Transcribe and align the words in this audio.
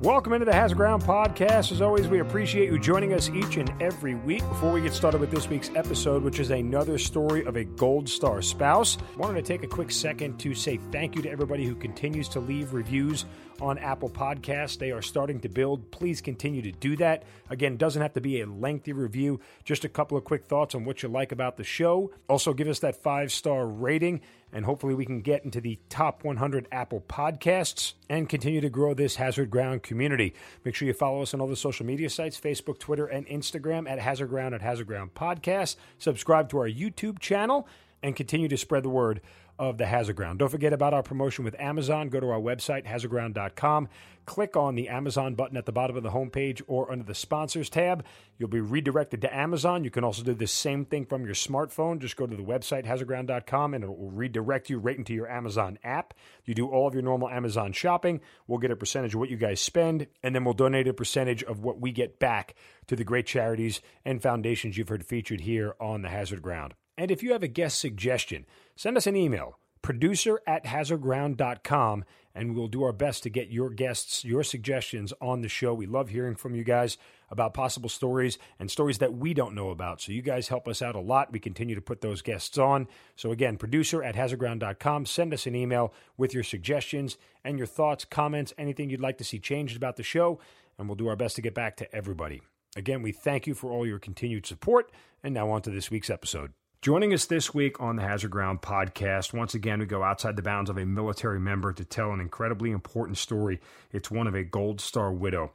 Welcome 0.00 0.32
into 0.32 0.44
the 0.44 0.52
Hazard 0.52 0.76
Ground 0.76 1.02
podcast. 1.02 1.72
As 1.72 1.82
always, 1.82 2.06
we 2.06 2.20
appreciate 2.20 2.70
you 2.70 2.78
joining 2.78 3.14
us 3.14 3.28
each 3.30 3.56
and 3.56 3.68
every 3.82 4.14
week. 4.14 4.48
Before 4.48 4.72
we 4.72 4.80
get 4.80 4.92
started 4.92 5.20
with 5.20 5.32
this 5.32 5.48
week's 5.48 5.72
episode, 5.74 6.22
which 6.22 6.38
is 6.38 6.50
another 6.50 6.98
story 6.98 7.44
of 7.44 7.56
a 7.56 7.64
Gold 7.64 8.08
Star 8.08 8.40
spouse, 8.40 8.96
I 9.16 9.16
wanted 9.16 9.44
to 9.44 9.52
take 9.52 9.64
a 9.64 9.66
quick 9.66 9.90
second 9.90 10.38
to 10.38 10.54
say 10.54 10.78
thank 10.92 11.16
you 11.16 11.22
to 11.22 11.28
everybody 11.28 11.66
who 11.66 11.74
continues 11.74 12.28
to 12.28 12.38
leave 12.38 12.74
reviews 12.74 13.24
on 13.60 13.76
Apple 13.78 14.08
Podcasts. 14.08 14.78
They 14.78 14.92
are 14.92 15.02
starting 15.02 15.40
to 15.40 15.48
build. 15.48 15.90
Please 15.90 16.20
continue 16.20 16.62
to 16.62 16.70
do 16.70 16.94
that. 16.98 17.24
Again, 17.50 17.76
doesn't 17.76 18.00
have 18.00 18.12
to 18.12 18.20
be 18.20 18.40
a 18.40 18.46
lengthy 18.46 18.92
review, 18.92 19.40
just 19.64 19.84
a 19.84 19.88
couple 19.88 20.16
of 20.16 20.22
quick 20.22 20.44
thoughts 20.44 20.76
on 20.76 20.84
what 20.84 21.02
you 21.02 21.08
like 21.08 21.32
about 21.32 21.56
the 21.56 21.64
show. 21.64 22.12
Also, 22.28 22.54
give 22.54 22.68
us 22.68 22.78
that 22.80 23.02
five 23.02 23.32
star 23.32 23.66
rating, 23.66 24.20
and 24.52 24.64
hopefully, 24.64 24.94
we 24.94 25.04
can 25.04 25.20
get 25.20 25.44
into 25.44 25.60
the 25.60 25.78
top 25.88 26.24
100 26.24 26.68
Apple 26.72 27.02
Podcasts 27.08 27.94
and 28.08 28.28
continue 28.28 28.60
to 28.60 28.70
grow 28.70 28.94
this 28.94 29.16
Hazard 29.16 29.50
Ground 29.50 29.82
community. 29.82 30.34
Make 30.64 30.74
sure 30.74 30.86
you 30.86 30.94
follow 30.94 31.22
us 31.22 31.34
on 31.34 31.40
all 31.40 31.46
the 31.46 31.56
social 31.56 31.84
media 31.84 32.08
sites 32.08 32.40
Facebook, 32.40 32.78
Twitter, 32.78 33.06
and 33.06 33.26
Instagram 33.26 33.88
at 33.88 33.98
Hazard 33.98 34.28
Ground 34.28 34.54
at 34.54 34.62
Hazard 34.62 34.86
Ground 34.86 35.14
Podcast. 35.14 35.76
Subscribe 35.98 36.48
to 36.50 36.58
our 36.58 36.68
YouTube 36.68 37.18
channel 37.18 37.68
and 38.02 38.16
continue 38.16 38.48
to 38.48 38.56
spread 38.56 38.82
the 38.82 38.88
word 38.88 39.20
of 39.58 39.78
the 39.78 39.86
Hazard 39.86 40.16
Ground. 40.16 40.38
Don't 40.38 40.48
forget 40.48 40.72
about 40.72 40.94
our 40.94 41.02
promotion 41.02 41.44
with 41.44 41.58
Amazon. 41.58 42.08
Go 42.08 42.20
to 42.20 42.30
our 42.30 42.40
website, 42.40 42.86
hazardground.com. 42.86 43.88
Click 44.24 44.56
on 44.56 44.74
the 44.74 44.88
Amazon 44.88 45.34
button 45.34 45.56
at 45.56 45.64
the 45.64 45.72
bottom 45.72 45.96
of 45.96 46.02
the 46.02 46.10
homepage 46.10 46.60
or 46.66 46.92
under 46.92 47.04
the 47.04 47.14
sponsors 47.14 47.70
tab. 47.70 48.04
You'll 48.36 48.50
be 48.50 48.60
redirected 48.60 49.22
to 49.22 49.34
Amazon. 49.34 49.84
You 49.84 49.90
can 49.90 50.04
also 50.04 50.22
do 50.22 50.34
the 50.34 50.46
same 50.46 50.84
thing 50.84 51.06
from 51.06 51.24
your 51.24 51.34
smartphone. 51.34 51.98
Just 51.98 52.16
go 52.16 52.26
to 52.26 52.36
the 52.36 52.42
website, 52.42 52.84
hazardground.com, 52.84 53.72
and 53.72 53.84
it 53.84 53.88
will 53.88 54.10
redirect 54.10 54.68
you 54.68 54.78
right 54.78 54.98
into 54.98 55.14
your 55.14 55.30
Amazon 55.30 55.78
app. 55.82 56.12
You 56.44 56.54
do 56.54 56.68
all 56.68 56.86
of 56.86 56.92
your 56.92 57.02
normal 57.02 57.30
Amazon 57.30 57.72
shopping. 57.72 58.20
We'll 58.46 58.58
get 58.58 58.70
a 58.70 58.76
percentage 58.76 59.14
of 59.14 59.20
what 59.20 59.30
you 59.30 59.38
guys 59.38 59.60
spend, 59.60 60.06
and 60.22 60.34
then 60.34 60.44
we'll 60.44 60.54
donate 60.54 60.88
a 60.88 60.92
percentage 60.92 61.42
of 61.42 61.60
what 61.60 61.80
we 61.80 61.90
get 61.90 62.18
back 62.18 62.54
to 62.88 62.96
the 62.96 63.04
great 63.04 63.26
charities 63.26 63.80
and 64.04 64.22
foundations 64.22 64.76
you've 64.76 64.90
heard 64.90 65.06
featured 65.06 65.40
here 65.40 65.74
on 65.80 66.02
the 66.02 66.10
Hazard 66.10 66.42
Ground. 66.42 66.74
And 66.98 67.12
if 67.12 67.22
you 67.22 67.32
have 67.32 67.44
a 67.44 67.48
guest 67.48 67.78
suggestion, 67.78 68.44
send 68.78 68.96
us 68.96 69.08
an 69.08 69.16
email, 69.16 69.58
producer 69.82 70.40
at 70.46 70.64
hazardground.com, 70.64 72.04
and 72.32 72.54
we'll 72.54 72.68
do 72.68 72.84
our 72.84 72.92
best 72.92 73.24
to 73.24 73.28
get 73.28 73.50
your 73.50 73.70
guests, 73.70 74.24
your 74.24 74.44
suggestions 74.44 75.12
on 75.20 75.40
the 75.40 75.48
show. 75.48 75.74
We 75.74 75.86
love 75.86 76.10
hearing 76.10 76.36
from 76.36 76.54
you 76.54 76.62
guys 76.62 76.96
about 77.28 77.54
possible 77.54 77.88
stories 77.88 78.38
and 78.56 78.70
stories 78.70 78.98
that 78.98 79.14
we 79.14 79.34
don't 79.34 79.56
know 79.56 79.70
about. 79.70 80.00
So 80.00 80.12
you 80.12 80.22
guys 80.22 80.46
help 80.46 80.68
us 80.68 80.80
out 80.80 80.94
a 80.94 81.00
lot. 81.00 81.32
We 81.32 81.40
continue 81.40 81.74
to 81.74 81.80
put 81.80 82.02
those 82.02 82.22
guests 82.22 82.56
on. 82.56 82.86
So 83.16 83.32
again, 83.32 83.56
producer 83.56 84.00
at 84.04 84.14
hazardground.com, 84.14 85.06
send 85.06 85.34
us 85.34 85.48
an 85.48 85.56
email 85.56 85.92
with 86.16 86.32
your 86.32 86.44
suggestions 86.44 87.18
and 87.42 87.58
your 87.58 87.66
thoughts, 87.66 88.04
comments, 88.04 88.54
anything 88.56 88.90
you'd 88.90 89.00
like 89.00 89.18
to 89.18 89.24
see 89.24 89.40
changed 89.40 89.76
about 89.76 89.96
the 89.96 90.04
show, 90.04 90.38
and 90.78 90.88
we'll 90.88 90.94
do 90.94 91.08
our 91.08 91.16
best 91.16 91.34
to 91.34 91.42
get 91.42 91.52
back 91.52 91.76
to 91.78 91.92
everybody. 91.92 92.42
Again, 92.76 93.02
we 93.02 93.10
thank 93.10 93.48
you 93.48 93.54
for 93.54 93.72
all 93.72 93.84
your 93.84 93.98
continued 93.98 94.46
support. 94.46 94.92
And 95.24 95.34
now 95.34 95.50
on 95.50 95.62
to 95.62 95.70
this 95.70 95.90
week's 95.90 96.10
episode. 96.10 96.52
Joining 96.80 97.12
us 97.12 97.24
this 97.24 97.52
week 97.52 97.80
on 97.80 97.96
the 97.96 98.02
Hazard 98.02 98.30
Ground 98.30 98.62
podcast, 98.62 99.32
once 99.32 99.52
again, 99.52 99.80
we 99.80 99.86
go 99.86 100.04
outside 100.04 100.36
the 100.36 100.42
bounds 100.42 100.70
of 100.70 100.78
a 100.78 100.86
military 100.86 101.40
member 101.40 101.72
to 101.72 101.84
tell 101.84 102.12
an 102.12 102.20
incredibly 102.20 102.70
important 102.70 103.18
story. 103.18 103.58
It's 103.90 104.12
one 104.12 104.28
of 104.28 104.36
a 104.36 104.44
Gold 104.44 104.80
Star 104.80 105.12
widow. 105.12 105.50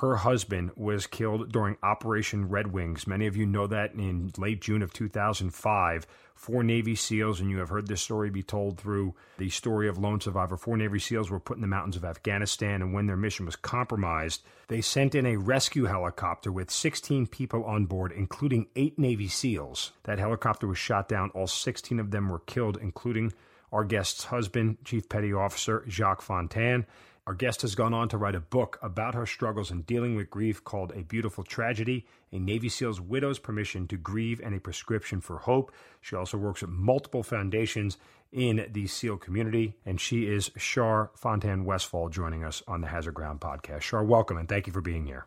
Her 0.00 0.16
husband 0.16 0.72
was 0.76 1.06
killed 1.06 1.50
during 1.50 1.78
Operation 1.82 2.50
Red 2.50 2.70
Wings. 2.70 3.06
Many 3.06 3.26
of 3.26 3.34
you 3.34 3.46
know 3.46 3.66
that 3.66 3.94
in 3.94 4.30
late 4.36 4.60
June 4.60 4.82
of 4.82 4.92
2005. 4.92 6.06
Four 6.34 6.62
Navy 6.62 6.94
SEALs, 6.94 7.40
and 7.40 7.50
you 7.50 7.60
have 7.60 7.70
heard 7.70 7.86
this 7.86 8.02
story 8.02 8.28
be 8.28 8.42
told 8.42 8.78
through 8.78 9.14
the 9.38 9.48
story 9.48 9.88
of 9.88 9.96
Lone 9.96 10.20
Survivor. 10.20 10.58
Four 10.58 10.76
Navy 10.76 10.98
SEALs 10.98 11.30
were 11.30 11.40
put 11.40 11.56
in 11.56 11.62
the 11.62 11.66
mountains 11.66 11.96
of 11.96 12.04
Afghanistan, 12.04 12.82
and 12.82 12.92
when 12.92 13.06
their 13.06 13.16
mission 13.16 13.46
was 13.46 13.56
compromised, 13.56 14.42
they 14.68 14.82
sent 14.82 15.14
in 15.14 15.24
a 15.24 15.38
rescue 15.38 15.86
helicopter 15.86 16.52
with 16.52 16.70
16 16.70 17.28
people 17.28 17.64
on 17.64 17.86
board, 17.86 18.12
including 18.12 18.66
eight 18.76 18.98
Navy 18.98 19.28
SEALs. 19.28 19.92
That 20.02 20.18
helicopter 20.18 20.66
was 20.66 20.76
shot 20.76 21.08
down. 21.08 21.30
All 21.30 21.46
16 21.46 21.98
of 21.98 22.10
them 22.10 22.28
were 22.28 22.40
killed, 22.40 22.76
including 22.82 23.32
our 23.72 23.82
guest's 23.82 24.24
husband, 24.24 24.76
Chief 24.84 25.08
Petty 25.08 25.32
Officer 25.32 25.84
Jacques 25.88 26.20
Fontan. 26.20 26.84
Our 27.26 27.34
guest 27.34 27.62
has 27.62 27.74
gone 27.74 27.92
on 27.92 28.08
to 28.10 28.18
write 28.18 28.36
a 28.36 28.40
book 28.40 28.78
about 28.82 29.16
her 29.16 29.26
struggles 29.26 29.72
in 29.72 29.82
dealing 29.82 30.14
with 30.14 30.30
grief 30.30 30.62
called 30.62 30.92
A 30.94 31.02
Beautiful 31.02 31.42
Tragedy 31.42 32.06
A 32.30 32.38
Navy 32.38 32.68
SEAL's 32.68 33.00
Widow's 33.00 33.40
Permission 33.40 33.88
to 33.88 33.96
Grieve 33.96 34.40
and 34.44 34.54
a 34.54 34.60
Prescription 34.60 35.20
for 35.20 35.38
Hope. 35.38 35.72
She 36.00 36.14
also 36.14 36.38
works 36.38 36.62
at 36.62 36.68
multiple 36.68 37.24
foundations 37.24 37.98
in 38.30 38.68
the 38.70 38.86
SEAL 38.86 39.16
community, 39.16 39.74
and 39.84 40.00
she 40.00 40.28
is 40.28 40.52
Shar 40.56 41.10
Fontan 41.16 41.64
Westfall 41.64 42.10
joining 42.10 42.44
us 42.44 42.62
on 42.68 42.80
the 42.80 42.86
Hazard 42.86 43.14
Ground 43.14 43.40
podcast. 43.40 43.80
Shar, 43.80 44.04
welcome 44.04 44.36
and 44.36 44.48
thank 44.48 44.68
you 44.68 44.72
for 44.72 44.80
being 44.80 45.04
here. 45.04 45.26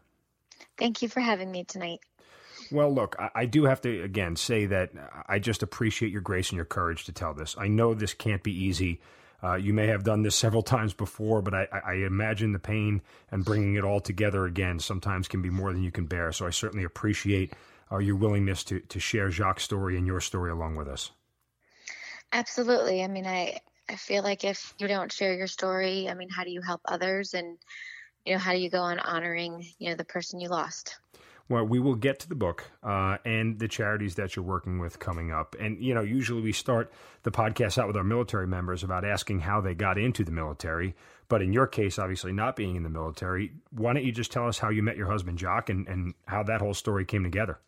Thank 0.77 1.01
you 1.01 1.09
for 1.09 1.19
having 1.19 1.51
me 1.51 1.65
tonight. 1.65 1.99
Well, 2.71 2.93
look, 2.93 3.17
I, 3.19 3.29
I, 3.35 3.45
do 3.45 3.65
have 3.65 3.81
to 3.81 4.03
again 4.03 4.37
say 4.37 4.67
that 4.67 4.91
I 5.27 5.39
just 5.39 5.63
appreciate 5.63 6.13
your 6.13 6.21
grace 6.21 6.49
and 6.49 6.55
your 6.55 6.65
courage 6.65 7.03
to 7.05 7.11
tell 7.11 7.33
this. 7.33 7.55
I 7.57 7.67
know 7.67 7.93
this 7.93 8.13
can't 8.13 8.43
be 8.43 8.53
easy. 8.53 9.01
Uh, 9.41 9.55
you 9.55 9.73
may 9.73 9.87
have 9.87 10.03
done 10.03 10.21
this 10.21 10.35
several 10.35 10.61
times 10.61 10.93
before, 10.93 11.41
but 11.41 11.53
I, 11.53 11.67
I, 11.85 11.93
imagine 12.05 12.51
the 12.51 12.59
pain 12.59 13.01
and 13.31 13.45
bringing 13.45 13.75
it 13.75 13.85
all 13.85 14.01
together 14.01 14.45
again 14.45 14.79
sometimes 14.79 15.29
can 15.29 15.41
be 15.41 15.49
more 15.49 15.71
than 15.71 15.81
you 15.81 15.91
can 15.91 16.05
bear. 16.05 16.33
So 16.33 16.45
I 16.45 16.49
certainly 16.49 16.83
appreciate 16.83 17.53
uh, 17.91 17.99
your 17.99 18.17
willingness 18.17 18.63
to, 18.65 18.81
to 18.81 18.99
share 18.99 19.31
Jacques' 19.31 19.61
story 19.61 19.97
and 19.97 20.05
your 20.05 20.19
story 20.19 20.51
along 20.51 20.75
with 20.75 20.89
us. 20.89 21.11
Absolutely. 22.33 23.01
I 23.01 23.07
mean, 23.07 23.25
I, 23.25 23.59
I 23.87 23.95
feel 23.95 24.23
like 24.23 24.43
if 24.43 24.73
you 24.77 24.87
don't 24.87 25.11
share 25.11 25.33
your 25.33 25.47
story, 25.47 26.09
I 26.09 26.13
mean, 26.13 26.29
how 26.29 26.43
do 26.43 26.51
you 26.51 26.61
help 26.61 26.81
others? 26.85 27.33
And, 27.33 27.57
you 28.25 28.33
know, 28.33 28.39
how 28.39 28.51
do 28.51 28.59
you 28.59 28.69
go 28.69 28.81
on 28.81 28.99
honoring, 28.99 29.65
you 29.79 29.89
know, 29.89 29.95
the 29.95 30.05
person 30.05 30.39
you 30.39 30.49
lost? 30.49 30.97
Well, 31.49 31.65
we 31.65 31.79
will 31.79 31.95
get 31.95 32.19
to 32.19 32.29
the 32.29 32.35
book 32.35 32.69
uh, 32.83 33.17
and 33.25 33.57
the 33.57 33.67
charities 33.67 34.15
that 34.15 34.35
you're 34.35 34.45
working 34.45 34.77
with 34.77 34.99
coming 34.99 35.31
up. 35.31 35.55
And, 35.59 35.83
you 35.83 35.95
know, 35.95 36.03
usually 36.03 36.41
we 36.41 36.51
start 36.51 36.93
the 37.23 37.31
podcast 37.31 37.79
out 37.79 37.87
with 37.87 37.97
our 37.97 38.03
military 38.03 38.45
members 38.45 38.83
about 38.83 39.03
asking 39.03 39.39
how 39.39 39.59
they 39.59 39.73
got 39.73 39.97
into 39.97 40.23
the 40.23 40.31
military. 40.31 40.93
But 41.27 41.41
in 41.41 41.51
your 41.51 41.65
case, 41.65 41.97
obviously 41.97 42.33
not 42.33 42.55
being 42.55 42.75
in 42.75 42.83
the 42.83 42.89
military, 42.89 43.51
why 43.71 43.93
don't 43.93 44.05
you 44.05 44.11
just 44.11 44.31
tell 44.31 44.47
us 44.47 44.59
how 44.59 44.69
you 44.69 44.83
met 44.83 44.95
your 44.95 45.07
husband, 45.09 45.39
Jacques, 45.39 45.69
and, 45.71 45.87
and 45.87 46.13
how 46.27 46.43
that 46.43 46.61
whole 46.61 46.75
story 46.75 47.03
came 47.03 47.23
together? 47.23 47.59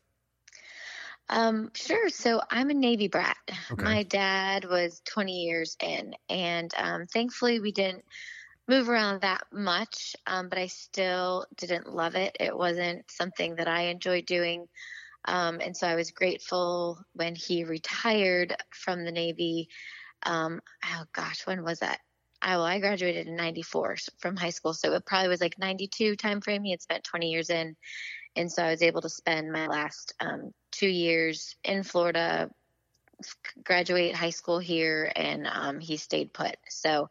Um, 1.29 1.71
sure. 1.73 2.09
So 2.09 2.41
I'm 2.51 2.69
a 2.69 2.75
Navy 2.75 3.07
brat. 3.07 3.37
Okay. 3.71 3.83
My 3.83 4.03
dad 4.03 4.65
was 4.65 5.01
20 5.05 5.43
years 5.43 5.75
in, 5.81 6.13
and 6.29 6.71
um, 6.77 7.07
thankfully 7.07 7.59
we 7.59 7.71
didn't 7.71 8.03
move 8.71 8.87
around 8.87 9.19
that 9.19 9.43
much, 9.51 10.15
um, 10.25 10.47
but 10.47 10.57
I 10.57 10.67
still 10.67 11.45
didn't 11.57 11.93
love 11.93 12.15
it. 12.15 12.37
It 12.39 12.57
wasn't 12.57 13.11
something 13.11 13.55
that 13.55 13.67
I 13.67 13.87
enjoyed 13.87 14.25
doing. 14.25 14.65
Um, 15.25 15.59
and 15.59 15.75
so 15.75 15.87
I 15.87 15.95
was 15.95 16.11
grateful 16.11 16.97
when 17.11 17.35
he 17.35 17.65
retired 17.65 18.55
from 18.73 19.03
the 19.03 19.11
Navy. 19.11 19.67
Um, 20.23 20.61
oh 20.85 21.03
gosh, 21.11 21.45
when 21.45 21.65
was 21.65 21.79
that? 21.79 21.99
I, 22.41 22.55
well, 22.55 22.65
I 22.65 22.79
graduated 22.79 23.27
in 23.27 23.35
94 23.35 23.97
from 24.19 24.37
high 24.37 24.51
school. 24.51 24.73
So 24.73 24.93
it 24.93 25.05
probably 25.05 25.27
was 25.27 25.41
like 25.41 25.59
92 25.59 26.15
timeframe. 26.15 26.63
He 26.63 26.71
had 26.71 26.81
spent 26.81 27.03
20 27.03 27.29
years 27.29 27.49
in. 27.49 27.75
And 28.37 28.49
so 28.49 28.63
I 28.63 28.71
was 28.71 28.81
able 28.81 29.01
to 29.01 29.09
spend 29.09 29.51
my 29.51 29.67
last 29.67 30.13
um, 30.22 30.53
two 30.72 30.87
years 30.87 31.57
in 31.66 31.84
Florida, 31.84 32.49
graduate 33.66 34.16
high 34.16 34.29
school 34.29 34.59
here, 34.59 35.11
and 35.13 35.46
um, 35.46 35.81
he 35.81 35.97
stayed 35.97 36.31
put. 36.31 36.55
So 36.69 37.09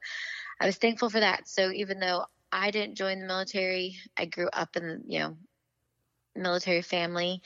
I 0.60 0.66
was 0.66 0.76
thankful 0.76 1.08
for 1.10 1.20
that. 1.20 1.48
So 1.48 1.70
even 1.72 2.00
though 2.00 2.26
I 2.52 2.70
didn't 2.70 2.96
join 2.96 3.20
the 3.20 3.26
military, 3.26 3.96
I 4.16 4.26
grew 4.26 4.48
up 4.52 4.76
in 4.76 5.04
you 5.06 5.20
know 5.20 5.36
military 6.36 6.82
family, 6.82 7.42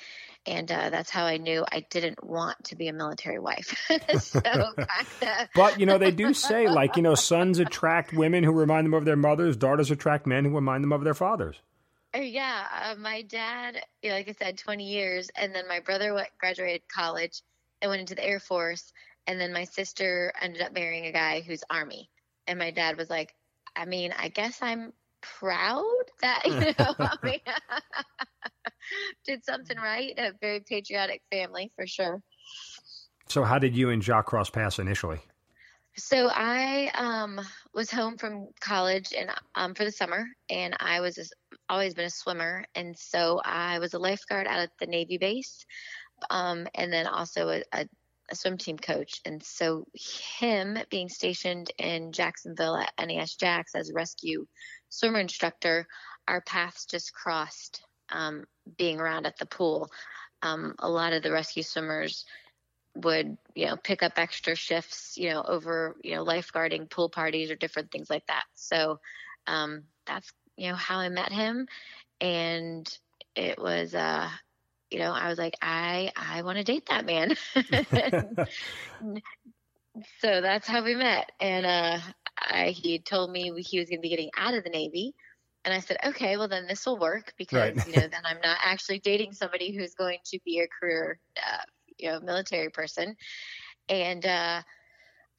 and 0.47 0.71
uh, 0.71 0.91
that's 0.91 1.11
how 1.11 1.25
I 1.25 1.37
knew 1.37 1.65
I 1.71 1.85
didn't 1.91 2.25
want 2.25 2.63
to 2.65 2.77
be 2.77 2.89
a 2.89 2.93
military 2.93 3.39
wife. 3.39 3.89
so, 4.19 4.41
but 5.55 5.79
you 5.79 5.87
know, 5.87 5.99
they 5.99 6.11
do 6.11 6.35
say 6.35 6.69
like 6.69 6.97
you 6.97 7.03
know, 7.03 7.15
sons 7.15 7.59
attract 7.59 8.13
women 8.13 8.45
who 8.45 8.53
remind 8.53 8.87
them 8.87 8.95
of 8.95 9.05
their 9.05 9.17
mothers, 9.17 9.57
daughters 9.57 9.91
attract 9.91 10.27
men 10.27 10.45
who 10.45 10.51
remind 10.55 10.83
them 10.83 10.93
of 10.93 11.05
their 11.05 11.15
fathers. 11.15 11.57
Uh, 12.17 12.21
yeah, 12.21 12.67
uh, 12.83 12.95
my 12.97 13.23
dad, 13.23 13.83
you 14.03 14.11
know, 14.11 14.17
like 14.17 14.29
I 14.29 14.33
said, 14.33 14.59
twenty 14.59 14.89
years, 14.89 15.31
and 15.37 15.55
then 15.55 15.69
my 15.69 15.81
brother 15.81 16.15
went, 16.15 16.29
graduated 16.39 16.83
college 16.89 17.43
and 17.81 17.91
went 17.91 18.01
into 18.01 18.15
the 18.15 18.25
Air 18.25 18.41
Force, 18.41 18.93
and 19.27 19.41
then 19.41 19.53
my 19.53 19.65
sister 19.65 20.33
ended 20.41 20.63
up 20.63 20.73
marrying 20.73 21.07
a 21.07 21.13
guy 21.13 21.41
who's 21.41 21.63
Army. 21.71 22.09
And 22.46 22.58
my 22.58 22.70
dad 22.70 22.96
was 22.96 23.11
like, 23.11 23.35
I 23.76 23.85
mean, 23.85 24.12
I 24.17 24.29
guess 24.29 24.58
I'm 24.62 24.93
proud 25.20 25.85
that, 26.23 26.43
you 26.46 26.52
know, 26.52 26.94
I 26.99 27.17
mean, 27.23 27.41
did 29.25 29.44
something 29.44 29.76
right. 29.76 30.12
A 30.19 30.32
very 30.41 30.61
patriotic 30.61 31.23
family 31.31 31.73
for 31.76 31.87
sure. 31.87 32.20
So, 33.29 33.43
how 33.43 33.58
did 33.58 33.75
you 33.76 33.91
and 33.91 34.02
Jacques 34.02 34.26
cross 34.26 34.50
paths 34.50 34.79
initially? 34.79 35.20
So 35.96 36.29
I 36.29 36.91
um, 36.94 37.41
was 37.73 37.91
home 37.91 38.17
from 38.17 38.49
college 38.61 39.12
and 39.17 39.31
um, 39.55 39.75
for 39.75 39.85
the 39.85 39.93
summer, 39.93 40.26
and 40.50 40.76
I 40.81 41.00
was 41.00 41.19
a, 41.19 41.25
always 41.69 41.94
been 41.94 42.06
a 42.06 42.11
swimmer, 42.11 42.64
and 42.75 42.99
so 42.99 43.41
I 43.44 43.79
was 43.79 43.94
a 43.94 44.00
lifeguard 44.00 44.49
out 44.49 44.58
at 44.58 44.70
the 44.81 44.87
Navy 44.87 45.19
base, 45.19 45.64
um, 46.31 46.67
and 46.75 46.93
then 46.93 47.06
also 47.06 47.49
a, 47.49 47.62
a, 47.73 47.88
a, 48.31 48.35
swim 48.35 48.59
team 48.59 48.79
coach. 48.79 49.21
And 49.25 49.43
so 49.43 49.87
him 50.38 50.79
being 50.91 51.09
stationed 51.09 51.71
in 51.79 52.12
Jacksonville 52.12 52.76
at 52.76 52.93
NAS 52.99 53.35
Jax 53.35 53.75
as 53.75 53.91
a 53.91 53.94
rescue 53.94 54.47
swimmer 54.88 55.21
instructor, 55.21 55.87
our 56.29 56.41
paths 56.41 56.87
just 56.87 57.12
crossed. 57.12 57.82
Um, 58.11 58.44
being 58.76 59.00
around 59.00 59.26
at 59.26 59.38
the 59.38 59.47
pool, 59.47 59.91
um, 60.43 60.75
a 60.79 60.88
lot 60.88 61.15
of 61.15 61.23
the 61.23 61.32
rescue 61.32 61.62
swimmers 61.62 62.26
would 62.97 63.37
you 63.55 63.67
know 63.67 63.76
pick 63.76 64.03
up 64.03 64.12
extra 64.17 64.55
shifts 64.55 65.17
you 65.17 65.31
know 65.31 65.43
over 65.43 65.97
you 66.03 66.15
know 66.15 66.25
lifeguarding 66.25 66.88
pool 66.88 67.09
parties 67.09 67.50
or 67.50 67.56
different 67.56 67.91
things 67.91 68.09
like 68.09 68.25
that 68.27 68.44
so 68.55 69.00
um 69.47 69.82
that's 70.06 70.32
you 70.56 70.69
know 70.69 70.77
how 70.77 70.99
i 70.99 71.09
met 71.09 71.32
him 71.32 71.67
and 72.20 72.99
it 73.35 73.59
was 73.59 73.94
uh 73.94 74.29
you 74.91 74.99
know 74.99 75.13
i 75.13 75.29
was 75.29 75.39
like 75.39 75.55
i 75.63 76.11
i 76.17 76.43
want 76.43 76.59
to 76.59 76.65
date 76.65 76.87
that 76.89 77.05
man 77.07 77.35
so 80.21 80.41
that's 80.41 80.69
how 80.69 80.83
we 80.83 80.95
met 80.95 81.31
and 81.41 81.67
uh 81.67 81.99
I, 82.37 82.71
he 82.71 82.99
told 82.99 83.31
me 83.31 83.53
he 83.63 83.79
was 83.79 83.89
going 83.89 83.99
to 83.99 84.03
be 84.03 84.09
getting 84.11 84.31
out 84.37 84.55
of 84.55 84.65
the 84.65 84.71
navy 84.71 85.15
and 85.65 85.73
I 85.73 85.79
said, 85.79 85.97
okay, 86.05 86.37
well 86.37 86.49
then 86.49 86.67
this 86.67 86.85
will 86.85 86.99
work 86.99 87.33
because 87.39 87.77
right. 87.77 87.87
you 87.87 87.93
know 87.95 88.09
then 88.09 88.21
I'm 88.25 88.41
not 88.43 88.59
actually 88.63 88.99
dating 88.99 89.33
somebody 89.33 89.75
who's 89.75 89.95
going 89.95 90.19
to 90.27 90.39
be 90.45 90.59
a 90.59 90.67
career 90.67 91.19
uh, 91.39 91.63
you 91.99 92.11
know 92.11 92.21
military 92.21 92.71
person 92.71 93.17
and 93.89 94.25
uh 94.25 94.63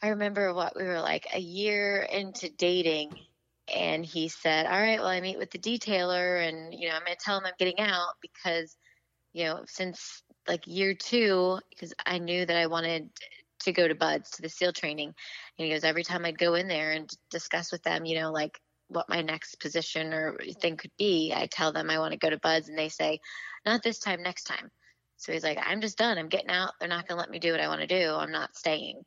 i 0.01 0.07
remember 0.09 0.53
what 0.53 0.75
we 0.75 0.83
were 0.83 1.01
like 1.01 1.27
a 1.33 1.39
year 1.39 2.07
into 2.11 2.49
dating 2.49 3.11
and 3.73 4.05
he 4.05 4.27
said 4.27 4.65
all 4.65 4.71
right 4.71 4.99
well 4.99 5.07
i 5.07 5.21
meet 5.21 5.37
with 5.37 5.51
the 5.51 5.57
detailer 5.57 6.47
and 6.47 6.73
you 6.73 6.87
know 6.87 6.95
i'm 6.95 7.03
going 7.03 7.15
to 7.17 7.23
tell 7.23 7.37
him 7.37 7.45
i'm 7.45 7.53
getting 7.57 7.79
out 7.79 8.13
because 8.21 8.77
you 9.35 9.45
know 9.45 9.61
since 9.67 10.23
like 10.47 10.65
year 10.65 10.93
two 10.93 11.59
because 11.69 11.93
i 12.05 12.17
knew 12.17 12.45
that 12.45 12.57
i 12.57 12.67
wanted 12.67 13.09
to 13.59 13.71
go 13.71 13.87
to 13.87 13.95
BUD/S 13.95 14.31
to 14.31 14.41
the 14.41 14.49
seal 14.49 14.71
training 14.71 15.13
and 15.57 15.65
he 15.65 15.71
goes 15.71 15.83
every 15.83 16.03
time 16.03 16.25
i'd 16.25 16.37
go 16.37 16.55
in 16.55 16.67
there 16.67 16.91
and 16.91 17.09
discuss 17.29 17.71
with 17.71 17.83
them 17.83 18.05
you 18.05 18.19
know 18.19 18.31
like 18.31 18.59
what 18.87 19.09
my 19.09 19.21
next 19.21 19.59
position 19.59 20.13
or 20.13 20.37
thing 20.61 20.77
could 20.77 20.91
be 20.97 21.33
i 21.35 21.47
tell 21.47 21.71
them 21.71 21.89
i 21.89 21.99
want 21.99 22.11
to 22.11 22.19
go 22.19 22.29
to 22.29 22.37
BUD/S 22.37 22.69
and 22.69 22.77
they 22.77 22.89
say 22.89 23.19
not 23.65 23.83
this 23.83 23.99
time 23.99 24.21
next 24.21 24.43
time 24.43 24.71
so 25.17 25.31
he's 25.31 25.43
like, 25.43 25.59
I'm 25.63 25.81
just 25.81 25.97
done. 25.97 26.17
I'm 26.17 26.29
getting 26.29 26.49
out. 26.49 26.73
They're 26.79 26.89
not 26.89 27.07
going 27.07 27.17
to 27.17 27.21
let 27.21 27.31
me 27.31 27.39
do 27.39 27.51
what 27.51 27.61
I 27.61 27.67
want 27.67 27.81
to 27.81 27.87
do. 27.87 28.13
I'm 28.13 28.31
not 28.31 28.55
staying. 28.55 29.03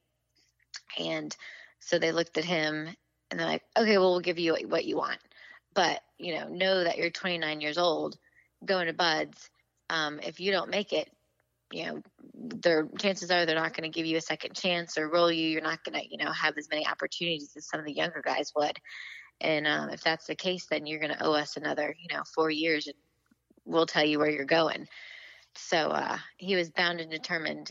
And 0.98 1.34
so 1.80 1.98
they 1.98 2.12
looked 2.12 2.38
at 2.38 2.44
him 2.44 2.88
and 3.30 3.38
they're 3.38 3.46
like, 3.46 3.62
okay, 3.76 3.98
well, 3.98 4.12
we'll 4.12 4.20
give 4.20 4.38
you 4.38 4.56
what 4.66 4.84
you 4.84 4.96
want. 4.96 5.18
But, 5.74 6.00
you 6.18 6.34
know, 6.34 6.48
know 6.48 6.84
that 6.84 6.96
you're 6.98 7.10
29 7.10 7.60
years 7.60 7.78
old 7.78 8.16
going 8.64 8.86
to 8.86 8.92
BUD/S. 8.92 9.50
Um, 9.90 10.20
if 10.22 10.40
you 10.40 10.52
don't 10.52 10.70
make 10.70 10.92
it, 10.92 11.10
you 11.72 11.86
know, 11.86 12.02
their 12.34 12.88
chances 12.98 13.30
are 13.30 13.44
they're 13.44 13.54
not 13.54 13.76
going 13.76 13.90
to 13.90 13.94
give 13.94 14.06
you 14.06 14.16
a 14.16 14.22
second 14.22 14.54
chance 14.54 14.96
or 14.96 15.08
roll 15.08 15.30
you. 15.30 15.48
You're 15.48 15.60
not 15.60 15.84
going 15.84 16.00
to, 16.00 16.06
you 16.08 16.16
know, 16.16 16.32
have 16.32 16.56
as 16.56 16.68
many 16.70 16.86
opportunities 16.86 17.52
as 17.56 17.68
some 17.68 17.80
of 17.80 17.86
the 17.86 17.92
younger 17.92 18.22
guys 18.24 18.52
would. 18.56 18.78
And 19.40 19.66
um, 19.66 19.90
if 19.90 20.02
that's 20.02 20.26
the 20.26 20.34
case, 20.34 20.66
then 20.70 20.86
you're 20.86 21.00
going 21.00 21.12
to 21.12 21.24
owe 21.24 21.34
us 21.34 21.56
another, 21.56 21.94
you 21.98 22.14
know, 22.14 22.22
four 22.34 22.50
years 22.50 22.86
and 22.86 22.96
we'll 23.64 23.86
tell 23.86 24.04
you 24.04 24.18
where 24.18 24.30
you're 24.30 24.44
going. 24.44 24.88
So 25.54 25.90
uh, 25.90 26.18
he 26.36 26.56
was 26.56 26.70
bound 26.70 27.00
and 27.00 27.10
determined 27.10 27.70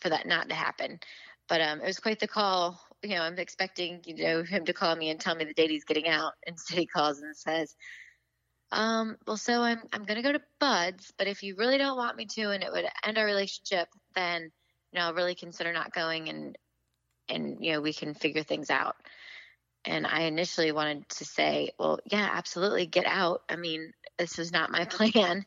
for 0.00 0.10
that 0.10 0.26
not 0.26 0.48
to 0.48 0.54
happen. 0.54 1.00
But 1.48 1.60
um, 1.60 1.80
it 1.80 1.86
was 1.86 1.98
quite 1.98 2.20
the 2.20 2.28
call. 2.28 2.80
You 3.02 3.16
know, 3.16 3.22
I'm 3.22 3.38
expecting 3.38 4.00
you 4.06 4.16
know 4.24 4.42
him 4.42 4.64
to 4.64 4.72
call 4.72 4.94
me 4.96 5.10
and 5.10 5.20
tell 5.20 5.34
me 5.34 5.44
the 5.44 5.54
date 5.54 5.70
he's 5.70 5.84
getting 5.84 6.08
out. 6.08 6.32
Instead, 6.46 6.78
he 6.78 6.86
calls 6.86 7.20
and 7.20 7.36
says, 7.36 7.74
um, 8.74 9.16
"Well, 9.26 9.36
so 9.36 9.62
I'm 9.62 9.80
I'm 9.92 10.04
going 10.04 10.16
to 10.16 10.22
go 10.22 10.32
to 10.32 10.42
BUD/S, 10.60 11.12
but 11.16 11.26
if 11.26 11.42
you 11.42 11.56
really 11.56 11.78
don't 11.78 11.96
want 11.96 12.16
me 12.16 12.26
to, 12.26 12.50
and 12.50 12.62
it 12.62 12.72
would 12.72 12.86
end 13.04 13.18
our 13.18 13.24
relationship, 13.24 13.88
then 14.14 14.42
you 14.92 14.98
know 14.98 15.06
I'll 15.06 15.14
really 15.14 15.34
consider 15.34 15.72
not 15.72 15.92
going, 15.92 16.28
and 16.28 16.58
and 17.28 17.64
you 17.64 17.72
know 17.72 17.80
we 17.80 17.92
can 17.92 18.14
figure 18.14 18.42
things 18.42 18.70
out." 18.70 18.96
And 19.86 20.06
I 20.06 20.22
initially 20.22 20.72
wanted 20.72 21.08
to 21.10 21.24
say, 21.24 21.70
"Well, 21.78 22.00
yeah, 22.04 22.28
absolutely, 22.32 22.86
get 22.86 23.06
out. 23.06 23.42
I 23.48 23.56
mean, 23.56 23.92
this 24.18 24.38
was 24.38 24.52
not 24.52 24.70
my 24.70 24.84
plan." 24.90 25.44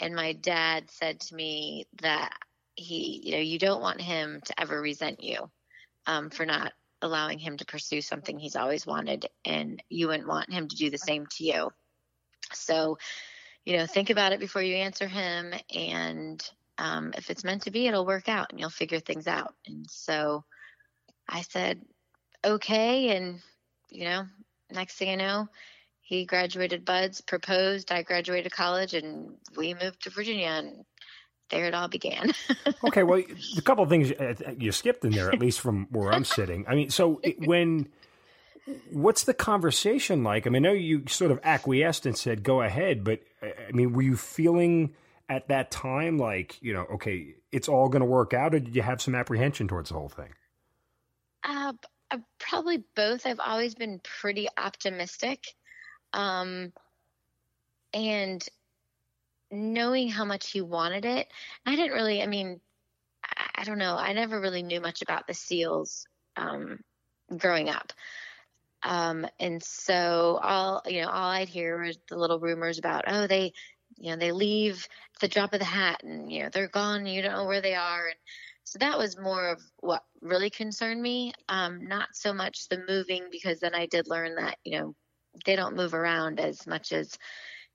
and 0.00 0.14
my 0.14 0.32
dad 0.32 0.90
said 0.90 1.20
to 1.20 1.34
me 1.34 1.86
that 2.02 2.32
he 2.74 3.20
you 3.24 3.32
know 3.32 3.40
you 3.40 3.58
don't 3.58 3.80
want 3.80 4.00
him 4.00 4.40
to 4.44 4.60
ever 4.60 4.80
resent 4.80 5.22
you 5.22 5.50
um, 6.06 6.30
for 6.30 6.46
not 6.46 6.72
allowing 7.02 7.38
him 7.38 7.56
to 7.56 7.64
pursue 7.64 8.00
something 8.00 8.38
he's 8.38 8.56
always 8.56 8.86
wanted 8.86 9.26
and 9.44 9.82
you 9.88 10.08
wouldn't 10.08 10.28
want 10.28 10.52
him 10.52 10.68
to 10.68 10.76
do 10.76 10.90
the 10.90 10.98
same 10.98 11.26
to 11.26 11.44
you 11.44 11.70
so 12.52 12.98
you 13.64 13.76
know 13.76 13.86
think 13.86 14.10
about 14.10 14.32
it 14.32 14.40
before 14.40 14.62
you 14.62 14.76
answer 14.76 15.06
him 15.06 15.52
and 15.74 16.50
um, 16.78 17.12
if 17.16 17.30
it's 17.30 17.44
meant 17.44 17.62
to 17.62 17.70
be 17.70 17.86
it'll 17.86 18.06
work 18.06 18.28
out 18.28 18.50
and 18.50 18.60
you'll 18.60 18.70
figure 18.70 19.00
things 19.00 19.26
out 19.26 19.54
and 19.66 19.88
so 19.90 20.44
i 21.28 21.42
said 21.42 21.80
okay 22.44 23.16
and 23.16 23.40
you 23.90 24.04
know 24.04 24.24
next 24.70 24.96
thing 24.96 25.10
i 25.10 25.14
know 25.14 25.48
he 26.08 26.24
graduated 26.24 26.86
BUD/S, 26.86 27.20
proposed. 27.20 27.92
I 27.92 28.00
graduated 28.00 28.50
college, 28.50 28.94
and 28.94 29.34
we 29.58 29.74
moved 29.74 30.04
to 30.04 30.10
Virginia, 30.10 30.46
and 30.46 30.86
there 31.50 31.66
it 31.66 31.74
all 31.74 31.88
began. 31.88 32.32
okay, 32.84 33.02
well, 33.02 33.22
a 33.58 33.60
couple 33.60 33.84
of 33.84 33.90
things 33.90 34.10
uh, 34.12 34.32
you 34.58 34.72
skipped 34.72 35.04
in 35.04 35.10
there, 35.10 35.30
at 35.30 35.38
least 35.38 35.60
from 35.60 35.86
where 35.90 36.10
I'm 36.10 36.24
sitting. 36.24 36.64
I 36.66 36.76
mean, 36.76 36.88
so 36.88 37.20
it, 37.22 37.46
when 37.46 37.90
what's 38.90 39.24
the 39.24 39.34
conversation 39.34 40.22
like? 40.24 40.46
I 40.46 40.50
mean, 40.50 40.64
I 40.64 40.68
know 40.68 40.74
you 40.74 41.04
sort 41.08 41.30
of 41.30 41.40
acquiesced 41.42 42.06
and 42.06 42.16
said 42.16 42.42
go 42.42 42.62
ahead, 42.62 43.04
but 43.04 43.20
uh, 43.42 43.48
I 43.68 43.72
mean, 43.72 43.92
were 43.92 44.02
you 44.02 44.16
feeling 44.16 44.94
at 45.28 45.48
that 45.48 45.70
time 45.70 46.18
like 46.18 46.60
you 46.62 46.72
know, 46.72 46.86
okay, 46.94 47.34
it's 47.52 47.68
all 47.68 47.88
going 47.88 48.00
to 48.00 48.06
work 48.06 48.34
out, 48.34 48.54
or 48.54 48.60
did 48.60 48.74
you 48.74 48.82
have 48.82 49.00
some 49.00 49.14
apprehension 49.14 49.68
towards 49.68 49.90
the 49.90 49.96
whole 49.96 50.08
thing? 50.08 50.30
Uh, 51.44 51.72
uh 52.10 52.18
probably 52.38 52.84
both. 52.94 53.26
I've 53.26 53.40
always 53.40 53.74
been 53.74 54.00
pretty 54.02 54.48
optimistic. 54.56 55.44
Um, 56.12 56.72
and 57.92 58.46
knowing 59.50 60.08
how 60.08 60.24
much 60.24 60.50
he 60.50 60.60
wanted 60.60 61.04
it, 61.04 61.28
I 61.64 61.76
didn't 61.76 61.92
really, 61.92 62.22
I 62.22 62.26
mean, 62.26 62.60
I, 63.24 63.48
I 63.56 63.64
don't 63.64 63.78
know. 63.78 63.96
I 63.96 64.12
never 64.12 64.40
really 64.40 64.62
knew 64.62 64.80
much 64.80 65.02
about 65.02 65.26
the 65.26 65.34
SEALs 65.34 66.06
um, 66.36 66.80
growing 67.36 67.68
up. 67.68 67.92
Um, 68.82 69.26
and 69.40 69.62
so 69.62 70.38
all, 70.42 70.82
you 70.86 71.02
know, 71.02 71.08
all 71.08 71.30
I'd 71.30 71.48
hear 71.48 71.82
was 71.82 71.98
the 72.08 72.16
little 72.16 72.38
rumors 72.38 72.78
about, 72.78 73.04
oh, 73.06 73.26
they, 73.26 73.52
you 73.96 74.10
know, 74.10 74.16
they 74.16 74.32
leave 74.32 74.86
the 75.20 75.28
drop 75.28 75.52
of 75.52 75.58
the 75.58 75.64
hat 75.64 76.02
and, 76.02 76.30
you 76.30 76.42
know, 76.42 76.48
they're 76.52 76.68
gone 76.68 77.00
and 77.00 77.12
you 77.12 77.22
don't 77.22 77.32
know 77.32 77.46
where 77.46 77.60
they 77.60 77.74
are. 77.74 78.06
And 78.06 78.16
so 78.64 78.78
that 78.78 78.98
was 78.98 79.18
more 79.18 79.48
of 79.48 79.62
what 79.80 80.04
really 80.20 80.50
concerned 80.50 81.02
me. 81.02 81.32
Um, 81.48 81.88
not 81.88 82.08
so 82.12 82.32
much 82.32 82.68
the 82.68 82.84
moving 82.86 83.24
because 83.30 83.60
then 83.60 83.74
I 83.74 83.86
did 83.86 84.08
learn 84.08 84.36
that, 84.36 84.58
you 84.64 84.78
know, 84.78 84.94
they 85.44 85.56
don't 85.56 85.76
move 85.76 85.94
around 85.94 86.40
as 86.40 86.66
much 86.66 86.92
as 86.92 87.16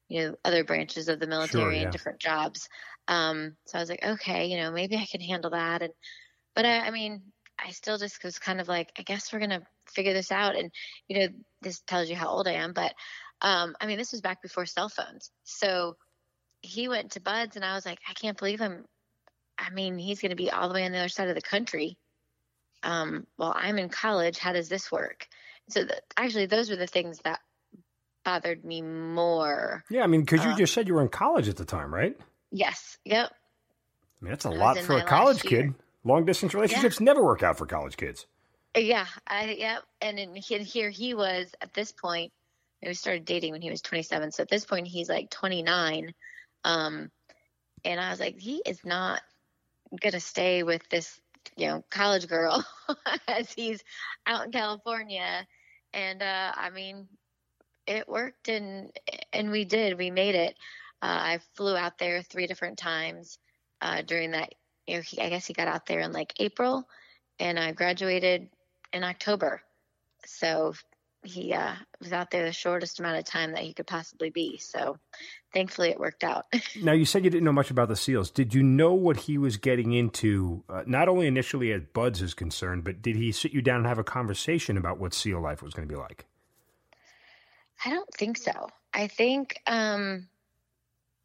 you 0.09 0.21
know 0.21 0.35
other 0.45 0.63
branches 0.63 1.07
of 1.07 1.19
the 1.19 1.27
military 1.27 1.63
sure, 1.63 1.71
yeah. 1.71 1.81
and 1.83 1.91
different 1.91 2.19
jobs. 2.19 2.69
Um, 3.07 3.55
so 3.65 3.77
I 3.77 3.81
was 3.81 3.89
like, 3.89 4.05
okay, 4.05 4.45
you 4.45 4.57
know, 4.57 4.71
maybe 4.71 4.95
I 4.95 5.07
can 5.09 5.21
handle 5.21 5.51
that. 5.51 5.81
And 5.81 5.93
but 6.55 6.65
I, 6.65 6.87
I 6.87 6.91
mean, 6.91 7.21
I 7.59 7.71
still 7.71 7.97
just 7.97 8.23
was 8.23 8.39
kind 8.39 8.59
of 8.59 8.67
like, 8.67 8.91
I 8.97 9.03
guess 9.03 9.31
we're 9.31 9.39
gonna 9.39 9.61
figure 9.87 10.13
this 10.13 10.31
out. 10.31 10.55
And 10.55 10.71
you 11.07 11.19
know, 11.19 11.27
this 11.61 11.79
tells 11.81 12.09
you 12.09 12.15
how 12.15 12.29
old 12.29 12.47
I 12.47 12.53
am, 12.53 12.73
but 12.73 12.93
um, 13.41 13.75
I 13.79 13.87
mean, 13.87 13.97
this 13.97 14.13
was 14.13 14.21
back 14.21 14.41
before 14.41 14.65
cell 14.65 14.89
phones. 14.89 15.29
So 15.43 15.97
he 16.61 16.87
went 16.87 17.11
to 17.11 17.19
BUD/S, 17.19 17.55
and 17.57 17.65
I 17.65 17.75
was 17.75 17.85
like, 17.85 17.99
I 18.09 18.13
can't 18.13 18.37
believe 18.37 18.59
him. 18.59 18.85
I 19.59 19.69
mean, 19.69 19.97
he's 19.97 20.21
going 20.21 20.31
to 20.31 20.35
be 20.35 20.49
all 20.49 20.69
the 20.69 20.73
way 20.73 20.85
on 20.85 20.93
the 20.93 20.97
other 20.97 21.09
side 21.09 21.27
of 21.27 21.35
the 21.35 21.41
country. 21.41 21.97
Um, 22.81 23.27
while 23.35 23.53
I'm 23.55 23.77
in 23.77 23.89
college, 23.89 24.39
how 24.39 24.53
does 24.53 24.69
this 24.69 24.91
work? 24.91 25.27
So 25.69 25.83
the, 25.83 26.01
actually, 26.17 26.47
those 26.47 26.69
were 26.69 26.75
the 26.75 26.87
things 26.87 27.19
that 27.23 27.39
bothered 28.23 28.63
me 28.63 28.81
more. 28.81 29.83
Yeah, 29.89 30.03
I 30.03 30.07
mean, 30.07 30.21
because 30.21 30.43
you 30.43 30.51
um, 30.51 30.57
just 30.57 30.73
said 30.73 30.87
you 30.87 30.93
were 30.93 31.01
in 31.01 31.09
college 31.09 31.49
at 31.49 31.57
the 31.57 31.65
time, 31.65 31.93
right? 31.93 32.17
Yes. 32.51 32.97
Yep. 33.05 33.29
I 33.29 34.23
mean, 34.23 34.31
that's 34.31 34.45
a 34.45 34.49
lot 34.49 34.79
for 34.79 34.97
a 34.97 35.03
college 35.03 35.43
kid. 35.43 35.73
Long 36.03 36.25
distance 36.25 36.53
relationships 36.53 36.99
yeah. 36.99 37.05
never 37.05 37.23
work 37.23 37.43
out 37.43 37.57
for 37.57 37.65
college 37.65 37.97
kids. 37.97 38.25
Yeah, 38.75 39.05
I 39.27 39.55
yep. 39.57 39.83
And 40.01 40.19
in, 40.19 40.35
here 40.35 40.89
he 40.89 41.13
was 41.13 41.51
at 41.61 41.73
this 41.73 41.91
point. 41.91 42.31
We 42.85 42.93
started 42.93 43.23
dating 43.23 43.53
when 43.53 43.61
he 43.61 43.69
was 43.69 43.81
27. 43.81 44.31
So 44.31 44.43
at 44.43 44.49
this 44.49 44.65
point, 44.65 44.87
he's 44.87 45.07
like 45.07 45.29
29. 45.29 46.13
Um, 46.65 47.11
and 47.85 47.99
I 47.99 48.09
was 48.09 48.19
like, 48.19 48.37
he 48.37 48.61
is 48.65 48.83
not 48.83 49.21
gonna 50.01 50.19
stay 50.19 50.63
with 50.63 50.81
this, 50.89 51.21
you 51.55 51.67
know, 51.67 51.83
college 51.89 52.27
girl 52.27 52.65
as 53.27 53.51
he's 53.53 53.83
out 54.25 54.45
in 54.45 54.51
California. 54.51 55.47
And 55.93 56.21
uh, 56.21 56.51
I 56.55 56.71
mean, 56.71 57.07
it 57.87 58.07
worked 58.07 58.49
and 58.49 58.91
and 59.31 59.51
we 59.51 59.65
did 59.65 59.97
we 59.97 60.09
made 60.09 60.35
it 60.35 60.55
uh, 61.01 61.19
i 61.19 61.39
flew 61.55 61.75
out 61.75 61.97
there 61.97 62.21
three 62.21 62.47
different 62.47 62.77
times 62.77 63.37
uh, 63.81 64.01
during 64.01 64.31
that 64.31 64.53
know 64.87 65.01
he, 65.01 65.19
i 65.21 65.29
guess 65.29 65.45
he 65.45 65.53
got 65.53 65.67
out 65.67 65.85
there 65.85 65.99
in 65.99 66.11
like 66.11 66.33
april 66.39 66.87
and 67.39 67.59
i 67.59 67.71
graduated 67.71 68.49
in 68.93 69.03
October. 69.03 69.61
So 70.25 70.73
he 71.23 71.53
uh, 71.53 71.73
was 71.99 72.13
out 72.13 72.31
there 72.31 72.45
the 72.45 72.53
shortest 72.53 72.99
amount 72.99 73.17
of 73.17 73.25
time 73.25 73.53
that 73.53 73.63
he 73.63 73.73
could 73.73 73.87
possibly 73.87 74.29
be. 74.29 74.57
So 74.57 74.97
thankfully 75.53 75.89
it 75.89 75.99
worked 75.99 76.23
out. 76.23 76.45
now, 76.81 76.93
you 76.93 77.05
said 77.05 77.25
you 77.25 77.29
didn't 77.29 77.43
know 77.43 77.51
much 77.51 77.71
about 77.71 77.89
the 77.89 77.95
SEALs. 77.95 78.29
Did 78.29 78.53
you 78.53 78.61
know 78.63 78.93
what 78.93 79.17
he 79.17 79.37
was 79.37 79.57
getting 79.57 79.93
into, 79.93 80.63
uh, 80.69 80.83
not 80.85 81.09
only 81.09 81.27
initially 81.27 81.71
as 81.71 81.81
BUD/S 81.93 82.21
is 82.21 82.33
concerned, 82.33 82.83
but 82.83 83.01
did 83.01 83.15
he 83.15 83.31
sit 83.31 83.51
you 83.51 83.61
down 83.61 83.77
and 83.77 83.87
have 83.87 83.99
a 83.99 84.03
conversation 84.03 84.77
about 84.77 84.99
what 84.99 85.13
SEAL 85.13 85.41
life 85.41 85.61
was 85.61 85.73
going 85.73 85.87
to 85.87 85.91
be 85.91 85.99
like? 85.99 86.25
I 87.85 87.89
don't 87.89 88.13
think 88.13 88.37
so. 88.37 88.69
I 88.93 89.07
think 89.07 89.59
um, 89.65 90.27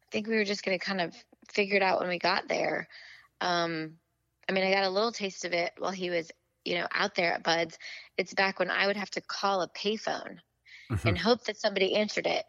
I 0.03 0.11
think 0.11 0.27
we 0.27 0.35
were 0.35 0.45
just 0.45 0.63
going 0.63 0.77
to 0.77 0.83
kind 0.83 0.99
of 1.01 1.13
figure 1.47 1.77
it 1.77 1.83
out 1.83 1.99
when 1.99 2.09
we 2.09 2.19
got 2.19 2.47
there. 2.47 2.87
Um, 3.41 3.95
I 4.47 4.51
mean, 4.51 4.63
I 4.63 4.71
got 4.71 4.83
a 4.83 4.89
little 4.89 5.11
taste 5.11 5.45
of 5.45 5.53
it 5.53 5.73
while 5.77 5.91
he 5.91 6.09
was, 6.09 6.31
you 6.65 6.75
know, 6.75 6.87
out 6.91 7.15
there 7.15 7.33
at 7.33 7.43
BUD/S. 7.43 7.77
It's 8.17 8.33
back 8.33 8.59
when 8.59 8.71
I 8.71 8.87
would 8.87 8.97
have 8.97 9.11
to 9.11 9.21
call 9.21 9.61
a 9.61 9.69
payphone 9.69 10.37
mm-hmm. 10.91 11.07
and 11.07 11.17
hope 11.17 11.43
that 11.45 11.57
somebody 11.57 11.95
answered 11.95 12.25
it, 12.25 12.45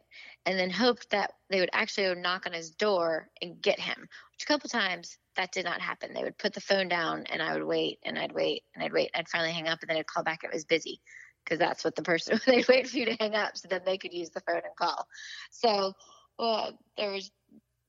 and 0.47 0.59
then 0.59 0.71
hope 0.71 0.99
that 1.11 1.33
they 1.51 1.61
would 1.61 1.71
actually 1.73 2.15
knock 2.21 2.47
on 2.47 2.53
his 2.53 2.71
door 2.71 3.29
and 3.43 3.61
get 3.61 3.79
him. 3.79 3.97
Which 3.99 4.45
a 4.45 4.47
couple 4.47 4.69
times 4.69 5.19
that 5.37 5.53
did 5.53 5.65
not 5.65 5.81
happen. 5.81 6.13
They 6.13 6.23
would 6.23 6.39
put 6.39 6.55
the 6.55 6.61
phone 6.61 6.89
down, 6.89 7.25
and 7.31 7.43
I 7.43 7.53
would 7.55 7.65
wait, 7.65 7.99
and 8.05 8.19
I'd 8.19 8.33
wait, 8.33 8.65
and 8.75 8.83
I'd 8.83 8.93
wait. 8.93 9.11
I'd 9.15 9.29
finally 9.29 9.53
hang 9.53 9.69
up, 9.69 9.81
and 9.83 9.91
then 9.91 9.99
I'd 9.99 10.07
call 10.07 10.25
back. 10.25 10.45
It 10.45 10.53
was 10.53 10.65
busy 10.65 11.01
because 11.45 11.59
that's 11.59 11.85
what 11.85 11.97
the 11.97 12.03
person 12.03 12.41
they'd 12.47 12.69
wait 12.69 12.89
for 12.89 12.97
you 12.97 13.07
to 13.07 13.17
hang 13.19 13.35
up 13.35 13.57
so 13.57 13.69
that 13.69 13.85
they 13.85 13.99
could 13.99 14.13
use 14.13 14.31
the 14.31 14.41
phone 14.41 14.57
and 14.57 14.77
call. 14.79 15.07
So, 15.51 15.93
well, 16.39 16.79
there 16.97 17.13
was 17.13 17.31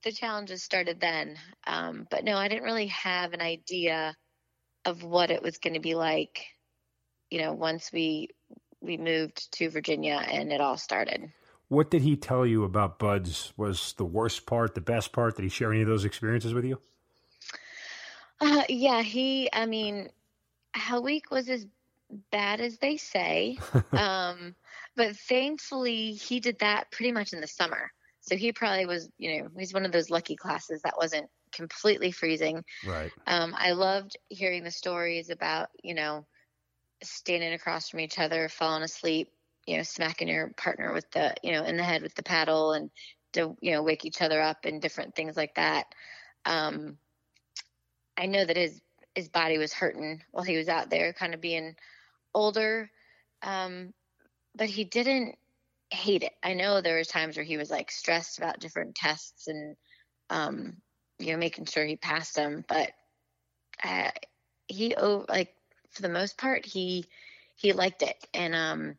the 0.04 0.12
challenges 0.12 0.64
started 0.64 1.00
then. 1.00 1.38
Um, 1.68 2.08
but 2.10 2.24
no, 2.24 2.38
I 2.38 2.48
didn't 2.48 2.64
really 2.64 2.88
have 2.88 3.34
an 3.34 3.42
idea 3.42 4.16
of 4.86 5.04
what 5.04 5.32
it 5.32 5.42
was 5.42 5.58
going 5.58 5.74
to 5.76 5.80
be 5.80 5.96
like. 5.96 6.46
You 7.30 7.42
know, 7.42 7.54
once 7.54 7.92
we 7.94 8.30
we 8.82 8.98
moved 8.98 9.52
to 9.54 9.70
Virginia 9.70 10.22
and 10.28 10.52
it 10.52 10.60
all 10.60 10.78
started. 10.78 11.32
What 11.68 11.90
did 11.90 12.02
he 12.02 12.18
tell 12.18 12.46
you 12.46 12.66
about 12.66 13.00
BUD/S? 13.00 13.54
Was 13.56 13.94
the 13.94 14.04
worst 14.04 14.46
part, 14.46 14.76
the 14.76 14.82
best 14.82 15.14
part? 15.14 15.38
Did 15.38 15.44
he 15.44 15.50
share 15.50 15.72
any 15.72 15.82
of 15.82 15.88
those 15.88 16.04
experiences 16.04 16.54
with 16.54 16.66
you? 16.66 16.80
Uh, 18.42 18.64
yeah, 18.68 19.02
he. 19.02 19.50
I 19.54 19.66
mean, 19.68 20.10
Hell 20.74 21.04
Week 21.04 21.32
was 21.32 21.48
as 21.48 21.66
bad 22.32 22.60
as 22.60 22.78
they 22.80 22.98
say, 22.98 23.58
um, 23.94 24.56
but 24.98 25.16
thankfully 25.16 26.12
he 26.14 26.40
did 26.40 26.60
that 26.60 26.92
pretty 26.92 27.12
much 27.12 27.32
in 27.34 27.40
the 27.40 27.48
summer. 27.48 27.92
So 28.22 28.36
he 28.36 28.52
probably 28.52 28.86
was, 28.86 29.10
you 29.18 29.40
know, 29.40 29.50
he's 29.58 29.74
one 29.74 29.86
of 29.86 29.92
those 29.92 30.10
lucky 30.10 30.36
classes 30.36 30.82
that 30.84 30.98
wasn't 30.98 31.30
completely 31.52 32.12
freezing. 32.12 32.64
Right. 32.86 33.12
Um, 33.28 33.54
I 33.58 33.72
loved 33.72 34.18
hearing 34.30 34.64
the 34.64 34.72
stories 34.72 35.30
about, 35.30 35.70
you 35.84 35.96
know, 35.96 36.26
standing 37.04 37.54
across 37.54 37.90
from 37.90 38.00
each 38.00 38.20
other, 38.20 38.48
falling 38.48 38.84
asleep, 38.84 39.30
you 39.66 39.78
know, 39.78 39.84
smacking 39.84 40.28
your 40.28 40.52
partner 40.56 40.94
with 40.94 41.10
the, 41.12 41.34
you 41.44 41.52
know, 41.52 41.64
in 41.64 41.78
the 41.78 41.84
head 41.84 42.04
with 42.04 42.16
the 42.16 42.24
paddle 42.24 42.74
and 42.74 42.92
to, 43.34 43.56
you 43.62 43.72
know, 43.72 43.82
wake 43.84 44.06
each 44.06 44.22
other 44.22 44.42
up 44.42 44.66
and 44.66 44.82
different 44.82 45.16
things 45.16 45.36
like 45.36 45.56
that. 45.56 45.86
Um, 46.46 46.98
I 48.18 48.28
know 48.28 48.46
that 48.46 48.58
his 48.58 48.82
his 49.16 49.30
body 49.30 49.58
was 49.58 49.74
hurting 49.74 50.22
while 50.32 50.44
he 50.44 50.58
was 50.58 50.70
out 50.70 50.90
there, 50.90 51.12
kind 51.12 51.34
of 51.34 51.42
being 51.42 51.76
older, 52.34 52.90
um, 53.42 53.94
but 54.56 54.70
he 54.70 54.84
didn't 54.84 55.36
hate 55.92 56.24
it. 56.24 56.34
I 56.44 56.54
know 56.54 56.82
there 56.82 56.98
was 56.98 57.08
times 57.08 57.36
where 57.36 57.46
he 57.46 57.58
was 57.58 57.70
like 57.70 57.92
stressed 57.92 58.38
about 58.38 58.60
different 58.60 58.96
tests 58.96 59.48
and 59.48 59.76
um, 60.30 60.78
you 61.20 61.32
know 61.32 61.38
making 61.38 61.66
sure 61.66 61.86
he 61.86 61.98
passed 61.98 62.36
them, 62.36 62.64
but 62.68 62.92
uh, 63.84 64.12
he 64.68 64.96
oh 64.96 65.26
like 65.28 65.54
for 65.90 66.02
the 66.02 66.10
most 66.10 66.38
part 66.38 66.66
he 66.66 67.06
he 67.56 67.74
liked 67.74 68.02
it 68.02 68.16
and 68.34 68.56
um 68.56 68.96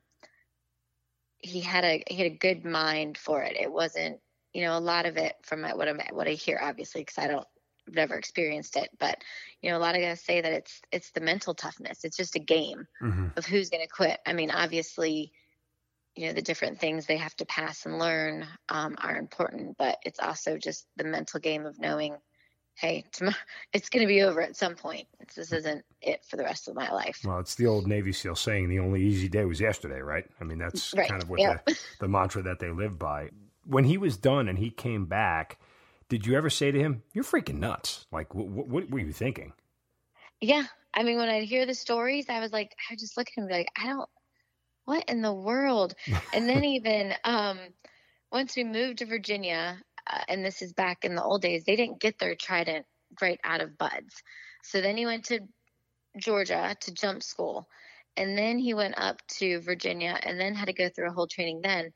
he 1.38 1.60
had 1.60 1.84
a 1.84 2.02
he 2.06 2.16
had 2.16 2.26
a 2.26 2.36
good 2.36 2.64
mind 2.64 3.16
for 3.18 3.42
it. 3.42 3.56
It 3.58 3.72
wasn't 3.72 4.20
you 4.52 4.62
know 4.62 4.76
a 4.76 4.80
lot 4.80 5.06
of 5.06 5.16
it 5.16 5.34
from 5.42 5.62
what 5.62 5.88
I 5.88 5.94
what 6.12 6.28
I 6.28 6.32
hear 6.32 6.60
obviously 6.62 7.00
because 7.00 7.18
I 7.18 7.26
don't 7.26 7.46
never 7.88 8.14
experienced 8.14 8.76
it 8.76 8.88
but 9.00 9.18
you 9.60 9.70
know 9.70 9.76
a 9.76 9.80
lot 9.80 9.96
of 9.96 10.00
guys 10.00 10.20
say 10.20 10.40
that 10.40 10.52
it's 10.52 10.80
it's 10.92 11.10
the 11.10 11.20
mental 11.20 11.52
toughness 11.52 12.04
it's 12.04 12.16
just 12.16 12.36
a 12.36 12.38
game 12.38 12.86
mm-hmm. 13.02 13.26
of 13.36 13.44
who's 13.44 13.70
going 13.70 13.82
to 13.82 13.88
quit 13.88 14.20
i 14.24 14.32
mean 14.32 14.52
obviously 14.52 15.32
you 16.14 16.26
know 16.26 16.32
the 16.32 16.42
different 16.42 16.78
things 16.78 17.06
they 17.06 17.16
have 17.16 17.34
to 17.36 17.46
pass 17.46 17.86
and 17.86 17.98
learn 17.98 18.46
um, 18.68 18.96
are 18.98 19.16
important 19.16 19.76
but 19.78 19.98
it's 20.04 20.20
also 20.20 20.58
just 20.58 20.86
the 20.96 21.04
mental 21.04 21.40
game 21.40 21.66
of 21.66 21.78
knowing 21.78 22.16
hey 22.74 23.04
tomorrow, 23.12 23.36
it's 23.72 23.88
going 23.88 24.02
to 24.02 24.08
be 24.08 24.22
over 24.22 24.40
at 24.40 24.56
some 24.56 24.74
point. 24.74 25.06
It's, 25.20 25.34
this 25.34 25.52
isn't 25.52 25.84
it 26.00 26.24
for 26.24 26.36
the 26.36 26.44
rest 26.44 26.68
of 26.68 26.74
my 26.74 26.90
life. 26.90 27.20
Well 27.24 27.38
it's 27.38 27.54
the 27.54 27.66
old 27.66 27.86
navy 27.86 28.12
seal 28.12 28.34
saying 28.34 28.68
the 28.68 28.78
only 28.78 29.02
easy 29.02 29.28
day 29.28 29.44
was 29.44 29.60
yesterday 29.60 30.00
right? 30.00 30.24
I 30.40 30.44
mean 30.44 30.58
that's 30.58 30.94
right. 30.94 31.08
kind 31.08 31.22
of 31.22 31.28
what 31.28 31.40
yep. 31.40 31.64
the, 31.64 31.78
the 32.00 32.08
mantra 32.08 32.42
that 32.42 32.58
they 32.58 32.70
live 32.70 32.98
by. 32.98 33.30
When 33.64 33.84
he 33.84 33.98
was 33.98 34.16
done 34.16 34.48
and 34.48 34.58
he 34.58 34.70
came 34.70 35.06
back 35.06 35.58
did 36.08 36.26
you 36.26 36.36
ever 36.36 36.50
say 36.50 36.70
to 36.70 36.78
him 36.78 37.02
you're 37.12 37.24
freaking 37.24 37.58
nuts. 37.58 38.06
Like 38.12 38.34
what, 38.34 38.48
what, 38.48 38.68
what 38.68 38.90
were 38.90 38.98
you 38.98 39.12
thinking? 39.12 39.52
Yeah. 40.40 40.64
I 40.94 41.04
mean 41.04 41.16
when 41.16 41.30
i'd 41.30 41.44
hear 41.44 41.64
the 41.64 41.74
stories 41.74 42.26
i 42.28 42.38
was 42.38 42.52
like 42.52 42.76
i 42.90 42.96
just 42.96 43.16
look 43.16 43.28
at 43.28 43.42
him 43.42 43.48
like 43.48 43.68
i 43.78 43.86
don't 43.86 44.08
what 44.84 45.04
in 45.08 45.22
the 45.22 45.32
world? 45.32 45.94
and 46.34 46.48
then 46.48 46.64
even 46.64 47.14
um, 47.24 47.58
once 48.30 48.56
we 48.56 48.64
moved 48.64 48.98
to 48.98 49.06
Virginia, 49.06 49.80
uh, 50.10 50.20
and 50.28 50.44
this 50.44 50.62
is 50.62 50.72
back 50.72 51.04
in 51.04 51.14
the 51.14 51.22
old 51.22 51.42
days, 51.42 51.64
they 51.64 51.76
didn't 51.76 52.00
get 52.00 52.18
their 52.18 52.34
trident 52.34 52.86
right 53.20 53.40
out 53.44 53.60
of 53.60 53.78
BUD/S. 53.78 54.22
So 54.64 54.80
then 54.80 54.96
he 54.96 55.06
went 55.06 55.26
to 55.26 55.40
Georgia 56.18 56.76
to 56.80 56.92
jump 56.92 57.22
school. 57.22 57.68
And 58.16 58.36
then 58.36 58.58
he 58.58 58.74
went 58.74 58.98
up 58.98 59.26
to 59.38 59.60
Virginia 59.60 60.18
and 60.22 60.38
then 60.38 60.54
had 60.54 60.66
to 60.66 60.74
go 60.74 60.88
through 60.88 61.08
a 61.08 61.12
whole 61.12 61.26
training 61.26 61.60
then. 61.62 61.92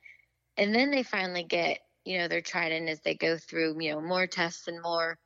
And 0.57 0.75
then 0.75 0.91
they 0.91 1.03
finally 1.03 1.45
get, 1.45 1.79
you 2.05 2.19
know, 2.19 2.29
their 2.29 2.41
trident 2.41 2.89
as 2.89 3.01
they 3.01 3.15
go 3.15 3.37
through, 3.37 3.81
you 3.81 3.93
know, 3.93 4.01
more 4.01 4.27
tests 4.27 4.69
and 4.69 4.81
more. 4.83 5.19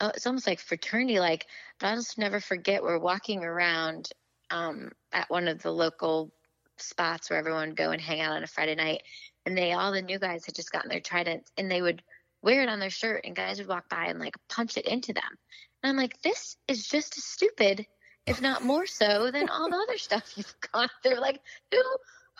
Oh, 0.00 0.12
it's 0.14 0.26
almost 0.26 0.46
like 0.46 0.60
fraternity 0.60 1.18
like. 1.18 1.46
But 1.80 1.88
I'll 1.88 1.96
just 1.96 2.18
never 2.18 2.38
forget 2.38 2.82
we're 2.82 3.00
walking 3.00 3.42
around 3.42 4.08
um, 4.50 4.92
at 5.12 5.28
one 5.28 5.48
of 5.48 5.60
the 5.62 5.72
local 5.72 6.30
spots 6.80 7.30
where 7.30 7.38
everyone 7.38 7.68
would 7.68 7.76
go 7.76 7.90
and 7.90 8.00
hang 8.00 8.20
out 8.20 8.36
on 8.36 8.42
a 8.42 8.46
Friday 8.46 8.74
night. 8.74 9.02
And 9.46 9.56
they 9.56 9.72
all 9.72 9.92
the 9.92 10.02
new 10.02 10.18
guys 10.18 10.44
had 10.44 10.54
just 10.54 10.72
gotten 10.72 10.90
their 10.90 11.00
tridents 11.00 11.50
and 11.56 11.70
they 11.70 11.80
would 11.80 12.02
wear 12.42 12.62
it 12.62 12.68
on 12.68 12.80
their 12.80 12.90
shirt 12.90 13.22
and 13.24 13.34
guys 13.34 13.58
would 13.58 13.68
walk 13.68 13.88
by 13.88 14.06
and 14.06 14.18
like 14.18 14.36
punch 14.48 14.76
it 14.76 14.86
into 14.86 15.12
them. 15.12 15.38
And 15.82 15.90
I'm 15.90 15.96
like, 15.96 16.20
this 16.22 16.56
is 16.66 16.86
just 16.86 17.16
as 17.16 17.24
stupid, 17.24 17.86
if 18.26 18.40
not 18.42 18.64
more 18.64 18.86
so, 18.86 19.30
than 19.30 19.48
all 19.48 19.70
the 19.70 19.76
other 19.76 19.98
stuff 19.98 20.32
you've 20.36 20.54
got. 20.72 20.90
They're 21.02 21.20
like, 21.20 21.40
who 21.70 21.82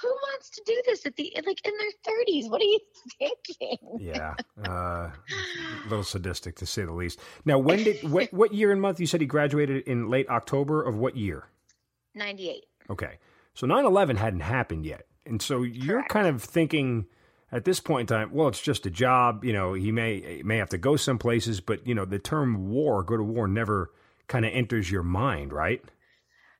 who 0.00 0.08
wants 0.08 0.50
to 0.50 0.62
do 0.64 0.80
this 0.86 1.06
at 1.06 1.16
the 1.16 1.32
like 1.46 1.66
in 1.66 1.72
their 1.76 2.14
30s? 2.14 2.50
What 2.50 2.60
are 2.60 2.64
you 2.64 2.80
thinking? 3.18 3.78
yeah, 4.00 4.34
uh, 4.66 4.70
a 4.70 5.12
little 5.88 6.04
sadistic 6.04 6.56
to 6.56 6.66
say 6.66 6.84
the 6.84 6.92
least. 6.92 7.18
Now, 7.44 7.58
when 7.58 7.82
did 7.84 8.08
what 8.08 8.32
what 8.32 8.54
year 8.54 8.72
and 8.72 8.80
month? 8.80 9.00
You 9.00 9.06
said 9.06 9.20
he 9.20 9.26
graduated 9.26 9.84
in 9.88 10.08
late 10.08 10.28
October 10.28 10.82
of 10.82 10.96
what 10.96 11.16
year? 11.16 11.44
98. 12.14 12.64
Okay. 12.90 13.18
So 13.58 13.66
9 13.66 13.84
11 13.84 14.14
hadn't 14.14 14.38
happened 14.38 14.86
yet. 14.86 15.08
And 15.26 15.42
so 15.42 15.64
you're 15.64 15.96
Correct. 15.96 16.10
kind 16.10 16.28
of 16.28 16.40
thinking 16.40 17.06
at 17.50 17.64
this 17.64 17.80
point 17.80 18.02
in 18.08 18.16
time, 18.16 18.30
well, 18.32 18.46
it's 18.46 18.60
just 18.60 18.86
a 18.86 18.90
job. 18.90 19.44
You 19.44 19.52
know, 19.52 19.74
he 19.74 19.90
may 19.90 20.42
may 20.44 20.58
have 20.58 20.68
to 20.68 20.78
go 20.78 20.94
some 20.94 21.18
places, 21.18 21.60
but 21.60 21.84
you 21.84 21.92
know, 21.92 22.04
the 22.04 22.20
term 22.20 22.68
war, 22.70 23.02
go 23.02 23.16
to 23.16 23.22
war, 23.24 23.48
never 23.48 23.90
kind 24.28 24.44
of 24.44 24.52
enters 24.52 24.88
your 24.88 25.02
mind, 25.02 25.52
right? 25.52 25.82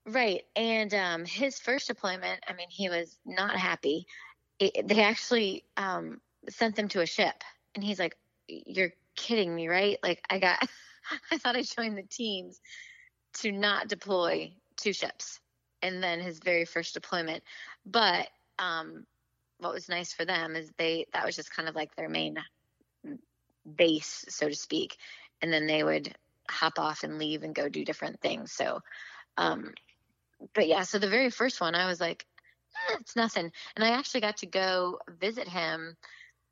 Right. 0.06 0.42
And 0.56 0.92
um, 0.92 1.24
his 1.24 1.60
first 1.60 1.86
deployment, 1.86 2.40
I 2.48 2.54
mean, 2.54 2.68
he 2.68 2.88
was 2.88 3.16
not 3.24 3.54
happy. 3.54 4.08
It, 4.58 4.88
they 4.88 5.04
actually 5.04 5.62
um, 5.76 6.20
sent 6.48 6.74
them 6.74 6.88
to 6.88 7.00
a 7.00 7.06
ship, 7.06 7.44
and 7.76 7.84
he's 7.84 8.00
like, 8.00 8.16
"You're 8.48 8.92
kidding 9.14 9.54
me, 9.54 9.68
right? 9.68 9.98
Like, 10.02 10.20
I 10.28 10.40
got, 10.40 10.68
I 11.30 11.38
thought 11.38 11.54
I 11.54 11.62
joined 11.62 11.96
the 11.96 12.02
teams 12.02 12.60
to 13.34 13.52
not 13.52 13.86
deploy 13.86 14.52
to 14.78 14.92
ships." 14.92 15.38
And 15.82 16.02
then 16.02 16.20
his 16.20 16.38
very 16.38 16.64
first 16.64 16.94
deployment. 16.94 17.42
But 17.86 18.28
um, 18.58 19.06
what 19.58 19.74
was 19.74 19.88
nice 19.88 20.12
for 20.12 20.24
them 20.24 20.56
is 20.56 20.70
they 20.76 21.06
that 21.12 21.24
was 21.24 21.36
just 21.36 21.54
kind 21.54 21.68
of 21.68 21.74
like 21.74 21.94
their 21.96 22.08
main 22.08 22.38
base, 23.76 24.24
so 24.28 24.48
to 24.48 24.54
speak, 24.54 24.96
and 25.42 25.52
then 25.52 25.66
they 25.66 25.82
would 25.82 26.14
hop 26.48 26.78
off 26.78 27.02
and 27.02 27.18
leave 27.18 27.42
and 27.42 27.54
go 27.54 27.68
do 27.68 27.84
different 27.84 28.20
things. 28.20 28.52
So, 28.52 28.80
um, 29.36 29.74
but 30.54 30.66
yeah, 30.66 30.82
so 30.82 30.98
the 30.98 31.08
very 31.08 31.30
first 31.30 31.60
one, 31.60 31.74
I 31.74 31.86
was 31.86 32.00
like, 32.00 32.24
eh, 32.90 32.96
it's 33.00 33.16
nothing, 33.16 33.52
and 33.76 33.84
I 33.84 33.90
actually 33.90 34.22
got 34.22 34.38
to 34.38 34.46
go 34.46 34.98
visit 35.08 35.48
him 35.48 35.96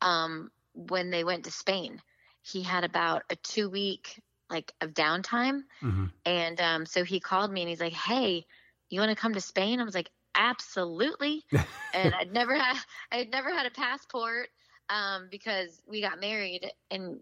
um, 0.01 0.51
when 0.73 1.09
they 1.09 1.23
went 1.23 1.45
to 1.45 1.51
Spain. 1.51 2.01
He 2.41 2.61
had 2.61 2.83
about 2.83 3.23
a 3.29 3.35
two 3.35 3.69
week 3.69 4.21
like 4.49 4.71
of 4.81 4.93
downtime, 4.93 5.63
mm-hmm. 5.81 6.05
and 6.25 6.61
um, 6.61 6.85
so 6.85 7.03
he 7.03 7.19
called 7.19 7.51
me 7.51 7.61
and 7.61 7.69
he's 7.69 7.81
like, 7.81 7.93
"Hey." 7.93 8.45
You 8.89 8.99
want 8.99 9.09
to 9.09 9.15
come 9.15 9.33
to 9.33 9.41
Spain? 9.41 9.79
I 9.79 9.83
was 9.83 9.95
like, 9.95 10.09
absolutely. 10.35 11.43
and 11.93 12.13
I'd 12.13 12.31
never 12.31 12.55
had, 12.55 12.77
I 13.11 13.17
had 13.17 13.31
never 13.31 13.53
had 13.53 13.65
a 13.65 13.71
passport 13.71 14.49
um, 14.89 15.27
because 15.29 15.81
we 15.87 16.01
got 16.01 16.19
married 16.19 16.71
and 16.91 17.19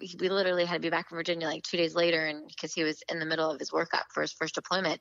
we 0.00 0.28
literally 0.28 0.64
had 0.64 0.74
to 0.74 0.80
be 0.80 0.90
back 0.90 1.08
from 1.08 1.18
Virginia 1.18 1.46
like 1.46 1.62
two 1.62 1.76
days 1.76 1.94
later. 1.94 2.26
And 2.26 2.46
because 2.48 2.72
he 2.72 2.84
was 2.84 3.02
in 3.10 3.18
the 3.18 3.26
middle 3.26 3.50
of 3.50 3.58
his 3.58 3.70
workup 3.70 4.04
for 4.12 4.22
his 4.22 4.32
first 4.32 4.54
deployment. 4.54 5.00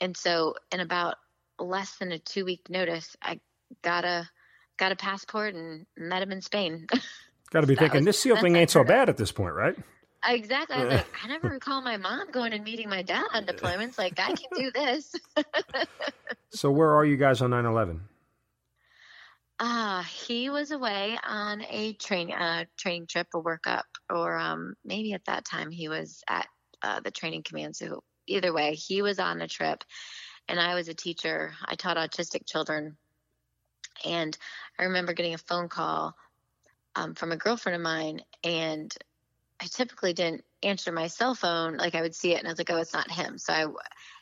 And 0.00 0.16
so 0.16 0.54
in 0.72 0.80
about 0.80 1.16
less 1.58 1.96
than 1.96 2.12
a 2.12 2.18
two 2.18 2.44
week 2.44 2.68
notice, 2.68 3.16
I 3.22 3.40
got 3.82 4.04
a 4.04 4.28
got 4.78 4.92
a 4.92 4.96
passport 4.96 5.54
and 5.54 5.86
met 5.96 6.22
him 6.22 6.32
in 6.32 6.40
Spain. 6.40 6.86
Got 7.50 7.62
to 7.62 7.66
be 7.66 7.76
thinking 7.76 8.00
was, 8.00 8.04
this 8.04 8.18
SEAL 8.22 8.36
thing 8.36 8.56
ain't 8.56 8.68
so 8.68 8.84
bad 8.84 9.08
at 9.08 9.16
this 9.16 9.32
point, 9.32 9.54
right? 9.54 9.74
Exactly. 10.28 10.76
I, 10.76 10.84
like, 10.84 11.06
I 11.24 11.28
never 11.28 11.48
recall 11.50 11.80
my 11.80 11.96
mom 11.96 12.30
going 12.30 12.52
and 12.52 12.64
meeting 12.64 12.88
my 12.88 13.02
dad 13.02 13.24
on 13.32 13.44
deployments. 13.44 13.98
Like, 13.98 14.18
I 14.18 14.34
can 14.34 14.50
do 14.54 14.70
this. 14.70 15.14
so, 16.50 16.70
where 16.70 16.94
are 16.94 17.04
you 17.04 17.16
guys 17.16 17.40
on 17.40 17.50
9 17.50 17.64
11? 17.64 18.00
Uh, 19.60 20.02
he 20.04 20.50
was 20.50 20.70
away 20.70 21.18
on 21.26 21.64
a 21.68 21.92
train 21.94 22.30
uh, 22.30 22.64
training 22.76 23.06
trip, 23.08 23.26
a 23.34 23.40
workup, 23.40 23.82
or 24.08 24.36
um, 24.36 24.74
maybe 24.84 25.14
at 25.14 25.24
that 25.24 25.44
time 25.44 25.70
he 25.70 25.88
was 25.88 26.22
at 26.28 26.46
uh, 26.82 27.00
the 27.00 27.10
training 27.10 27.42
command. 27.42 27.74
So 27.74 28.04
either 28.28 28.52
way, 28.52 28.74
he 28.74 29.02
was 29.02 29.18
on 29.18 29.40
a 29.40 29.48
trip, 29.48 29.82
and 30.46 30.60
I 30.60 30.74
was 30.74 30.88
a 30.88 30.94
teacher. 30.94 31.54
I 31.64 31.74
taught 31.74 31.96
autistic 31.96 32.46
children, 32.46 32.96
and 34.04 34.36
I 34.78 34.84
remember 34.84 35.12
getting 35.12 35.34
a 35.34 35.38
phone 35.38 35.68
call 35.68 36.14
um, 36.94 37.14
from 37.14 37.32
a 37.32 37.36
girlfriend 37.36 37.74
of 37.74 37.82
mine, 37.82 38.20
and 38.44 38.94
I 39.60 39.66
typically 39.66 40.12
didn't 40.12 40.44
answer 40.62 40.92
my 40.92 41.08
cell 41.08 41.34
phone. 41.34 41.76
Like 41.76 41.94
I 41.94 42.02
would 42.02 42.14
see 42.14 42.34
it, 42.34 42.38
and 42.38 42.46
I 42.46 42.50
was 42.50 42.58
like, 42.58 42.70
"Oh, 42.70 42.78
it's 42.78 42.92
not 42.92 43.10
him." 43.10 43.38
So 43.38 43.52
I, 43.52 43.66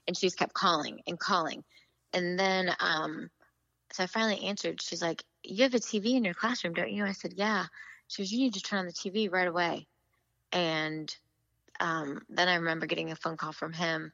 and 0.07 0.16
she 0.16 0.26
just 0.26 0.38
kept 0.38 0.55
calling 0.55 1.00
and 1.07 1.19
calling, 1.19 1.64
and 2.12 2.38
then 2.38 2.75
um, 2.81 3.31
so 3.93 4.05
I 4.05 4.07
finally 4.07 4.45
answered. 4.45 4.83
She's 4.83 5.02
like, 5.02 5.23
"You 5.43 5.64
have 5.64 5.75
a 5.75 5.78
TV 5.78 6.14
in 6.14 6.25
your 6.25 6.35
classroom, 6.35 6.75
don't 6.75 6.93
you?" 6.93 7.05
I 7.05 7.12
said, 7.12 7.35
"Yeah." 7.37 7.66
She 8.09 8.23
goes, 8.23 8.33
"You 8.33 8.38
need 8.38 8.55
to 8.55 8.61
turn 8.61 8.81
on 8.81 8.87
the 8.87 8.93
TV 8.93 9.31
right 9.31 9.49
away." 9.49 9.87
And 10.52 11.14
um, 11.81 12.23
then 12.28 12.49
I 12.49 12.57
remember 12.57 12.87
getting 12.87 13.11
a 13.11 13.16
phone 13.16 13.37
call 13.37 13.52
from 13.52 13.73
him, 13.73 14.12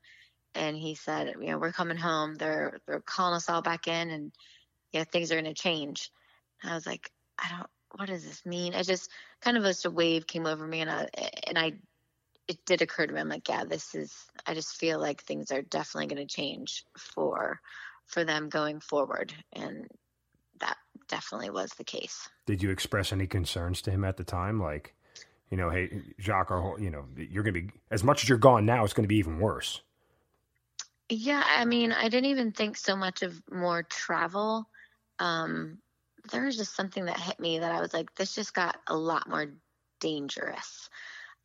and 0.55 0.77
he 0.77 0.95
said, 0.95 1.35
"You 1.41 1.53
know, 1.53 1.59
we're 1.59 1.73
coming 1.73 1.99
home. 1.99 2.35
They're 2.35 2.81
they're 2.87 3.01
calling 3.01 3.37
us 3.37 3.49
all 3.49 3.63
back 3.63 3.89
in, 3.89 4.11
and 4.11 4.33
yeah, 4.93 5.05
things 5.05 5.31
are 5.31 5.41
going 5.41 5.55
to 5.55 5.55
change." 5.55 6.11
And 6.63 6.73
I 6.73 6.75
was 6.75 6.87
like, 6.87 7.11
"I 7.39 7.49
don't. 7.51 7.71
What 7.97 8.09
does 8.09 8.25
this 8.25 8.45
mean?" 8.45 8.75
I 8.75 8.83
just 8.83 9.11
kind 9.41 9.57
of 9.57 9.65
just 9.65 9.85
a 9.85 9.91
wave 9.91 10.27
came 10.27 10.47
over 10.47 10.67
me, 10.67 10.81
and 10.81 10.91
I 10.91 11.09
and 11.47 11.59
I 11.59 11.75
it 12.49 12.65
did 12.67 12.83
occur 12.83 13.07
to 13.07 13.13
me. 13.13 13.21
I'm 13.21 13.29
like, 13.29 13.49
"Yeah, 13.49 13.65
this 13.65 13.95
is." 13.95 14.15
I 14.47 14.55
just 14.55 14.77
feel 14.77 14.99
like 15.01 15.23
things 15.23 15.51
are 15.53 15.63
definitely 15.63 16.15
going 16.15 16.27
to 16.27 16.35
change 16.35 16.85
for 16.97 17.61
for 18.07 18.25
them 18.25 18.49
going 18.49 18.81
forward. 18.81 19.33
And 19.53 19.87
that 20.61 20.77
definitely 21.09 21.51
was 21.51 21.71
the 21.71 21.85
case. 21.85 22.29
Did 22.47 22.63
you 22.63 22.71
express 22.71 23.13
any 23.13 23.27
concerns 23.27 23.83
to 23.83 23.91
him 23.91 24.05
at 24.05 24.17
the 24.17 24.25
time? 24.25 24.61
Like, 24.61 24.95
you 25.51 25.57
know, 25.57 25.71
hey, 25.71 26.03
Jacques, 26.21 26.51
our, 26.51 26.79
you 26.79 26.91
know, 26.91 27.05
you're 27.17 27.43
going 27.43 27.55
to 27.55 27.61
be, 27.63 27.71
as 27.91 28.05
much 28.05 28.23
as 28.23 28.29
you're 28.29 28.39
gone 28.39 28.67
now, 28.67 28.85
it's 28.85 28.93
going 28.93 29.05
to 29.05 29.09
be 29.09 29.17
even 29.17 29.39
worse. 29.39 29.83
Yeah, 31.09 31.43
I 31.47 31.65
mean, 31.65 31.93
I 31.93 32.09
didn't 32.09 32.31
even 32.31 32.53
think 32.53 32.77
so 32.77 32.97
much 32.97 33.23
of 33.23 33.41
more 33.51 33.83
travel. 33.83 34.69
Um, 35.19 35.79
there 36.31 36.45
was 36.45 36.57
just 36.57 36.77
something 36.77 37.07
that 37.07 37.19
hit 37.19 37.41
me 37.41 37.59
that 37.59 37.73
I 37.73 37.81
was 37.81 37.93
like, 37.93 38.15
this 38.15 38.35
just 38.35 38.55
got 38.55 38.77
a 38.87 38.97
lot 38.97 39.29
more 39.29 39.55
dangerous. 40.01 40.89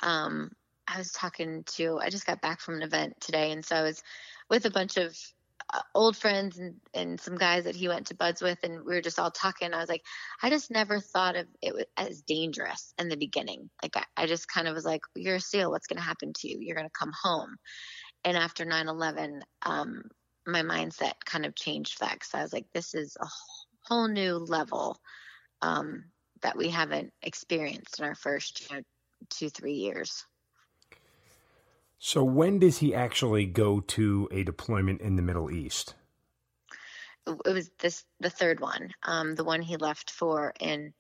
Um, 0.02 0.52
I 0.88 0.98
was 0.98 1.12
talking 1.12 1.64
to, 1.76 2.00
I 2.00 2.10
just 2.10 2.26
got 2.26 2.42
back 2.42 2.62
from 2.62 2.76
an 2.76 2.84
event 2.84 3.20
today, 3.20 3.52
and 3.52 3.66
so 3.66 3.76
I 3.76 3.84
was 3.84 4.02
with 4.50 4.66
a 4.66 4.72
bunch 4.72 4.98
of 4.98 5.18
uh, 5.74 5.82
old 5.94 6.16
friends 6.16 6.58
and, 6.60 6.76
and 6.94 7.20
some 7.20 7.36
guys 7.36 7.66
that 7.66 7.76
he 7.76 7.90
went 7.90 8.08
to 8.08 8.16
BUD/S 8.16 8.42
with, 8.42 8.60
and 8.64 8.86
we 8.86 8.94
were 8.94 9.02
just 9.02 9.20
all 9.20 9.32
talking. 9.32 9.74
I 9.74 9.80
was 9.80 9.90
like, 9.90 10.04
I 10.42 10.50
just 10.50 10.72
never 10.72 11.00
thought 11.00 11.36
of 11.36 11.48
it 11.62 11.90
as 11.98 12.22
dangerous 12.22 12.94
in 12.98 13.10
the 13.10 13.18
beginning. 13.18 13.70
Like, 13.84 13.98
I, 13.98 14.04
I 14.16 14.26
just 14.28 14.48
kind 14.48 14.68
of 14.68 14.76
was 14.76 14.86
like, 14.86 15.02
you're 15.16 15.36
a 15.36 15.42
SEAL. 15.42 15.72
What's 15.72 15.88
going 15.88 15.98
to 15.98 16.04
happen 16.04 16.32
to 16.34 16.48
you? 16.48 16.60
You're 16.62 16.78
going 16.78 16.88
to 16.88 16.98
come 16.98 17.12
home. 17.22 17.58
And 18.24 18.38
after 18.38 18.64
9 18.64 18.88
11, 18.88 19.42
um, 19.64 20.04
my 20.46 20.62
mindset 20.62 21.14
kind 21.26 21.46
of 21.46 21.56
changed 21.56 22.00
that 22.00 22.14
because 22.14 22.34
I 22.34 22.42
was 22.42 22.54
like, 22.54 22.68
this 22.74 22.96
is 22.96 23.18
a 23.20 23.28
whole 23.88 24.08
new 24.08 24.36
level 24.36 25.00
um, 25.62 26.06
that 26.42 26.58
we 26.58 26.70
haven't 26.70 27.14
experienced 27.22 28.00
in 28.00 28.06
our 28.06 28.16
first 28.16 28.70
you 28.70 28.78
know, 28.78 28.84
two, 29.30 29.50
three 29.50 29.74
years. 29.74 30.26
So 32.00 32.24
when 32.24 32.60
does 32.60 32.78
he 32.78 32.94
actually 32.94 33.46
go 33.46 33.80
to 33.80 34.30
a 34.32 34.44
deployment 34.44 35.02
in 35.02 35.16
the 35.16 35.22
Middle 35.22 35.50
East? 35.50 35.96
It 37.26 37.52
was 37.52 37.70
this 37.80 38.06
the 38.20 38.30
third 38.30 38.60
one, 38.60 38.94
um, 39.04 39.36
the 39.36 39.44
one 39.44 39.62
he 39.62 39.76
left 39.76 40.12
for 40.12 40.54
in 40.60 40.94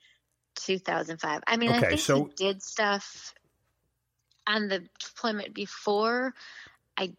2005. 0.55 1.41
I 1.47 1.57
mean, 1.57 1.69
okay, 1.69 1.77
I 1.77 1.89
think 1.89 2.01
so, 2.01 2.25
he 2.25 2.31
did 2.35 2.61
stuff 2.61 3.33
on 4.45 4.67
the 4.67 4.83
deployment 4.99 5.53
before. 5.53 6.33
I, 6.97 7.03
I, 7.03 7.11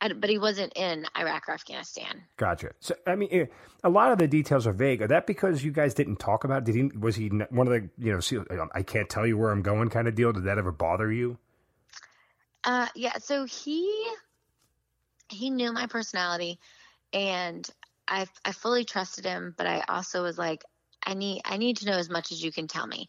but 0.00 0.30
he 0.30 0.38
wasn't 0.38 0.72
in 0.76 1.06
Iraq 1.18 1.48
or 1.48 1.54
Afghanistan. 1.54 2.22
Gotcha. 2.36 2.70
So 2.80 2.94
I 3.06 3.16
mean, 3.16 3.28
eh, 3.32 3.46
a 3.82 3.88
lot 3.88 4.12
of 4.12 4.18
the 4.18 4.28
details 4.28 4.66
are 4.66 4.72
vague. 4.72 5.02
Are 5.02 5.08
that 5.08 5.26
because 5.26 5.64
you 5.64 5.72
guys 5.72 5.94
didn't 5.94 6.16
talk 6.16 6.44
about? 6.44 6.58
It? 6.58 6.72
Did 6.72 6.74
he? 6.74 6.98
Was 6.98 7.16
he 7.16 7.28
one 7.28 7.66
of 7.66 7.72
the 7.72 7.88
you 7.98 8.12
know? 8.12 8.68
I 8.74 8.82
can't 8.82 9.08
tell 9.08 9.26
you 9.26 9.36
where 9.36 9.50
I'm 9.50 9.62
going 9.62 9.88
kind 9.90 10.08
of 10.08 10.14
deal. 10.14 10.32
Did 10.32 10.44
that 10.44 10.58
ever 10.58 10.72
bother 10.72 11.10
you? 11.12 11.38
Uh, 12.64 12.86
yeah. 12.94 13.18
So 13.18 13.44
he 13.44 13.90
he 15.28 15.50
knew 15.50 15.72
my 15.72 15.86
personality, 15.86 16.58
and 17.12 17.68
I 18.06 18.26
I 18.44 18.52
fully 18.52 18.84
trusted 18.84 19.24
him. 19.24 19.54
But 19.56 19.66
I 19.66 19.82
also 19.88 20.22
was 20.22 20.38
like, 20.38 20.64
I 21.04 21.14
need 21.14 21.42
I 21.44 21.56
need 21.56 21.78
to 21.78 21.86
know 21.86 21.98
as 21.98 22.10
much 22.10 22.32
as 22.32 22.42
you 22.42 22.52
can 22.52 22.68
tell 22.68 22.86
me. 22.86 23.08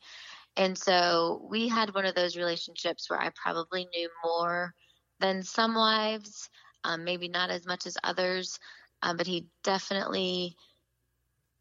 And 0.58 0.78
so 0.78 1.46
we 1.50 1.68
had 1.68 1.94
one 1.94 2.06
of 2.06 2.16
those 2.16 2.36
relationships 2.36 3.10
where 3.10 3.22
I 3.22 3.30
probably 3.36 3.88
knew 3.96 4.10
more 4.24 4.74
than 5.20 5.44
some 5.44 5.76
wives, 5.76 6.50
um, 6.84 7.04
maybe 7.04 7.28
not 7.28 7.50
as 7.50 7.66
much 7.66 7.86
as 7.86 7.98
others, 8.04 8.60
um, 9.02 9.18
but 9.18 9.28
he 9.28 9.48
definitely 9.64 10.56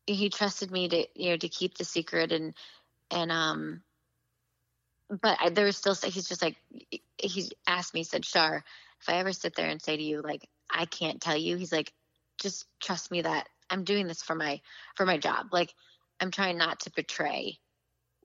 he 0.07 0.31
trusted 0.31 0.71
me 0.71 0.89
to 0.89 1.07
you 1.15 1.31
know 1.31 1.37
to 1.37 1.49
keep 1.49 1.77
the 1.77 1.85
secret 1.85 2.33
and 2.33 2.55
and 3.11 3.31
um 3.31 3.83
but 5.11 5.39
I, 5.41 5.51
there 5.51 5.65
was 5.65 5.77
still 5.77 5.95
he's 5.95 6.29
just 6.29 6.43
like 6.43 6.57
he 7.19 7.51
asked 7.67 7.95
me, 7.95 8.01
he 8.01 8.05
said, 8.05 8.25
Shar, 8.25 8.65
if 9.01 9.09
I 9.09 9.15
ever 9.15 9.33
sit 9.33 9.55
there 9.57 9.69
and 9.69 9.81
say 9.81 9.97
to 9.97 10.03
you, 10.03 10.23
like, 10.23 10.49
I 10.71 10.85
can't 10.85 11.21
tell 11.21 11.37
you, 11.37 11.57
he's 11.57 11.73
like, 11.73 11.93
just 12.41 12.67
trust 12.81 13.11
me 13.11 13.23
that 13.23 13.49
I'm 13.71 13.85
doing 13.85 14.07
this 14.07 14.23
for 14.23 14.35
my 14.35 14.61
for 14.97 15.05
my 15.05 15.19
job. 15.19 15.49
Like 15.53 15.75
I'm 16.21 16.31
trying 16.31 16.59
not 16.59 16.81
to 16.81 16.91
betray, 16.91 17.59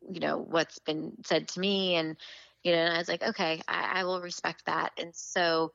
you 0.09 0.19
know, 0.19 0.37
what's 0.37 0.79
been 0.79 1.13
said 1.25 1.47
to 1.49 1.59
me 1.59 1.95
and 1.95 2.17
you 2.63 2.71
know, 2.71 2.77
and 2.77 2.93
I 2.93 2.97
was 2.97 3.09
like, 3.09 3.23
okay, 3.23 3.61
I, 3.67 4.01
I 4.01 4.03
will 4.05 4.21
respect 4.21 4.65
that. 4.67 4.91
And 4.97 5.13
so 5.13 5.73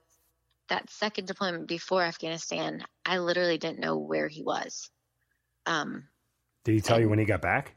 that 0.69 0.91
second 0.91 1.27
deployment 1.27 1.67
before 1.67 2.03
Afghanistan, 2.03 2.85
I 3.05 3.19
literally 3.19 3.59
didn't 3.59 3.81
know 3.81 3.97
where 3.97 4.29
he 4.29 4.43
was. 4.43 4.91
Um, 5.67 6.09
Did 6.65 6.75
he 6.75 6.81
tell 6.81 6.97
and, 6.97 7.05
you 7.05 7.11
when 7.11 7.19
he 7.19 7.25
got 7.25 7.43
back? 7.43 7.75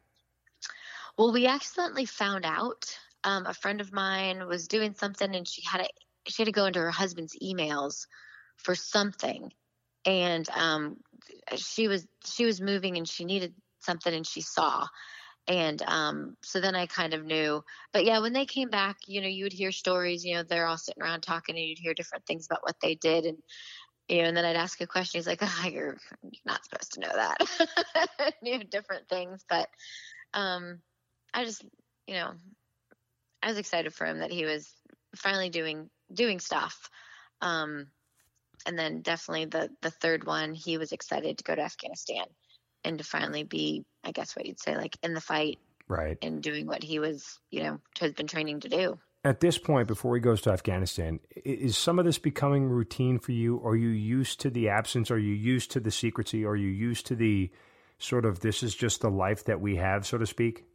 Well, 1.17 1.34
we 1.34 1.47
accidentally 1.47 2.06
found 2.06 2.45
out 2.45 2.97
um, 3.23 3.45
a 3.45 3.54
friend 3.54 3.82
of 3.82 3.91
mine 3.91 4.47
was 4.47 4.67
doing 4.67 4.93
something 4.93 5.36
and 5.36 5.47
she 5.47 5.62
had 5.63 5.84
to 5.84 5.89
she 6.27 6.43
had 6.43 6.47
to 6.47 6.51
go 6.51 6.65
into 6.65 6.80
her 6.80 6.91
husband's 6.91 7.36
emails 7.41 8.06
for 8.58 8.75
something 8.75 9.51
and 10.06 10.47
um, 10.51 10.97
she 11.56 11.88
was 11.88 12.08
she 12.25 12.45
was 12.45 12.62
moving 12.62 12.97
and 12.97 13.08
she 13.08 13.25
needed 13.25 13.54
something 13.80 14.13
and 14.13 14.25
she 14.25 14.41
saw 14.41 14.86
and 15.47 15.82
um, 15.84 16.38
so 16.41 16.62
then 16.62 16.75
I 16.75 16.86
kind 16.86 17.13
of 17.13 17.25
knew. 17.25 17.63
But 17.93 18.06
yeah, 18.06 18.19
when 18.19 18.34
they 18.34 18.45
came 18.45 18.69
back, 18.69 18.97
you 19.08 19.21
know, 19.21 19.27
you 19.27 19.45
would 19.45 19.54
hear 19.54 19.71
stories. 19.71 20.23
You 20.23 20.36
know, 20.36 20.43
they're 20.43 20.67
all 20.67 20.77
sitting 20.77 21.01
around 21.01 21.21
talking, 21.21 21.56
and 21.56 21.65
you'd 21.65 21.80
hear 21.80 21.93
different 21.93 22.25
things 22.25 22.45
about 22.45 22.63
what 22.63 22.75
they 22.82 22.95
did, 22.95 23.25
and 23.25 23.38
you 24.08 24.21
know, 24.21 24.27
and 24.27 24.38
then 24.38 24.45
I'd 24.45 24.56
ask 24.56 24.80
a 24.82 24.88
question. 24.88 25.19
He's 25.19 25.27
like, 25.27 25.39
oh, 25.41 25.67
"You're 25.67 25.97
not 26.45 26.63
supposed 26.63 26.93
to 26.93 26.99
know 26.99 27.12
that." 27.13 28.34
you 28.41 28.58
know, 28.58 28.63
different 28.69 29.08
things, 29.10 29.43
but 29.49 29.67
um, 30.34 30.80
I 31.34 31.43
just, 31.43 31.63
you 32.08 32.15
know, 32.15 32.34
I 33.41 33.47
was 33.47 33.58
excited 33.58 33.93
for 33.93 34.06
him 34.06 34.19
that 34.19 34.32
he 34.32 34.45
was 34.45 34.71
finally 35.15 35.49
doing 35.49 35.89
doing 36.13 36.39
stuff. 36.39 36.89
Um, 37.41 37.88
and 38.67 38.77
then 38.77 39.01
definitely 39.01 39.45
the 39.45 39.69
the 39.82 39.91
third 39.91 40.25
one, 40.25 40.54
he 40.54 40.77
was 40.77 40.91
excited 40.91 41.38
to 41.38 41.43
go 41.43 41.56
to 41.56 41.62
Afghanistan 41.62 42.25
and 42.84 42.98
to 42.98 43.04
finally 43.04 43.44
be, 43.44 43.86
I 44.04 44.12
guess, 44.12 44.36
what 44.36 44.46
you'd 44.46 44.60
say, 44.60 44.76
like 44.76 44.98
in 45.04 45.13
the 45.13 45.22
fight, 45.22 45.60
right, 45.88 46.17
and 46.22 46.41
doing 46.41 46.67
what 46.67 46.84
he 46.84 47.00
was, 47.00 47.39
you 47.50 47.63
know, 47.63 47.80
has 48.00 48.13
been 48.13 48.28
training 48.28 48.62
to 48.62 48.70
do. 48.70 49.00
At 49.24 49.39
this 49.39 49.60
point, 49.60 49.88
before 49.88 50.15
he 50.15 50.22
goes 50.22 50.41
to 50.41 50.52
Afghanistan, 50.52 51.20
is 51.46 51.78
some 51.78 52.00
of 52.00 52.06
this 52.06 52.17
becoming 52.17 52.67
routine 52.70 53.20
for 53.20 53.34
you? 53.34 53.62
Are 53.63 53.76
you 53.76 53.89
used 53.89 54.39
to 54.41 54.50
the 54.50 54.70
absence? 54.70 55.12
Are 55.12 55.20
you 55.20 55.34
used 55.34 55.70
to 55.72 55.80
the 55.80 55.91
secrecy? 55.91 56.44
Are 56.44 56.56
you 56.56 56.70
used 56.70 57.06
to 57.08 57.15
the 57.15 57.52
sort 58.00 58.26
of 58.26 58.39
this 58.39 58.63
is 58.63 58.74
just 58.74 59.02
the 59.02 59.12
life 59.12 59.46
that 59.46 59.62
we 59.62 59.76
have, 59.76 60.08
so 60.08 60.17
to 60.17 60.26
speak? 60.26 60.65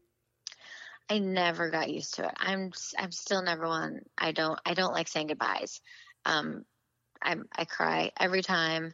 I 1.08 1.18
never 1.18 1.70
got 1.70 1.90
used 1.90 2.14
to 2.14 2.26
it. 2.26 2.34
I'm 2.36 2.72
I'm 2.98 3.12
still 3.12 3.42
never 3.42 3.66
one. 3.66 4.00
I 4.18 4.32
don't 4.32 4.58
I 4.64 4.74
don't 4.74 4.92
like 4.92 5.08
saying 5.08 5.28
goodbyes. 5.28 5.80
Um, 6.24 6.64
I 7.22 7.36
I 7.56 7.64
cry 7.64 8.12
every 8.18 8.42
time, 8.42 8.92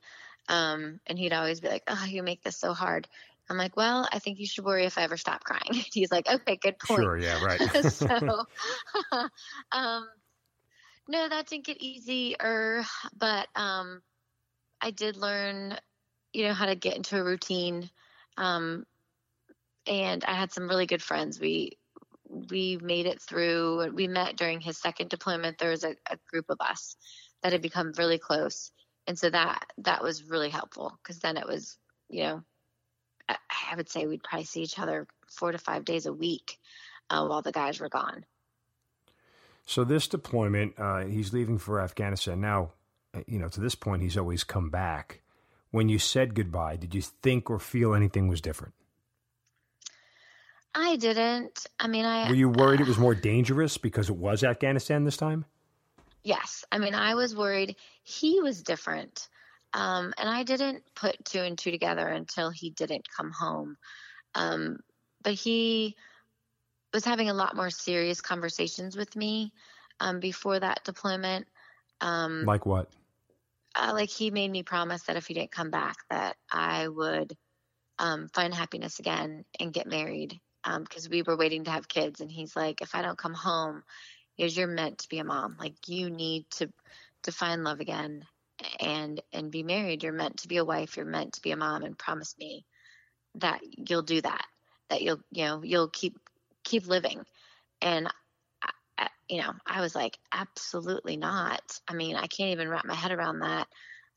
um, 0.49 1.01
and 1.07 1.19
he'd 1.19 1.33
always 1.33 1.61
be 1.61 1.69
like, 1.69 1.85
"Oh, 1.89 2.05
you 2.07 2.23
make 2.23 2.43
this 2.43 2.57
so 2.57 2.73
hard." 2.73 3.09
I'm 3.51 3.57
like, 3.57 3.77
"Well, 3.77 4.09
I 4.13 4.19
think 4.19 4.39
you 4.39 4.47
should 4.47 4.65
worry 4.65 4.85
if 4.85 4.99
I 4.99 5.03
ever 5.03 5.17
stop 5.17 5.45
crying." 5.45 5.63
He's 5.93 6.13
like, 6.13 6.29
"Okay, 6.29 6.57
good 6.57 6.79
point." 6.79 7.03
Sure, 7.03 7.19
yeah, 7.19 7.45
right. 7.45 7.61
so, 7.85 8.45
um, 9.73 10.09
no, 11.09 11.29
that 11.29 11.47
didn't 11.47 11.67
get 11.67 11.83
easier, 11.83 12.85
but 13.17 13.49
um, 13.57 14.03
I 14.81 14.91
did 14.91 15.17
learn 15.17 15.79
you 16.33 16.45
know, 16.45 16.55
how 16.55 16.67
to 16.67 16.75
get 16.75 16.97
into 16.97 17.19
a 17.19 17.25
routine. 17.25 17.91
Um, 18.37 18.85
and 19.87 20.25
I 20.25 20.35
had 20.35 20.53
some 20.53 20.69
really 20.69 20.87
good 20.87 21.03
friends. 21.03 21.41
We 21.41 21.79
we 22.29 22.79
made 22.81 23.07
it 23.07 23.21
through. 23.21 23.93
We 23.93 24.09
met 24.09 24.37
during 24.37 24.61
his 24.61 24.79
second 24.79 25.11
deployment. 25.11 25.59
There 25.59 25.71
was 25.71 25.85
a, 25.85 25.95
a 26.11 26.19
group 26.31 26.47
of 26.49 26.59
us 26.61 26.97
that 27.43 27.53
had 27.53 27.61
become 27.61 27.93
really 27.99 28.19
close, 28.19 28.71
and 29.07 29.19
so 29.19 29.31
that 29.31 29.67
that 29.79 30.03
was 30.03 30.25
really 30.25 30.51
helpful 30.51 30.99
because 31.03 31.19
then 31.19 31.37
it 31.37 31.47
was, 31.47 31.77
you 32.09 32.23
know, 32.23 32.43
I, 33.29 33.37
I, 33.73 33.77
would 33.77 33.89
say 33.89 34.07
we'd 34.07 34.23
probably 34.23 34.45
see 34.45 34.63
each 34.63 34.79
other 34.79 35.07
four 35.29 35.53
to 35.53 35.59
five 35.59 35.85
days 35.85 36.07
a 36.07 36.13
week 36.13 36.59
uh, 37.11 37.27
while 37.27 37.43
the 37.43 37.53
guys 37.53 37.81
were 37.81 37.89
gone. 37.89 38.25
So 39.65 39.85
this 39.85 40.09
deployment, 40.09 40.75
uh, 40.79 41.05
he's 41.05 41.33
leaving 41.33 41.59
for 41.59 41.81
Afghanistan 41.81 42.41
now. 42.41 42.73
Uh, 43.15 43.21
you 43.27 43.39
know, 43.39 43.49
to 43.49 43.61
this 43.61 43.75
point, 43.75 44.03
he's 44.03 44.17
always 44.17 44.45
come 44.45 44.71
back. 44.71 45.23
When 45.71 45.89
you 45.89 45.99
said 45.99 46.35
goodbye, 46.35 46.77
did 46.77 46.95
you 46.95 47.03
think 47.03 47.49
or 47.49 47.59
feel 47.59 47.95
anything 47.95 48.29
was 48.29 48.41
different? 48.41 48.75
I 50.75 50.97
didn't. 50.97 51.67
I 51.79 51.87
mean, 51.87 52.05
I. 52.05 52.29
Were 52.29 52.35
you 52.35 52.49
worried 52.49 52.81
uh, 52.81 52.85
it 52.85 52.89
was 52.89 52.99
more 52.99 53.15
dangerous 53.15 53.79
because 53.79 54.09
it 54.09 54.17
was 54.17 54.43
Afghanistan 54.43 55.05
this 55.05 55.17
time? 55.17 55.45
Yes. 56.25 56.65
I 56.71 56.79
mean, 56.79 56.95
I 56.95 57.15
was 57.15 57.35
worried 57.35 57.77
he 58.05 58.41
was 58.41 58.63
different. 58.63 59.29
Um, 59.75 60.13
and 60.19 60.29
I 60.29 60.43
didn't 60.43 60.83
put 60.95 61.25
two 61.25 61.41
and 61.41 61.57
two 61.57 61.71
together 61.71 62.07
until 62.07 62.51
he 62.51 62.71
didn't 62.71 63.07
come 63.17 63.31
home. 63.31 63.77
Um, 64.35 64.79
but 65.23 65.35
he 65.35 65.97
was 66.93 67.05
having 67.05 67.31
a 67.31 67.35
lot 67.35 67.57
more 67.57 67.71
serious 67.71 68.21
conversations 68.21 68.97
with 68.97 69.17
me 69.17 69.53
um, 70.01 70.21
before 70.21 70.59
that 70.59 70.85
deployment. 70.85 71.47
Um, 72.01 72.45
like 72.45 72.67
what? 72.67 72.91
Uh, 73.75 73.93
like 73.95 74.11
he 74.11 74.31
made 74.31 74.51
me 74.51 74.63
promise 74.63 75.05
that 75.05 75.17
if 75.17 75.27
he 75.27 75.35
didn't 75.35 75.53
come 75.53 75.71
back, 75.71 75.97
that 76.11 76.37
I 76.51 76.87
would 76.87 77.35
um, 77.99 78.29
find 78.35 78.53
happiness 78.53 78.99
again 78.99 79.45
and 79.59 79.73
get 79.73 79.87
married 79.87 80.39
because 80.79 81.07
um, 81.07 81.11
we 81.11 81.23
were 81.23 81.37
waiting 81.37 81.65
to 81.65 81.71
have 81.71 81.89
kids. 81.89 82.21
And 82.21 82.31
he's 82.31 82.55
like, 82.55 82.83
if 82.83 82.95
I 82.95 83.03
don't 83.03 83.19
come 83.19 83.35
home, 83.35 83.83
is 84.39 84.57
you're 84.57 84.67
meant 84.67 84.99
to 84.99 85.09
be 85.09 85.19
a 85.19 85.25
mom. 85.25 85.57
Like 85.59 85.89
you 85.89 86.11
need 86.11 86.51
to 86.53 86.73
to 87.23 87.33
find 87.33 87.65
love 87.65 87.81
again 87.81 88.25
and 88.81 89.21
and 89.33 89.51
be 89.51 89.63
married. 89.63 90.03
You're 90.03 90.13
meant 90.13 90.39
to 90.39 90.49
be 90.49 90.57
a 90.57 90.65
wife. 90.65 90.97
You're 90.97 91.07
meant 91.07 91.35
to 91.35 91.43
be 91.43 91.53
a 91.53 91.57
mom. 91.57 91.83
And 91.83 91.97
promise 91.97 92.37
me 92.39 92.65
that 93.37 93.61
you'll 93.63 94.03
do 94.03 94.21
that. 94.21 94.47
That 94.89 95.03
you'll 95.03 95.21
you 95.31 95.45
know 95.45 95.63
you'll 95.63 95.89
keep 95.89 96.19
keep 96.65 96.87
living. 96.87 97.25
And 97.81 98.09
I, 98.99 99.09
you 99.29 99.41
know, 99.41 99.53
I 99.67 99.81
was 99.81 99.95
like, 99.95 100.19
absolutely 100.33 101.17
not. 101.17 101.81
I 101.89 101.95
mean, 101.95 102.17
I 102.17 102.27
can't 102.27 102.51
even 102.51 102.69
wrap 102.69 102.85
my 102.85 102.95
head 102.95 103.13
around 103.13 103.41
that. 103.41 103.67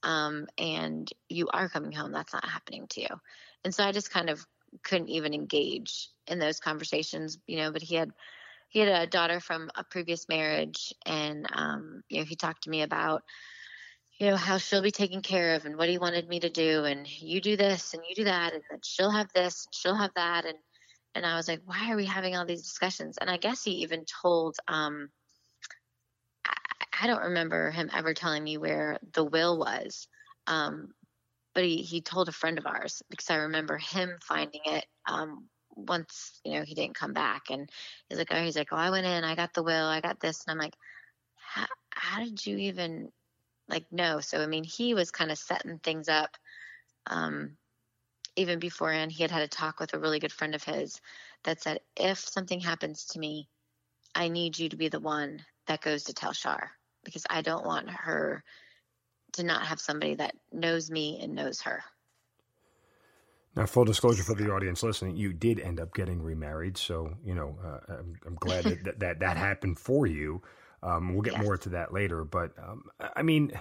Um, 0.04 0.47
and 0.58 1.12
you 1.30 1.47
are 1.51 1.69
coming 1.69 1.91
home. 1.91 2.12
That's 2.12 2.34
not 2.34 2.45
happening 2.47 2.86
to 2.89 3.01
you. 3.01 3.08
And 3.63 3.73
so 3.73 3.84
I 3.84 3.91
just 3.91 4.12
kind 4.12 4.30
of 4.30 4.45
couldn't 4.84 5.10
even 5.10 5.34
engage 5.34 6.10
in 6.28 6.38
those 6.38 6.60
conversations, 6.60 7.39
you 7.47 7.58
know, 7.58 7.71
but 7.71 7.82
he 7.82 7.95
had 7.95 8.12
he 8.67 8.80
had 8.80 8.89
a 8.89 9.08
daughter 9.08 9.39
from 9.39 9.69
a 9.75 9.84
previous 9.84 10.28
marriage 10.28 10.93
and 11.06 11.47
um, 11.54 12.04
you 12.10 12.19
know, 12.19 12.25
he 12.25 12.36
talked 12.36 12.63
to 12.63 12.69
me 12.69 12.82
about 12.82 13.23
you 14.17 14.28
know 14.28 14.36
how 14.36 14.58
she'll 14.58 14.82
be 14.82 14.91
taken 14.91 15.21
care 15.21 15.56
of 15.56 15.65
and 15.65 15.78
what 15.78 15.89
he 15.89 15.97
wanted 15.97 16.28
me 16.28 16.39
to 16.39 16.49
do 16.49 16.86
and 16.86 17.08
you 17.21 17.41
do 17.41 17.58
this 17.58 17.93
and 17.93 18.04
you 18.08 18.15
do 18.15 18.23
that 18.25 18.54
and 18.54 18.63
then 18.69 18.80
she'll 18.84 19.12
have 19.12 19.32
this 19.34 19.65
and 19.65 19.75
she'll 19.75 19.95
have 19.95 20.13
that. 20.15 20.45
And 20.45 20.58
and 21.15 21.25
I 21.25 21.36
was 21.36 21.47
like 21.47 21.62
why 21.65 21.91
are 21.91 21.97
we 21.97 22.06
having 22.06 22.36
all 22.36 22.45
these 22.45 22.63
discussions? 22.63 23.17
And 23.19 23.30
I 23.30 23.38
guess 23.38 23.63
he 23.63 23.71
even 23.84 24.06
told 24.21 24.56
um 24.67 25.10
I, 27.01 27.08
don't 27.08 27.23
remember 27.23 27.71
him 27.71 27.89
ever 27.93 28.13
telling 28.13 28.43
me 28.43 28.58
where 28.58 28.99
the 29.13 29.23
will 29.23 29.60
was 29.60 30.08
um 30.47 30.93
but 31.54 31.63
he, 31.63 31.78
he 31.78 32.01
told 32.01 32.30
a 32.30 32.34
friend 32.34 32.58
of 32.58 32.67
ours 32.67 33.01
because 33.10 33.30
I 33.30 33.36
remember 33.36 33.78
him 33.78 34.17
finding 34.21 34.62
it 34.65 34.86
um, 35.08 35.47
once 35.75 36.39
you 36.43 36.53
know 36.53 36.63
he 36.63 36.75
didn't 36.75 36.95
come 36.95 37.13
back. 37.13 37.49
And 37.49 37.69
he's 38.09 38.17
like 38.17 38.29
oh 38.31 38.41
he's 38.41 38.57
like 38.57 38.69
oh 38.71 38.77
I 38.77 38.89
went 38.89 39.05
in 39.05 39.23
I 39.23 39.35
got 39.35 39.53
the 39.53 39.63
will 39.63 39.85
I 39.85 40.01
got 40.01 40.19
this. 40.19 40.43
And 40.45 40.51
I'm 40.51 40.63
like 40.63 40.75
how, 41.89 42.23
did 42.23 42.45
you 42.45 42.57
even 42.57 43.11
like 43.69 43.91
know? 43.91 44.19
So 44.19 44.41
I 44.41 44.47
mean 44.47 44.63
he 44.63 44.93
was 44.93 45.11
kind 45.11 45.31
of 45.31 45.38
setting 45.38 45.79
things 45.79 46.09
up 46.09 46.38
um, 47.07 47.57
even 48.35 48.59
beforehand. 48.59 49.11
He 49.11 49.23
had 49.23 49.31
had 49.31 49.43
a 49.43 49.47
talk 49.47 49.79
with 49.79 49.93
a 49.93 49.99
really 49.99 50.19
good 50.19 50.31
friend 50.31 50.55
of 50.55 50.63
his 50.63 50.99
that 51.43 51.61
said 51.61 51.79
if 51.95 52.19
something 52.19 52.59
happens 52.59 53.05
to 53.05 53.19
me 53.19 53.47
I 54.15 54.29
need 54.29 54.57
you 54.57 54.69
to 54.69 54.77
be 54.77 54.88
the 54.88 54.99
one 54.99 55.45
that 55.67 55.81
goes 55.81 56.05
to 56.05 56.13
tell 56.13 56.31
Shar 56.31 56.71
because 57.03 57.25
I 57.29 57.41
don't 57.41 57.65
want 57.65 57.89
her 57.89 58.43
to 59.33 59.43
not 59.43 59.67
have 59.67 59.81
somebody 59.81 60.15
that 60.15 60.35
knows 60.51 60.89
me 60.89 61.19
and 61.21 61.35
knows 61.35 61.61
her. 61.61 61.83
Now, 63.55 63.65
full 63.65 63.85
disclosure 63.85 64.23
for 64.23 64.35
the 64.35 64.51
audience 64.51 64.83
listening, 64.83 65.15
you 65.15 65.31
did 65.31 65.59
end 65.59 65.79
up 65.79 65.93
getting 65.93 66.21
remarried, 66.21 66.77
so 66.77 67.15
you 67.23 67.33
know 67.33 67.57
uh, 67.63 67.93
I'm, 67.93 68.15
I'm, 68.25 68.35
glad 68.35 68.65
that, 68.65 68.83
that, 68.83 68.99
that 68.99 69.19
that 69.19 69.37
happened 69.37 69.79
for 69.79 70.05
you. 70.05 70.41
Um, 70.83 71.13
we'll 71.13 71.21
get 71.21 71.33
yes. 71.33 71.43
more 71.43 71.57
to 71.57 71.69
that 71.69 71.93
later, 71.93 72.25
but 72.25 72.51
um, 72.61 72.83
I 73.15 73.21
mean, 73.21 73.53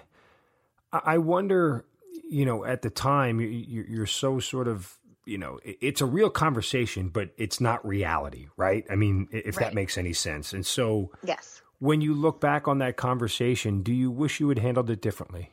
I 0.93 1.19
wonder, 1.19 1.85
you 2.29 2.45
know, 2.45 2.65
at 2.65 2.83
the 2.83 2.91
time 2.91 3.41
you, 3.41 4.03
are 4.03 4.07
so 4.07 4.39
sort 4.39 4.69
of, 4.69 4.97
you 5.25 5.39
know, 5.39 5.59
it's 5.65 6.01
a 6.01 6.07
real 6.07 6.31
conversation, 6.31 7.09
but 7.09 7.31
it's 7.37 7.61
not 7.61 7.85
reality, 7.87 8.49
right? 8.57 8.85
I 8.91 8.95
mean, 8.95 9.29
if 9.33 9.57
right. 9.57 9.67
that 9.67 9.75
makes 9.75 9.99
any 9.99 10.13
sense. 10.13 10.53
And 10.53 10.65
so, 10.65 11.11
yes, 11.25 11.63
when 11.79 12.01
you 12.01 12.15
look 12.15 12.41
back 12.41 12.69
on 12.69 12.79
that 12.79 12.97
conversation, 12.97 13.83
do 13.83 13.93
you 13.93 14.11
wish 14.11 14.39
you 14.39 14.49
had 14.49 14.59
handled 14.59 14.91
it 14.91 15.01
differently? 15.01 15.53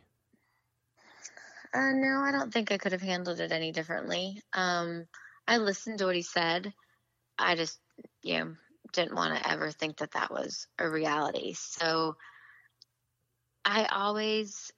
Uh, 1.73 1.91
no, 1.93 2.21
I 2.21 2.31
don't 2.31 2.51
think 2.51 2.71
I 2.71 2.77
could 2.77 2.91
have 2.91 3.01
handled 3.01 3.39
it 3.39 3.51
any 3.51 3.71
differently. 3.71 4.41
Um, 4.53 5.05
I 5.47 5.57
listened 5.57 5.99
to 5.99 6.05
what 6.05 6.15
he 6.15 6.21
said. 6.21 6.73
I 7.39 7.55
just, 7.55 7.79
you 8.23 8.39
know, 8.39 8.55
didn't 8.93 9.15
want 9.15 9.37
to 9.37 9.49
ever 9.49 9.71
think 9.71 9.97
that 9.97 10.11
that 10.11 10.31
was 10.31 10.67
a 10.77 10.89
reality. 10.89 11.53
So 11.53 12.17
I 13.63 13.85
always 13.85 14.71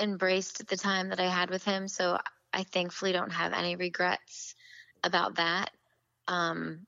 embraced 0.00 0.66
the 0.66 0.76
time 0.76 1.10
that 1.10 1.20
I 1.20 1.28
had 1.28 1.50
with 1.50 1.64
him. 1.64 1.86
So 1.86 2.18
I 2.52 2.64
thankfully 2.64 3.12
don't 3.12 3.32
have 3.32 3.52
any 3.52 3.76
regrets 3.76 4.54
about 5.04 5.36
that. 5.36 5.70
Um, 6.26 6.86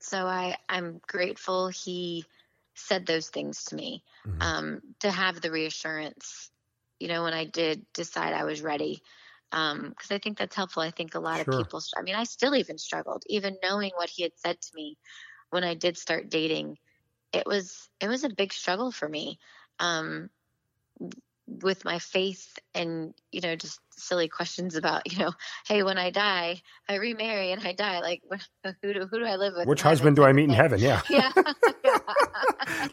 so 0.00 0.26
I, 0.26 0.56
I'm 0.68 1.00
grateful 1.06 1.68
he 1.68 2.26
said 2.74 3.06
those 3.06 3.28
things 3.28 3.64
to 3.64 3.76
me 3.76 4.02
mm-hmm. 4.26 4.42
um, 4.42 4.80
to 5.00 5.10
have 5.10 5.40
the 5.40 5.50
reassurance 5.50 6.50
you 7.02 7.08
know, 7.08 7.24
when 7.24 7.34
I 7.34 7.44
did 7.44 7.84
decide 7.92 8.32
I 8.32 8.44
was 8.44 8.62
ready. 8.62 9.02
Because 9.50 9.76
um, 9.76 9.94
I 10.10 10.18
think 10.18 10.38
that's 10.38 10.54
helpful. 10.54 10.82
I 10.82 10.92
think 10.92 11.14
a 11.14 11.20
lot 11.20 11.42
sure. 11.44 11.54
of 11.54 11.58
people, 11.58 11.82
I 11.96 12.02
mean, 12.02 12.14
I 12.14 12.24
still 12.24 12.54
even 12.54 12.78
struggled, 12.78 13.24
even 13.26 13.58
knowing 13.62 13.90
what 13.96 14.08
he 14.08 14.22
had 14.22 14.32
said 14.36 14.60
to 14.60 14.70
me 14.74 14.96
when 15.50 15.64
I 15.64 15.74
did 15.74 15.98
start 15.98 16.30
dating. 16.30 16.78
It 17.32 17.44
was 17.44 17.90
it 18.00 18.08
was 18.08 18.22
a 18.22 18.30
big 18.30 18.52
struggle 18.52 18.92
for 18.92 19.08
me. 19.08 19.40
Um, 19.80 20.30
with 21.60 21.84
my 21.84 21.98
faith 21.98 22.58
and 22.74 23.14
you 23.30 23.40
know 23.40 23.56
just 23.56 23.80
silly 23.90 24.28
questions 24.28 24.76
about 24.76 25.10
you 25.10 25.18
know 25.18 25.32
hey 25.66 25.82
when 25.82 25.98
i 25.98 26.10
die 26.10 26.60
i 26.88 26.94
remarry 26.94 27.52
and 27.52 27.66
i 27.66 27.72
die. 27.72 28.00
Like 28.00 28.22
who 28.82 28.94
do, 28.94 29.06
who 29.06 29.18
do 29.18 29.24
i 29.24 29.36
live 29.36 29.54
with? 29.56 29.66
Which 29.66 29.82
husband 29.82 30.16
do 30.16 30.24
i 30.24 30.32
meet 30.32 30.44
in 30.44 30.50
heaven? 30.50 30.80
Yeah. 30.80 31.02
Yeah, 31.84 31.98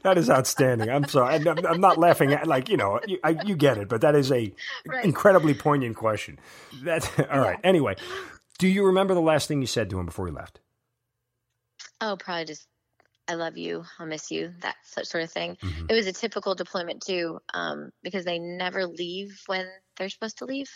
that 0.03 0.17
is 0.17 0.29
outstanding. 0.29 0.89
I'm 0.89 1.07
sorry. 1.07 1.35
I'm, 1.35 1.65
I'm 1.65 1.79
not 1.79 1.97
laughing 1.97 2.33
at 2.33 2.47
like 2.47 2.69
you 2.69 2.77
know 2.77 2.99
you, 3.07 3.19
I, 3.23 3.37
you 3.45 3.55
get 3.55 3.77
it 3.77 3.87
but 3.87 4.01
that 4.01 4.15
is 4.15 4.31
a 4.31 4.51
right. 4.85 5.05
incredibly 5.05 5.53
poignant 5.53 5.95
question. 5.95 6.39
That's 6.83 7.07
all 7.19 7.25
yeah. 7.29 7.37
right 7.37 7.59
anyway 7.63 7.95
do 8.59 8.67
you 8.67 8.85
remember 8.85 9.15
the 9.15 9.21
last 9.21 9.47
thing 9.47 9.61
you 9.61 9.67
said 9.67 9.89
to 9.89 9.99
him 9.99 10.05
before 10.05 10.27
he 10.27 10.33
left? 10.33 10.59
Oh 12.01 12.15
probably 12.19 12.45
just 12.45 12.67
I 13.29 13.35
love 13.35 13.57
you, 13.57 13.83
I'll 13.99 14.07
miss 14.07 14.31
you, 14.31 14.51
that 14.61 14.75
sort 14.83 15.23
of 15.23 15.31
thing. 15.31 15.55
Mm-hmm. 15.61 15.85
It 15.87 15.93
was 15.93 16.07
a 16.07 16.11
typical 16.11 16.55
deployment 16.55 17.03
too, 17.05 17.39
um, 17.53 17.91
because 18.01 18.25
they 18.25 18.39
never 18.39 18.87
leave 18.87 19.39
when 19.45 19.67
they're 19.97 20.09
supposed 20.09 20.39
to 20.39 20.45
leave. 20.45 20.71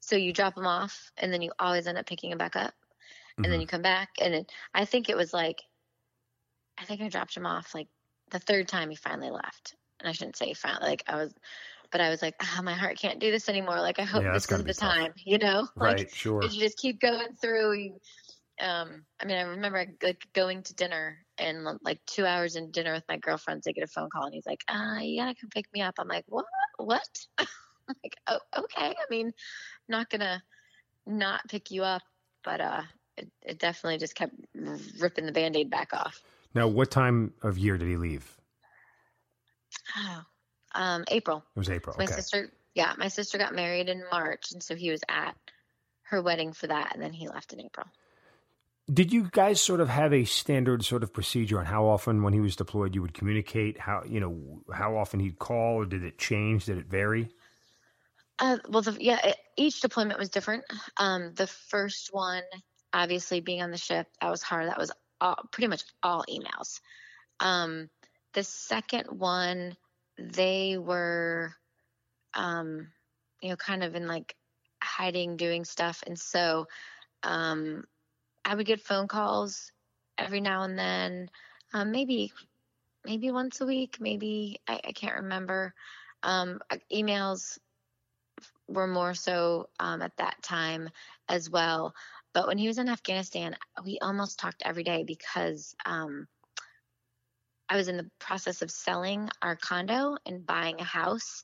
So 0.00 0.16
you 0.16 0.32
drop 0.32 0.56
them 0.56 0.66
off, 0.66 1.12
and 1.16 1.32
then 1.32 1.42
you 1.42 1.52
always 1.60 1.86
end 1.86 1.98
up 1.98 2.06
picking 2.06 2.30
them 2.30 2.38
back 2.38 2.56
up, 2.56 2.74
and 3.36 3.44
mm-hmm. 3.44 3.52
then 3.52 3.60
you 3.60 3.68
come 3.68 3.82
back. 3.82 4.08
And 4.20 4.34
it, 4.34 4.52
I 4.74 4.84
think 4.84 5.08
it 5.08 5.16
was 5.16 5.32
like, 5.32 5.62
I 6.76 6.84
think 6.84 7.00
I 7.00 7.08
dropped 7.08 7.36
him 7.36 7.46
off 7.46 7.72
like 7.72 7.86
the 8.32 8.40
third 8.40 8.66
time 8.66 8.90
he 8.90 8.96
finally 8.96 9.30
left. 9.30 9.76
And 10.00 10.08
I 10.08 10.12
shouldn't 10.12 10.36
say 10.36 10.54
finally, 10.54 10.88
like 10.90 11.04
I 11.06 11.14
was, 11.14 11.32
but 11.92 12.00
I 12.00 12.10
was 12.10 12.20
like, 12.20 12.34
oh, 12.42 12.62
my 12.62 12.74
heart 12.74 12.98
can't 12.98 13.20
do 13.20 13.30
this 13.30 13.48
anymore. 13.48 13.80
Like 13.80 14.00
I 14.00 14.04
hope 14.04 14.24
yeah, 14.24 14.32
this 14.32 14.50
is 14.50 14.64
the 14.64 14.74
tough. 14.74 14.76
time, 14.76 15.12
you 15.24 15.38
know? 15.38 15.68
Right, 15.76 15.98
like, 15.98 16.14
sure. 16.14 16.42
You 16.42 16.60
just 16.60 16.78
keep 16.78 17.00
going 17.00 17.36
through. 17.40 17.72
You, 17.74 18.00
um, 18.62 19.04
I 19.20 19.26
mean, 19.26 19.36
I 19.36 19.42
remember 19.42 19.84
like 20.02 20.24
going 20.32 20.62
to 20.62 20.74
dinner 20.74 21.18
and 21.38 21.66
like 21.82 21.98
two 22.06 22.24
hours 22.24 22.56
in 22.56 22.70
dinner 22.70 22.92
with 22.92 23.04
my 23.08 23.16
girlfriends, 23.16 23.66
I 23.66 23.72
get 23.72 23.84
a 23.84 23.88
phone 23.88 24.08
call 24.10 24.24
and 24.24 24.34
he's 24.34 24.46
like, 24.46 24.62
uh, 24.68 24.98
you 25.00 25.20
gotta 25.20 25.34
come 25.34 25.50
pick 25.50 25.66
me 25.74 25.82
up. 25.82 25.94
I'm 25.98 26.08
like, 26.08 26.24
what? 26.28 26.44
What? 26.78 27.26
I'm 27.38 27.46
like, 28.02 28.14
oh, 28.28 28.38
okay. 28.56 28.88
I 28.88 29.04
mean, 29.10 29.26
I'm 29.26 29.32
not 29.88 30.10
gonna 30.10 30.42
not 31.06 31.40
pick 31.48 31.70
you 31.70 31.82
up, 31.82 32.02
but 32.44 32.60
uh, 32.60 32.82
it, 33.16 33.30
it 33.42 33.58
definitely 33.58 33.98
just 33.98 34.14
kept 34.14 34.34
ripping 35.00 35.26
the 35.26 35.32
band-aid 35.32 35.68
back 35.68 35.92
off. 35.92 36.22
Now, 36.54 36.68
what 36.68 36.90
time 36.90 37.32
of 37.42 37.58
year 37.58 37.76
did 37.76 37.88
he 37.88 37.96
leave? 37.96 38.36
Oh, 39.96 40.22
um, 40.74 41.04
April. 41.08 41.44
It 41.56 41.58
was 41.58 41.70
April. 41.70 41.94
So 41.94 41.98
my 41.98 42.04
okay. 42.04 42.14
sister, 42.14 42.52
yeah, 42.74 42.94
my 42.96 43.08
sister 43.08 43.38
got 43.38 43.54
married 43.54 43.88
in 43.88 44.04
March, 44.10 44.52
and 44.52 44.62
so 44.62 44.76
he 44.76 44.90
was 44.90 45.00
at 45.08 45.36
her 46.04 46.22
wedding 46.22 46.52
for 46.52 46.68
that, 46.68 46.94
and 46.94 47.02
then 47.02 47.12
he 47.12 47.28
left 47.28 47.52
in 47.52 47.60
April. 47.60 47.86
Did 48.90 49.12
you 49.12 49.28
guys 49.30 49.60
sort 49.60 49.80
of 49.80 49.88
have 49.88 50.12
a 50.12 50.24
standard 50.24 50.84
sort 50.84 51.04
of 51.04 51.12
procedure 51.12 51.60
on 51.60 51.66
how 51.66 51.86
often, 51.86 52.22
when 52.22 52.32
he 52.32 52.40
was 52.40 52.56
deployed, 52.56 52.94
you 52.94 53.02
would 53.02 53.14
communicate? 53.14 53.78
How 53.78 54.02
you 54.04 54.18
know 54.18 54.62
how 54.74 54.96
often 54.96 55.20
he'd 55.20 55.38
call, 55.38 55.76
or 55.76 55.86
did 55.86 56.02
it 56.02 56.18
change? 56.18 56.64
Did 56.64 56.78
it 56.78 56.86
vary? 56.86 57.30
Uh, 58.40 58.58
well, 58.68 58.82
the, 58.82 58.96
yeah, 58.98 59.20
it, 59.24 59.36
each 59.56 59.80
deployment 59.80 60.18
was 60.18 60.30
different. 60.30 60.64
Um, 60.96 61.32
the 61.34 61.46
first 61.46 62.08
one, 62.12 62.42
obviously, 62.92 63.40
being 63.40 63.62
on 63.62 63.70
the 63.70 63.76
ship, 63.76 64.08
that 64.20 64.30
was 64.30 64.42
hard. 64.42 64.68
That 64.68 64.78
was 64.78 64.90
all, 65.20 65.36
pretty 65.52 65.68
much 65.68 65.84
all 66.02 66.24
emails. 66.28 66.80
Um, 67.38 67.88
the 68.34 68.42
second 68.42 69.06
one, 69.06 69.76
they 70.18 70.76
were, 70.76 71.54
um, 72.34 72.88
you 73.40 73.50
know, 73.50 73.56
kind 73.56 73.84
of 73.84 73.94
in 73.94 74.08
like 74.08 74.34
hiding, 74.82 75.36
doing 75.36 75.64
stuff, 75.64 76.02
and 76.04 76.18
so 76.18 76.66
um, 77.22 77.84
I 78.44 78.54
would 78.54 78.66
get 78.66 78.80
phone 78.80 79.08
calls 79.08 79.70
every 80.18 80.40
now 80.40 80.62
and 80.62 80.78
then, 80.78 81.30
um, 81.72 81.90
maybe 81.90 82.32
maybe 83.04 83.30
once 83.30 83.60
a 83.60 83.66
week, 83.66 83.98
maybe 84.00 84.60
I, 84.68 84.80
I 84.84 84.92
can't 84.92 85.16
remember. 85.16 85.74
Um, 86.22 86.60
emails 86.92 87.58
were 88.68 88.86
more 88.86 89.14
so 89.14 89.68
um, 89.80 90.02
at 90.02 90.16
that 90.18 90.40
time 90.42 90.88
as 91.28 91.50
well. 91.50 91.94
But 92.32 92.46
when 92.46 92.58
he 92.58 92.68
was 92.68 92.78
in 92.78 92.88
Afghanistan, 92.88 93.56
we 93.84 93.98
almost 94.00 94.38
talked 94.38 94.62
every 94.64 94.84
day 94.84 95.04
because 95.04 95.74
um, 95.84 96.26
I 97.68 97.76
was 97.76 97.88
in 97.88 97.96
the 97.96 98.10
process 98.18 98.62
of 98.62 98.70
selling 98.70 99.28
our 99.42 99.56
condo 99.56 100.16
and 100.26 100.46
buying 100.46 100.80
a 100.80 100.84
house. 100.84 101.42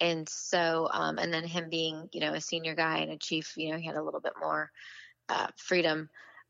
And 0.00 0.28
so, 0.28 0.88
um, 0.92 1.18
and 1.18 1.32
then 1.32 1.44
him 1.44 1.70
being, 1.70 2.08
you 2.12 2.20
know, 2.20 2.34
a 2.34 2.40
senior 2.40 2.74
guy 2.74 2.98
and 2.98 3.10
a 3.10 3.18
chief, 3.18 3.54
you 3.56 3.72
know, 3.72 3.78
he 3.78 3.86
had 3.86 3.96
a 3.96 4.02
little 4.02 4.20
bit 4.20 4.34
more 4.40 4.70
uh, 5.28 5.48
freedom 5.56 6.08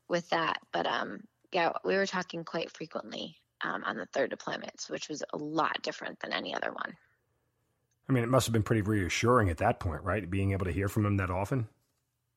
with 0.09 0.29
that. 0.29 0.59
But 0.71 0.85
um, 0.87 1.21
yeah, 1.51 1.71
we 1.83 1.95
were 1.95 2.05
talking 2.05 2.43
quite 2.43 2.71
frequently 2.71 3.35
um, 3.61 3.83
on 3.83 3.97
the 3.97 4.07
third 4.07 4.31
deployments, 4.31 4.89
which 4.89 5.09
was 5.09 5.23
a 5.33 5.37
lot 5.37 5.81
different 5.81 6.19
than 6.19 6.33
any 6.33 6.55
other 6.55 6.71
one. 6.71 6.95
I 8.07 8.11
mean, 8.11 8.23
it 8.23 8.29
must 8.29 8.47
have 8.47 8.53
been 8.53 8.63
pretty 8.63 8.81
reassuring 8.81 9.49
at 9.49 9.57
that 9.57 9.79
point, 9.79 10.03
right? 10.03 10.27
Being 10.27 10.51
able 10.51 10.65
to 10.65 10.71
hear 10.71 10.87
from 10.87 11.05
him 11.05 11.17
that 11.17 11.29
often. 11.29 11.67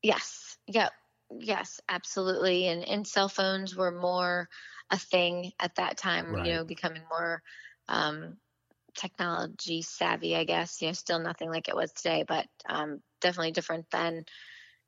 Yes. 0.02 0.58
Yep. 0.66 0.92
Yes, 1.38 1.80
absolutely. 1.88 2.66
And 2.66 2.84
and 2.86 3.06
cell 3.06 3.28
phones 3.28 3.74
were 3.74 3.90
more 3.90 4.48
a 4.90 4.98
thing 4.98 5.52
at 5.58 5.76
that 5.76 5.96
time. 5.96 6.34
Right. 6.34 6.46
You 6.46 6.52
know, 6.52 6.64
becoming 6.64 7.02
more 7.08 7.42
um, 7.88 8.36
technology 8.94 9.80
savvy, 9.80 10.36
I 10.36 10.44
guess. 10.44 10.82
You 10.82 10.88
know, 10.88 10.92
still 10.92 11.20
nothing 11.20 11.48
like 11.48 11.68
it 11.68 11.76
was 11.76 11.90
today, 11.92 12.24
but 12.26 12.46
um, 12.68 13.00
definitely 13.22 13.52
different 13.52 13.90
than 13.90 14.26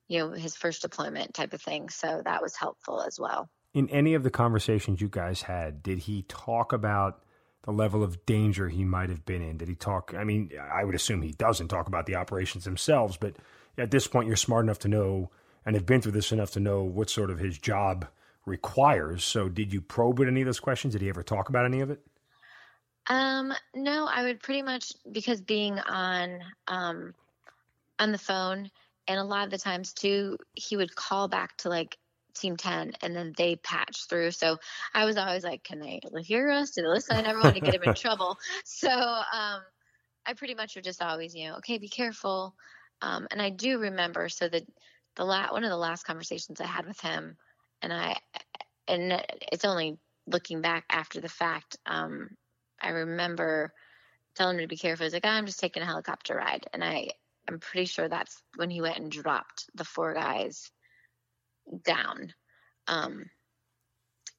you 0.08 0.18
know 0.18 0.30
his 0.30 0.56
first 0.56 0.82
deployment 0.82 1.34
type 1.34 1.52
of 1.52 1.62
thing. 1.62 1.88
So 1.88 2.22
that 2.24 2.42
was 2.42 2.56
helpful 2.56 3.02
as 3.02 3.18
well. 3.18 3.48
In 3.72 3.88
any 3.90 4.14
of 4.14 4.22
the 4.22 4.30
conversations 4.30 5.00
you 5.00 5.08
guys 5.08 5.42
had, 5.42 5.82
did 5.82 6.00
he 6.00 6.22
talk 6.28 6.72
about 6.72 7.22
the 7.62 7.72
level 7.72 8.02
of 8.02 8.24
danger 8.26 8.68
he 8.68 8.84
might 8.84 9.08
have 9.08 9.24
been 9.24 9.42
in? 9.42 9.56
Did 9.56 9.68
he 9.68 9.74
talk? 9.74 10.14
I 10.16 10.24
mean, 10.24 10.50
I 10.72 10.84
would 10.84 10.94
assume 10.94 11.22
he 11.22 11.32
doesn't 11.32 11.68
talk 11.68 11.88
about 11.88 12.06
the 12.06 12.14
operations 12.14 12.64
themselves, 12.64 13.16
but 13.16 13.36
at 13.76 13.90
this 13.90 14.06
point, 14.06 14.28
you're 14.28 14.36
smart 14.36 14.64
enough 14.64 14.78
to 14.80 14.88
know 14.88 15.30
and 15.66 15.74
have 15.74 15.86
been 15.86 16.00
through 16.00 16.12
this 16.12 16.30
enough 16.30 16.52
to 16.52 16.60
know 16.60 16.82
what 16.82 17.10
sort 17.10 17.30
of 17.30 17.38
his 17.38 17.58
job 17.58 18.06
requires. 18.46 19.24
So, 19.24 19.48
did 19.48 19.72
you 19.72 19.80
probe 19.80 20.20
at 20.20 20.28
any 20.28 20.42
of 20.42 20.46
those 20.46 20.60
questions? 20.60 20.92
Did 20.92 21.02
he 21.02 21.08
ever 21.08 21.22
talk 21.22 21.48
about 21.48 21.64
any 21.64 21.80
of 21.80 21.90
it? 21.90 22.00
Um, 23.08 23.52
no, 23.74 24.08
I 24.10 24.22
would 24.22 24.40
pretty 24.40 24.62
much 24.62 24.92
because 25.10 25.40
being 25.40 25.78
on 25.78 26.40
um, 26.68 27.14
on 27.98 28.12
the 28.12 28.18
phone, 28.18 28.70
and 29.06 29.18
a 29.18 29.24
lot 29.24 29.44
of 29.44 29.50
the 29.50 29.58
times 29.58 29.92
too, 29.92 30.38
he 30.54 30.76
would 30.76 30.94
call 30.94 31.28
back 31.28 31.56
to 31.58 31.68
like 31.68 31.96
Team 32.34 32.56
10, 32.56 32.94
and 33.02 33.14
then 33.14 33.32
they 33.36 33.56
patch 33.56 34.06
through. 34.08 34.32
So 34.32 34.58
I 34.92 35.04
was 35.04 35.16
always 35.16 35.44
like, 35.44 35.62
can 35.62 35.78
they 35.78 36.00
hear 36.22 36.50
us? 36.50 36.72
Do 36.72 36.82
they 36.82 36.88
listen? 36.88 37.16
I 37.16 37.22
never 37.22 37.40
want 37.40 37.54
to 37.54 37.60
get 37.60 37.72
them 37.72 37.84
in 37.84 37.94
trouble. 37.94 38.36
So 38.64 38.90
um, 38.90 39.60
I 40.26 40.32
pretty 40.34 40.54
much 40.54 40.74
would 40.74 40.84
just 40.84 41.02
always, 41.02 41.34
you 41.34 41.48
know, 41.48 41.56
okay, 41.56 41.78
be 41.78 41.88
careful. 41.88 42.54
Um, 43.02 43.26
and 43.30 43.40
I 43.40 43.50
do 43.50 43.78
remember, 43.78 44.28
so 44.28 44.48
the 44.48 44.66
the 45.16 45.24
la- 45.24 45.52
one 45.52 45.64
of 45.64 45.70
the 45.70 45.76
last 45.76 46.04
conversations 46.04 46.60
I 46.60 46.66
had 46.66 46.86
with 46.86 47.00
him, 47.00 47.36
and 47.82 47.92
I, 47.92 48.16
and 48.88 49.24
it's 49.52 49.64
only 49.64 49.98
looking 50.26 50.60
back 50.60 50.84
after 50.90 51.20
the 51.20 51.28
fact. 51.28 51.76
Um, 51.86 52.30
I 52.80 52.90
remember 52.90 53.72
telling 54.34 54.56
him 54.56 54.62
to 54.62 54.68
be 54.68 54.76
careful. 54.76 55.04
He's 55.04 55.12
like, 55.12 55.24
oh, 55.26 55.28
I'm 55.30 55.46
just 55.46 55.60
taking 55.60 55.82
a 55.82 55.86
helicopter 55.86 56.34
ride, 56.34 56.66
and 56.72 56.82
I, 56.82 57.10
I'm 57.48 57.60
pretty 57.60 57.86
sure 57.86 58.08
that's 58.08 58.42
when 58.56 58.70
he 58.70 58.80
went 58.80 58.98
and 58.98 59.10
dropped 59.10 59.66
the 59.74 59.84
four 59.84 60.14
guys 60.14 60.70
down 61.84 62.32
um, 62.86 63.24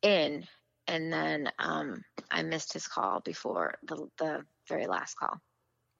in, 0.01 0.45
and 0.87 1.11
then 1.11 1.49
um, 1.59 2.01
I 2.31 2.43
missed 2.43 2.73
his 2.73 2.87
call 2.87 3.21
before 3.21 3.75
the 3.83 4.07
the 4.17 4.45
very 4.67 4.87
last 4.87 5.15
call. 5.15 5.39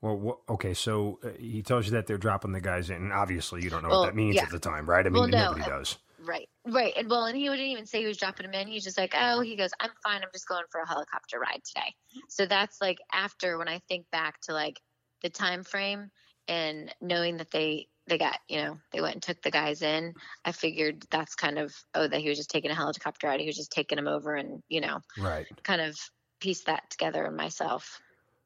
Well, 0.02 0.41
okay, 0.50 0.74
so 0.74 1.20
uh, 1.24 1.30
he 1.39 1.63
tells 1.63 1.86
you 1.86 1.91
that 1.94 2.06
they're 2.06 2.18
dropping 2.18 2.52
the 2.52 2.62
guys 2.62 2.91
in, 2.91 3.12
obviously 3.12 3.63
you 3.63 3.72
don't 3.72 3.82
know 3.82 3.89
well, 3.89 4.02
what 4.02 4.08
that 4.08 4.15
means 4.15 4.36
yeah. 4.36 4.44
at 4.44 4.52
the 4.52 4.60
time, 4.60 4.88
right? 4.88 5.04
I 5.04 5.10
mean, 5.10 5.22
well, 5.22 5.28
no, 5.28 5.46
nobody 5.46 5.63
uh, 5.63 5.78
does. 5.78 5.98
Right, 6.24 6.48
right, 6.65 6.94
and 6.96 7.10
well, 7.10 7.26
and 7.26 7.36
he 7.36 7.50
wouldn't 7.50 7.68
even 7.68 7.86
say 7.86 8.02
he 8.02 8.06
was 8.06 8.18
dropping 8.18 8.46
them 8.46 8.54
in. 8.54 8.68
He's 8.68 8.84
just 8.84 8.98
like, 8.98 9.13
oh, 9.18 9.41
he 9.41 9.56
goes, 9.56 9.72
I'm 9.80 9.91
fine. 10.04 10.22
I'm 10.22 10.30
just 10.34 10.48
going 10.48 10.63
for 10.72 10.82
a 10.82 10.88
helicopter 10.88 11.39
ride 11.39 11.62
today. 11.65 11.94
So 12.30 12.46
that's 12.46 12.82
like 12.82 12.98
after 13.13 13.58
when 13.58 13.68
I 13.68 13.80
think 13.88 14.06
back 14.12 14.41
to 14.41 14.54
like 14.54 14.80
the 15.22 15.30
time 15.30 15.63
frame 15.63 16.12
and 16.47 16.93
knowing 17.01 17.38
that 17.38 17.51
they 17.51 17.88
they 18.08 18.17
got, 18.17 18.38
you 18.47 18.58
know, 18.58 18.77
they 18.91 19.01
went 19.01 19.15
and 19.15 19.23
took 19.23 19.41
the 19.41 19.51
guys 19.51 19.81
in. 19.81 20.13
I 20.43 20.51
figured 20.51 21.05
that's 21.10 21.36
kind 21.36 21.58
of, 21.58 21.73
oh, 21.95 22.08
that 22.08 22.21
he 22.21 22.29
was 22.29 22.38
just 22.38 22.51
taking 22.51 22.71
a 22.71 22.75
helicopter 22.75 23.27
out 23.27 23.39
He 23.39 23.47
was 23.47 23.55
just 23.55 23.71
taking 23.71 23.95
them 23.95 24.08
over 24.08 24.36
and, 24.36 24.62
you 24.69 24.81
know, 24.81 24.99
right. 25.17 25.47
kind 25.63 25.81
of 25.81 25.97
piece 26.39 26.62
that 26.65 26.89
together 26.91 27.25
in 27.25 27.36
myself. 27.36 27.99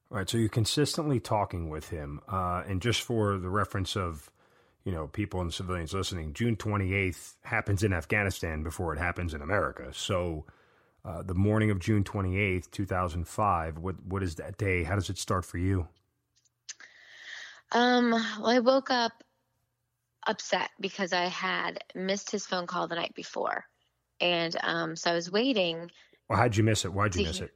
Right. 0.09 0.29
So 0.29 0.37
you're 0.37 0.49
consistently 0.49 1.19
talking 1.19 1.69
with 1.69 1.89
him. 1.89 2.21
Uh, 2.27 2.63
and 2.67 2.81
just 2.81 3.01
for 3.01 3.37
the 3.37 3.49
reference 3.49 3.95
of, 3.95 4.31
you 4.85 4.91
know, 4.91 5.07
people 5.07 5.41
and 5.41 5.53
civilians 5.53 5.93
listening, 5.93 6.33
June 6.33 6.55
28th 6.55 7.35
happens 7.43 7.83
in 7.83 7.91
Afghanistan 7.91 8.63
before 8.63 8.93
it 8.93 8.99
happens 8.99 9.33
in 9.33 9.41
America. 9.41 9.89
So 9.91 10.45
uh, 11.03 11.21
the 11.21 11.35
morning 11.35 11.69
of 11.69 11.79
June 11.79 12.03
28th, 12.03 12.71
2005, 12.71 13.77
what, 13.77 13.95
what 14.05 14.23
is 14.23 14.35
that 14.35 14.57
day? 14.57 14.83
How 14.83 14.95
does 14.95 15.09
it 15.09 15.17
start 15.17 15.43
for 15.43 15.57
you? 15.57 15.87
Um, 17.71 18.11
well, 18.11 18.47
I 18.47 18.59
woke 18.59 18.89
up 18.91 19.23
upset 20.27 20.69
because 20.79 21.13
I 21.13 21.25
had 21.25 21.83
missed 21.95 22.31
his 22.31 22.45
phone 22.45 22.67
call 22.67 22.87
the 22.87 22.95
night 22.95 23.13
before. 23.15 23.65
And 24.21 24.55
um, 24.63 24.95
so 24.95 25.11
I 25.11 25.15
was 25.15 25.31
waiting. 25.31 25.91
Well, 26.27 26.37
how'd 26.37 26.55
you 26.55 26.63
miss 26.63 26.85
it? 26.85 26.93
Why'd 26.93 27.15
you 27.15 27.25
miss 27.25 27.41
it? 27.41 27.53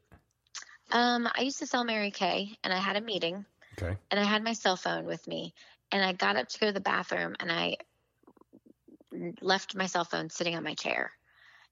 Um, 0.92 1.28
I 1.36 1.42
used 1.42 1.60
to 1.60 1.68
sell 1.68 1.84
Mary 1.84 2.12
Kay, 2.12 2.52
and 2.64 2.72
I 2.72 2.78
had 2.78 2.96
a 2.96 3.02
meeting. 3.02 3.46
Okay. 3.82 3.98
And 4.12 4.20
I 4.20 4.24
had 4.24 4.44
my 4.44 4.54
cell 4.54 4.76
phone 4.76 5.06
with 5.06 5.28
me, 5.28 5.54
and 5.92 6.04
I 6.04 6.14
got 6.14 6.36
up 6.36 6.48
to 6.50 6.60
go 6.60 6.68
to 6.68 6.72
the 6.72 6.80
bathroom, 6.80 7.36
and 7.40 7.52
I 7.52 7.78
left 9.42 9.76
my 9.76 9.88
cell 9.88 10.06
phone 10.06 10.30
sitting 10.30 10.56
on 10.56 10.64
my 10.64 10.76
chair, 10.76 11.12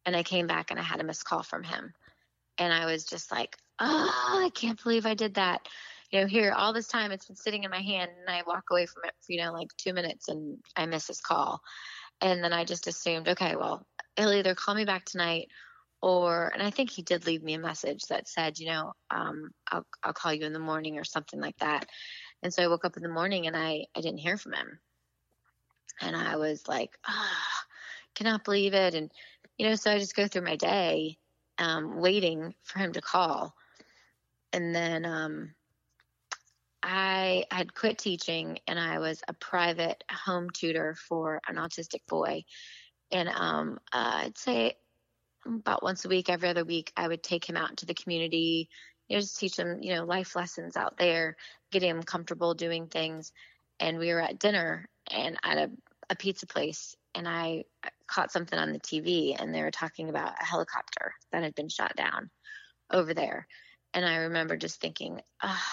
and 0.06 0.16
I 0.16 0.24
came 0.24 0.48
back, 0.48 0.72
and 0.72 0.80
I 0.80 0.84
had 0.84 1.00
a 1.00 1.04
missed 1.04 1.26
call 1.26 1.44
from 1.44 1.64
him, 1.64 1.94
and 2.58 2.74
I 2.74 2.86
was 2.86 3.06
just 3.06 3.32
like, 3.32 3.58
oh, 3.80 4.42
I 4.44 4.50
can't 4.50 4.82
believe 4.82 5.06
I 5.06 5.14
did 5.14 5.36
that 5.36 5.68
you 6.12 6.22
know, 6.22 6.28
here 6.28 6.52
all 6.52 6.74
this 6.74 6.88
time 6.88 7.12
it's 7.12 7.28
been 7.28 7.36
sitting 7.36 7.64
in 7.64 7.72
my 7.72 7.82
hand 7.82 8.12
and 8.20 8.30
I 8.30 8.44
walk 8.46 8.66
away 8.70 8.86
from 8.86 9.04
it 9.06 9.14
for, 9.22 9.32
you 9.32 9.44
know, 9.44 9.54
like 9.54 9.70
two 9.78 9.94
minutes 9.94 10.28
and 10.28 10.58
I 10.76 10.86
miss 10.86 11.08
his 11.08 11.22
call. 11.22 11.62
And 12.20 12.44
then 12.44 12.54
I 12.54 12.66
just 12.66 12.88
assumed, 12.88 13.30
okay, 13.30 13.56
well, 13.56 13.86
he'll 14.18 14.34
either 14.34 14.54
call 14.54 14.76
me 14.76 14.86
back 14.86 15.06
tonight 15.06 15.48
or, 16.02 16.52
and 16.54 16.62
I 16.62 16.70
think 16.70 16.90
he 16.90 17.02
did 17.02 17.26
leave 17.26 17.44
me 17.44 17.54
a 17.54 17.60
message 17.60 18.04
that 18.10 18.28
said, 18.28 18.60
you 18.60 18.68
know, 18.68 18.94
um, 19.10 19.52
I'll, 19.72 19.86
I'll 20.04 20.14
call 20.14 20.34
you 20.34 20.46
in 20.46 20.54
the 20.54 20.60
morning 20.60 20.98
or 20.98 21.04
something 21.04 21.40
like 21.40 21.58
that. 21.58 21.86
And 22.44 22.54
so 22.54 22.64
I 22.64 22.68
woke 22.68 22.86
up 22.86 22.98
in 22.98 23.04
the 23.04 23.10
morning 23.10 23.48
and 23.48 23.56
I, 23.56 23.86
I 23.96 24.02
didn't 24.02 24.20
hear 24.20 24.38
from 24.38 24.54
him. 24.54 24.80
And 26.02 26.16
I 26.16 26.36
was 26.36 26.68
like, 26.68 26.98
ah, 27.08 27.14
oh, 27.14 27.68
cannot 28.16 28.44
believe 28.44 28.74
it. 28.74 28.96
And, 28.96 29.12
you 29.58 29.70
know, 29.70 29.76
so 29.76 29.92
I 29.92 30.00
just 30.00 30.16
go 30.16 30.28
through 30.28 30.44
my 30.44 30.56
day 30.56 31.18
um, 31.58 32.02
waiting 32.02 32.54
for 32.64 32.80
him 32.80 32.94
to 32.94 33.02
call. 33.02 33.56
And 34.52 34.76
then, 34.76 35.06
um, 35.06 35.54
I 36.94 37.46
had 37.50 37.74
quit 37.74 37.98
teaching 37.98 38.60
and 38.68 38.78
I 38.78 39.00
was 39.00 39.22
a 39.26 39.34
private 39.34 40.04
home 40.12 40.50
tutor 40.50 40.94
for 41.08 41.40
an 41.48 41.56
autistic 41.56 42.06
boy. 42.06 42.44
And 43.12 43.30
um, 43.30 43.80
uh, 43.94 44.24
I'd 44.26 44.38
say 44.38 44.74
about 45.46 45.84
once 45.84 46.04
a 46.04 46.10
week, 46.10 46.30
every 46.30 46.50
other 46.50 46.66
week, 46.66 46.92
I 46.98 47.08
would 47.08 47.24
take 47.24 47.46
him 47.46 47.56
out 47.56 47.70
into 47.70 47.86
the 47.86 47.94
community, 47.94 48.68
you 49.08 49.16
know, 49.16 49.22
just 49.22 49.40
teach 49.40 49.58
him, 49.58 49.82
you 49.82 49.96
know, 49.96 50.04
life 50.04 50.36
lessons 50.36 50.76
out 50.76 50.98
there, 50.98 51.38
getting 51.72 51.90
him 51.90 52.04
comfortable 52.04 52.56
doing 52.56 52.88
things. 52.88 53.32
And 53.80 53.98
we 53.98 54.12
were 54.12 54.20
at 54.20 54.38
dinner 54.38 54.90
and 55.10 55.38
at 55.46 55.58
a, 55.58 55.72
a 56.10 56.16
pizza 56.18 56.46
place, 56.46 56.98
and 57.16 57.26
I 57.26 57.64
caught 58.06 58.34
something 58.34 58.60
on 58.60 58.74
the 58.74 58.80
TV, 58.80 59.42
and 59.42 59.56
they 59.56 59.62
were 59.62 59.72
talking 59.72 60.10
about 60.10 60.34
a 60.42 60.46
helicopter 60.46 61.14
that 61.32 61.44
had 61.44 61.56
been 61.56 61.70
shot 61.70 61.96
down 61.96 62.30
over 62.92 63.14
there. 63.14 63.48
And 63.94 64.06
I 64.06 64.18
remember 64.18 64.56
just 64.56 64.80
thinking, 64.80 65.22
oh, 65.44 65.64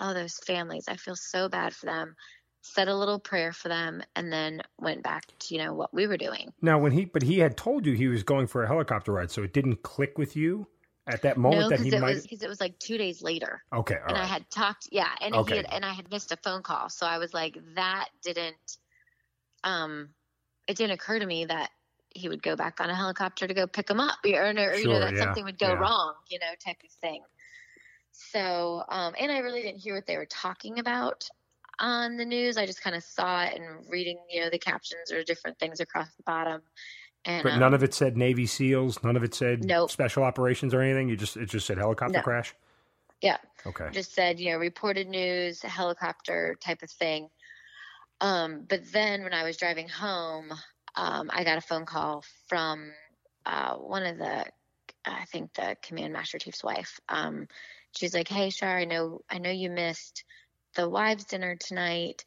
oh, 0.00 0.14
those 0.14 0.38
families, 0.38 0.86
I 0.88 0.96
feel 0.96 1.16
so 1.16 1.48
bad 1.48 1.74
for 1.74 1.86
them. 1.86 2.16
said 2.62 2.88
a 2.88 2.96
little 2.96 3.18
prayer 3.20 3.52
for 3.52 3.68
them, 3.68 4.02
and 4.16 4.32
then 4.32 4.60
went 4.78 5.02
back 5.02 5.24
to 5.38 5.54
you 5.54 5.62
know 5.62 5.72
what 5.74 5.94
we 5.94 6.06
were 6.06 6.16
doing. 6.16 6.52
Now, 6.60 6.78
when 6.78 6.92
he 6.92 7.04
but 7.04 7.22
he 7.22 7.38
had 7.38 7.56
told 7.56 7.86
you 7.86 7.92
he 7.94 8.08
was 8.08 8.22
going 8.22 8.46
for 8.46 8.64
a 8.64 8.66
helicopter 8.66 9.12
ride, 9.12 9.30
so 9.30 9.42
it 9.42 9.52
didn't 9.52 9.82
click 9.82 10.18
with 10.18 10.36
you 10.36 10.66
at 11.06 11.22
that 11.22 11.38
moment 11.38 11.62
no, 11.62 11.68
that 11.70 11.80
he 11.80 11.88
it 11.88 12.00
might. 12.00 12.22
because 12.22 12.42
it 12.42 12.48
was 12.48 12.60
like 12.60 12.78
two 12.78 12.98
days 12.98 13.22
later. 13.22 13.62
Okay, 13.72 13.96
and 14.06 14.16
right. 14.16 14.24
I 14.24 14.26
had 14.26 14.50
talked, 14.50 14.88
yeah, 14.92 15.08
and 15.20 15.34
Okay. 15.34 15.52
he 15.52 15.56
had, 15.56 15.66
and 15.72 15.84
I 15.84 15.92
had 15.92 16.10
missed 16.10 16.32
a 16.32 16.36
phone 16.36 16.62
call, 16.62 16.90
so 16.90 17.06
I 17.06 17.18
was 17.18 17.32
like, 17.32 17.56
that 17.76 18.08
didn't, 18.22 18.78
um, 19.64 20.10
it 20.66 20.76
didn't 20.76 20.92
occur 20.92 21.18
to 21.18 21.24
me 21.26 21.46
that 21.46 21.70
he 22.10 22.28
would 22.28 22.42
go 22.42 22.56
back 22.56 22.80
on 22.80 22.90
a 22.90 22.94
helicopter 22.94 23.46
to 23.46 23.54
go 23.54 23.66
pick 23.66 23.88
him 23.88 24.00
up, 24.00 24.18
or, 24.24 24.30
or, 24.30 24.74
you 24.74 24.88
know 24.88 25.00
that 25.00 25.14
yeah, 25.14 25.20
something 25.20 25.44
would 25.44 25.58
go 25.58 25.68
yeah. 25.68 25.78
wrong, 25.78 26.14
you 26.28 26.38
know, 26.40 26.52
type 26.62 26.76
of 26.84 26.90
thing. 27.00 27.22
So, 28.18 28.82
um, 28.88 29.14
and 29.18 29.30
I 29.30 29.38
really 29.38 29.62
didn't 29.62 29.80
hear 29.80 29.94
what 29.94 30.06
they 30.06 30.16
were 30.16 30.26
talking 30.26 30.78
about 30.78 31.28
on 31.78 32.16
the 32.16 32.24
news. 32.24 32.56
I 32.56 32.66
just 32.66 32.82
kind 32.82 32.96
of 32.96 33.04
saw 33.04 33.44
it 33.44 33.54
and 33.54 33.84
reading, 33.88 34.18
you 34.28 34.40
know, 34.40 34.50
the 34.50 34.58
captions 34.58 35.12
or 35.12 35.22
different 35.22 35.58
things 35.58 35.80
across 35.80 36.08
the 36.16 36.24
bottom. 36.24 36.60
And 37.24 37.44
but 37.44 37.52
um, 37.54 37.60
none 37.60 37.74
of 37.74 37.82
it 37.82 37.94
said 37.94 38.16
Navy 38.16 38.46
SEAls. 38.46 39.02
None 39.04 39.16
of 39.16 39.22
it 39.22 39.34
said 39.34 39.64
Nope. 39.64 39.90
special 39.90 40.24
operations 40.24 40.74
or 40.74 40.80
anything. 40.82 41.08
You 41.08 41.16
just 41.16 41.36
it 41.36 41.48
just 41.48 41.66
said 41.66 41.78
helicopter 41.78 42.18
No. 42.18 42.22
crash. 42.22 42.54
yeah, 43.20 43.36
Okay. 43.66 43.88
just 43.92 44.14
said, 44.14 44.40
you 44.40 44.52
know, 44.52 44.58
reported 44.58 45.08
news, 45.08 45.62
helicopter 45.62 46.56
type 46.60 46.82
of 46.82 46.90
thing. 46.90 47.28
Um, 48.20 48.66
but 48.68 48.80
then 48.92 49.22
when 49.22 49.32
I 49.32 49.44
was 49.44 49.56
driving 49.56 49.88
home, 49.88 50.52
um, 50.96 51.30
I 51.32 51.44
got 51.44 51.58
a 51.58 51.60
phone 51.62 51.86
call 51.86 52.24
from 52.48 52.90
uh, 53.46 53.74
one 53.76 54.04
of 54.04 54.18
the, 54.18 54.44
I 55.04 55.24
think 55.26 55.54
the 55.54 55.76
command 55.82 56.12
master 56.12 56.38
chief's 56.38 56.64
wife. 56.64 56.98
Um, 57.08 57.46
she's 57.98 58.14
like, 58.14 58.28
"Hey, 58.28 58.50
Shar, 58.50 58.78
I 58.78 58.84
know, 58.84 59.20
I 59.28 59.38
know 59.38 59.50
you 59.50 59.70
missed 59.70 60.24
the 60.76 60.88
wives' 60.88 61.24
dinner 61.24 61.56
tonight, 61.56 62.24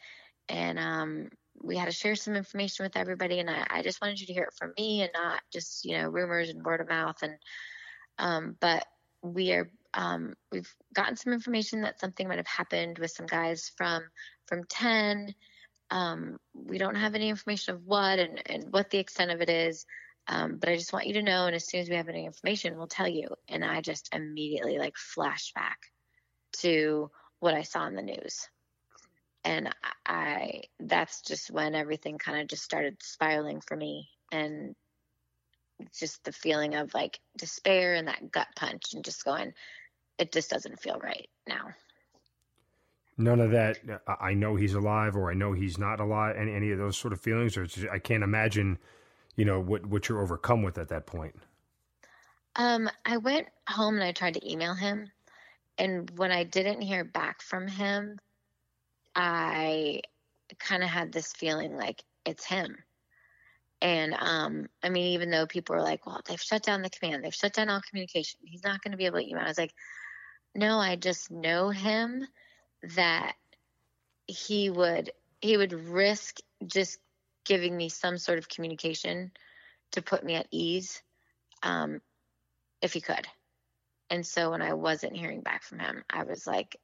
and 0.49 0.77
um, 0.77 1.29
we 1.61 1.77
had 1.77 1.85
to 1.85 1.91
share 1.91 2.15
some 2.15 2.35
information 2.35 2.83
with 2.83 2.97
everybody, 2.97 3.39
and 3.39 3.49
I, 3.49 3.65
I 3.69 3.81
just 3.81 4.01
wanted 4.01 4.19
you 4.19 4.27
to 4.27 4.33
hear 4.33 4.43
it 4.43 4.53
from 4.57 4.73
me 4.77 5.01
and 5.01 5.11
not 5.13 5.41
just, 5.53 5.85
you 5.85 5.97
know, 5.97 6.09
rumors 6.09 6.49
and 6.49 6.63
word 6.63 6.81
of 6.81 6.89
mouth. 6.89 7.17
And 7.23 7.37
um, 8.17 8.57
but 8.59 8.85
we 9.23 9.53
are 9.53 9.69
um, 9.93 10.33
we've 10.51 10.73
gotten 10.93 11.15
some 11.15 11.33
information 11.33 11.81
that 11.81 11.99
something 11.99 12.27
might 12.27 12.37
have 12.37 12.47
happened 12.47 12.99
with 12.99 13.11
some 13.11 13.25
guys 13.25 13.71
from 13.77 14.03
from 14.47 14.63
10 14.69 15.33
um, 15.91 16.37
we 16.53 16.77
don't 16.77 16.95
have 16.95 17.15
any 17.15 17.29
information 17.29 17.75
of 17.75 17.85
what 17.85 18.17
and, 18.17 18.41
and 18.45 18.71
what 18.71 18.89
the 18.89 18.97
extent 18.97 19.31
of 19.31 19.41
it 19.41 19.49
is 19.49 19.85
um, 20.27 20.57
but 20.57 20.69
i 20.69 20.75
just 20.75 20.93
want 20.93 21.07
you 21.07 21.13
to 21.13 21.23
know 21.23 21.45
and 21.45 21.55
as 21.55 21.67
soon 21.67 21.81
as 21.81 21.89
we 21.89 21.95
have 21.95 22.09
any 22.09 22.25
information 22.25 22.77
we'll 22.77 22.87
tell 22.87 23.07
you 23.07 23.27
and 23.47 23.63
i 23.63 23.81
just 23.81 24.13
immediately 24.13 24.77
like 24.77 24.95
flashed 24.95 25.53
back 25.53 25.79
to 26.53 27.09
what 27.39 27.53
i 27.53 27.61
saw 27.63 27.87
in 27.87 27.95
the 27.95 28.01
news 28.01 28.47
and 29.43 29.73
i, 30.05 30.61
that's 30.79 31.21
just 31.21 31.49
when 31.49 31.73
everything 31.73 32.17
kind 32.17 32.41
of 32.41 32.47
just 32.47 32.63
started 32.63 32.97
spiraling 33.01 33.61
for 33.61 33.75
me 33.75 34.09
and 34.31 34.75
just 35.99 36.23
the 36.23 36.31
feeling 36.31 36.75
of 36.75 36.93
like 36.93 37.19
despair 37.37 37.95
and 37.95 38.07
that 38.07 38.31
gut 38.31 38.47
punch 38.55 38.93
and 38.93 39.03
just 39.03 39.25
going 39.25 39.53
it 40.19 40.31
just 40.31 40.49
doesn't 40.49 40.79
feel 40.79 40.99
right 40.99 41.27
now 41.47 41.69
None 43.17 43.39
of 43.39 43.51
that. 43.51 43.77
uh, 44.07 44.15
I 44.19 44.33
know 44.33 44.55
he's 44.55 44.73
alive, 44.73 45.15
or 45.15 45.29
I 45.29 45.33
know 45.33 45.53
he's 45.53 45.77
not 45.77 45.99
alive. 45.99 46.35
Any 46.37 46.53
any 46.53 46.71
of 46.71 46.79
those 46.79 46.97
sort 46.97 47.13
of 47.13 47.21
feelings, 47.21 47.55
or 47.57 47.65
just, 47.65 47.87
I 47.91 47.99
can't 47.99 48.23
imagine, 48.23 48.79
you 49.41 49.45
know, 49.45 49.59
what 49.59 49.83
what 49.87 50.07
you're 50.07 50.21
overcome 50.21 50.61
with 50.61 50.77
at 50.77 50.89
that 50.89 51.07
point. 51.07 51.35
um 52.57 52.87
i 53.05 53.17
went 53.17 53.47
home 53.67 53.95
and 53.95 54.03
i 54.03 54.11
tried 54.11 54.35
to 54.35 54.51
email 54.51 54.75
him 54.75 55.09
and 55.79 56.11
when 56.15 56.31
i 56.31 56.43
didn't 56.43 56.81
hear 56.81 57.03
back 57.03 57.41
from 57.41 57.67
him 57.67 58.19
i 59.15 60.01
kind 60.59 60.83
of 60.83 60.89
had 60.89 61.11
this 61.11 61.33
feeling 61.33 61.75
like 61.75 62.03
it's 62.23 62.45
him 62.45 62.75
and 63.81 64.13
um 64.13 64.67
i 64.83 64.89
mean 64.89 65.07
even 65.13 65.31
though 65.31 65.47
people 65.47 65.75
were 65.75 65.81
like 65.81 66.05
well 66.05 66.21
they've 66.27 66.41
shut 66.41 66.61
down 66.61 66.83
the 66.83 66.89
command 66.89 67.23
they've 67.23 67.33
shut 67.33 67.53
down 67.53 67.69
all 67.69 67.81
communication 67.89 68.39
he's 68.43 68.63
not 68.63 68.83
going 68.83 68.91
to 68.91 68.97
be 68.97 69.07
able 69.07 69.19
to 69.19 69.27
email 69.27 69.43
i 69.43 69.47
was 69.47 69.57
like 69.57 69.73
no 70.53 70.77
i 70.77 70.95
just 70.95 71.31
know 71.31 71.69
him 71.69 72.27
that 72.95 73.33
he 74.27 74.69
would 74.69 75.09
he 75.39 75.57
would 75.57 75.73
risk 75.73 76.37
just 76.67 76.99
giving 77.45 77.75
me 77.75 77.89
some 77.89 78.17
sort 78.17 78.37
of 78.37 78.49
communication 78.49 79.31
to 79.91 80.01
put 80.01 80.23
me 80.23 80.35
at 80.35 80.47
ease 80.51 81.01
um, 81.63 82.01
if 82.81 82.93
he 82.93 83.01
could 83.01 83.27
and 84.09 84.25
so 84.25 84.51
when 84.51 84.61
i 84.61 84.73
wasn't 84.73 85.15
hearing 85.15 85.41
back 85.41 85.63
from 85.63 85.79
him 85.79 86.03
i 86.09 86.23
was 86.23 86.45
like 86.45 86.75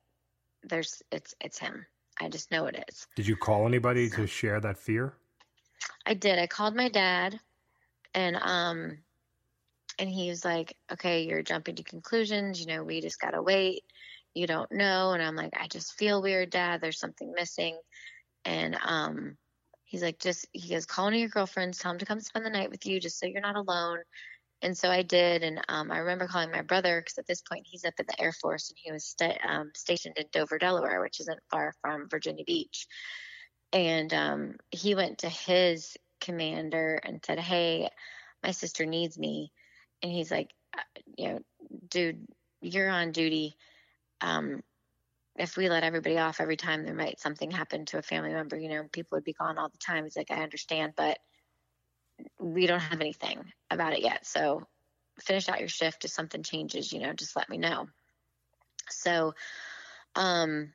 there's 0.63 1.01
it's 1.11 1.35
it's 1.41 1.59
him 1.59 1.85
i 2.19 2.29
just 2.29 2.51
know 2.51 2.65
it 2.65 2.83
is 2.87 3.07
Did 3.15 3.27
you 3.27 3.35
call 3.35 3.67
anybody 3.67 4.09
to 4.11 4.25
share 4.25 4.59
that 4.61 4.77
fear? 4.77 5.13
I 6.05 6.13
did. 6.13 6.39
I 6.39 6.47
called 6.47 6.75
my 6.75 6.89
dad 6.89 7.39
and 8.13 8.35
um 8.37 8.97
and 9.99 10.09
he 10.09 10.29
was 10.29 10.45
like, 10.45 10.77
"Okay, 10.91 11.23
you're 11.23 11.41
jumping 11.41 11.75
to 11.75 11.83
conclusions, 11.83 12.59
you 12.59 12.67
know, 12.67 12.83
we 12.83 13.01
just 13.01 13.19
got 13.19 13.31
to 13.31 13.41
wait. 13.41 13.83
You 14.35 14.45
don't 14.45 14.71
know." 14.71 15.13
And 15.13 15.23
I'm 15.23 15.35
like, 15.35 15.53
"I 15.59 15.67
just 15.67 15.97
feel 15.97 16.21
weird, 16.21 16.51
dad. 16.51 16.81
There's 16.81 16.99
something 16.99 17.31
missing." 17.33 17.77
And 18.45 18.77
um 18.83 19.37
he's 19.87 20.03
like, 20.03 20.19
"Just 20.19 20.47
he 20.53 20.69
goes, 20.69 20.85
call 20.85 21.05
one 21.05 21.13
of 21.13 21.19
your 21.19 21.29
girlfriends, 21.29 21.79
tell 21.79 21.91
him 21.91 21.99
to 21.99 22.05
come 22.05 22.19
spend 22.19 22.45
the 22.45 22.49
night 22.49 22.69
with 22.69 22.85
you 22.85 22.99
just 22.99 23.19
so 23.19 23.25
you're 23.25 23.41
not 23.41 23.55
alone." 23.55 23.99
And 24.61 24.77
so 24.77 24.89
I 24.89 25.03
did, 25.03 25.43
and 25.43 25.61
um, 25.69 25.91
I 25.91 25.99
remember 25.99 26.27
calling 26.27 26.51
my 26.51 26.63
brother 26.63 27.01
because 27.01 27.17
at 27.19 27.27
this 27.27 27.41
point 27.41 27.67
he's 27.67 27.85
up 27.85 27.93
in 27.99 28.05
the 28.07 28.21
Air 28.21 28.33
Force 28.33 28.69
and 28.69 28.77
he 28.81 28.91
was 28.91 29.15
um, 29.47 29.71
stationed 29.75 30.17
in 30.17 30.25
Dover, 30.31 30.57
Delaware, 30.57 31.01
which 31.01 31.19
isn't 31.19 31.39
far 31.51 31.73
from 31.81 32.09
Virginia 32.09 32.43
Beach 32.45 32.87
and 33.73 34.13
um, 34.13 34.55
he 34.71 34.95
went 34.95 35.19
to 35.19 35.29
his 35.29 35.97
commander 36.21 36.99
and 37.03 37.23
said, 37.25 37.39
"Hey, 37.39 37.89
my 38.43 38.51
sister 38.51 38.85
needs 38.85 39.17
me," 39.17 39.51
and 40.01 40.11
he's 40.11 40.31
like, 40.31 40.51
uh, 40.77 40.81
"You 41.17 41.27
know, 41.27 41.39
dude, 41.89 42.27
you're 42.61 42.89
on 42.89 43.11
duty. 43.11 43.57
Um, 44.21 44.63
if 45.37 45.57
we 45.57 45.69
let 45.69 45.83
everybody 45.83 46.17
off 46.17 46.41
every 46.41 46.57
time 46.57 46.83
there 46.83 46.93
might 46.93 47.19
something 47.19 47.51
happen 47.51 47.85
to 47.87 47.97
a 47.97 48.01
family 48.01 48.31
member, 48.33 48.57
you 48.57 48.69
know, 48.69 48.83
people 48.91 49.15
would 49.15 49.23
be 49.23 49.33
gone 49.33 49.57
all 49.57 49.69
the 49.69 49.77
time." 49.77 50.03
He's 50.03 50.17
like, 50.17 50.31
"I 50.31 50.43
understand, 50.43 50.93
but 50.95 51.19
we 52.39 52.67
don't 52.67 52.79
have 52.79 53.01
anything 53.01 53.51
about 53.69 53.93
it 53.93 54.01
yet. 54.01 54.25
So 54.25 54.67
finish 55.19 55.49
out 55.49 55.59
your 55.59 55.69
shift. 55.69 56.05
If 56.05 56.11
something 56.11 56.43
changes, 56.43 56.91
you 56.91 56.99
know, 56.99 57.13
just 57.13 57.35
let 57.35 57.49
me 57.49 57.57
know." 57.57 57.89
So, 58.89 59.35
um, 60.15 60.73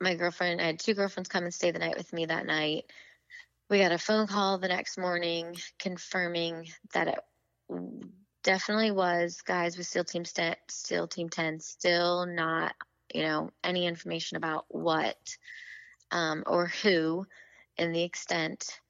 my 0.00 0.14
girlfriend, 0.14 0.60
I 0.60 0.64
had 0.64 0.80
two 0.80 0.94
girlfriends 0.94 1.28
come 1.28 1.44
and 1.44 1.54
stay 1.54 1.70
the 1.70 1.78
night 1.78 1.96
with 1.96 2.12
me 2.12 2.26
that 2.26 2.46
night. 2.46 2.90
We 3.68 3.78
got 3.78 3.92
a 3.92 3.98
phone 3.98 4.26
call 4.26 4.58
the 4.58 4.68
next 4.68 4.98
morning 4.98 5.56
confirming 5.78 6.68
that 6.94 7.08
it 7.08 7.18
definitely 8.42 8.92
was 8.92 9.42
guys 9.42 9.76
with 9.76 9.86
SEAL 9.86 10.04
Team 10.04 10.24
St- 10.24 11.10
Team 11.10 11.28
10 11.28 11.60
still 11.60 12.24
not, 12.24 12.74
you 13.14 13.22
know, 13.22 13.50
any 13.64 13.86
information 13.86 14.36
about 14.36 14.64
what 14.68 15.16
um, 16.10 16.44
or 16.46 16.66
who 16.66 17.26
and 17.76 17.94
the 17.94 18.02
extent. 18.02 18.80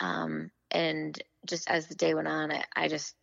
Um, 0.00 0.50
and 0.70 1.20
just 1.46 1.70
as 1.70 1.86
the 1.86 1.94
day 1.94 2.14
went 2.14 2.28
on, 2.28 2.52
I, 2.52 2.64
I 2.74 2.88
just, 2.88 3.14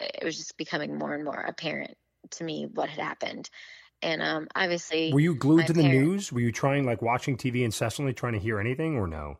it 0.00 0.24
was 0.24 0.36
just 0.36 0.56
becoming 0.56 0.98
more 0.98 1.14
and 1.14 1.24
more 1.24 1.40
apparent 1.40 1.96
to 2.32 2.44
me 2.44 2.68
what 2.72 2.88
had 2.88 3.00
happened. 3.00 3.48
And 4.02 4.22
um, 4.22 4.48
obviously, 4.54 5.12
Were 5.12 5.20
you 5.20 5.34
glued 5.34 5.66
to 5.66 5.72
the 5.72 5.82
parent- 5.82 5.98
news? 5.98 6.32
Were 6.32 6.40
you 6.40 6.52
trying 6.52 6.84
like 6.84 7.00
watching 7.00 7.36
TV 7.36 7.64
incessantly, 7.64 8.12
trying 8.12 8.34
to 8.34 8.38
hear 8.38 8.60
anything, 8.60 8.96
or 8.96 9.06
no? 9.06 9.38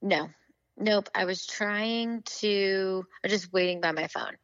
No, 0.00 0.28
nope. 0.76 1.08
I 1.14 1.24
was 1.24 1.46
trying 1.46 2.22
to, 2.40 3.04
or 3.24 3.28
just 3.28 3.52
waiting 3.52 3.80
by 3.80 3.92
my 3.92 4.06
phone, 4.06 4.36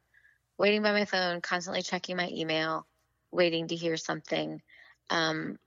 waiting 0.57 0.81
by 0.81 0.91
my 0.91 1.05
phone, 1.05 1.39
constantly 1.39 1.81
checking 1.81 2.17
my 2.17 2.27
email, 2.29 2.85
waiting 3.31 3.67
to 3.67 3.75
hear 3.75 3.97
something. 3.97 4.61
Um, 5.09 5.57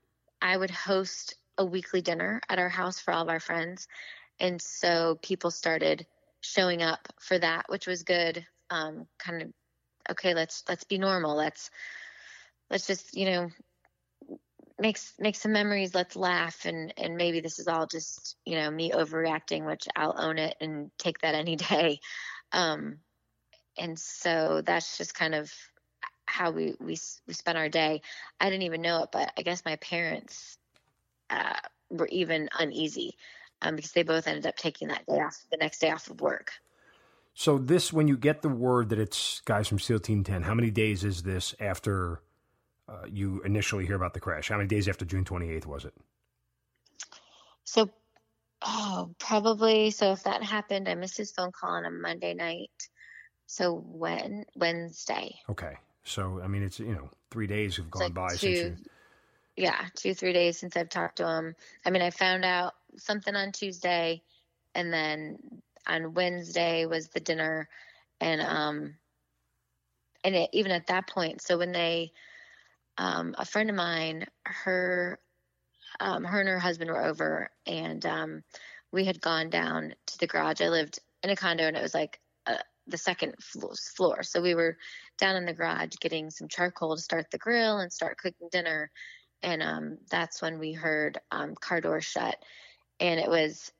I 0.41 0.55
would 0.55 0.71
host 0.71 1.35
a 1.57 1.65
weekly 1.65 2.01
dinner 2.01 2.41
at 2.49 2.59
our 2.59 2.69
house 2.69 2.99
for 2.99 3.13
all 3.13 3.23
of 3.23 3.29
our 3.29 3.39
friends, 3.39 3.87
and 4.39 4.61
so 4.61 5.17
people 5.21 5.51
started 5.51 6.05
showing 6.41 6.81
up 6.81 7.07
for 7.19 7.39
that, 7.39 7.65
which 7.69 7.87
was 7.87 8.03
good. 8.03 8.45
Um, 8.69 9.07
kind 9.17 9.41
of, 9.43 9.49
okay, 10.11 10.33
let's 10.33 10.63
let's 10.67 10.83
be 10.83 10.97
normal. 10.97 11.35
Let's 11.35 11.69
let's 12.69 12.87
just 12.87 13.15
you 13.15 13.25
know 13.25 13.49
make 14.79 14.99
make 15.19 15.35
some 15.35 15.53
memories 15.53 15.95
let's 15.95 16.15
laugh 16.15 16.65
and 16.65 16.93
and 16.97 17.15
maybe 17.15 17.39
this 17.39 17.59
is 17.59 17.67
all 17.67 17.87
just 17.87 18.35
you 18.45 18.55
know 18.55 18.69
me 18.69 18.91
overreacting 18.91 19.65
which 19.65 19.87
i'll 19.95 20.15
own 20.17 20.37
it 20.37 20.55
and 20.59 20.91
take 20.97 21.19
that 21.19 21.35
any 21.35 21.55
day 21.55 21.99
um 22.51 22.97
and 23.77 23.97
so 23.99 24.61
that's 24.65 24.97
just 24.97 25.13
kind 25.13 25.35
of 25.35 25.51
how 26.35 26.51
we 26.51 26.75
we 26.79 26.97
we 27.27 27.33
spent 27.33 27.57
our 27.57 27.69
day 27.69 28.01
i 28.41 28.49
didn't 28.49 28.63
even 28.63 28.81
know 28.81 29.03
it 29.03 29.09
but 29.11 29.31
i 29.37 29.43
guess 29.43 29.63
my 29.65 29.77
parents 29.77 30.57
uh 31.31 31.59
were 31.89 32.07
even 32.07 32.49
uneasy 32.59 33.13
um 33.61 33.75
because 33.75 33.93
they 33.93 34.03
both 34.03 34.27
ended 34.27 34.47
up 34.47 34.57
taking 34.57 34.89
that 34.89 35.05
day 35.07 35.15
off 35.15 35.37
the 35.51 35.57
next 35.57 35.79
day 35.79 35.91
off 35.91 36.09
of 36.09 36.21
work 36.21 36.51
So 37.33 37.57
this, 37.57 37.93
when 37.93 38.07
you 38.07 38.17
get 38.17 38.41
the 38.41 38.49
word 38.49 38.89
that 38.89 38.99
it's 38.99 39.41
guys 39.45 39.67
from 39.67 39.79
SEAL 39.79 39.99
Team 40.01 40.23
Ten, 40.23 40.43
how 40.43 40.53
many 40.53 40.71
days 40.71 41.03
is 41.03 41.23
this 41.23 41.55
after 41.59 42.21
uh, 42.89 43.05
you 43.09 43.41
initially 43.43 43.85
hear 43.85 43.95
about 43.95 44.13
the 44.13 44.21
crash? 44.21 44.49
How 44.49 44.57
many 44.57 44.67
days 44.69 44.87
after 44.89 45.05
June 45.05 45.25
twenty 45.25 45.49
eighth 45.49 45.67
was 45.67 45.85
it? 45.85 45.93
So, 47.65 47.89
oh, 48.63 49.15
probably. 49.19 49.91
So 49.91 50.13
if 50.13 50.23
that 50.23 50.43
happened, 50.43 50.89
I 50.89 50.95
missed 50.95 51.17
his 51.17 51.31
phone 51.31 51.51
call 51.51 51.71
on 51.71 51.85
a 51.85 51.91
Monday 51.91 52.33
night. 52.35 52.71
So 53.47 53.75
when 53.75 54.45
Wednesday. 54.55 55.35
Okay. 55.49 55.75
So 56.05 56.39
I 56.43 56.47
mean, 56.47 56.63
it's 56.63 56.79
you 56.79 56.93
know 56.93 57.09
three 57.31 57.47
days 57.47 57.77
have 57.77 57.91
gone 57.91 58.03
like 58.03 58.13
by 58.13 58.35
two, 58.35 58.53
since 58.55 58.63
you. 58.63 58.75
Yeah, 59.57 59.85
two 59.95 60.13
three 60.13 60.33
days 60.33 60.57
since 60.59 60.77
I've 60.77 60.89
talked 60.89 61.17
to 61.17 61.27
him. 61.27 61.55
I 61.85 61.89
mean, 61.89 62.01
I 62.01 62.11
found 62.11 62.45
out 62.45 62.73
something 62.97 63.35
on 63.35 63.51
Tuesday, 63.51 64.21
and 64.73 64.93
then 64.93 65.39
on 65.87 66.13
Wednesday 66.13 66.85
was 66.85 67.09
the 67.09 67.19
dinner, 67.19 67.67
and 68.21 68.41
um, 68.41 68.95
and 70.23 70.35
it, 70.35 70.49
even 70.53 70.71
at 70.71 70.87
that 70.87 71.07
point, 71.07 71.41
so 71.41 71.57
when 71.57 71.71
they, 71.71 72.11
um, 72.97 73.35
a 73.37 73.45
friend 73.45 73.69
of 73.69 73.75
mine, 73.75 74.25
her, 74.43 75.19
um, 75.99 76.23
her 76.23 76.39
and 76.39 76.49
her 76.49 76.59
husband 76.59 76.89
were 76.89 77.05
over, 77.05 77.49
and 77.65 78.05
um, 78.05 78.43
we 78.91 79.05
had 79.05 79.21
gone 79.21 79.49
down 79.49 79.93
to 80.07 80.17
the 80.17 80.27
garage. 80.27 80.61
I 80.61 80.69
lived 80.69 80.99
in 81.23 81.29
a 81.29 81.35
condo, 81.35 81.65
and 81.65 81.77
it 81.77 81.83
was 81.83 81.93
like 81.93 82.19
uh, 82.47 82.57
the 82.87 82.97
second 82.97 83.35
floor. 83.41 84.23
So 84.23 84.41
we 84.41 84.55
were 84.55 84.77
down 85.17 85.35
in 85.35 85.45
the 85.45 85.53
garage 85.53 85.95
getting 85.99 86.29
some 86.29 86.47
charcoal 86.47 86.95
to 86.95 87.01
start 87.01 87.31
the 87.31 87.37
grill 87.37 87.79
and 87.79 87.91
start 87.91 88.17
cooking 88.17 88.49
dinner. 88.51 88.91
And 89.41 89.61
um, 89.61 89.97
that's 90.09 90.41
when 90.41 90.59
we 90.59 90.73
heard 90.73 91.19
um, 91.31 91.55
car 91.55 91.81
door 91.81 92.01
shut. 92.01 92.37
And 92.99 93.19
it 93.19 93.29
was 93.29 93.71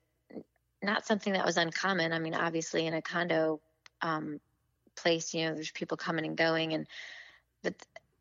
not 0.81 1.05
something 1.05 1.33
that 1.33 1.45
was 1.45 1.57
uncommon. 1.57 2.13
I 2.13 2.19
mean, 2.19 2.35
obviously, 2.35 2.85
in 2.85 2.93
a 2.93 3.01
condo 3.01 3.59
um, 4.01 4.39
place, 4.95 5.33
you 5.33 5.45
know, 5.45 5.55
there's 5.55 5.71
people 5.71 5.97
coming 5.97 6.25
and 6.25 6.37
going. 6.37 6.73
And, 6.73 6.87
but 7.63 7.73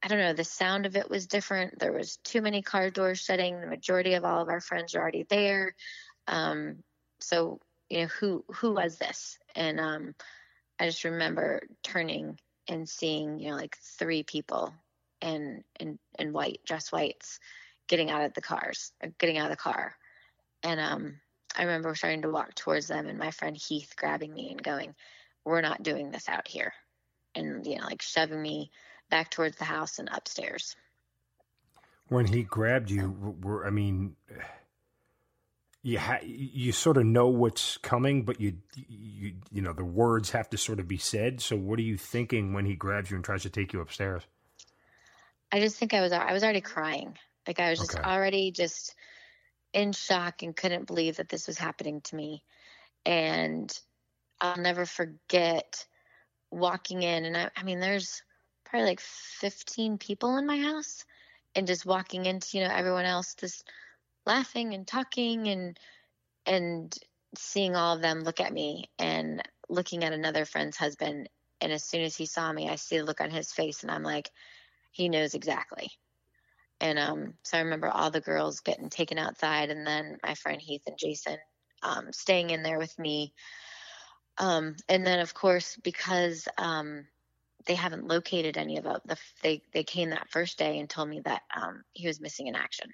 I 0.03 0.09
don't 0.09 0.19
know, 0.19 0.33
the 0.33 0.45
sound 0.45 0.87
of 0.87 0.97
it 0.97 1.11
was 1.11 1.27
different. 1.27 1.79
There 1.79 1.93
was 1.93 2.17
too 2.25 2.41
many 2.41 2.63
car 2.63 2.91
doors 2.91 3.21
shutting. 3.21 3.61
The 3.61 3.67
majority 3.67 4.15
of 4.15 4.25
all 4.25 4.41
of 4.41 4.49
our 4.49 4.61
friends 4.61 4.95
are 4.95 5.01
already 5.01 5.27
there. 5.29 5.75
Um, 6.27 6.83
so, 7.21 7.61
you 7.91 8.03
know, 8.03 8.07
who, 8.07 8.45
who 8.49 8.73
was 8.73 8.97
this? 8.97 9.39
And, 9.55 9.79
um, 9.81 10.15
I 10.79 10.87
just 10.87 11.05
remember 11.05 11.63
turning 11.83 12.39
and 12.69 12.89
seeing, 12.89 13.39
you 13.39 13.51
know, 13.51 13.57
like 13.57 13.77
three 13.99 14.23
people 14.23 14.75
in 15.21 15.65
in 15.81 15.99
in 16.19 16.33
white 16.33 16.61
dress 16.67 16.93
whites 16.93 17.41
getting 17.89 18.11
out 18.11 18.25
of 18.25 18.35
the 18.35 18.41
cars, 18.41 18.93
uh, 19.03 19.09
getting 19.19 19.39
out 19.39 19.51
of 19.51 19.57
the 19.57 19.63
car. 19.63 19.97
And 20.63 20.81
um 20.81 21.21
I 21.57 21.63
remember 21.63 21.95
starting 21.95 22.23
to 22.23 22.31
walk 22.31 22.55
towards 22.55 22.89
them 22.89 23.07
and 23.07 23.19
my 23.19 23.31
friend 23.31 23.57
Heath 23.57 23.95
grabbing 23.97 24.33
me 24.33 24.51
and 24.51 24.63
going, 24.63 24.95
We're 25.45 25.61
not 25.61 25.83
doing 25.83 26.11
this 26.11 26.29
out 26.29 26.49
here 26.49 26.73
and 27.35 27.67
you 27.67 27.79
know, 27.79 27.85
like 27.85 28.03
shoving 28.03 28.41
me 28.41 28.71
back 29.11 29.31
towards 29.31 29.57
the 29.57 29.65
house 29.65 29.99
and 29.99 30.09
upstairs. 30.13 30.77
When 32.09 32.27
he 32.27 32.43
grabbed 32.43 32.91
you, 32.91 33.37
were 33.43 33.67
I 33.67 33.71
mean 33.71 34.17
you 35.85 35.99
ha- 35.99 36.21
you 36.23 36.73
sort 36.73 36.97
of 36.97 37.05
know 37.05 37.29
what's 37.29 37.77
coming, 37.77 38.25
but 38.25 38.41
you 38.41 38.55
you 38.75 39.35
you 39.53 39.61
know 39.61 39.75
the 39.75 39.85
words 39.85 40.31
have 40.31 40.49
to 40.49 40.57
sort 40.57 40.81
of 40.81 40.89
be 40.89 40.97
said. 40.97 41.43
So 41.43 41.57
what 41.57 41.79
are 41.79 41.83
you 41.83 41.99
thinking 41.99 42.55
when 42.55 42.65
he 42.65 42.75
grabs 42.75 43.11
you 43.11 43.17
and 43.17 43.25
tries 43.25 43.43
to 43.43 43.51
take 43.51 43.75
you 43.75 43.83
upstairs? 43.83 44.23
I 45.53 45.61
just 45.61 45.77
think 45.77 45.93
I 45.93 46.01
was 46.01 46.11
I 46.11 46.33
was 46.33 46.43
already 46.43 46.63
crying. 46.63 47.19
Like 47.47 47.61
I 47.61 47.69
was 47.69 47.81
just 47.81 47.97
okay. 47.97 48.03
already 48.03 48.51
just 48.51 48.95
in 49.75 49.93
shock 49.93 50.43
and 50.43 50.57
couldn't 50.57 50.87
believe 50.87 51.17
that 51.19 51.29
this 51.29 51.47
was 51.47 51.59
happening 51.59 52.01
to 52.01 52.17
me. 52.17 52.43
And 53.05 53.71
I'll 54.41 54.57
never 54.57 54.87
forget 54.87 55.85
walking 56.51 57.03
in 57.03 57.27
and 57.27 57.37
I, 57.37 57.51
I 57.57 57.63
mean 57.63 57.81
there's 57.81 58.23
probably 58.65 58.89
like 58.89 59.01
15 59.01 59.99
people 59.99 60.39
in 60.39 60.47
my 60.47 60.61
house 60.61 61.05
and 61.55 61.67
just 61.67 61.85
walking 61.85 62.27
into 62.27 62.57
you 62.57 62.65
know 62.65 62.73
everyone 62.73 63.05
else 63.05 63.35
just 63.35 63.69
laughing 64.27 64.75
and 64.75 64.87
talking 64.87 65.49
and 65.49 65.79
and 66.47 66.97
seeing 67.37 67.75
all 67.75 67.97
of 67.97 68.03
them 68.03 68.21
look 68.21 68.41
at 68.41 68.53
me 68.53 68.89
and 68.99 69.43
looking 69.69 70.05
at 70.05 70.13
another 70.13 70.45
friend's 70.45 70.77
husband. 70.77 71.29
And 71.61 71.73
as 71.73 71.83
soon 71.83 72.03
as 72.03 72.17
he 72.17 72.27
saw 72.27 72.53
me 72.53 72.69
i 72.69 72.77
see 72.77 72.99
the 72.99 73.05
look 73.05 73.21
on 73.21 73.31
his 73.31 73.53
face 73.53 73.83
and 73.83 73.91
i'm 73.91 74.03
like 74.03 74.31
he 74.91 75.09
knows 75.09 75.35
exactly. 75.35 75.91
And 76.81 76.99
um, 76.99 77.35
so 77.43 77.59
i 77.59 77.63
remember 77.63 77.89
all 77.89 78.11
the 78.11 78.21
girls 78.21 78.61
getting 78.61 78.91
taken 78.91 79.19
outside 79.19 79.71
and 79.71 79.87
then 79.87 80.19
my 80.23 80.35
friend 80.35 80.61
heath 80.61 80.83
and 80.87 80.99
jason 80.99 81.39
um, 81.83 82.13
staying 82.13 82.51
in 82.51 82.63
there 82.63 82.79
with 82.79 82.99
me. 82.99 83.35
Um, 84.39 84.77
and 84.89 85.07
then 85.07 85.21
of 85.21 85.33
course 85.35 85.77
because 85.83 86.49
um, 86.59 87.07
they 87.67 87.75
haven't 87.75 88.09
located 88.09 88.57
any 88.57 88.79
of 88.79 88.85
the 88.85 89.17
they 89.43 89.63
they 89.73 89.85
came 89.85 90.11
that 90.11 90.31
first 90.31 90.59
day 90.59 90.79
and 90.79 90.91
told 90.91 91.09
me 91.09 91.21
that 91.25 91.43
um, 91.57 91.85
he 91.93 92.07
was 92.07 92.21
missing 92.21 92.49
in 92.49 92.55
action 92.55 92.91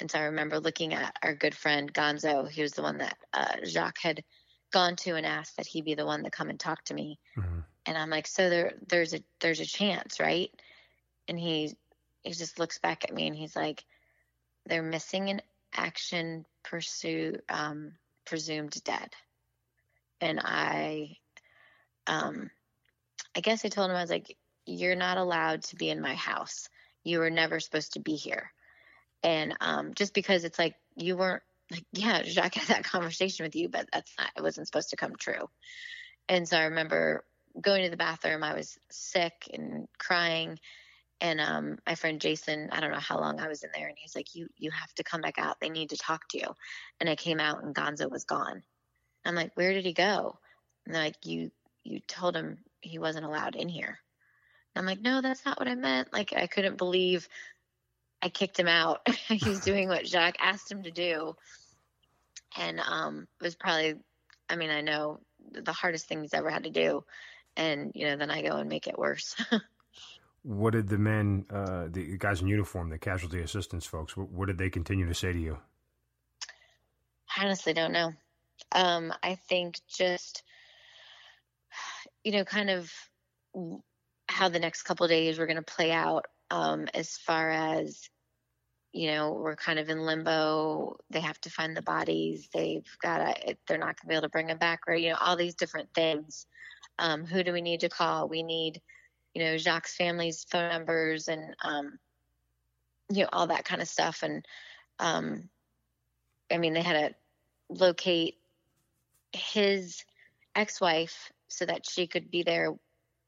and 0.00 0.10
so 0.10 0.18
I 0.18 0.24
remember 0.24 0.58
looking 0.58 0.94
at 0.94 1.16
our 1.22 1.34
good 1.34 1.54
friend 1.54 1.92
Gonzo. 1.92 2.50
He 2.50 2.62
was 2.62 2.72
the 2.72 2.82
one 2.82 2.98
that 2.98 3.16
uh, 3.32 3.56
Jacques 3.64 4.00
had 4.02 4.24
gone 4.72 4.96
to 4.96 5.14
and 5.14 5.24
asked 5.24 5.56
that 5.56 5.66
he 5.66 5.82
be 5.82 5.94
the 5.94 6.06
one 6.06 6.24
to 6.24 6.30
come 6.30 6.50
and 6.50 6.58
talk 6.58 6.84
to 6.84 6.94
me. 6.94 7.18
Mm-hmm. 7.36 7.60
And 7.86 7.98
I'm 7.98 8.10
like, 8.10 8.26
so 8.26 8.50
there, 8.50 8.72
there's 8.88 9.14
a, 9.14 9.20
there's 9.40 9.60
a 9.60 9.66
chance, 9.66 10.18
right? 10.18 10.50
And 11.28 11.38
he, 11.38 11.74
he 12.22 12.32
just 12.32 12.58
looks 12.58 12.78
back 12.78 13.04
at 13.04 13.14
me 13.14 13.26
and 13.26 13.36
he's 13.36 13.54
like, 13.54 13.84
they're 14.66 14.82
missing 14.82 15.30
an 15.30 15.42
action 15.72 16.44
pursuit, 16.64 17.44
um, 17.48 17.92
presumed 18.24 18.82
dead. 18.84 19.14
And 20.20 20.40
I, 20.42 21.18
um, 22.06 22.50
I 23.36 23.40
guess 23.40 23.64
I 23.64 23.68
told 23.68 23.90
him 23.90 23.96
I 23.96 24.00
was 24.00 24.10
like, 24.10 24.36
you're 24.66 24.96
not 24.96 25.18
allowed 25.18 25.62
to 25.64 25.76
be 25.76 25.90
in 25.90 26.00
my 26.00 26.14
house. 26.14 26.68
You 27.04 27.18
were 27.18 27.30
never 27.30 27.60
supposed 27.60 27.92
to 27.92 28.00
be 28.00 28.16
here 28.16 28.50
and 29.24 29.56
um, 29.60 29.94
just 29.94 30.14
because 30.14 30.44
it's 30.44 30.58
like 30.58 30.76
you 30.94 31.16
weren't 31.16 31.42
like 31.72 31.84
yeah 31.92 32.22
jacques 32.24 32.54
had 32.54 32.68
that 32.68 32.84
conversation 32.84 33.44
with 33.44 33.56
you 33.56 33.68
but 33.68 33.88
that's 33.92 34.12
not 34.18 34.30
it 34.36 34.42
wasn't 34.42 34.66
supposed 34.68 34.90
to 34.90 34.96
come 34.96 35.16
true. 35.18 35.48
And 36.28 36.48
so 36.48 36.56
i 36.56 36.64
remember 36.64 37.24
going 37.60 37.84
to 37.84 37.90
the 37.90 37.96
bathroom 37.96 38.44
i 38.44 38.54
was 38.54 38.78
sick 38.90 39.48
and 39.52 39.88
crying. 39.98 40.58
And 41.20 41.40
um, 41.40 41.78
my 41.86 41.94
friend 41.94 42.20
jason 42.20 42.68
i 42.70 42.80
don't 42.80 42.92
know 42.92 42.98
how 42.98 43.18
long 43.18 43.40
i 43.40 43.48
was 43.48 43.64
in 43.64 43.70
there 43.74 43.88
and 43.88 43.96
he's 43.98 44.14
like 44.14 44.34
you 44.34 44.48
you 44.58 44.70
have 44.70 44.92
to 44.94 45.04
come 45.04 45.22
back 45.22 45.38
out. 45.38 45.58
They 45.60 45.70
need 45.70 45.90
to 45.90 45.96
talk 45.96 46.28
to 46.30 46.38
you. 46.38 46.48
And 47.00 47.08
i 47.08 47.16
came 47.16 47.40
out 47.40 47.64
and 47.64 47.74
gonzo 47.74 48.10
was 48.10 48.24
gone. 48.24 48.62
I'm 49.24 49.34
like 49.34 49.56
where 49.56 49.72
did 49.72 49.86
he 49.86 49.94
go? 49.94 50.38
And 50.84 50.94
they're 50.94 51.02
like 51.02 51.24
you 51.24 51.50
you 51.82 52.00
told 52.00 52.36
him 52.36 52.58
he 52.80 52.98
wasn't 52.98 53.24
allowed 53.24 53.56
in 53.56 53.68
here. 53.68 53.98
I'm 54.76 54.86
like, 54.86 55.00
no, 55.00 55.20
that's 55.20 55.44
not 55.44 55.58
what 55.58 55.68
I 55.68 55.74
meant. 55.74 56.12
Like, 56.12 56.32
I 56.36 56.46
couldn't 56.46 56.78
believe 56.78 57.28
I 58.24 58.30
kicked 58.30 58.58
him 58.58 58.68
out. 58.68 59.06
he 59.28 59.48
was 59.48 59.60
doing 59.60 59.88
what 59.88 60.06
Jacques 60.06 60.40
asked 60.40 60.72
him 60.72 60.82
to 60.84 60.90
do. 60.90 61.36
And 62.56 62.80
um, 62.80 63.28
it 63.40 63.44
was 63.44 63.54
probably, 63.54 63.96
I 64.48 64.56
mean, 64.56 64.70
I 64.70 64.80
know 64.80 65.20
the 65.52 65.72
hardest 65.72 66.08
thing 66.08 66.22
he's 66.22 66.32
ever 66.32 66.48
had 66.48 66.64
to 66.64 66.70
do. 66.70 67.04
And, 67.56 67.92
you 67.94 68.06
know, 68.06 68.16
then 68.16 68.30
I 68.30 68.40
go 68.40 68.56
and 68.56 68.68
make 68.68 68.86
it 68.86 68.98
worse. 68.98 69.36
what 70.42 70.72
did 70.72 70.88
the 70.88 70.96
men, 70.96 71.44
uh, 71.50 71.88
the 71.90 72.16
guys 72.16 72.40
in 72.40 72.48
uniform, 72.48 72.88
the 72.88 72.98
casualty 72.98 73.42
assistance 73.42 73.84
folks, 73.84 74.16
what, 74.16 74.30
what, 74.30 74.46
did 74.46 74.56
they 74.56 74.70
continue 74.70 75.06
to 75.06 75.14
say 75.14 75.32
to 75.32 75.38
you? 75.38 75.58
I 77.36 77.44
honestly 77.44 77.74
don't 77.74 77.92
know. 77.92 78.12
Um, 78.72 79.12
I 79.22 79.34
think 79.34 79.78
just, 79.86 80.42
you 82.24 82.32
know, 82.32 82.44
kind 82.44 82.70
of 82.70 82.90
how 84.28 84.48
the 84.48 84.58
next 84.58 84.82
couple 84.82 85.06
days 85.08 85.38
were 85.38 85.46
going 85.46 85.56
to 85.56 85.62
play 85.62 85.92
out 85.92 86.24
um, 86.50 86.88
as 86.94 87.16
far 87.18 87.50
as 87.50 88.08
you 88.94 89.08
know, 89.08 89.32
we're 89.32 89.56
kind 89.56 89.80
of 89.80 89.88
in 89.88 90.06
limbo. 90.06 90.96
They 91.10 91.20
have 91.20 91.40
to 91.40 91.50
find 91.50 91.76
the 91.76 91.82
bodies. 91.82 92.48
They've 92.54 92.86
got 93.02 93.18
to, 93.18 93.56
they're 93.66 93.76
not 93.76 94.00
going 94.00 94.02
to 94.02 94.06
be 94.06 94.14
able 94.14 94.22
to 94.22 94.28
bring 94.28 94.46
them 94.46 94.58
back, 94.58 94.86
right? 94.86 95.02
You 95.02 95.10
know, 95.10 95.18
all 95.20 95.36
these 95.36 95.56
different 95.56 95.92
things. 95.92 96.46
Um, 97.00 97.26
who 97.26 97.42
do 97.42 97.52
we 97.52 97.60
need 97.60 97.80
to 97.80 97.88
call? 97.88 98.28
We 98.28 98.44
need, 98.44 98.80
you 99.34 99.42
know, 99.42 99.56
Jacques' 99.56 99.88
family's 99.88 100.46
phone 100.48 100.70
numbers 100.70 101.26
and, 101.26 101.56
um, 101.64 101.98
you 103.10 103.24
know, 103.24 103.28
all 103.32 103.48
that 103.48 103.64
kind 103.64 103.82
of 103.82 103.88
stuff. 103.88 104.22
And, 104.22 104.46
um, 105.00 105.48
I 106.52 106.58
mean, 106.58 106.72
they 106.72 106.82
had 106.82 107.08
to 107.08 107.14
locate 107.68 108.36
his 109.32 110.04
ex 110.54 110.80
wife 110.80 111.32
so 111.48 111.66
that 111.66 111.84
she 111.84 112.06
could 112.06 112.30
be 112.30 112.44
there, 112.44 112.72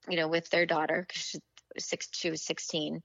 you 0.08 0.16
know, 0.16 0.28
with 0.28 0.48
their 0.50 0.64
daughter 0.64 1.04
because 1.08 1.22
she, 1.22 1.98
she 2.12 2.30
was 2.30 2.42
16 2.42 3.02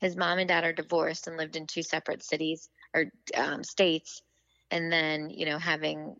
his 0.00 0.16
mom 0.16 0.38
and 0.38 0.48
dad 0.48 0.64
are 0.64 0.72
divorced 0.72 1.26
and 1.26 1.36
lived 1.36 1.56
in 1.56 1.66
two 1.66 1.82
separate 1.82 2.22
cities 2.22 2.68
or 2.94 3.06
um, 3.36 3.64
states, 3.64 4.22
and 4.70 4.92
then 4.92 5.30
you 5.30 5.46
know 5.46 5.58
having 5.58 6.16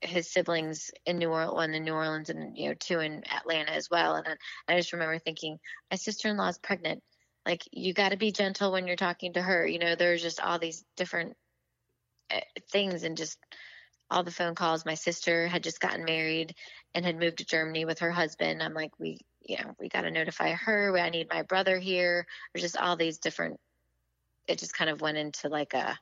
his 0.00 0.32
siblings 0.32 0.90
in 1.06 1.18
New 1.18 1.28
Orleans, 1.28 1.54
one 1.54 1.74
in 1.74 1.84
New 1.84 1.94
Orleans, 1.94 2.30
and 2.30 2.56
you 2.56 2.68
know 2.68 2.74
two 2.78 3.00
in 3.00 3.22
Atlanta 3.32 3.72
as 3.72 3.88
well. 3.90 4.16
And 4.16 4.26
I 4.68 4.76
just 4.76 4.92
remember 4.92 5.18
thinking, 5.18 5.58
my 5.90 5.96
sister-in-law 5.96 6.48
is 6.48 6.58
pregnant. 6.58 7.02
Like 7.46 7.62
you 7.72 7.94
got 7.94 8.10
to 8.10 8.16
be 8.16 8.32
gentle 8.32 8.72
when 8.72 8.86
you're 8.86 8.96
talking 8.96 9.32
to 9.34 9.42
her. 9.42 9.66
You 9.66 9.78
know, 9.78 9.94
there's 9.94 10.22
just 10.22 10.40
all 10.40 10.58
these 10.58 10.84
different 10.96 11.36
eh, 12.30 12.40
things 12.70 13.04
and 13.04 13.16
just 13.16 13.38
all 14.10 14.22
the 14.22 14.30
phone 14.30 14.54
calls. 14.54 14.84
My 14.84 14.94
sister 14.94 15.48
had 15.48 15.62
just 15.62 15.80
gotten 15.80 16.04
married 16.04 16.54
and 16.94 17.04
had 17.04 17.18
moved 17.18 17.38
to 17.38 17.46
Germany 17.46 17.84
with 17.84 18.00
her 18.00 18.10
husband. 18.10 18.62
I'm 18.62 18.74
like, 18.74 18.92
we 18.98 19.18
you 19.44 19.56
know, 19.58 19.74
we 19.78 19.88
got 19.88 20.02
to 20.02 20.10
notify 20.10 20.52
her. 20.52 20.96
I 20.98 21.10
need 21.10 21.28
my 21.30 21.42
brother 21.42 21.78
here. 21.78 22.26
There's 22.52 22.62
just 22.62 22.76
all 22.76 22.96
these 22.96 23.18
different. 23.18 23.58
It 24.48 24.58
just 24.58 24.74
kind 24.74 24.90
of 24.90 25.00
went 25.00 25.18
into 25.18 25.48
like 25.48 25.74
a 25.74 25.98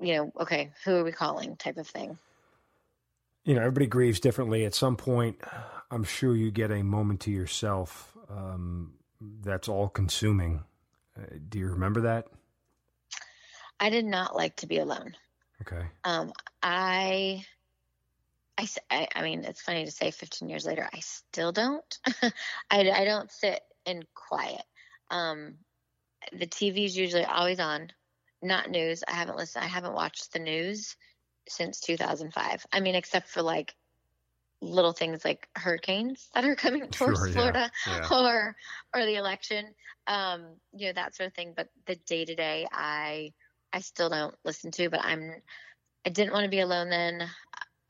you 0.00 0.16
know, 0.16 0.32
okay, 0.40 0.70
who 0.84 0.96
are 0.96 1.04
we 1.04 1.12
calling 1.12 1.56
type 1.56 1.76
of 1.76 1.86
thing. 1.86 2.18
You 3.44 3.54
know, 3.54 3.60
everybody 3.60 3.86
grieves 3.86 4.20
differently. 4.20 4.64
At 4.64 4.74
some 4.74 4.96
point, 4.96 5.40
I'm 5.90 6.04
sure 6.04 6.36
you 6.36 6.50
get 6.50 6.70
a 6.70 6.82
moment 6.82 7.20
to 7.20 7.30
yourself 7.30 8.16
um, 8.30 8.94
that's 9.42 9.68
all 9.68 9.88
consuming. 9.88 10.62
Uh, 11.16 11.26
do 11.48 11.58
you 11.58 11.68
remember 11.68 12.02
that? 12.02 12.26
I 13.80 13.90
did 13.90 14.04
not 14.04 14.36
like 14.36 14.56
to 14.56 14.66
be 14.66 14.78
alone. 14.78 15.16
Okay. 15.62 15.86
Um, 16.04 16.32
I, 16.62 17.44
I, 18.90 19.08
I 19.14 19.22
mean, 19.22 19.44
it's 19.44 19.62
funny 19.62 19.84
to 19.84 19.90
say 19.90 20.10
15 20.10 20.48
years 20.48 20.66
later, 20.66 20.88
I 20.92 21.00
still 21.00 21.52
don't. 21.52 21.98
I, 22.70 22.90
I 22.90 23.04
don't 23.04 23.30
sit 23.30 23.60
in 23.86 24.02
quiet. 24.14 24.62
Um, 25.10 25.56
the 26.32 26.46
TV 26.46 26.84
is 26.84 26.96
usually 26.96 27.24
always 27.24 27.60
on, 27.60 27.90
not 28.42 28.70
news. 28.70 29.02
I 29.06 29.12
haven't 29.12 29.36
listened. 29.36 29.64
I 29.64 29.68
haven't 29.68 29.94
watched 29.94 30.32
the 30.32 30.38
news 30.38 30.96
since 31.48 31.80
2005. 31.80 32.66
I 32.72 32.80
mean, 32.80 32.94
except 32.94 33.28
for 33.28 33.42
like 33.42 33.74
little 34.60 34.92
things 34.92 35.24
like 35.24 35.48
hurricanes 35.56 36.28
that 36.34 36.44
are 36.44 36.54
coming 36.54 36.88
towards 36.88 37.18
Sure, 37.18 37.28
yeah, 37.28 37.32
Florida 37.34 37.70
yeah. 37.86 38.08
or 38.12 38.56
or 38.94 39.04
the 39.04 39.16
election, 39.16 39.66
um, 40.06 40.56
you 40.72 40.86
know 40.86 40.92
that 40.94 41.14
sort 41.14 41.28
of 41.28 41.34
thing. 41.34 41.52
But 41.56 41.68
the 41.86 41.96
day 42.06 42.24
to 42.24 42.34
day, 42.34 42.66
I 42.70 43.32
I 43.72 43.80
still 43.80 44.08
don't 44.08 44.34
listen 44.44 44.70
to. 44.72 44.88
But 44.88 45.04
I'm 45.04 45.34
I 46.06 46.10
didn't 46.10 46.32
want 46.32 46.44
to 46.44 46.50
be 46.50 46.60
alone 46.60 46.90
then. 46.90 47.28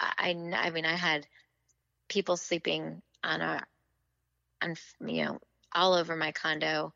I 0.02 0.30
I, 0.54 0.70
mean 0.70 0.84
I 0.84 0.96
had 0.96 1.26
people 2.08 2.36
sleeping 2.36 3.02
on 3.22 3.40
a 3.40 3.62
on 4.62 4.76
you 5.06 5.24
know 5.24 5.38
all 5.74 5.94
over 5.94 6.16
my 6.16 6.32
condo. 6.32 6.92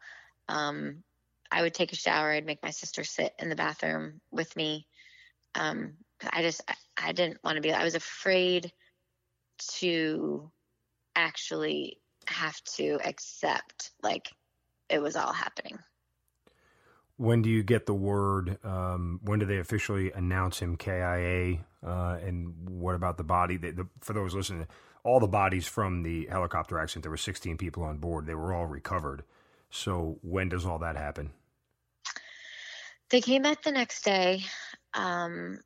Um, 0.48 1.02
I 1.50 1.62
would 1.62 1.74
take 1.74 1.92
a 1.92 1.96
shower. 1.96 2.32
I'd 2.32 2.46
make 2.46 2.62
my 2.62 2.70
sister 2.70 3.04
sit 3.04 3.34
in 3.38 3.48
the 3.48 3.56
bathroom 3.56 4.20
with 4.30 4.54
me. 4.56 4.86
Um, 5.54 5.94
I 6.30 6.42
just 6.42 6.62
I, 6.68 6.74
I 7.08 7.12
didn't 7.12 7.42
want 7.44 7.56
to 7.56 7.62
be. 7.62 7.72
I 7.72 7.84
was 7.84 7.94
afraid 7.94 8.72
to 9.78 10.50
actually 11.14 11.98
have 12.26 12.62
to 12.64 12.98
accept 13.04 13.92
like 14.02 14.28
it 14.88 15.00
was 15.00 15.16
all 15.16 15.32
happening. 15.32 15.78
When 17.16 17.40
do 17.40 17.48
you 17.48 17.62
get 17.62 17.86
the 17.86 17.94
word? 17.94 18.58
Um, 18.62 19.20
when 19.22 19.38
do 19.38 19.46
they 19.46 19.58
officially 19.58 20.12
announce 20.12 20.58
him 20.58 20.76
KIA? 20.76 21.64
Uh, 21.86 22.18
and 22.22 22.54
what 22.68 22.94
about 22.94 23.16
the 23.16 23.24
body? 23.24 23.56
The, 23.56 23.70
the, 23.70 23.86
for 24.00 24.12
those 24.12 24.34
listening, 24.34 24.66
all 25.04 25.20
the 25.20 25.28
bodies 25.28 25.66
from 25.68 26.02
the 26.02 26.26
helicopter 26.26 26.78
accident, 26.78 27.04
there 27.04 27.10
were 27.10 27.16
16 27.16 27.56
people 27.58 27.84
on 27.84 27.98
board. 27.98 28.26
They 28.26 28.34
were 28.34 28.52
all 28.52 28.66
recovered. 28.66 29.22
So 29.70 30.18
when 30.22 30.48
does 30.48 30.66
all 30.66 30.78
that 30.80 30.96
happen? 30.96 31.30
They 33.10 33.20
came 33.20 33.42
back 33.42 33.62
the 33.62 33.70
next 33.70 34.04
day 34.04 34.42
um, 34.94 35.60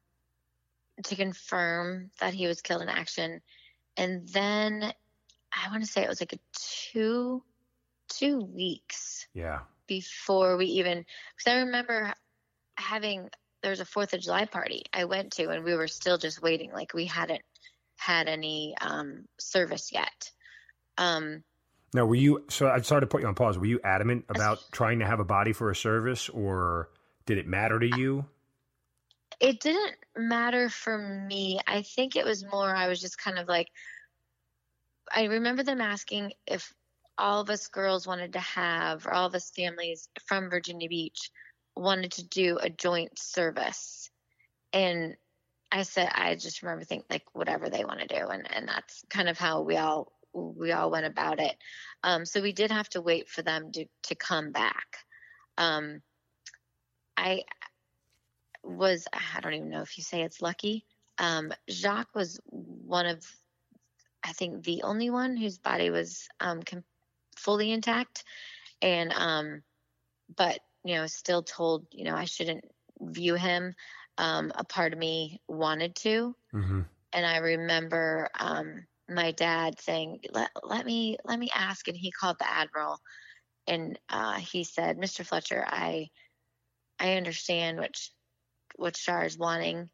to 1.04 1.16
confirm 1.16 2.10
that 2.20 2.34
he 2.34 2.46
was 2.46 2.60
killed 2.60 2.82
in 2.82 2.88
action, 2.90 3.40
and 3.96 4.28
then 4.28 4.92
I 5.52 5.70
want 5.70 5.82
to 5.82 5.90
say 5.90 6.02
it 6.02 6.08
was 6.08 6.20
like 6.20 6.34
a 6.34 6.38
two 6.92 7.42
two 8.08 8.40
weeks 8.40 9.26
Yeah. 9.32 9.60
before 9.86 10.56
we 10.56 10.66
even 10.66 11.06
because 11.36 11.52
I 11.52 11.58
remember 11.60 12.12
having 12.76 13.30
there 13.62 13.70
was 13.70 13.80
a 13.80 13.84
Fourth 13.84 14.12
of 14.14 14.20
July 14.20 14.46
party 14.46 14.84
I 14.92 15.04
went 15.04 15.32
to 15.32 15.48
and 15.50 15.64
we 15.64 15.74
were 15.74 15.88
still 15.88 16.18
just 16.18 16.42
waiting 16.42 16.72
like 16.72 16.94
we 16.94 17.06
hadn't 17.06 17.42
had 17.96 18.28
any 18.28 18.74
um, 18.80 19.26
service 19.38 19.90
yet. 19.92 20.30
Um, 20.96 21.42
Now, 21.92 22.06
were 22.06 22.14
you? 22.14 22.44
So 22.48 22.68
I'm 22.68 22.84
sorry 22.84 23.02
to 23.02 23.06
put 23.06 23.22
you 23.22 23.28
on 23.28 23.34
pause. 23.34 23.58
Were 23.58 23.66
you 23.66 23.80
adamant 23.84 24.24
about 24.28 24.58
trying 24.72 25.00
to 25.00 25.06
have 25.06 25.20
a 25.20 25.24
body 25.24 25.52
for 25.52 25.70
a 25.70 25.76
service, 25.76 26.28
or 26.28 26.88
did 27.26 27.38
it 27.38 27.46
matter 27.46 27.78
to 27.78 27.86
you? 27.98 28.24
it 29.40 29.60
didn't 29.60 29.96
matter 30.16 30.68
for 30.68 30.96
me. 30.98 31.58
I 31.66 31.82
think 31.82 32.14
it 32.14 32.24
was 32.24 32.44
more 32.44 32.74
I 32.74 32.88
was 32.88 33.00
just 33.00 33.18
kind 33.18 33.38
of 33.38 33.48
like 33.48 33.68
I 35.12 35.24
remember 35.24 35.62
them 35.62 35.80
asking 35.80 36.32
if 36.46 36.72
all 37.18 37.40
of 37.40 37.50
us 37.50 37.66
girls 37.68 38.06
wanted 38.06 38.34
to 38.34 38.40
have 38.40 39.06
or 39.06 39.12
all 39.12 39.26
of 39.26 39.34
us 39.34 39.50
families 39.50 40.08
from 40.26 40.50
Virginia 40.50 40.88
Beach 40.88 41.30
wanted 41.80 42.12
to 42.12 42.26
do 42.26 42.58
a 42.60 42.70
joint 42.70 43.18
service. 43.18 44.10
And 44.72 45.16
I 45.72 45.82
said 45.82 46.10
I 46.12 46.34
just 46.34 46.62
remember 46.62 46.84
thinking 46.84 47.06
like 47.10 47.24
whatever 47.32 47.68
they 47.70 47.84
want 47.84 48.00
to 48.00 48.06
do 48.06 48.26
and, 48.26 48.46
and 48.54 48.68
that's 48.68 49.04
kind 49.08 49.28
of 49.28 49.38
how 49.38 49.62
we 49.62 49.76
all 49.76 50.12
we 50.32 50.72
all 50.72 50.90
went 50.90 51.06
about 51.06 51.40
it. 51.40 51.56
Um, 52.04 52.24
so 52.24 52.40
we 52.40 52.52
did 52.52 52.70
have 52.70 52.88
to 52.90 53.00
wait 53.00 53.28
for 53.28 53.42
them 53.42 53.72
to, 53.72 53.86
to 54.04 54.14
come 54.14 54.52
back. 54.52 54.98
Um, 55.58 56.02
I 57.16 57.44
was 58.62 59.06
I 59.12 59.40
don't 59.40 59.54
even 59.54 59.70
know 59.70 59.82
if 59.82 59.96
you 59.96 60.04
say 60.04 60.22
it's 60.22 60.42
lucky. 60.42 60.84
Um, 61.18 61.52
Jacques 61.68 62.14
was 62.14 62.40
one 62.46 63.06
of 63.06 63.24
I 64.22 64.32
think 64.32 64.64
the 64.64 64.82
only 64.82 65.10
one 65.10 65.36
whose 65.36 65.58
body 65.58 65.90
was 65.90 66.28
um, 66.40 66.62
com- 66.62 66.84
fully 67.36 67.72
intact, 67.72 68.24
and 68.82 69.12
um, 69.12 69.62
but 70.36 70.60
you 70.84 70.94
know 70.96 71.06
still 71.06 71.42
told 71.42 71.86
you 71.92 72.04
know 72.04 72.14
I 72.14 72.24
shouldn't 72.24 72.64
view 73.00 73.34
him. 73.34 73.74
Um, 74.18 74.52
a 74.54 74.64
part 74.64 74.92
of 74.92 74.98
me 74.98 75.40
wanted 75.48 75.94
to, 75.96 76.34
Mm-hmm. 76.54 76.80
and 77.12 77.26
I 77.26 77.38
remember 77.38 78.28
um, 78.38 78.86
my 79.08 79.32
dad 79.32 79.80
saying, 79.80 80.20
"Let 80.32 80.50
let 80.62 80.84
me 80.86 81.18
let 81.24 81.38
me 81.38 81.50
ask," 81.54 81.88
and 81.88 81.96
he 81.96 82.10
called 82.10 82.38
the 82.38 82.48
admiral, 82.50 82.98
and 83.66 83.98
uh, 84.08 84.34
he 84.38 84.64
said, 84.64 84.98
"Mr. 84.98 85.24
Fletcher, 85.24 85.64
I 85.66 86.10
I 86.98 87.14
understand 87.16 87.78
what 87.78 87.96
what 88.76 88.96
Shar 88.96 89.24
is 89.24 89.38
wanting, 89.38 89.90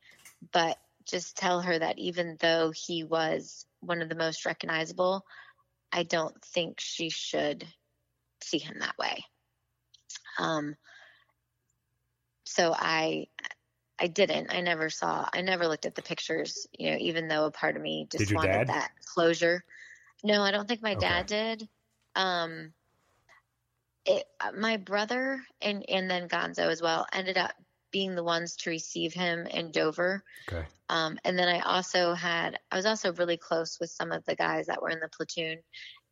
but 0.52 0.78
just 1.04 1.36
tell 1.36 1.60
her 1.62 1.78
that 1.78 1.98
even 1.98 2.36
though 2.40 2.72
he 2.74 3.04
was 3.04 3.66
one 3.80 4.02
of 4.02 4.08
the 4.08 4.14
most 4.16 4.44
recognizable, 4.46 5.24
I 5.92 6.02
don't 6.04 6.42
think 6.44 6.80
she 6.80 7.10
should 7.10 7.66
see 8.42 8.58
him 8.58 8.78
that 8.80 8.98
way." 8.98 9.24
Um. 10.38 10.76
So 12.44 12.74
I 12.76 13.26
I 13.98 14.06
didn't. 14.08 14.52
I 14.52 14.60
never 14.60 14.90
saw. 14.90 15.28
I 15.32 15.40
never 15.40 15.66
looked 15.66 15.86
at 15.86 15.94
the 15.94 16.02
pictures. 16.02 16.66
You 16.78 16.92
know, 16.92 16.96
even 17.00 17.28
though 17.28 17.46
a 17.46 17.50
part 17.50 17.76
of 17.76 17.82
me 17.82 18.06
just 18.10 18.34
wanted 18.34 18.52
dad? 18.52 18.68
that 18.68 18.90
closure. 19.04 19.64
No, 20.22 20.42
I 20.42 20.50
don't 20.50 20.66
think 20.68 20.82
my 20.82 20.94
Okay. 20.94 21.00
dad 21.00 21.26
did. 21.26 21.68
Um, 22.14 22.72
it, 24.04 24.24
uh, 24.40 24.52
my 24.52 24.76
brother 24.76 25.42
and 25.60 25.84
and 25.88 26.10
then 26.10 26.28
Gonzo 26.28 26.70
as 26.70 26.80
well 26.80 27.06
ended 27.12 27.36
up 27.36 27.52
being 27.90 28.14
the 28.14 28.24
ones 28.24 28.56
to 28.56 28.70
receive 28.70 29.12
him 29.12 29.46
in 29.46 29.70
Dover. 29.70 30.22
Okay. 30.48 30.66
Um, 30.88 31.18
and 31.24 31.38
then 31.38 31.48
I 31.48 31.60
also 31.60 32.14
had, 32.14 32.60
I 32.70 32.76
was 32.76 32.86
also 32.86 33.12
really 33.14 33.36
close 33.36 33.78
with 33.80 33.90
some 33.90 34.12
of 34.12 34.24
the 34.24 34.36
guys 34.36 34.66
that 34.66 34.80
were 34.80 34.90
in 34.90 35.00
the 35.00 35.08
platoon, 35.08 35.58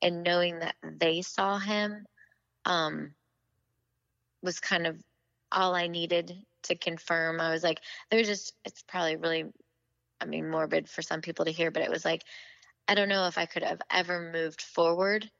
and 0.03 0.23
knowing 0.23 0.59
that 0.61 0.75
they 0.83 1.23
saw 1.23 1.59
him 1.59 2.07
um, 2.65 3.15
was 4.45 4.61
kind 4.61 4.87
of 4.87 5.01
all 5.51 5.75
I 5.75 5.87
needed 5.89 6.33
to 6.65 6.77
confirm. 6.77 7.41
I 7.41 7.51
was 7.51 7.63
like, 7.63 7.81
there's 8.11 8.27
just, 8.27 8.53
it's 8.65 8.83
probably 8.87 9.17
really, 9.17 9.45
I 10.21 10.27
mean, 10.27 10.51
morbid 10.51 10.89
for 10.89 11.03
some 11.03 11.21
people 11.21 11.45
to 11.47 11.51
hear, 11.53 11.71
but 11.71 11.83
it 11.83 11.91
was 11.91 12.05
like, 12.05 12.23
I 12.87 12.95
don't 12.95 13.09
know 13.09 13.27
if 13.27 13.39
I 13.39 13.47
could 13.47 13.63
have 13.63 13.81
ever 13.91 14.31
moved 14.33 14.63
forward, 14.63 15.31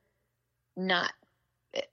not 0.77 1.13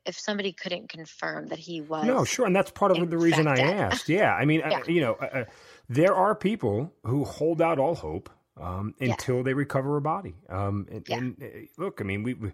if 0.05 0.17
somebody 0.19 0.53
couldn't 0.53 0.89
confirm 0.89 1.47
that 1.47 1.59
he 1.59 1.81
was. 1.81 2.05
No, 2.05 2.23
sure, 2.23 2.45
and 2.45 2.55
that's 2.55 2.71
part 2.71 2.91
of 2.91 3.09
the 3.09 3.17
reason 3.17 3.47
I 3.47 3.59
asked. 3.59 4.09
Yeah, 4.09 4.33
I 4.33 4.45
mean, 4.45 4.61
Yeah. 4.65 4.79
uh, 4.79 4.83
you 4.87 5.01
know, 5.01 5.13
uh, 5.13 5.25
uh, 5.25 5.45
there 5.89 6.15
are 6.15 6.35
people 6.35 6.93
who 7.03 7.25
hold 7.25 7.61
out 7.61 7.79
all 7.79 7.95
hope 7.95 8.29
um, 8.57 8.93
Yeah. 8.99 9.13
until 9.13 9.43
they 9.43 9.53
recover 9.53 9.97
a 9.97 10.01
body. 10.01 10.35
Um, 10.49 10.87
and, 10.91 11.03
Yeah. 11.07 11.17
and 11.17 11.43
uh, 11.43 11.47
look, 11.77 11.99
I 11.99 12.03
mean, 12.03 12.23
we, 12.23 12.33
we 12.35 12.51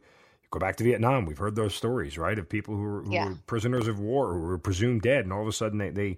go 0.52 0.60
back 0.60 0.78
to 0.78 0.84
Vietnam. 0.84 1.26
We've 1.26 1.38
heard 1.38 1.56
those 1.56 1.76
stories, 1.76 2.18
right, 2.18 2.40
of 2.40 2.50
people 2.50 2.76
who 2.76 2.82
were, 2.84 3.04
who 3.04 3.14
Yeah. 3.14 3.26
were 3.30 3.36
prisoners 3.48 3.88
of 3.88 4.00
war 4.00 4.34
who 4.34 4.42
were 4.42 4.58
presumed 4.60 5.02
dead, 5.04 5.26
and 5.26 5.34
all 5.34 5.42
of 5.42 5.48
a 5.48 5.54
sudden 5.54 5.78
they. 5.80 5.90
they 5.92 6.18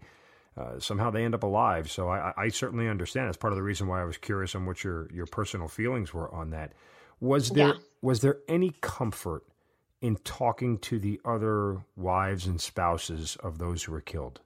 uh, 0.58 0.80
somehow 0.80 1.10
they 1.10 1.24
end 1.24 1.34
up 1.36 1.44
alive. 1.44 1.90
So 1.90 2.10
I, 2.10 2.34
I 2.38 2.50
certainly 2.50 2.90
understand. 2.90 3.28
That's 3.28 3.38
part 3.38 3.54
of 3.54 3.58
the 3.58 3.64
reason 3.64 3.88
why 3.88 4.02
I 4.02 4.06
was 4.06 4.18
curious 4.18 4.56
on 4.56 4.66
what 4.66 4.84
your, 4.84 5.08
your 5.14 5.26
personal 5.26 5.70
feelings 5.70 6.14
were 6.14 6.34
on 6.34 6.50
that. 6.50 6.74
Was 7.22 7.52
there 7.52 7.76
Yeah. 7.76 7.80
was 8.02 8.22
there 8.22 8.40
any 8.50 8.72
comfort 8.82 9.44
in 10.02 10.18
talking 10.18 10.78
to 10.80 11.00
the 11.00 11.22
other 11.24 11.86
wives 11.96 12.46
and 12.46 12.60
spouses 12.60 13.38
of 13.44 13.58
those 13.58 13.84
who 13.84 13.94
were 13.94 14.02
killed? 14.02 14.42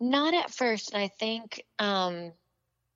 Not 0.00 0.34
at 0.34 0.50
first, 0.50 0.92
and 0.94 1.02
I 1.02 1.08
think 1.08 1.62
um, 1.78 2.32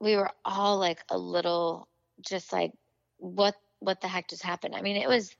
we 0.00 0.16
were 0.16 0.30
all 0.44 0.78
like 0.78 1.00
a 1.10 1.18
little, 1.18 1.88
just 2.26 2.52
like, 2.52 2.72
what 3.18 3.54
what 3.84 4.00
the 4.00 4.08
heck 4.08 4.28
just 4.28 4.42
happened? 4.42 4.74
I 4.74 4.82
mean, 4.82 4.96
it 4.96 5.08
was 5.08 5.34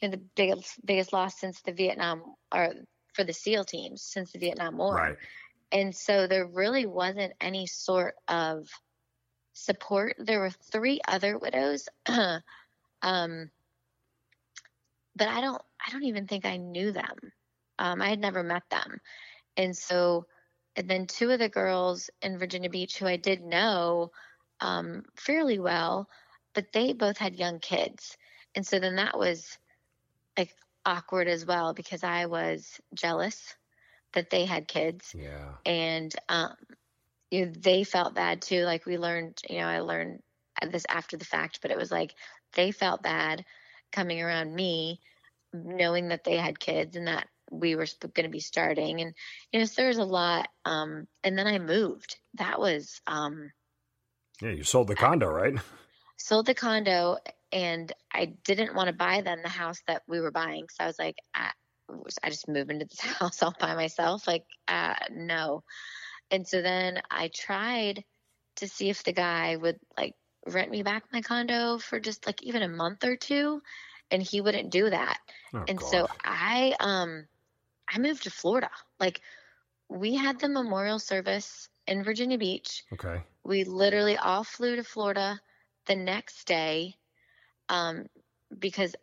you 0.00 0.08
know, 0.08 0.12
the 0.12 0.22
biggest 0.36 0.84
biggest 0.84 1.12
loss 1.12 1.38
since 1.40 1.60
the 1.62 1.72
Vietnam 1.72 2.22
or 2.54 2.74
for 3.14 3.24
the 3.24 3.32
SEAL 3.32 3.64
teams 3.64 4.02
since 4.02 4.32
the 4.32 4.38
Vietnam 4.38 4.76
War, 4.76 4.94
Right. 4.94 5.16
and 5.72 5.94
so 5.94 6.26
there 6.26 6.46
really 6.46 6.86
wasn't 6.86 7.32
any 7.40 7.66
sort 7.66 8.14
of 8.28 8.68
support. 9.54 10.16
There 10.18 10.40
were 10.40 10.50
three 10.50 11.00
other 11.08 11.38
widows, 11.38 11.88
um, 13.02 13.50
but 15.16 15.28
I 15.28 15.40
don't 15.40 15.62
I 15.84 15.90
don't 15.90 16.04
even 16.04 16.26
think 16.26 16.44
I 16.44 16.58
knew 16.58 16.92
them. 16.92 17.16
Um, 17.78 18.00
I 18.02 18.08
had 18.08 18.20
never 18.20 18.42
met 18.42 18.62
them, 18.70 19.00
and 19.56 19.76
so 19.76 20.26
and 20.76 20.88
then 20.88 21.06
two 21.06 21.30
of 21.30 21.38
the 21.38 21.48
girls 21.48 22.10
in 22.20 22.38
Virginia 22.38 22.68
Beach 22.68 22.98
who 22.98 23.06
I 23.06 23.16
did 23.16 23.42
know 23.42 24.10
um, 24.60 25.04
fairly 25.16 25.58
well, 25.58 26.08
but 26.56 26.72
they 26.72 26.94
both 26.94 27.18
had 27.18 27.36
young 27.36 27.60
kids. 27.60 28.16
And 28.56 28.66
so 28.66 28.80
then 28.80 28.96
that 28.96 29.16
was 29.16 29.58
like 30.36 30.52
awkward 30.86 31.28
as 31.28 31.44
well 31.44 31.74
because 31.74 32.02
I 32.02 32.26
was 32.26 32.80
jealous 32.94 33.54
that 34.14 34.30
they 34.30 34.46
had 34.46 34.66
kids. 34.66 35.14
Yeah. 35.14 35.52
And 35.66 36.12
um, 36.30 36.54
you 37.30 37.44
know, 37.44 37.52
they 37.56 37.84
felt 37.84 38.14
bad 38.14 38.40
too. 38.40 38.64
Like 38.64 38.86
we 38.86 38.96
learned, 38.96 39.38
you 39.48 39.58
know, 39.58 39.66
I 39.66 39.80
learned 39.80 40.22
this 40.70 40.86
after 40.88 41.18
the 41.18 41.26
fact, 41.26 41.60
but 41.60 41.70
it 41.70 41.76
was 41.76 41.92
like 41.92 42.14
they 42.54 42.72
felt 42.72 43.02
bad 43.02 43.44
coming 43.92 44.22
around 44.22 44.54
me 44.54 45.00
knowing 45.52 46.08
that 46.08 46.24
they 46.24 46.38
had 46.38 46.58
kids 46.58 46.96
and 46.96 47.06
that 47.06 47.28
we 47.50 47.76
were 47.76 47.86
going 48.14 48.24
to 48.24 48.30
be 48.30 48.40
starting 48.40 49.00
and 49.00 49.14
you 49.52 49.60
know 49.60 49.64
so 49.64 49.74
there 49.76 49.88
was 49.88 49.98
a 49.98 50.04
lot 50.04 50.48
um 50.64 51.06
and 51.22 51.38
then 51.38 51.46
i 51.46 51.58
moved 51.60 52.16
that 52.34 52.58
was 52.58 53.00
um 53.06 53.52
yeah 54.42 54.50
you 54.50 54.64
sold 54.64 54.88
the 54.88 54.96
condo 54.96 55.28
right 55.28 55.54
sold 56.16 56.46
the 56.46 56.54
condo 56.54 57.16
and 57.52 57.92
i 58.12 58.26
didn't 58.44 58.74
want 58.74 58.88
to 58.88 58.94
buy 58.94 59.20
then 59.20 59.42
the 59.42 59.48
house 59.48 59.80
that 59.86 60.02
we 60.08 60.20
were 60.20 60.30
buying 60.30 60.66
so 60.70 60.84
i 60.84 60.86
was 60.86 60.98
like 60.98 61.16
i, 61.34 61.50
I 62.22 62.30
just 62.30 62.48
move 62.48 62.70
into 62.70 62.86
this 62.86 63.00
house 63.18 63.42
all 63.42 63.54
by 63.58 63.74
myself 63.74 64.26
like 64.26 64.44
uh 64.68 64.94
no 65.10 65.62
and 66.30 66.46
so 66.46 66.62
then 66.62 67.00
i 67.10 67.28
tried 67.28 68.04
to 68.56 68.68
see 68.68 68.88
if 68.88 69.04
the 69.04 69.12
guy 69.12 69.56
would 69.56 69.78
like 69.98 70.14
rent 70.46 70.70
me 70.70 70.82
back 70.82 71.04
my 71.12 71.20
condo 71.20 71.78
for 71.78 72.00
just 72.00 72.26
like 72.26 72.42
even 72.42 72.62
a 72.62 72.68
month 72.68 73.04
or 73.04 73.16
two 73.16 73.60
and 74.10 74.22
he 74.22 74.40
wouldn't 74.40 74.70
do 74.70 74.88
that. 74.90 75.18
Oh, 75.54 75.64
and 75.66 75.78
God. 75.78 75.88
so 75.88 76.06
I 76.24 76.74
um 76.80 77.26
I 77.88 77.98
moved 77.98 78.24
to 78.24 78.30
Florida. 78.30 78.70
Like 78.98 79.20
we 79.88 80.14
had 80.14 80.40
the 80.40 80.48
memorial 80.48 80.98
service 80.98 81.68
in 81.86 82.04
Virginia 82.04 82.38
Beach. 82.38 82.84
Okay. 82.92 83.22
We 83.44 83.64
literally 83.64 84.16
all 84.16 84.44
flew 84.44 84.76
to 84.76 84.84
Florida 84.84 85.40
the 85.86 85.96
next 85.96 86.46
day 86.46 86.94
um 87.68 88.06
because 88.58 88.94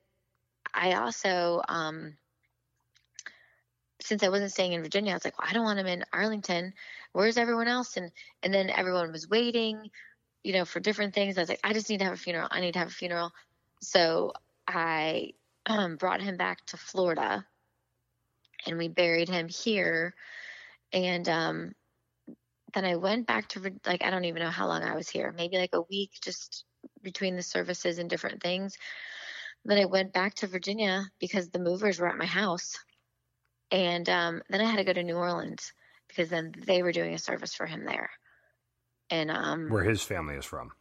I 0.74 0.94
also 0.94 1.62
um 1.68 2.18
since 4.02 4.22
I 4.22 4.30
wasn't 4.30 4.52
staying 4.52 4.74
in 4.74 4.82
Virginia, 4.82 5.12
I 5.12 5.16
was 5.16 5.24
like, 5.24 5.40
well, 5.40 5.48
I 5.50 5.54
don't 5.54 5.64
want 5.64 5.80
him 5.80 5.88
in 5.88 6.04
Arlington. 6.12 6.74
Where's 7.14 7.38
everyone 7.38 7.68
else? 7.68 7.96
And 7.98 8.12
and 8.42 8.54
then 8.54 8.70
everyone 8.70 9.12
was 9.12 9.30
waiting, 9.30 9.90
you 10.44 10.54
know, 10.54 10.66
for 10.66 10.80
different 10.80 11.14
things. 11.14 11.38
I 11.38 11.42
was 11.42 11.50
like, 11.50 11.62
I 11.64 11.74
just 11.74 11.90
need 11.90 12.00
to 12.00 12.06
have 12.06 12.14
a 12.14 12.18
funeral. 12.18 12.48
I 12.52 12.60
need 12.60 12.74
to 12.74 12.80
have 12.80 12.90
a 12.90 12.92
funeral. 12.92 13.32
So 13.82 14.34
I 14.68 15.34
um, 15.66 15.96
brought 15.96 16.22
him 16.22 16.38
back 16.38 16.66
to 16.68 16.78
Florida 16.78 17.46
and 18.66 18.78
we 18.78 18.88
buried 18.88 19.30
him 19.30 19.48
here. 19.48 20.14
And 20.92 21.28
um, 21.28 21.76
then 22.74 22.86
I 22.86 22.96
went 22.96 23.28
back 23.28 23.48
to, 23.50 23.74
like, 23.86 24.04
I 24.04 24.10
don't 24.10 24.26
even 24.26 24.42
know 24.42 24.50
how 24.50 24.68
long 24.68 24.84
I 24.84 24.96
was 24.96 25.10
here, 25.10 25.34
maybe 25.36 25.58
like 25.58 25.74
a 25.74 25.82
week 25.82 26.12
just 26.22 26.66
between 27.02 27.36
the 27.36 27.44
services 27.44 28.00
and 28.00 28.10
different 28.10 28.42
things. 28.42 28.78
Then 29.66 29.78
I 29.78 29.86
went 29.86 30.14
back 30.14 30.36
to 30.36 30.48
Virginia 30.48 31.06
because 31.20 31.50
the 31.50 31.60
movers 31.60 32.00
were 32.00 32.08
at 32.08 32.18
my 32.18 32.26
house. 32.26 32.78
And 33.72 34.08
um, 34.10 34.42
then 34.50 34.62
I 34.62 34.66
had 34.66 34.78
to 34.78 34.84
go 34.84 34.94
to 34.94 35.04
New 35.04 35.16
Orleans 35.16 35.72
because 36.08 36.30
then 36.30 36.54
they 36.66 36.84
were 36.84 36.92
doing 36.92 37.14
a 37.14 37.20
service 37.20 37.54
for 37.54 37.66
him 37.66 37.86
there. 37.86 38.10
And 39.10 39.32
um, 39.32 39.70
where 39.70 39.84
his 39.84 40.04
family 40.04 40.36
is 40.36 40.46
from. 40.46 40.72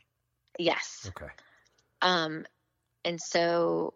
Yes. 0.59 1.11
Okay. 1.16 1.30
Um, 2.03 2.44
and 3.05 3.20
so 3.20 3.94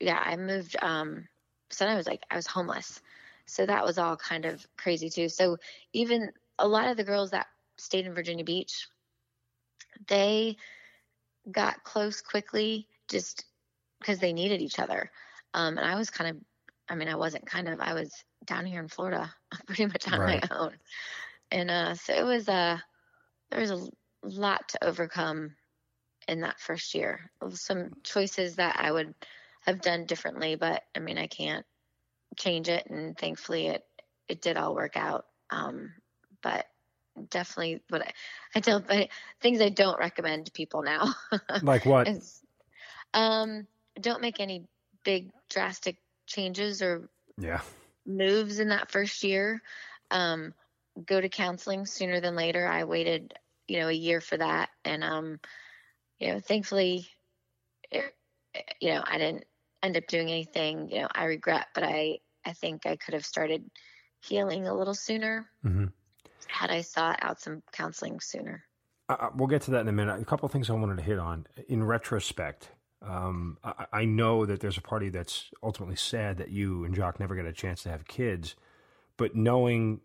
yeah 0.00 0.20
i 0.24 0.36
moved 0.36 0.76
um 0.82 1.26
so 1.70 1.86
i 1.86 1.96
was 1.96 2.06
like 2.06 2.22
i 2.30 2.36
was 2.36 2.46
homeless 2.46 3.00
so 3.46 3.66
that 3.66 3.84
was 3.84 3.98
all 3.98 4.16
kind 4.16 4.44
of 4.44 4.66
crazy 4.76 5.08
too 5.08 5.28
so 5.28 5.56
even 5.92 6.30
a 6.58 6.66
lot 6.66 6.88
of 6.88 6.96
the 6.96 7.04
girls 7.04 7.30
that 7.30 7.46
stayed 7.76 8.06
in 8.06 8.14
virginia 8.14 8.44
beach 8.44 8.88
they 10.08 10.56
got 11.50 11.84
close 11.84 12.20
quickly 12.20 12.86
just 13.08 13.44
because 14.00 14.18
they 14.18 14.32
needed 14.32 14.60
each 14.60 14.78
other 14.78 15.10
um 15.52 15.76
and 15.78 15.86
i 15.86 15.96
was 15.96 16.10
kind 16.10 16.30
of 16.30 16.42
i 16.88 16.94
mean 16.94 17.08
i 17.08 17.16
wasn't 17.16 17.44
kind 17.46 17.68
of 17.68 17.80
i 17.80 17.94
was 17.94 18.12
down 18.44 18.66
here 18.66 18.80
in 18.80 18.88
florida 18.88 19.32
pretty 19.66 19.86
much 19.86 20.10
on 20.10 20.20
right. 20.20 20.48
my 20.50 20.56
own 20.56 20.72
and 21.50 21.70
uh 21.70 21.94
so 21.94 22.12
it 22.12 22.24
was 22.24 22.48
uh 22.48 22.78
there 23.50 23.60
was 23.60 23.70
a 23.70 23.88
lot 24.22 24.68
to 24.70 24.84
overcome 24.84 25.54
in 26.28 26.40
that 26.40 26.60
first 26.60 26.94
year. 26.94 27.30
Some 27.50 27.92
choices 28.02 28.56
that 28.56 28.76
I 28.78 28.90
would 28.90 29.14
have 29.60 29.80
done 29.80 30.06
differently, 30.06 30.56
but 30.56 30.82
I 30.94 31.00
mean, 31.00 31.18
I 31.18 31.26
can't 31.26 31.64
change 32.36 32.68
it. 32.68 32.86
And 32.88 33.16
thankfully, 33.16 33.68
it 33.68 33.84
it 34.28 34.40
did 34.40 34.56
all 34.56 34.74
work 34.74 34.96
out. 34.96 35.26
Um, 35.50 35.92
but 36.42 36.66
definitely, 37.30 37.82
what 37.88 38.02
I, 38.02 38.12
I 38.54 38.60
tell 38.60 38.80
but 38.80 39.08
things 39.40 39.60
I 39.60 39.68
don't 39.68 39.98
recommend 39.98 40.46
to 40.46 40.52
people 40.52 40.82
now. 40.82 41.14
like 41.62 41.84
what? 41.84 42.08
Is, 42.08 42.40
um, 43.12 43.66
don't 44.00 44.22
make 44.22 44.40
any 44.40 44.66
big 45.04 45.30
drastic 45.50 45.96
changes 46.26 46.82
or 46.82 47.08
yeah 47.38 47.60
moves 48.06 48.58
in 48.58 48.68
that 48.68 48.90
first 48.90 49.24
year. 49.24 49.62
Um, 50.10 50.54
go 51.06 51.20
to 51.20 51.28
counseling 51.28 51.86
sooner 51.86 52.20
than 52.20 52.36
later. 52.36 52.66
I 52.66 52.84
waited, 52.84 53.34
you 53.66 53.80
know, 53.80 53.88
a 53.88 53.92
year 53.92 54.20
for 54.20 54.36
that, 54.36 54.70
and 54.84 55.02
um, 55.02 55.40
you 56.18 56.32
know, 56.32 56.40
thankfully, 56.40 57.06
it, 57.90 58.14
you 58.80 58.90
know, 58.90 59.02
I 59.04 59.18
didn't 59.18 59.44
end 59.82 59.96
up 59.96 60.06
doing 60.06 60.30
anything, 60.30 60.88
you 60.88 61.02
know, 61.02 61.08
I 61.14 61.24
regret, 61.24 61.66
but 61.74 61.84
I, 61.84 62.18
I 62.44 62.52
think 62.52 62.86
I 62.86 62.96
could 62.96 63.14
have 63.14 63.26
started 63.26 63.70
healing 64.22 64.66
a 64.66 64.74
little 64.74 64.94
sooner 64.94 65.46
mm-hmm. 65.64 65.86
Had 66.48 66.70
I 66.70 66.82
sought 66.82 67.18
out 67.22 67.40
some 67.40 67.62
counseling 67.72 68.20
sooner. 68.20 68.64
Uh, 69.08 69.28
we'll 69.34 69.48
get 69.48 69.62
to 69.62 69.70
that 69.72 69.80
in 69.80 69.88
a 69.88 69.92
minute. 69.92 70.20
A 70.20 70.24
couple 70.24 70.46
of 70.46 70.52
things 70.52 70.70
I 70.70 70.72
wanted 70.72 70.96
to 70.98 71.02
hit 71.02 71.18
on. 71.18 71.46
In 71.68 71.84
retrospect, 71.84 72.70
um, 73.02 73.58
I, 73.62 73.86
I, 73.92 74.04
know 74.06 74.46
that 74.46 74.60
there's 74.60 74.78
a 74.78 74.82
party 74.82 75.10
that's 75.10 75.50
ultimately 75.62 75.96
sad 75.96 76.38
that 76.38 76.50
you 76.50 76.84
and 76.84 76.94
Jacques 76.94 77.20
never 77.20 77.36
got 77.36 77.44
a 77.44 77.52
chance 77.52 77.82
to 77.82 77.90
have 77.90 78.08
kids, 78.08 78.54
but 79.18 79.36
knowing 79.36 80.00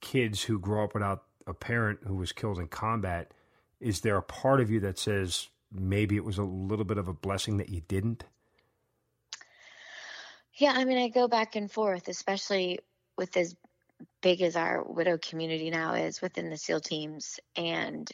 kids 0.00 0.42
who 0.42 0.58
grow 0.58 0.84
up 0.84 0.94
without 0.94 1.22
a 1.46 1.54
parent 1.54 2.00
who 2.04 2.16
was 2.16 2.32
killed 2.32 2.58
in 2.58 2.66
combat, 2.66 3.32
is 3.78 4.00
there 4.00 4.16
a 4.16 4.22
part 4.22 4.60
of 4.60 4.68
you 4.68 4.80
that 4.80 4.98
says 4.98 5.48
maybe 5.72 6.16
it 6.16 6.24
was 6.24 6.38
a 6.38 6.42
little 6.42 6.84
bit 6.84 6.98
of 6.98 7.06
a 7.06 7.12
blessing 7.12 7.58
that 7.58 7.68
you 7.68 7.82
didn't? 7.86 8.24
Yeah, 10.54 10.72
I 10.74 10.84
mean, 10.84 10.98
I 10.98 11.08
go 11.08 11.28
back 11.28 11.56
and 11.56 11.70
forth, 11.70 12.08
especially 12.08 12.80
with 13.16 13.36
as 13.36 13.54
big 14.22 14.42
as 14.42 14.56
our 14.56 14.82
widow 14.82 15.18
community 15.18 15.70
now 15.70 15.94
is 15.94 16.20
within 16.20 16.50
the 16.50 16.56
SEAL 16.56 16.80
teams 16.80 17.40
and 17.56 18.10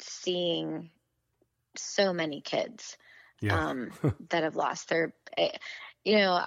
seeing 0.00 0.90
so 1.76 2.12
many 2.12 2.40
kids 2.40 2.96
yeah. 3.40 3.68
um, 3.70 3.90
that 4.30 4.42
have 4.42 4.56
lost 4.56 4.88
their, 4.88 5.14
eh, 5.36 5.50
you 6.04 6.16
know, 6.16 6.44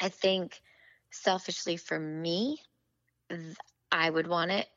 I 0.00 0.08
think 0.08 0.60
selfishly 1.10 1.76
for 1.76 1.98
me, 1.98 2.58
I 3.90 4.08
would 4.10 4.26
want 4.26 4.50
it. 4.50 4.68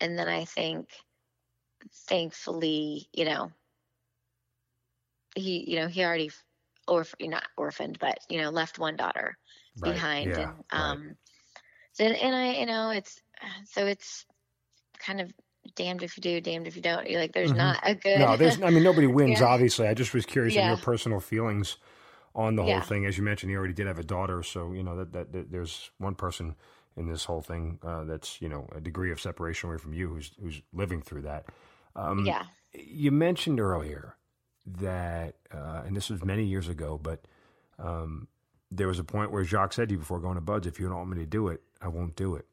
And 0.00 0.18
then 0.18 0.28
I 0.28 0.44
think 0.44 0.88
thankfully, 2.08 3.08
you 3.12 3.24
know, 3.24 3.50
he, 5.34 5.70
you 5.70 5.80
know, 5.80 5.88
he 5.88 6.04
already, 6.04 6.30
or 6.86 7.04
not 7.20 7.44
orphaned, 7.56 7.98
but 7.98 8.18
you 8.28 8.40
know, 8.40 8.50
left 8.50 8.78
one 8.78 8.96
daughter 8.96 9.36
right. 9.80 9.94
behind, 9.94 10.30
yeah, 10.30 10.38
and 10.38 10.64
um, 10.70 11.06
right. 11.06 11.16
So, 11.94 12.04
and 12.04 12.36
I, 12.36 12.52
you 12.54 12.66
know, 12.66 12.90
it's 12.90 13.20
so 13.66 13.86
it's 13.86 14.26
kind 14.98 15.20
of 15.20 15.32
damned 15.74 16.02
if 16.02 16.16
you 16.16 16.22
do, 16.22 16.40
damned 16.40 16.66
if 16.66 16.76
you 16.76 16.82
don't. 16.82 17.08
You're 17.08 17.20
like, 17.20 17.32
there's 17.32 17.50
mm-hmm. 17.50 17.58
not 17.58 17.80
a 17.82 17.94
good. 17.94 18.18
No, 18.18 18.36
there's. 18.36 18.60
I 18.62 18.70
mean, 18.70 18.82
nobody 18.82 19.06
wins. 19.08 19.40
yeah. 19.40 19.46
Obviously, 19.46 19.88
I 19.88 19.94
just 19.94 20.14
was 20.14 20.26
curious 20.26 20.54
yeah. 20.54 20.68
your 20.68 20.76
personal 20.76 21.20
feelings 21.20 21.76
on 22.34 22.56
the 22.56 22.62
whole 22.62 22.70
yeah. 22.70 22.82
thing. 22.82 23.06
As 23.06 23.16
you 23.16 23.24
mentioned, 23.24 23.50
he 23.50 23.56
already 23.56 23.74
did 23.74 23.86
have 23.86 23.98
a 23.98 24.04
daughter, 24.04 24.42
so 24.42 24.72
you 24.72 24.82
know 24.82 24.96
that, 24.96 25.12
that, 25.12 25.32
that 25.32 25.52
there's 25.52 25.90
one 25.98 26.14
person 26.14 26.54
in 26.96 27.08
this 27.08 27.24
whole 27.24 27.42
thing 27.42 27.78
uh, 27.82 28.04
that's 28.04 28.40
you 28.40 28.48
know 28.48 28.68
a 28.74 28.80
degree 28.80 29.10
of 29.10 29.20
separation 29.20 29.68
away 29.68 29.78
from 29.78 29.94
you 29.94 30.08
who's 30.08 30.32
who's 30.40 30.60
living 30.72 31.02
through 31.02 31.22
that. 31.22 31.46
Um, 31.96 32.26
yeah. 32.26 32.44
You 32.72 33.12
mentioned 33.12 33.60
earlier 33.60 34.16
that, 34.66 35.36
uh, 35.52 35.82
and 35.86 35.96
this 35.96 36.10
was 36.10 36.24
many 36.24 36.44
years 36.44 36.68
ago, 36.68 36.98
but 37.00 37.24
um, 37.78 38.26
there 38.70 38.88
was 38.88 38.98
a 38.98 39.04
point 39.04 39.30
where 39.30 39.44
Jacques 39.44 39.72
said 39.72 39.88
to 39.88 39.92
you 39.94 39.98
before 39.98 40.18
going 40.18 40.34
to 40.34 40.40
BUD/S, 40.40 40.66
if 40.66 40.80
you 40.80 40.88
don't 40.88 40.96
want 40.96 41.10
me 41.10 41.18
to 41.18 41.26
do 41.26 41.48
it, 41.48 41.62
I 41.84 41.88
won't 41.88 42.16
do 42.16 42.34
it. 42.34 42.46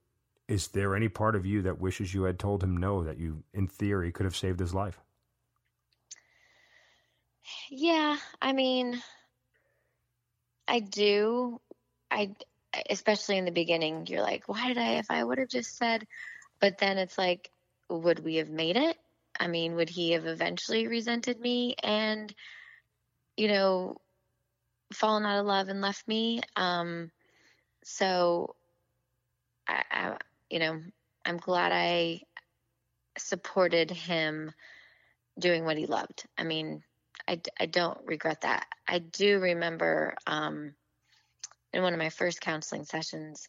Is 0.49 0.67
there 0.67 0.93
any 0.93 1.07
part 1.07 1.37
of 1.37 1.45
you 1.45 1.61
that 1.61 1.79
wishes 1.79 2.13
you 2.13 2.23
had 2.23 2.37
told 2.37 2.61
him 2.61 2.75
no, 2.75 3.03
that 3.03 3.17
you, 3.17 3.43
in 3.53 3.67
theory, 3.67 4.11
could 4.11 4.25
have 4.25 4.35
saved 4.35 4.59
his 4.59 4.73
life? 4.73 4.99
Yeah, 7.69 8.17
I 8.41 8.51
mean, 8.51 9.01
I 10.67 10.81
do. 10.81 11.61
I, 12.11 12.35
especially 12.89 13.37
in 13.37 13.45
the 13.45 13.51
beginning, 13.51 14.05
you're 14.07 14.21
like, 14.21 14.49
why 14.49 14.67
did 14.67 14.77
I, 14.77 14.95
if 14.95 15.09
I 15.09 15.23
would 15.23 15.37
have 15.37 15.47
just 15.47 15.77
said, 15.77 16.05
but 16.59 16.77
then 16.77 16.97
it's 16.97 17.17
like, 17.17 17.49
would 17.89 18.19
we 18.19 18.35
have 18.35 18.49
made 18.49 18.75
it? 18.75 18.97
I 19.39 19.47
mean, 19.47 19.75
would 19.75 19.89
he 19.89 20.11
have 20.11 20.25
eventually 20.25 20.87
resented 20.87 21.39
me 21.39 21.75
and, 21.81 22.33
you 23.37 23.47
know, 23.47 23.95
fallen 24.93 25.25
out 25.25 25.39
of 25.39 25.45
love 25.45 25.69
and 25.69 25.79
left 25.79 26.05
me? 26.07 26.41
Um, 26.57 27.11
so, 27.83 28.55
I, 29.71 29.83
I, 29.91 30.17
you 30.49 30.59
know, 30.59 30.81
I'm 31.25 31.37
glad 31.37 31.71
I 31.71 32.21
supported 33.17 33.91
him 33.91 34.51
doing 35.39 35.65
what 35.65 35.77
he 35.77 35.85
loved. 35.85 36.25
I 36.37 36.43
mean, 36.43 36.83
I, 37.27 37.41
I 37.59 37.65
don't 37.65 37.99
regret 38.05 38.41
that. 38.41 38.65
I 38.87 38.99
do 38.99 39.39
remember 39.39 40.15
um, 40.27 40.73
in 41.73 41.81
one 41.81 41.93
of 41.93 41.99
my 41.99 42.09
first 42.09 42.41
counseling 42.41 42.85
sessions, 42.85 43.47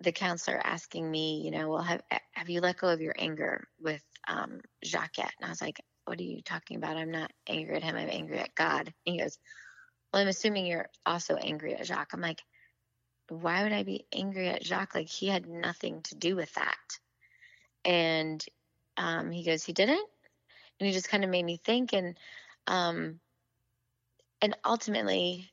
the 0.00 0.12
counselor 0.12 0.60
asking 0.62 1.08
me, 1.10 1.42
you 1.44 1.50
know, 1.50 1.68
well, 1.68 1.82
have, 1.82 2.02
have 2.32 2.48
you 2.48 2.60
let 2.60 2.78
go 2.78 2.88
of 2.88 3.00
your 3.00 3.14
anger 3.18 3.68
with 3.80 4.02
um, 4.26 4.60
Jacques 4.84 5.18
yet? 5.18 5.32
And 5.38 5.46
I 5.46 5.50
was 5.50 5.60
like, 5.60 5.80
what 6.06 6.18
are 6.18 6.24
you 6.24 6.42
talking 6.42 6.78
about? 6.78 6.96
I'm 6.96 7.10
not 7.10 7.30
angry 7.48 7.76
at 7.76 7.82
him. 7.82 7.96
I'm 7.96 8.08
angry 8.10 8.38
at 8.38 8.54
God. 8.54 8.92
And 9.06 9.14
he 9.14 9.20
goes, 9.20 9.38
well, 10.12 10.22
I'm 10.22 10.28
assuming 10.28 10.66
you're 10.66 10.88
also 11.06 11.36
angry 11.36 11.74
at 11.74 11.86
Jacques. 11.86 12.12
I'm 12.12 12.20
like, 12.20 12.42
why 13.30 13.62
would 13.62 13.72
I 13.72 13.82
be 13.82 14.06
angry 14.12 14.48
at 14.48 14.64
Jacques? 14.64 14.94
Like 14.94 15.08
he 15.08 15.28
had 15.28 15.46
nothing 15.46 16.02
to 16.02 16.14
do 16.14 16.36
with 16.36 16.52
that. 16.54 16.98
And 17.84 18.44
um, 18.96 19.30
he 19.30 19.44
goes, 19.44 19.64
he 19.64 19.72
didn't. 19.72 20.06
And 20.78 20.86
he 20.86 20.92
just 20.92 21.08
kind 21.08 21.24
of 21.24 21.30
made 21.30 21.44
me 21.44 21.56
think. 21.56 21.92
And, 21.92 22.18
um, 22.66 23.20
and 24.42 24.56
ultimately, 24.64 25.50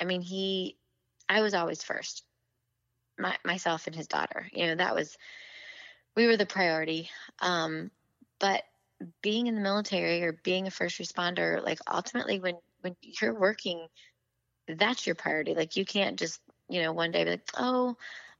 I 0.00 0.04
mean, 0.04 0.20
he, 0.20 0.76
I 1.28 1.40
was 1.40 1.54
always 1.54 1.82
first, 1.82 2.24
my, 3.18 3.36
myself 3.44 3.86
and 3.86 3.96
his 3.96 4.08
daughter. 4.08 4.48
You 4.52 4.66
know, 4.66 4.74
that 4.76 4.94
was, 4.94 5.16
we 6.16 6.26
were 6.26 6.36
the 6.36 6.46
priority. 6.46 7.10
Um, 7.40 7.90
but 8.38 8.62
being 9.22 9.46
in 9.46 9.54
the 9.54 9.60
military 9.60 10.22
or 10.22 10.32
being 10.44 10.66
a 10.66 10.70
first 10.70 10.98
responder, 10.98 11.62
like 11.62 11.78
ultimately, 11.90 12.40
when 12.40 12.56
when 12.80 12.96
you're 13.00 13.38
working, 13.38 13.86
that's 14.68 15.06
your 15.06 15.14
priority. 15.14 15.54
Like 15.54 15.76
you 15.76 15.84
can't 15.84 16.18
just, 16.18 16.40
you 16.68 16.82
know, 16.82 16.92
one 16.92 17.10
day 17.10 17.24
be 17.24 17.30
like, 17.30 17.50
oh, 17.56 17.96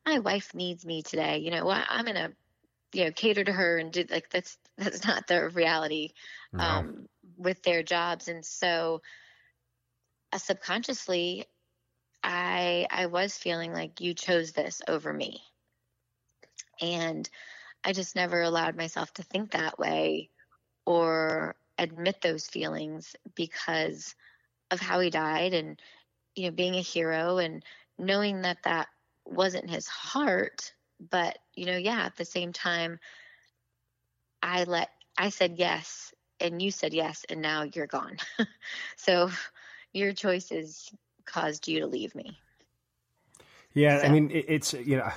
my 0.07 0.18
wife 0.18 0.55
needs 0.55 0.85
me 0.85 1.03
today. 1.03 1.39
You 1.39 1.51
know, 1.51 1.66
well, 1.66 1.83
I'm 1.89 2.05
gonna, 2.05 2.33
you 2.93 3.05
know, 3.05 3.12
cater 3.12 3.45
to 3.45 3.53
her 3.53 3.79
and 3.79 3.93
do 3.93 4.05
like 4.11 4.31
that's 4.31 4.59
that's 4.79 5.05
not 5.05 5.27
the 5.27 5.49
reality 5.51 6.11
no. 6.53 6.64
um, 6.64 7.09
with 7.37 7.62
their 7.62 7.83
jobs. 7.83 8.29
And 8.29 8.45
so, 8.45 9.03
uh, 10.33 10.39
subconsciously, 10.39 11.47
I 12.22 12.87
I 12.91 13.07
was 13.07 13.37
feeling 13.37 13.72
like 13.72 14.01
you 14.01 14.14
chose 14.14 14.53
this 14.53 14.83
over 14.89 15.12
me, 15.12 15.43
and 16.81 17.29
I 17.85 17.93
just 17.93 18.16
never 18.16 18.43
allowed 18.43 18.77
myself 18.77 19.12
to 19.14 19.22
think 19.22 19.53
that 19.53 19.79
way 19.79 20.31
or 20.87 21.57
admit 21.79 22.20
those 22.20 22.47
feelings 22.47 23.16
because 23.35 24.14
of 24.70 24.81
how 24.81 25.01
he 25.01 25.11
died 25.11 25.55
and 25.55 25.81
you 26.35 26.45
know 26.45 26.51
being 26.51 26.75
a 26.75 26.81
hero 26.81 27.39
and 27.39 27.64
knowing 27.99 28.43
that 28.43 28.59
that 28.65 28.89
wasn't 29.25 29.69
his 29.69 29.87
heart 29.87 30.73
but 31.11 31.39
you 31.55 31.67
know 31.67 31.77
yeah 31.77 32.03
at 32.05 32.17
the 32.17 32.25
same 32.25 32.53
time 32.53 32.99
i 34.43 34.65
let 34.65 34.91
i 35.17 35.29
said 35.29 35.55
yes 35.57 36.13
and 36.41 36.61
you 36.61 36.71
said 36.71 36.93
yes 36.93 37.25
and 37.29 37.41
now 37.41 37.63
you're 37.75 37.87
gone 37.87 38.17
so 38.97 39.31
your 39.93 40.13
choices 40.13 40.93
caused 41.25 41.69
you 41.69 41.81
to 41.81 41.87
leave 41.87 42.15
me 42.15 42.39
yeah 43.73 44.01
so. 44.01 44.07
i 44.07 44.09
mean 44.11 44.31
it, 44.31 44.45
it's 44.49 44.73
you 44.75 44.97
know 44.97 45.11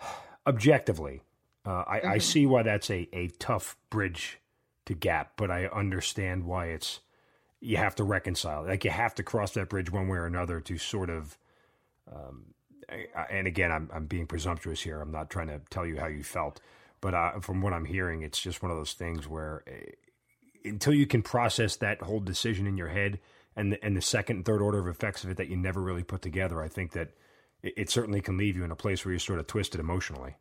objectively 0.46 1.22
uh, 1.68 1.84
I, 1.86 1.98
mm-hmm. 1.98 2.08
I 2.08 2.18
see 2.18 2.46
why 2.46 2.62
that's 2.62 2.88
a, 2.90 3.08
a 3.12 3.28
tough 3.38 3.76
bridge 3.90 4.38
to 4.86 4.94
gap, 4.94 5.32
but 5.36 5.50
I 5.50 5.66
understand 5.66 6.44
why 6.44 6.68
it's 6.68 7.00
you 7.60 7.76
have 7.76 7.94
to 7.96 8.04
reconcile. 8.04 8.64
Like 8.64 8.84
you 8.84 8.90
have 8.90 9.14
to 9.16 9.22
cross 9.22 9.52
that 9.52 9.68
bridge 9.68 9.92
one 9.92 10.08
way 10.08 10.16
or 10.16 10.26
another 10.26 10.60
to 10.62 10.78
sort 10.78 11.10
of. 11.10 11.36
Um, 12.14 12.54
and 13.30 13.46
again, 13.46 13.70
I'm 13.70 13.90
I'm 13.92 14.06
being 14.06 14.26
presumptuous 14.26 14.82
here. 14.82 15.00
I'm 15.00 15.12
not 15.12 15.30
trying 15.30 15.48
to 15.48 15.60
tell 15.70 15.86
you 15.86 15.98
how 15.98 16.06
you 16.06 16.22
felt, 16.22 16.60
but 17.00 17.14
uh, 17.14 17.40
from 17.40 17.60
what 17.60 17.72
I'm 17.72 17.84
hearing, 17.84 18.22
it's 18.22 18.40
just 18.40 18.62
one 18.62 18.70
of 18.70 18.76
those 18.76 18.94
things 18.94 19.28
where 19.28 19.62
uh, 19.68 20.68
until 20.68 20.94
you 20.94 21.06
can 21.06 21.22
process 21.22 21.76
that 21.76 22.02
whole 22.02 22.20
decision 22.20 22.66
in 22.66 22.76
your 22.76 22.88
head 22.88 23.20
and 23.56 23.72
the, 23.72 23.84
and 23.84 23.96
the 23.96 24.02
second 24.02 24.36
and 24.36 24.44
third 24.44 24.62
order 24.62 24.78
of 24.78 24.88
effects 24.88 25.24
of 25.24 25.30
it 25.30 25.36
that 25.36 25.48
you 25.48 25.56
never 25.56 25.82
really 25.82 26.02
put 26.02 26.22
together, 26.22 26.62
I 26.62 26.68
think 26.68 26.92
that 26.92 27.10
it, 27.62 27.74
it 27.76 27.90
certainly 27.90 28.20
can 28.20 28.36
leave 28.36 28.56
you 28.56 28.64
in 28.64 28.70
a 28.70 28.76
place 28.76 29.04
where 29.04 29.12
you're 29.12 29.20
sort 29.20 29.38
of 29.38 29.46
twisted 29.46 29.80
emotionally. 29.80 30.36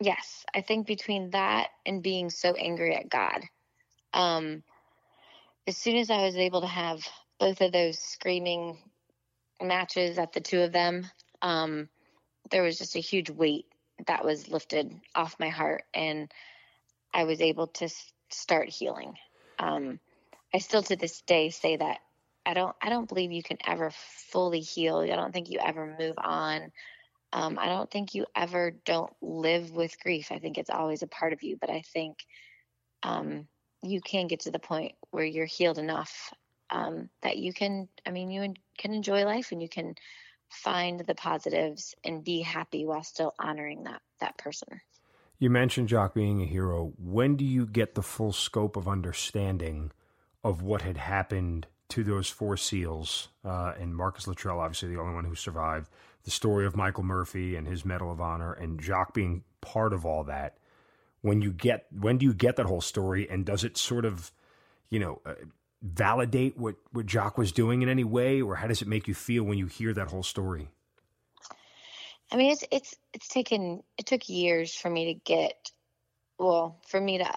Yes, 0.00 0.44
I 0.54 0.62
think 0.62 0.86
between 0.86 1.30
that 1.30 1.68
and 1.84 2.02
being 2.02 2.30
so 2.30 2.54
angry 2.54 2.96
at 2.96 3.10
God, 3.10 3.42
um, 4.14 4.62
as 5.66 5.76
soon 5.76 5.96
as 5.96 6.10
I 6.10 6.24
was 6.24 6.36
able 6.36 6.62
to 6.62 6.66
have 6.66 7.06
both 7.38 7.60
of 7.60 7.72
those 7.72 7.98
screaming 7.98 8.78
matches 9.62 10.18
at 10.18 10.32
the 10.32 10.40
two 10.40 10.62
of 10.62 10.72
them, 10.72 11.06
um, 11.42 11.88
there 12.50 12.62
was 12.62 12.78
just 12.78 12.96
a 12.96 13.00
huge 13.00 13.30
weight 13.30 13.66
that 14.06 14.24
was 14.24 14.48
lifted 14.48 14.92
off 15.14 15.40
my 15.40 15.48
heart, 15.48 15.84
and 15.94 16.32
I 17.12 17.24
was 17.24 17.40
able 17.40 17.68
to 17.68 17.88
start 18.30 18.68
healing. 18.68 19.14
Um, 19.58 20.00
I 20.54 20.58
still 20.58 20.82
to 20.84 20.96
this 20.96 21.20
day 21.22 21.50
say 21.50 21.76
that 21.76 21.98
I 22.46 22.54
don't 22.54 22.74
I 22.80 22.88
don't 22.88 23.08
believe 23.08 23.32
you 23.32 23.42
can 23.42 23.58
ever 23.66 23.90
fully 23.92 24.60
heal. 24.60 24.98
I 24.98 25.16
don't 25.16 25.32
think 25.32 25.50
you 25.50 25.58
ever 25.58 25.96
move 25.98 26.16
on. 26.18 26.72
Um, 27.32 27.58
I 27.58 27.66
don't 27.66 27.90
think 27.90 28.14
you 28.14 28.26
ever 28.34 28.72
don't 28.84 29.12
live 29.20 29.70
with 29.70 30.00
grief. 30.00 30.32
I 30.32 30.38
think 30.38 30.58
it's 30.58 30.70
always 30.70 31.02
a 31.02 31.06
part 31.06 31.32
of 31.32 31.42
you, 31.42 31.56
but 31.60 31.70
I 31.70 31.82
think 31.92 32.18
um, 33.02 33.46
you 33.82 34.00
can 34.00 34.26
get 34.26 34.40
to 34.40 34.50
the 34.50 34.58
point 34.58 34.92
where 35.10 35.24
you're 35.24 35.46
healed 35.46 35.78
enough 35.78 36.32
um, 36.70 37.08
that 37.22 37.38
you 37.38 37.52
can, 37.52 37.88
I 38.06 38.10
mean, 38.10 38.30
you 38.30 38.54
can 38.80 38.92
enjoy 38.92 39.24
life 39.24 39.52
and 39.52 39.62
you 39.62 39.68
can 39.68 39.94
find 40.48 41.00
the 41.00 41.14
positives 41.14 41.94
and 42.04 42.24
be 42.24 42.40
happy 42.40 42.84
while 42.84 43.04
still 43.04 43.34
honoring 43.38 43.84
that 43.84 44.02
that 44.20 44.36
person. 44.36 44.80
You 45.38 45.48
mentioned 45.48 45.88
Jacques 45.88 46.14
being 46.14 46.42
a 46.42 46.46
hero. 46.46 46.92
When 46.98 47.36
do 47.36 47.44
you 47.44 47.66
get 47.66 47.94
the 47.94 48.02
full 48.02 48.32
scope 48.32 48.76
of 48.76 48.88
understanding 48.88 49.92
of 50.42 50.62
what 50.62 50.82
had 50.82 50.96
happened 50.96 51.66
to 51.90 52.04
those 52.04 52.28
four 52.28 52.56
SEALs 52.56 53.28
uh, 53.44 53.72
and 53.78 53.96
Marcus 53.96 54.26
Luttrell, 54.26 54.60
obviously 54.60 54.88
the 54.88 55.00
only 55.00 55.14
one 55.14 55.24
who 55.24 55.34
survived? 55.34 55.88
The 56.24 56.30
story 56.30 56.66
of 56.66 56.76
Michael 56.76 57.04
Murphy 57.04 57.56
and 57.56 57.66
his 57.66 57.84
Medal 57.84 58.12
of 58.12 58.20
Honor, 58.20 58.52
and 58.52 58.82
Jacques 58.82 59.14
being 59.14 59.44
part 59.62 59.92
of 59.92 60.04
all 60.04 60.24
that 60.24 60.58
when 61.22 61.42
you 61.42 61.52
get 61.52 61.86
when 61.90 62.18
do 62.18 62.26
you 62.26 62.34
get 62.34 62.56
that 62.56 62.66
whole 62.66 62.80
story 62.80 63.28
and 63.28 63.44
does 63.44 63.64
it 63.64 63.76
sort 63.76 64.04
of 64.04 64.32
you 64.88 64.98
know 64.98 65.20
uh, 65.26 65.34
validate 65.82 66.58
what 66.58 66.76
what 66.92 67.06
Jacques 67.06 67.38
was 67.38 67.52
doing 67.52 67.82
in 67.82 67.88
any 67.88 68.04
way 68.04 68.40
or 68.40 68.56
how 68.56 68.66
does 68.66 68.82
it 68.82 68.88
make 68.88 69.08
you 69.08 69.14
feel 69.14 69.44
when 69.44 69.58
you 69.58 69.66
hear 69.66 69.92
that 69.94 70.08
whole 70.08 70.22
story 70.22 70.68
I 72.30 72.36
mean 72.36 72.52
it's 72.52 72.64
it's 72.70 72.94
it's 73.12 73.28
taken 73.28 73.82
it 73.98 74.06
took 74.06 74.28
years 74.28 74.74
for 74.74 74.90
me 74.90 75.14
to 75.14 75.20
get 75.24 75.70
well 76.38 76.80
for 76.86 77.00
me 77.00 77.18
to 77.18 77.32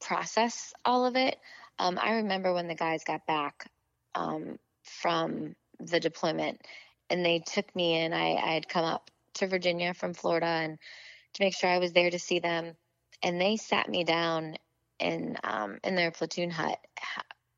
process 0.00 0.72
all 0.84 1.06
of 1.06 1.16
it 1.16 1.38
um, 1.78 1.98
I 2.00 2.16
remember 2.16 2.52
when 2.54 2.68
the 2.68 2.74
guys 2.76 3.02
got 3.04 3.26
back 3.26 3.68
um, 4.14 4.58
from 4.84 5.56
the 5.80 5.98
deployment 5.98 6.60
and 7.10 7.24
they 7.24 7.40
took 7.40 7.74
me 7.74 8.00
in 8.00 8.12
I, 8.12 8.34
I 8.34 8.54
had 8.54 8.68
come 8.68 8.84
up 8.84 9.10
to 9.34 9.46
Virginia 9.46 9.94
from 9.94 10.14
Florida 10.14 10.46
and 10.46 10.78
to 11.34 11.42
make 11.42 11.54
sure 11.54 11.68
I 11.68 11.78
was 11.78 11.92
there 11.92 12.10
to 12.10 12.18
see 12.18 12.38
them. 12.38 12.76
And 13.22 13.40
they 13.40 13.56
sat 13.56 13.88
me 13.88 14.04
down 14.04 14.56
in 14.98 15.36
um, 15.44 15.78
in 15.82 15.94
their 15.94 16.10
platoon 16.10 16.50
hut 16.50 16.78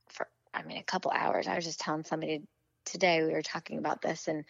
for 0.09 0.28
I 0.55 0.62
mean 0.62 0.78
a 0.78 0.82
couple 0.82 1.11
hours. 1.11 1.47
I 1.47 1.57
was 1.57 1.64
just 1.64 1.80
telling 1.80 2.05
somebody 2.05 2.43
today 2.84 3.22
we 3.22 3.32
were 3.32 3.43
talking 3.43 3.78
about 3.78 4.03
this, 4.03 4.28
and 4.28 4.45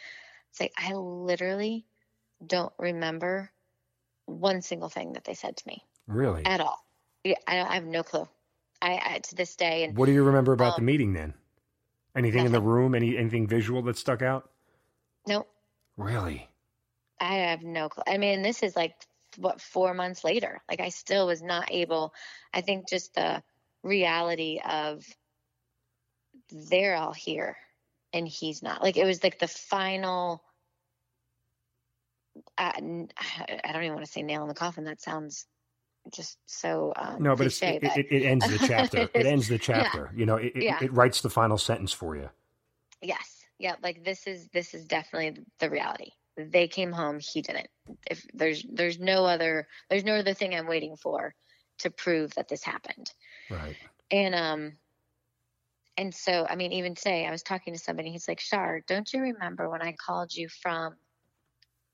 it's 0.51 0.61
like 0.61 0.73
I 0.77 0.93
literally 0.95 1.87
don't 2.45 2.73
remember 2.79 3.51
one 4.27 4.63
single 4.63 4.89
thing 4.89 5.15
that 5.15 5.25
they 5.25 5.35
said 5.35 5.57
to 5.57 5.67
me. 5.67 5.85
Really? 6.07 6.45
At 6.45 6.61
all? 6.61 6.85
Yeah, 7.25 7.37
I, 7.47 7.61
I 7.61 7.75
have 7.75 7.85
no 7.85 8.03
clue. 8.03 8.29
I, 8.83 9.01
I, 9.05 9.19
to 9.19 9.35
this 9.35 9.57
day. 9.57 9.85
And 9.85 9.97
what 9.97 10.07
do 10.07 10.13
you 10.13 10.23
remember 10.25 10.53
about 10.53 10.75
um, 10.75 10.75
the 10.77 10.83
meeting 10.83 11.13
then? 11.13 11.35
Anything 12.15 12.45
nothing. 12.45 12.47
in 12.47 12.53
the 12.53 12.61
room? 12.61 12.95
Any 12.95 13.17
anything 13.17 13.47
visual 13.47 13.83
that 13.83 13.97
stuck 13.97 14.23
out? 14.23 14.51
Nope. 15.27 15.49
Really? 15.97 16.49
I 17.21 17.35
have 17.37 17.63
no 17.63 17.89
clue. 17.89 18.05
I 18.07 18.19
mean, 18.19 18.43
this 18.43 18.63
is 18.63 18.77
like 18.77 18.95
what 19.39 19.61
four 19.61 19.95
months 19.95 20.25
later 20.25 20.61
like 20.69 20.81
i 20.81 20.89
still 20.89 21.27
was 21.27 21.43
not 21.43 21.71
able 21.71 22.13
i 22.53 22.61
think 22.61 22.89
just 22.89 23.15
the 23.15 23.43
reality 23.83 24.61
of 24.69 25.05
they're 26.71 26.97
all 26.97 27.13
here 27.13 27.57
and 28.13 28.27
he's 28.27 28.63
not 28.63 28.83
like 28.83 28.97
it 28.97 29.05
was 29.05 29.23
like 29.23 29.39
the 29.39 29.49
final 29.49 30.43
uh, 32.59 32.73
I 32.77 33.73
don't 33.73 33.83
even 33.83 33.95
want 33.95 34.05
to 34.05 34.11
say 34.11 34.23
nail 34.23 34.43
in 34.43 34.49
the 34.49 34.55
coffin. 34.55 34.85
That 34.85 35.01
sounds 35.01 35.47
just 36.15 36.39
so 36.47 36.93
um, 36.97 37.23
no, 37.23 37.31
but, 37.31 37.45
cliche, 37.45 37.79
but... 37.83 37.97
It, 37.97 38.07
it, 38.11 38.25
ends 38.25 38.49
the 38.49 38.59
chapter. 38.67 39.09
it 39.13 39.27
ends 39.27 39.49
the 39.49 39.59
chapter. 39.59 40.11
Yeah. 40.13 40.19
You 40.19 40.27
know, 40.27 40.37
it, 40.37 40.53
yeah. 40.55 40.79
it, 40.83 40.93
writes 40.93 41.21
the 41.21 41.31
final 41.31 41.59
sentence 41.59 41.93
for 41.93 42.17
you. 42.17 42.29
Yes, 43.03 43.45
yeah. 43.59 43.75
Like 43.83 44.05
this 44.05 44.27
is 44.27 44.49
this 44.49 44.75
is 44.75 44.85
definitely 44.85 45.45
the 45.61 45.71
reality 45.71 46.11
they 46.37 46.69
came 46.69 46.93
home 46.93 47.19
he 47.21 47.43
didn't 47.43 47.69
if 48.11 48.27
there's 48.35 48.65
there's 48.71 48.99
no 48.99 49.25
other 49.25 49.67
there's 49.89 50.05
no 50.05 50.15
other 50.15 50.35
thing 50.35 50.55
i'm 50.55 50.67
waiting 50.67 50.97
for 50.97 51.35
to 51.79 51.91
prove 51.91 52.35
that 52.35 52.49
this 52.49 52.63
happened 52.63 53.13
right 53.51 53.77
and 54.11 54.35
um 54.35 54.73
and 55.97 56.15
so 56.15 56.47
i 56.49 56.57
mean 56.57 56.73
even 56.73 56.95
today 56.95 57.27
i 57.27 57.31
was 57.31 57.43
talking 57.43 57.73
to 57.73 57.81
somebody 57.81 58.11
he's 58.11 58.29
like 58.29 58.41
shar 58.41 58.83
don't 58.87 59.13
you 59.13 59.21
remember 59.21 59.69
when 59.69 59.83
i 59.83 59.93
called 59.93 60.35
you 60.35 60.49
from 60.49 60.95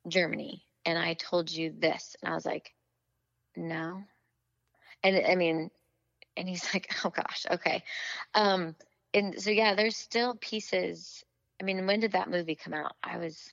germany 0.09 0.65
and 0.85 0.99
I 0.99 1.15
told 1.15 1.51
you 1.51 1.73
this. 1.77 2.17
And 2.23 2.33
I 2.33 2.35
was 2.35 2.47
like, 2.47 2.73
no. 3.57 4.03
And 5.03 5.27
I 5.27 5.35
mean, 5.35 5.71
and 6.37 6.49
he's 6.49 6.69
like, 6.75 6.95
oh 7.05 7.11
gosh, 7.11 7.47
okay. 7.51 7.85
Um, 8.35 8.75
and 9.15 9.41
so, 9.41 9.51
yeah, 9.51 9.75
there's 9.75 9.97
still 9.97 10.37
pieces. 10.37 11.23
I 11.61 11.65
mean, 11.65 11.87
when 11.87 12.01
did 12.01 12.13
that 12.13 12.31
movie 12.31 12.55
come 12.57 12.75
out? 12.75 12.97
I 13.03 13.19
was 13.19 13.53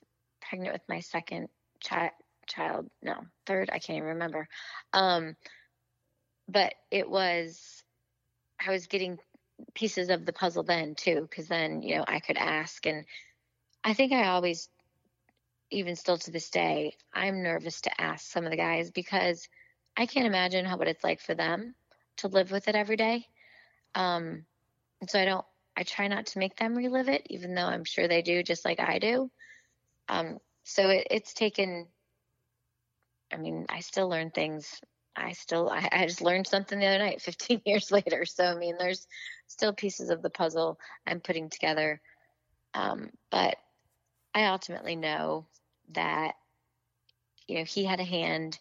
pregnant 0.50 0.72
with 0.72 0.88
my 0.88 1.00
second 1.00 1.48
child, 1.78 2.10
child, 2.46 2.90
no, 3.02 3.14
third, 3.46 3.70
I 3.72 3.78
can't 3.78 3.98
even 3.98 4.08
remember. 4.10 4.48
Um, 4.92 5.36
but 6.48 6.74
it 6.90 7.08
was, 7.08 7.84
I 8.64 8.72
was 8.72 8.88
getting 8.88 9.18
pieces 9.74 10.10
of 10.10 10.26
the 10.26 10.32
puzzle 10.32 10.64
then 10.64 10.96
too, 10.96 11.20
because 11.22 11.46
then, 11.46 11.82
you 11.82 11.96
know, 11.96 12.04
I 12.06 12.18
could 12.18 12.36
ask. 12.36 12.84
And 12.84 13.04
I 13.84 13.94
think 13.94 14.12
I 14.12 14.26
always 14.26 14.68
even 15.70 15.94
still 15.94 16.18
to 16.18 16.32
this 16.32 16.50
day, 16.50 16.96
I'm 17.14 17.44
nervous 17.44 17.82
to 17.82 18.00
ask 18.00 18.28
some 18.28 18.44
of 18.44 18.50
the 18.50 18.56
guys 18.56 18.90
because 18.90 19.48
I 19.96 20.06
can't 20.06 20.26
imagine 20.26 20.64
how 20.64 20.76
what 20.76 20.88
it's 20.88 21.04
like 21.04 21.20
for 21.20 21.34
them 21.34 21.76
to 22.16 22.28
live 22.28 22.50
with 22.50 22.66
it 22.66 22.74
every 22.74 22.96
day. 22.96 23.24
Um, 23.94 24.46
and 25.00 25.08
so 25.08 25.20
I 25.20 25.24
don't, 25.24 25.44
I 25.76 25.84
try 25.84 26.08
not 26.08 26.26
to 26.26 26.40
make 26.40 26.56
them 26.56 26.74
relive 26.74 27.08
it, 27.08 27.24
even 27.30 27.54
though 27.54 27.66
I'm 27.66 27.84
sure 27.84 28.08
they 28.08 28.22
do, 28.22 28.42
just 28.42 28.64
like 28.64 28.80
I 28.80 28.98
do. 28.98 29.30
Um, 30.10 30.38
so 30.64 30.88
it, 30.90 31.06
it's 31.10 31.32
taken. 31.32 31.86
I 33.32 33.36
mean, 33.36 33.66
I 33.68 33.80
still 33.80 34.08
learn 34.08 34.30
things. 34.30 34.80
I 35.16 35.32
still, 35.32 35.70
I, 35.70 35.88
I 35.92 36.06
just 36.06 36.20
learned 36.20 36.46
something 36.46 36.78
the 36.78 36.86
other 36.86 36.98
night, 36.98 37.22
15 37.22 37.62
years 37.64 37.90
later. 37.90 38.24
So 38.24 38.44
I 38.44 38.56
mean, 38.56 38.76
there's 38.78 39.06
still 39.46 39.72
pieces 39.72 40.10
of 40.10 40.20
the 40.20 40.30
puzzle 40.30 40.78
I'm 41.06 41.20
putting 41.20 41.48
together. 41.48 42.00
Um, 42.74 43.10
but 43.30 43.56
I 44.34 44.46
ultimately 44.46 44.96
know 44.96 45.46
that 45.92 46.34
you 47.46 47.58
know 47.58 47.64
he 47.64 47.84
had 47.84 48.00
a 48.00 48.04
hand 48.04 48.58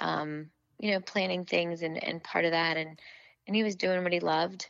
um, 0.00 0.50
you 0.78 0.92
know 0.92 1.00
planning 1.00 1.44
things 1.44 1.82
and, 1.82 2.02
and 2.02 2.22
part 2.22 2.44
of 2.44 2.52
that 2.52 2.76
and 2.76 2.98
and 3.46 3.56
he 3.56 3.62
was 3.62 3.76
doing 3.76 4.02
what 4.02 4.12
he 4.12 4.20
loved 4.20 4.68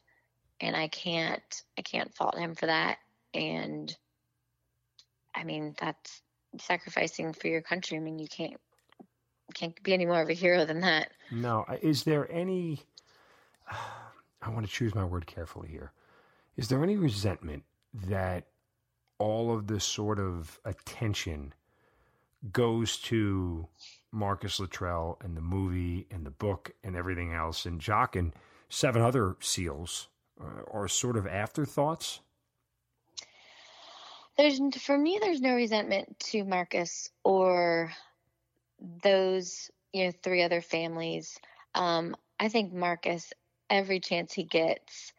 and 0.61 0.77
i 0.77 0.89
can't 0.89 1.63
i 1.79 1.83
can't 1.83 2.15
fault 2.15 2.37
him 2.37 2.55
for 2.55 2.67
that 2.67 2.99
and 3.33 3.97
i 5.39 5.45
mean 5.45 5.75
that's 5.81 6.23
sacrificing 6.59 7.33
for 7.33 7.49
your 7.49 7.61
country. 7.61 7.97
I 7.97 8.01
mean 8.01 8.19
you 8.19 8.29
can't 8.29 8.57
can't 9.55 9.83
be 9.83 9.95
any 9.95 10.07
more 10.07 10.21
of 10.21 10.29
a 10.29 10.35
hero 10.35 10.65
than 10.65 10.81
that. 10.81 11.11
No 11.31 11.65
is 11.83 12.05
there 12.05 12.31
any 12.31 12.83
i 14.43 14.51
want 14.51 14.67
to 14.67 14.73
choose 14.73 14.95
my 14.95 15.05
word 15.05 15.27
carefully 15.27 15.69
here. 15.69 15.93
Is 16.57 16.69
there 16.69 16.83
any 16.83 16.97
resentment 16.97 17.65
that 17.95 18.45
all 19.19 19.53
of 19.53 19.67
this 19.67 19.85
sort 19.85 20.19
of 20.19 20.59
attention 20.65 21.53
goes 22.53 22.97
to 22.99 23.67
Marcus 24.13 24.61
Luttrell 24.61 25.19
and 25.23 25.37
the 25.37 25.41
movie 25.41 26.07
and 26.11 26.25
the 26.25 26.31
book 26.31 26.73
and 26.85 26.97
everything 26.97 27.33
else, 27.33 27.67
and 27.67 27.83
Jacques 27.83 28.17
and 28.17 28.33
seven 28.69 29.03
other 29.03 29.37
SEALs 29.41 30.09
uh, 30.41 30.63
are 30.71 30.89
sort 30.89 31.17
of 31.17 31.27
afterthoughts. 31.27 32.21
There's 34.39 34.61
for 34.81 34.97
me, 34.97 35.19
there's 35.21 35.41
no 35.41 35.55
resentment 35.55 36.19
to 36.31 36.45
Marcus 36.45 37.11
or 37.25 37.93
those 39.03 39.71
you 39.93 40.07
know 40.07 40.13
three 40.23 40.43
other 40.43 40.61
families. 40.61 41.39
Um, 41.75 42.17
I 42.39 42.49
think 42.49 42.73
Marcus, 42.73 43.33
every 43.69 43.99
chance 44.01 44.33
he 44.33 44.45
gets, 44.45 45.13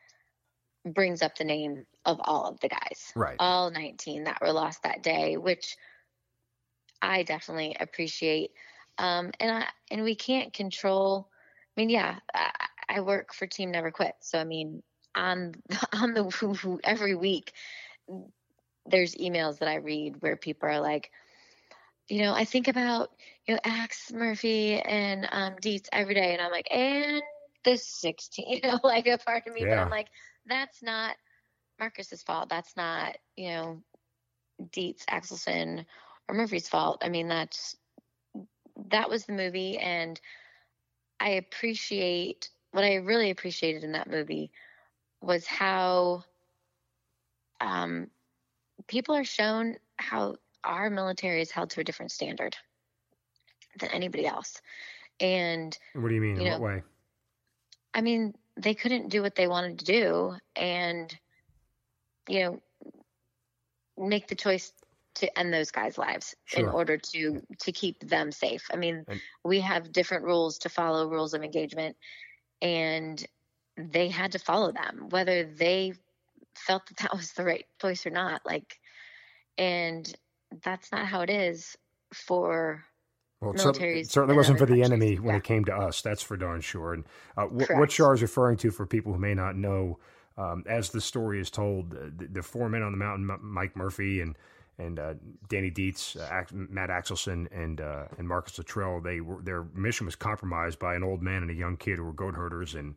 brings 0.86 1.22
up 1.22 1.36
the 1.36 1.44
name 1.44 1.86
of 2.06 2.20
all 2.24 2.46
of 2.46 2.60
the 2.62 2.70
guys, 2.70 3.12
right? 3.16 3.36
All 3.40 3.70
19 3.70 4.24
that 4.24 4.40
were 4.42 4.54
lost 4.54 4.84
that 4.84 5.04
day, 5.04 5.38
which 5.38 5.76
I 7.02 7.24
definitely 7.24 7.76
appreciate. 7.80 8.52
Um, 8.98 9.32
and 9.40 9.52
I 9.52 9.66
and 9.92 10.04
we 10.04 10.16
can't 10.16 10.54
control. 10.54 11.30
I 11.78 11.82
mean, 11.82 11.90
yeah, 11.90 12.20
I, 12.34 12.52
I 12.90 13.02
work 13.02 13.34
for 13.34 13.48
Team 13.48 13.72
Never 13.72 13.92
Quit, 13.92 14.16
so 14.22 14.40
I 14.40 14.44
mean, 14.44 14.82
on 15.16 15.56
on 15.94 16.14
the 16.14 16.80
every 16.84 17.16
week, 17.16 17.54
there's 18.86 19.16
emails 19.16 19.60
that 19.60 19.70
I 19.70 19.76
read 19.76 20.22
where 20.22 20.36
people 20.36 20.70
are 20.70 20.80
like, 20.80 21.12
you 22.08 22.22
know, 22.24 22.34
I 22.34 22.46
think 22.46 22.68
about 22.68 23.12
you 23.48 23.54
know 23.54 23.60
Axe 23.64 24.12
Murphy 24.12 24.80
and 24.80 25.28
um, 25.32 25.56
Dietz 25.62 25.90
every 25.92 26.16
day, 26.16 26.34
and 26.34 26.42
I'm 26.42 26.52
like, 26.52 26.68
and 26.72 27.22
the 27.64 27.78
16, 27.78 28.46
you 28.50 28.62
know, 28.64 28.80
like 28.84 29.08
a 29.08 29.18
part 29.18 29.46
of 29.48 29.54
me, 29.54 29.62
yeah. 29.62 29.76
but 29.76 29.78
I'm 29.80 29.90
like, 29.90 30.08
that's 30.46 30.82
not 30.82 31.16
Marcus's 31.80 32.24
fault. 32.24 32.50
That's 32.50 32.76
not 32.76 33.18
you 33.36 33.50
know 33.50 33.84
Dietz, 34.72 35.06
Axelson, 35.06 35.86
or 36.28 36.36
Murphy's 36.36 36.68
fault. 36.68 37.02
I 37.04 37.10
mean, 37.10 37.28
that's 37.28 37.76
that 38.90 39.10
was 39.10 39.26
the 39.26 39.34
movie, 39.34 39.78
and 39.78 40.20
I 41.20 41.32
appreciate 41.32 42.50
what 42.72 42.84
I 42.84 42.96
really 42.96 43.30
appreciated 43.30 43.84
in 43.84 43.94
that 43.94 44.10
movie 44.10 44.52
was 45.22 45.46
how 45.46 46.24
um, 47.60 48.08
people 48.90 49.16
are 49.16 49.24
shown 49.24 49.78
how 49.98 50.36
our 50.64 50.90
military 50.90 51.42
is 51.42 51.52
held 51.52 51.70
to 51.70 51.80
a 51.80 51.84
different 51.84 52.12
standard 52.12 52.58
than 53.80 53.90
anybody 53.92 54.28
else. 54.28 54.62
And 55.22 55.78
what 55.94 56.10
do 56.10 56.16
you 56.16 56.22
mean? 56.22 56.36
You 56.36 56.42
in 56.42 56.48
know, 56.48 56.60
what 56.60 56.62
way? 56.62 56.84
I 57.94 58.02
mean, 58.02 58.34
they 58.58 58.74
couldn't 58.74 59.10
do 59.10 59.22
what 59.22 59.36
they 59.36 59.48
wanted 59.48 59.80
to 59.80 59.86
do, 59.86 60.36
and 60.56 61.16
you 62.28 62.40
know, 62.44 62.62
make 63.98 64.28
the 64.28 64.36
choice 64.36 64.74
to 65.16 65.40
end 65.40 65.54
those 65.54 65.72
guys' 65.72 65.98
lives 65.98 66.36
sure. 66.46 66.62
in 66.62 66.70
order 66.70 66.98
to 66.98 67.42
to 67.60 67.72
keep 67.72 68.00
them 68.00 68.32
safe. 68.32 68.68
I 68.72 68.76
mean, 68.76 69.06
and, 69.08 69.22
we 69.44 69.60
have 69.62 69.92
different 69.92 70.24
rules 70.24 70.58
to 70.60 70.70
follow, 70.70 71.10
rules 71.10 71.34
of 71.34 71.44
engagement, 71.44 71.96
and 72.62 73.24
they 73.78 74.10
had 74.10 74.34
to 74.34 74.40
follow 74.40 74.72
them, 74.72 75.08
whether 75.10 75.44
they 75.44 75.94
felt 76.56 76.86
that 76.88 76.98
that 76.98 77.16
was 77.16 77.32
the 77.34 77.44
right 77.44 77.66
choice 77.82 78.06
or 78.06 78.12
not. 78.12 78.42
Like, 78.46 78.80
and 79.58 80.12
that's 80.64 80.92
not 80.92 81.06
how 81.06 81.22
it 81.22 81.30
is 81.30 81.76
for 82.14 82.84
well, 83.42 83.52
it 83.52 83.60
certainly, 84.10 84.36
wasn't 84.36 84.60
for 84.60 84.66
the 84.66 84.84
enemy 84.84 85.16
when 85.16 85.36
yeah. 85.36 85.38
it 85.38 85.44
came 85.46 85.64
to 85.66 85.74
us. 85.74 86.02
That's 86.02 86.22
for 86.22 86.36
darn 86.36 86.60
sure. 86.60 86.94
And 86.94 87.06
uh, 87.38 87.44
w- 87.44 87.80
what 87.80 87.90
Shar 87.90 88.14
is 88.14 88.22
referring 88.22 88.58
to, 88.58 88.72
for 88.72 88.86
people 88.86 89.14
who 89.14 89.20
may 89.20 89.34
not 89.34 89.56
know, 89.56 89.98
um, 90.38 90.64
as 90.68 90.90
the 90.90 91.00
story 91.00 91.40
is 91.40 91.50
told, 91.50 91.94
uh, 91.94 92.10
the, 92.18 92.28
the, 92.28 92.44
four 92.44 92.68
men 92.68 92.82
on 92.82 92.92
the 92.92 92.98
mountain, 92.98 93.30
M- 93.32 93.40
Mike 93.42 93.76
Murphy 93.78 94.20
and 94.22 94.36
and 94.78 94.98
uh, 94.98 95.14
Danny 95.50 95.70
Dietz, 95.70 96.16
uh, 96.16 96.44
Matt 96.54 96.90
Axelson, 96.90 97.48
and 97.52 97.80
uh, 97.80 98.06
and 98.18 98.28
Marcus 98.28 98.58
Luttrell. 98.58 99.00
They 99.02 99.22
were 99.22 99.42
their 99.42 99.64
mission 99.74 100.06
was 100.06 100.16
compromised 100.16 100.80
by 100.80 100.96
an 100.96 101.04
old 101.04 101.22
man 101.22 101.42
and 101.42 101.52
a 101.52 101.54
young 101.56 101.78
kid 101.78 101.98
who 101.98 102.04
were 102.04 102.14
goat 102.14 102.36
herders, 102.36 102.76
and 102.76 102.96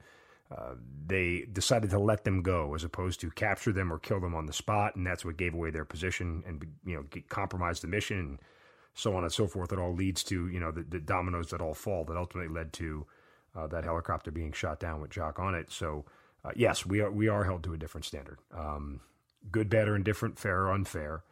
they 1.06 1.46
decided 1.52 1.90
to 1.90 1.98
let 1.98 2.24
them 2.24 2.42
go 2.42 2.74
as 2.74 2.84
opposed 2.84 3.20
to 3.20 3.30
capture 3.30 3.72
them 3.72 3.92
or 3.92 3.98
kill 3.98 4.20
them 4.20 4.34
on 4.34 4.46
the 4.46 4.52
spot, 4.52 4.96
and 4.96 5.06
that's 5.06 5.24
what 5.24 5.36
gave 5.36 5.54
away 5.54 5.70
their 5.70 5.84
position 5.84 6.42
and 6.46 6.64
you 6.84 6.94
know 6.94 7.04
compromised 7.28 7.82
the 7.82 7.88
mission, 7.88 8.18
and 8.18 8.38
so 8.94 9.14
on 9.16 9.24
and 9.24 9.32
so 9.32 9.46
forth. 9.46 9.72
It 9.72 9.78
all 9.78 9.94
leads 9.94 10.22
to 10.24 10.48
you 10.48 10.60
know 10.60 10.70
the, 10.70 10.82
the 10.82 11.00
dominoes 11.00 11.50
that 11.50 11.60
all 11.60 11.74
fall 11.74 12.04
that 12.04 12.16
ultimately 12.16 12.52
led 12.52 12.72
to 12.74 13.06
uh, 13.54 13.66
that 13.68 13.84
helicopter 13.84 14.30
being 14.30 14.52
shot 14.52 14.80
down 14.80 15.00
with 15.00 15.12
Jacques 15.12 15.38
on 15.38 15.54
it. 15.54 15.70
So 15.70 16.04
uh, 16.44 16.50
yes, 16.56 16.84
we 16.84 17.00
are 17.00 17.10
we 17.10 17.28
are 17.28 17.44
held 17.44 17.62
to 17.64 17.74
a 17.74 17.78
different 17.78 18.04
standard. 18.04 18.38
Um, 18.56 19.00
good, 19.50 19.68
bad, 19.68 19.88
or 19.88 19.96
indifferent, 19.96 20.38
fair 20.38 20.62
or 20.62 20.72
unfair. 20.72 21.24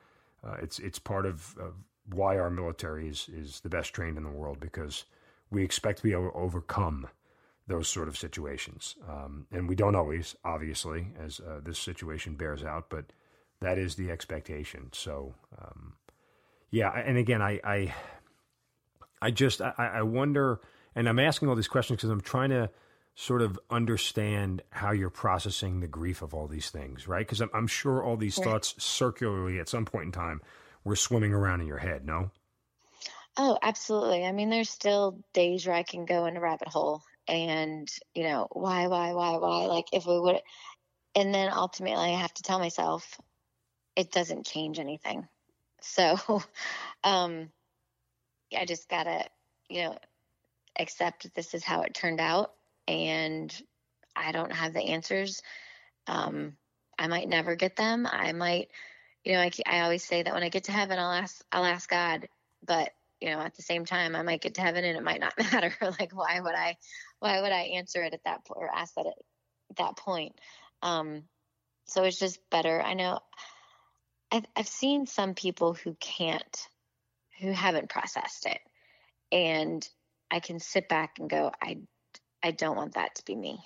Uh, 0.45 0.57
it's 0.63 0.79
it's 0.79 0.99
part 0.99 1.27
of, 1.27 1.57
of, 1.59 1.75
why 2.07 2.39
our 2.39 2.51
military 2.51 3.09
is 3.09 3.29
is 3.33 3.61
the 3.61 3.69
best 3.69 3.93
trained 3.93 4.17
in 4.17 4.25
the 4.25 4.31
world 4.31 4.59
because 4.59 5.05
we 5.51 5.63
expect 5.63 5.99
to 5.99 6.03
be 6.03 6.13
able 6.13 6.31
to 6.31 6.37
overcome 6.37 7.09
those 7.71 7.89
sort 7.89 8.09
of 8.09 8.19
situations, 8.19 8.97
um, 9.09 9.47
and 9.53 9.69
we 9.69 9.77
don't 9.77 9.95
always, 9.95 10.35
obviously, 10.45 11.07
as 11.19 11.39
uh, 11.39 11.61
this 11.63 11.79
situation 11.79 12.35
bears 12.35 12.65
out, 12.65 12.91
but 12.91 13.13
that 13.61 13.79
is 13.79 13.95
the 13.95 14.11
expectation. 14.11 14.89
So, 14.93 15.35
um, 15.57 15.95
yeah, 16.71 16.91
and 16.91 17.17
again, 17.17 17.41
I 17.41 17.61
I, 17.63 17.95
I 19.23 19.31
just 19.31 19.63
I, 19.63 19.73
I 19.79 20.03
wonder, 20.03 20.61
and 20.97 21.09
I'm 21.09 21.21
asking 21.21 21.49
all 21.49 21.55
these 21.55 21.69
questions 21.69 21.99
because 21.99 22.11
I'm 22.11 22.21
trying 22.21 22.51
to 22.51 22.71
sort 23.15 23.41
of 23.41 23.59
understand 23.71 24.63
how 24.71 24.91
you're 24.91 25.09
processing 25.09 25.79
the 25.79 25.87
grief 25.87 26.23
of 26.23 26.35
all 26.35 26.49
these 26.49 26.71
things, 26.71 27.07
right? 27.07 27.27
Because 27.27 27.41
I'm, 27.41 27.51
I'm, 27.55 27.67
sure 27.67 28.03
all 28.03 28.17
these 28.17 28.39
thoughts 28.39 28.75
circularly 28.79 29.61
at 29.61 29.69
some 29.69 29.85
point 29.85 30.07
in 30.07 30.13
time 30.13 30.41
were 30.85 30.97
swimming 30.97 31.35
around 31.35 31.61
in 31.61 31.67
your 31.67 31.79
head, 31.79 32.07
no? 32.07 32.31
Oh, 33.37 33.59
absolutely. 33.63 34.25
I 34.25 34.33
mean, 34.33 34.49
there's 34.49 34.71
still 34.71 35.19
days 35.35 35.67
where 35.67 35.77
I 35.77 35.83
can 35.83 36.07
go 36.07 36.25
in 36.27 36.37
a 36.37 36.41
rabbit 36.41 36.69
hole 36.69 37.03
and, 37.31 37.89
you 38.15 38.25
know, 38.25 38.49
why, 38.51 38.89
why, 38.89 39.15
why, 39.15 39.37
why? 39.37 39.67
Like, 39.67 39.87
if 39.93 40.05
we 40.07 40.19
would, 40.19 40.41
and 41.15 41.33
then 41.35 41.51
ultimately 41.53 42.13
I 42.13 42.19
have 42.19 42.35
to 42.35 42.43
tell 42.43 42.59
myself 42.59 43.21
it 43.97 44.11
doesn't 44.11 44.47
change 44.47 44.79
anything. 44.79 45.29
So, 45.81 46.19
um, 47.05 47.51
I 48.57 48.65
just 48.65 48.89
gotta, 48.89 49.25
you 49.69 49.85
know, 49.85 49.99
accept 50.79 51.23
that 51.23 51.35
this 51.35 51.55
is 51.55 51.63
how 51.63 51.83
it 51.83 51.95
turned 51.95 52.21
out 52.21 52.53
and 52.89 53.55
I 54.17 54.33
don't 54.33 54.53
have 54.53 54.73
the 54.73 54.83
answers. 54.83 55.43
Um, 56.07 56.57
I 56.99 57.07
might 57.07 57.29
never 57.29 57.55
get 57.55 57.77
them. 57.77 58.07
I 58.11 58.33
might, 58.33 58.69
you 59.25 59.33
know, 59.33 59.41
I, 59.41 59.51
I 59.67 59.81
always 59.81 60.05
say 60.05 60.23
that 60.23 60.35
when 60.35 60.43
I 60.43 60.49
get 60.49 60.65
to 60.65 60.73
heaven, 60.73 60.99
I'll 60.99 61.13
ask, 61.13 61.45
I'll 61.53 61.65
ask 61.65 61.89
God, 61.89 62.29
but 62.67 62.91
you 63.21 63.31
know, 63.31 63.41
at 63.41 63.55
the 63.55 63.63
same 63.63 63.85
time, 63.85 64.17
I 64.17 64.23
might 64.23 64.41
get 64.41 64.55
to 64.55 64.63
heaven 64.63 64.85
and 64.85 64.97
it 64.97 65.03
might 65.03 65.21
not 65.21 65.35
matter. 65.53 65.75
like, 65.81 66.13
why 66.13 66.41
would 66.41 66.55
I, 66.55 66.77
why 67.19 67.41
would 67.41 67.53
I 67.53 67.73
answer 67.75 68.03
it 68.03 68.15
at 68.15 68.25
that 68.25 68.45
point 68.45 68.61
or 68.61 68.71
ask 68.75 68.95
that 68.95 69.07
at 69.07 69.77
that 69.77 69.97
point? 69.97 70.33
Um, 70.83 71.25
so 71.87 72.05
it's 72.05 72.19
just 72.19 72.39
better. 72.51 72.81
I 72.81 72.95
know 72.95 73.21
I've, 74.33 74.45
I've 74.57 74.69
seen 74.69 75.07
some 75.07 75.35
people 75.35 75.75
who 75.75 75.97
can't, 76.01 76.69
who 77.41 77.53
haven't 77.53 77.91
processed 77.91 78.47
it. 78.47 78.61
And 79.33 79.87
I 80.31 80.41
can 80.41 80.59
sit 80.59 80.89
back 80.89 81.19
and 81.19 81.29
go, 81.29 81.51
I, 81.63 81.79
I 82.43 82.53
don't 82.53 82.77
want 82.77 82.95
that 82.95 83.17
to 83.17 83.25
be 83.25 83.37
me. 83.37 83.59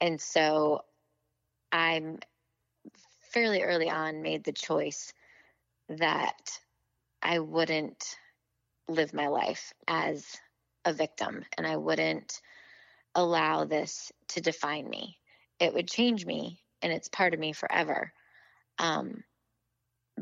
And 0.00 0.20
so 0.20 0.82
I'm 1.70 2.18
fairly 3.32 3.62
early 3.62 3.90
on 3.90 4.22
made 4.22 4.44
the 4.44 4.52
choice 4.52 5.12
that 5.88 6.58
I 7.22 7.38
wouldn't 7.38 8.16
live 8.88 9.12
my 9.12 9.28
life 9.28 9.72
as 9.88 10.24
a 10.84 10.92
victim 10.92 11.44
and 11.56 11.66
I 11.66 11.76
wouldn't 11.76 12.40
allow 13.14 13.64
this 13.64 14.12
to 14.28 14.40
define 14.40 14.88
me. 14.88 15.18
It 15.58 15.74
would 15.74 15.88
change 15.88 16.24
me 16.24 16.60
and 16.82 16.92
it's 16.92 17.08
part 17.08 17.34
of 17.34 17.40
me 17.40 17.52
forever. 17.52 18.12
Um, 18.78 19.24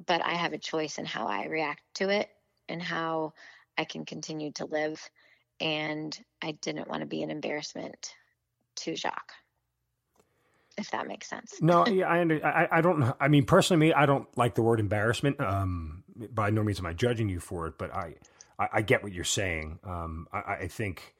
but 0.07 0.25
I 0.25 0.35
have 0.35 0.53
a 0.53 0.59
choice 0.59 0.99
in 0.99 1.05
how 1.05 1.27
I 1.27 1.47
react 1.47 1.83
to 1.95 2.09
it 2.09 2.29
and 2.69 2.83
how 2.83 3.35
I 3.77 3.85
can 3.85 4.05
continue 4.05 4.53
to 4.53 4.67
live. 4.67 5.01
And 5.61 6.19
I 6.43 6.53
didn't 6.53 6.89
want 6.89 7.01
to 7.01 7.07
be 7.07 7.23
an 7.23 7.31
embarrassment 7.31 8.15
to 8.77 8.97
Jacques 8.97 9.33
if 10.77 10.91
that 10.91 11.07
makes 11.07 11.29
sense. 11.29 11.55
no, 11.61 11.87
yeah, 11.87 12.09
I, 12.09 12.21
under, 12.21 12.45
I, 12.45 12.69
I 12.71 12.81
don't. 12.81 13.15
I 13.21 13.29
mean, 13.29 13.45
personally, 13.45 13.89
me, 13.89 13.93
I 13.93 14.07
don't 14.07 14.27
like 14.37 14.55
the 14.55 14.63
word 14.63 14.81
embarrassment. 14.81 15.41
Um, 15.41 16.03
by 16.33 16.51
no 16.51 16.63
means 16.63 16.79
am 16.79 16.87
I 16.87 16.93
judging 16.93 17.29
you 17.29 17.41
for 17.41 17.67
it, 17.67 17.75
but 17.79 17.93
I, 17.93 18.15
I, 18.59 18.69
I 18.75 18.83
get 18.83 19.03
what 19.03 19.13
you're 19.13 19.25
saying. 19.25 19.79
Um, 19.85 20.29
I, 20.33 20.39
I, 20.39 20.69
think, 20.69 21.15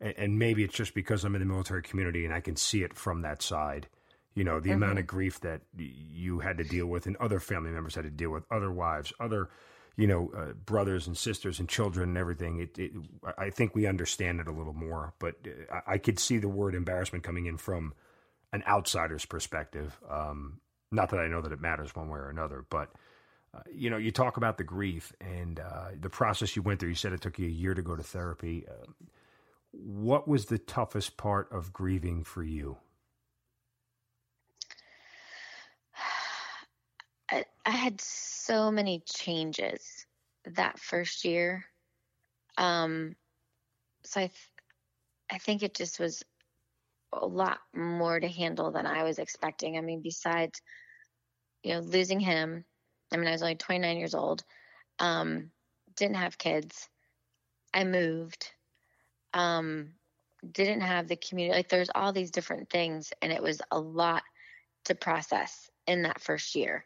and 0.00 0.38
maybe 0.38 0.64
it's 0.64 0.74
just 0.74 0.94
because 0.94 1.24
I'm 1.24 1.34
in 1.34 1.40
the 1.40 1.46
military 1.46 1.82
community 1.82 2.24
and 2.24 2.34
I 2.34 2.40
can 2.40 2.56
see 2.56 2.82
it 2.82 2.94
from 2.94 3.22
that 3.22 3.42
side. 3.42 3.88
You 4.34 4.44
know, 4.44 4.60
the 4.60 4.70
mm-hmm. 4.70 4.82
amount 4.82 4.98
of 4.98 5.06
grief 5.06 5.40
that 5.40 5.60
you 5.76 6.38
had 6.38 6.58
to 6.58 6.64
deal 6.64 6.86
with, 6.86 7.06
and 7.06 7.16
other 7.16 7.38
family 7.38 7.70
members 7.70 7.94
had 7.94 8.04
to 8.04 8.10
deal 8.10 8.30
with, 8.30 8.44
other 8.50 8.72
wives, 8.72 9.12
other, 9.20 9.50
you 9.96 10.06
know, 10.06 10.32
uh, 10.34 10.52
brothers 10.54 11.06
and 11.06 11.16
sisters 11.16 11.60
and 11.60 11.68
children 11.68 12.10
and 12.10 12.18
everything. 12.18 12.60
It, 12.60 12.78
it, 12.78 12.92
I 13.36 13.50
think 13.50 13.74
we 13.74 13.86
understand 13.86 14.40
it 14.40 14.48
a 14.48 14.52
little 14.52 14.72
more, 14.72 15.12
but 15.18 15.34
uh, 15.46 15.80
I, 15.86 15.94
I 15.94 15.98
could 15.98 16.18
see 16.18 16.38
the 16.38 16.48
word 16.48 16.74
embarrassment 16.74 17.24
coming 17.24 17.44
in 17.44 17.58
from 17.58 17.92
an 18.54 18.62
outsider's 18.66 19.26
perspective. 19.26 19.98
Um, 20.10 20.60
not 20.90 21.10
that 21.10 21.20
I 21.20 21.26
know 21.26 21.42
that 21.42 21.52
it 21.52 21.60
matters 21.60 21.94
one 21.94 22.08
way 22.08 22.18
or 22.18 22.30
another, 22.30 22.64
but 22.68 22.90
you 23.70 23.90
know, 23.90 23.96
you 23.96 24.10
talk 24.10 24.36
about 24.36 24.56
the 24.56 24.64
grief 24.64 25.12
and 25.20 25.60
uh, 25.60 25.88
the 26.00 26.10
process 26.10 26.56
you 26.56 26.62
went 26.62 26.80
through. 26.80 26.90
You 26.90 26.94
said 26.94 27.12
it 27.12 27.20
took 27.20 27.38
you 27.38 27.46
a 27.46 27.50
year 27.50 27.74
to 27.74 27.82
go 27.82 27.94
to 27.96 28.02
therapy. 28.02 28.64
Uh, 28.68 28.86
what 29.72 30.28
was 30.28 30.46
the 30.46 30.58
toughest 30.58 31.16
part 31.16 31.50
of 31.52 31.72
grieving 31.72 32.24
for 32.24 32.42
you? 32.42 32.78
I, 37.30 37.44
I 37.64 37.70
had 37.70 38.00
so 38.00 38.70
many 38.70 39.02
changes 39.06 40.06
that 40.44 40.78
first 40.78 41.24
year. 41.24 41.64
Um, 42.58 43.16
so 44.04 44.20
I, 44.20 44.24
th- 44.24 44.50
I 45.30 45.38
think 45.38 45.62
it 45.62 45.74
just 45.74 45.98
was 45.98 46.22
a 47.12 47.26
lot 47.26 47.58
more 47.74 48.18
to 48.18 48.28
handle 48.28 48.70
than 48.70 48.86
I 48.86 49.04
was 49.04 49.18
expecting. 49.18 49.78
I 49.78 49.80
mean, 49.80 50.00
besides, 50.02 50.60
you 51.62 51.74
know, 51.74 51.80
losing 51.80 52.20
him, 52.20 52.64
I 53.12 53.16
mean, 53.16 53.28
I 53.28 53.32
was 53.32 53.42
only 53.42 53.56
29 53.56 53.96
years 53.96 54.14
old, 54.14 54.44
um, 54.98 55.50
didn't 55.96 56.16
have 56.16 56.38
kids. 56.38 56.88
I 57.74 57.84
moved, 57.84 58.50
um, 59.34 59.92
didn't 60.50 60.82
have 60.82 61.08
the 61.08 61.16
community. 61.16 61.56
Like, 61.56 61.68
there's 61.68 61.90
all 61.94 62.12
these 62.12 62.30
different 62.30 62.70
things, 62.70 63.12
and 63.22 63.32
it 63.32 63.42
was 63.42 63.60
a 63.70 63.78
lot 63.78 64.22
to 64.86 64.94
process 64.94 65.70
in 65.86 66.02
that 66.02 66.20
first 66.20 66.54
year. 66.54 66.84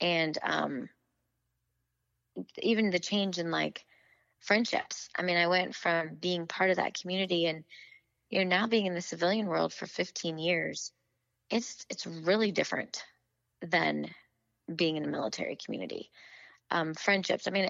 And 0.00 0.36
um, 0.42 0.88
even 2.58 2.90
the 2.90 2.98
change 2.98 3.38
in 3.38 3.50
like 3.50 3.84
friendships. 4.40 5.08
I 5.16 5.22
mean, 5.22 5.36
I 5.36 5.48
went 5.48 5.74
from 5.74 6.14
being 6.14 6.46
part 6.46 6.70
of 6.70 6.76
that 6.76 6.98
community 6.98 7.46
and 7.46 7.64
you 8.30 8.38
know 8.38 8.48
now 8.48 8.66
being 8.66 8.86
in 8.86 8.94
the 8.94 9.00
civilian 9.00 9.46
world 9.46 9.72
for 9.72 9.86
15 9.86 10.38
years 10.38 10.92
it's 11.50 11.84
it's 11.90 12.06
really 12.06 12.52
different 12.52 13.04
than 13.60 14.08
being 14.74 14.96
in 14.96 15.04
a 15.04 15.08
military 15.08 15.56
community 15.56 16.10
um, 16.70 16.94
friendships 16.94 17.46
i 17.46 17.50
mean 17.50 17.68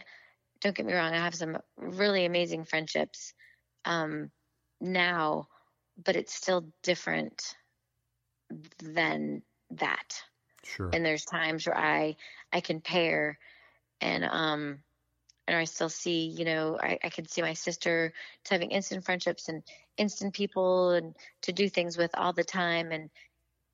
don't 0.61 0.77
get 0.77 0.87
me 0.87 0.93
wrong 0.93 1.13
i 1.13 1.19
have 1.19 1.35
some 1.35 1.59
really 1.77 2.25
amazing 2.25 2.65
friendships 2.65 3.33
um, 3.85 4.31
now 4.81 5.49
but 6.03 6.17
it's 6.17 6.35
still 6.35 6.67
different 6.83 7.55
than 8.83 9.43
that 9.71 10.23
sure 10.65 10.91
and 10.93 11.05
there's 11.05 11.25
times 11.25 11.67
where 11.67 11.77
i 11.77 12.17
i 12.53 12.61
compare 12.61 13.39
and 14.01 14.25
um 14.25 14.83
and 15.51 15.59
I 15.59 15.65
still 15.65 15.89
see, 15.89 16.27
you 16.27 16.45
know, 16.45 16.79
I, 16.81 16.97
I 17.03 17.09
could 17.09 17.29
see 17.29 17.43
my 17.43 17.55
sister 17.55 18.13
having 18.49 18.71
instant 18.71 19.05
friendships 19.05 19.49
and 19.49 19.65
instant 19.97 20.33
people 20.33 20.91
and 20.91 21.17
to 21.43 21.53
do 21.53 21.69
things 21.69 21.99
with 21.99 22.13
all 22.15 22.33
the 22.33 22.45
time. 22.45 22.93
And, 22.93 23.11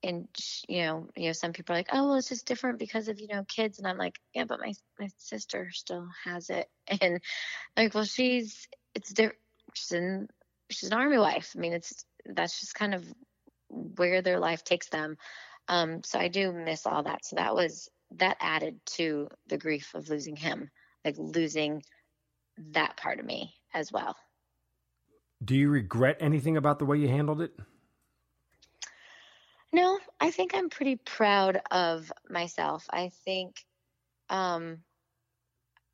and, 0.03 0.29
you 0.69 0.83
know, 0.83 1.09
you 1.17 1.27
know, 1.27 1.33
some 1.33 1.53
people 1.53 1.75
are 1.75 1.79
like, 1.79 1.89
oh, 1.93 2.09
well, 2.09 2.15
it's 2.17 2.29
just 2.29 2.47
different 2.47 2.79
because 2.79 3.09
of, 3.09 3.21
you 3.21 3.29
know, 3.29 3.45
kids. 3.45 3.79
And 3.79 3.87
I'm 3.87 3.99
like, 3.99 4.19
yeah, 4.35 4.45
but 4.45 4.61
my, 4.61 4.73
my 4.99 5.09
sister 5.19 5.71
still 5.73 6.09
has 6.25 6.51
it. 6.51 6.69
And 7.01 7.21
I'm 7.77 7.85
like, 7.85 7.95
well, 7.95 8.05
she's, 8.05 8.69
it's 8.95 9.13
different. 9.13 9.39
She's 9.75 9.99
she's 10.71 10.91
an 10.91 10.99
army 10.99 11.19
wife. 11.19 11.53
I 11.57 11.59
mean, 11.61 11.73
it's, 11.73 12.05
that's 12.25 12.61
just 12.61 12.75
kind 12.75 12.95
of 12.95 13.05
where 13.69 14.23
their 14.23 14.39
life 14.39 14.65
takes 14.65 14.89
them. 14.89 15.17
Um, 15.69 16.03
so 16.05 16.19
I 16.19 16.29
do 16.29 16.53
miss 16.53 16.87
all 16.87 17.03
that. 17.03 17.25
So 17.25 17.37
that 17.37 17.55
was, 17.55 17.89
that 18.17 18.37
added 18.41 18.81
to 18.87 19.29
the 19.49 19.59
grief 19.59 19.95
of 19.95 20.09
losing 20.09 20.37
him 20.37 20.71
like 21.07 21.15
losing 21.19 21.83
that 22.73 22.97
part 22.97 23.21
of 23.21 23.25
me 23.25 23.55
as 23.73 23.93
well. 23.93 24.17
Do 25.45 25.55
you 25.55 25.69
regret 25.69 26.17
anything 26.21 26.57
about 26.57 26.79
the 26.79 26.85
way 26.85 26.99
you 26.99 27.09
handled 27.09 27.41
it? 27.41 27.53
No, 29.73 29.99
I 30.21 30.31
think 30.31 30.55
I'm 30.55 30.71
pretty 30.71 30.97
proud 30.97 31.61
of 31.71 32.11
myself. 32.31 32.87
I 32.91 33.11
think 33.25 33.65
um, 34.31 34.79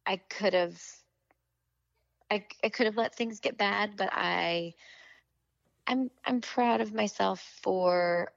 I 0.07 0.17
could 0.17 0.55
have 0.55 0.81
I, 2.31 2.47
I 2.65 2.71
could 2.71 2.87
have 2.87 2.97
let 2.97 3.15
things 3.15 3.41
get 3.41 3.59
bad, 3.59 3.97
but 3.97 4.09
I 4.13 4.73
I'm 5.87 6.11
I'm 6.25 6.41
proud 6.41 6.81
of 6.81 6.95
myself 6.95 7.41
for 7.63 8.33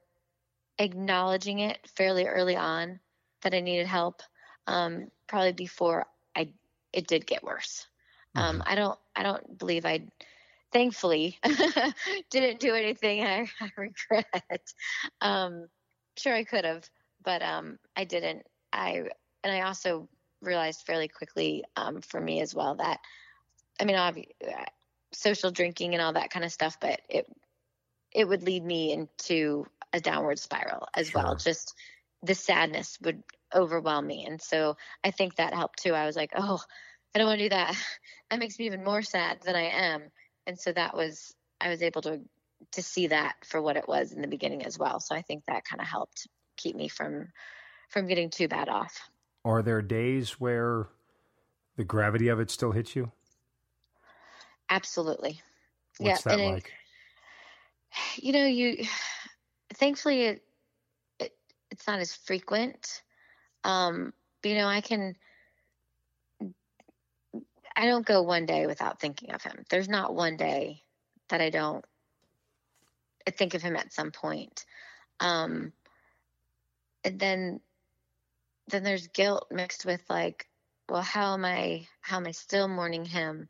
acknowledging 0.78 1.60
it 1.60 1.78
fairly 1.96 2.26
early 2.26 2.56
on 2.56 3.00
that 3.42 3.54
I 3.54 3.60
needed 3.60 3.86
help. 3.86 4.22
Um, 4.66 5.10
probably 5.26 5.52
before 5.52 6.06
I 6.34 6.52
it 6.92 7.06
did 7.06 7.26
get 7.26 7.42
worse. 7.42 7.86
Um, 8.34 8.58
mm-hmm. 8.58 8.68
I 8.70 8.74
don't 8.74 8.98
I 9.14 9.22
don't 9.22 9.58
believe 9.58 9.86
I 9.86 10.08
thankfully 10.76 11.38
didn't 12.30 12.60
do 12.60 12.74
anything 12.74 13.24
I, 13.24 13.48
I 13.60 13.70
regret. 13.78 14.72
Um, 15.22 15.68
sure 16.18 16.34
I 16.34 16.44
could 16.44 16.66
have, 16.66 16.88
but 17.24 17.42
um, 17.42 17.78
I 17.96 18.04
didn't. 18.04 18.42
I 18.72 19.04
and 19.42 19.54
I 19.54 19.62
also 19.62 20.08
realized 20.42 20.82
fairly 20.86 21.08
quickly 21.08 21.64
um, 21.76 22.02
for 22.02 22.20
me 22.20 22.42
as 22.42 22.54
well 22.54 22.74
that 22.74 23.00
I 23.80 23.84
mean, 23.84 23.96
obviously, 23.96 24.34
social 25.14 25.50
drinking 25.50 25.94
and 25.94 26.02
all 26.02 26.12
that 26.12 26.30
kind 26.30 26.44
of 26.44 26.52
stuff, 26.52 26.76
but 26.78 27.00
it 27.08 27.26
it 28.12 28.28
would 28.28 28.42
lead 28.42 28.64
me 28.64 28.92
into 28.92 29.66
a 29.94 30.00
downward 30.00 30.38
spiral 30.38 30.88
as 30.94 31.08
sure. 31.08 31.22
well. 31.22 31.36
Just 31.36 31.74
the 32.22 32.34
sadness 32.34 32.98
would 33.02 33.22
overwhelm 33.54 34.06
me, 34.06 34.26
and 34.26 34.42
so 34.42 34.76
I 35.02 35.10
think 35.10 35.36
that 35.36 35.54
helped 35.54 35.82
too. 35.82 35.94
I 35.94 36.04
was 36.04 36.16
like, 36.16 36.32
oh, 36.36 36.60
I 37.14 37.18
don't 37.18 37.28
want 37.28 37.38
to 37.38 37.46
do 37.46 37.50
that. 37.50 37.74
That 38.28 38.40
makes 38.40 38.58
me 38.58 38.66
even 38.66 38.82
more 38.82 39.02
sad 39.02 39.38
than 39.42 39.54
I 39.54 39.70
am. 39.70 40.02
And 40.46 40.58
so 40.58 40.72
that 40.72 40.96
was 40.96 41.34
I 41.60 41.68
was 41.68 41.82
able 41.82 42.02
to 42.02 42.20
to 42.72 42.82
see 42.82 43.08
that 43.08 43.36
for 43.44 43.60
what 43.60 43.76
it 43.76 43.88
was 43.88 44.12
in 44.12 44.22
the 44.22 44.28
beginning 44.28 44.64
as 44.64 44.78
well. 44.78 45.00
So 45.00 45.14
I 45.14 45.22
think 45.22 45.44
that 45.46 45.64
kind 45.64 45.80
of 45.80 45.86
helped 45.86 46.26
keep 46.56 46.76
me 46.76 46.88
from 46.88 47.28
from 47.90 48.06
getting 48.06 48.30
too 48.30 48.48
bad 48.48 48.68
off. 48.68 49.10
Are 49.44 49.62
there 49.62 49.82
days 49.82 50.40
where 50.40 50.88
the 51.76 51.84
gravity 51.84 52.28
of 52.28 52.40
it 52.40 52.50
still 52.50 52.72
hits 52.72 52.96
you? 52.96 53.12
Absolutely. 54.68 55.40
What's 55.98 56.26
yeah, 56.26 56.36
that 56.36 56.44
like? 56.44 56.72
It, 58.16 58.24
you 58.24 58.32
know, 58.32 58.46
you 58.46 58.84
thankfully 59.74 60.22
it, 60.22 60.42
it 61.18 61.32
it's 61.70 61.86
not 61.86 62.00
as 62.00 62.14
frequent. 62.14 63.02
Um, 63.64 64.12
but, 64.42 64.48
you 64.50 64.54
know, 64.56 64.66
I 64.68 64.80
can 64.80 65.16
I 67.76 67.86
don't 67.86 68.06
go 68.06 68.22
one 68.22 68.46
day 68.46 68.66
without 68.66 69.00
thinking 69.00 69.32
of 69.32 69.42
him. 69.42 69.64
There's 69.68 69.88
not 69.88 70.14
one 70.14 70.36
day 70.36 70.82
that 71.28 71.40
I 71.40 71.50
don't 71.50 71.84
think 73.32 73.54
of 73.54 73.62
him 73.62 73.76
at 73.76 73.92
some 73.92 74.10
point. 74.10 74.64
Um, 75.20 75.72
and 77.04 77.18
then 77.18 77.60
then 78.68 78.82
there's 78.82 79.06
guilt 79.08 79.46
mixed 79.50 79.84
with 79.86 80.02
like 80.08 80.48
well, 80.88 81.02
how 81.02 81.34
am 81.34 81.44
I 81.44 81.86
how 82.00 82.16
am 82.16 82.26
I 82.26 82.30
still 82.30 82.68
mourning 82.68 83.04
him 83.04 83.48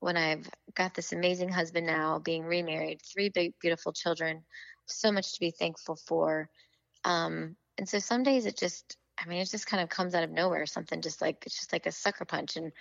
when 0.00 0.16
I've 0.16 0.48
got 0.74 0.94
this 0.94 1.12
amazing 1.12 1.50
husband 1.50 1.86
now, 1.86 2.18
being 2.18 2.44
remarried, 2.44 3.02
three 3.02 3.28
big 3.28 3.52
beautiful 3.60 3.92
children, 3.92 4.42
so 4.86 5.12
much 5.12 5.34
to 5.34 5.40
be 5.40 5.50
thankful 5.50 5.96
for. 5.96 6.48
Um, 7.04 7.56
and 7.76 7.88
so 7.88 7.98
some 7.98 8.22
days 8.22 8.46
it 8.46 8.56
just 8.56 8.96
I 9.18 9.28
mean, 9.28 9.40
it 9.40 9.50
just 9.50 9.66
kind 9.66 9.82
of 9.82 9.90
comes 9.90 10.14
out 10.14 10.24
of 10.24 10.30
nowhere. 10.30 10.64
Something 10.66 11.02
just 11.02 11.20
like 11.20 11.44
it's 11.44 11.58
just 11.58 11.72
like 11.72 11.86
a 11.86 11.92
sucker 11.92 12.24
punch, 12.24 12.56
and 12.56 12.72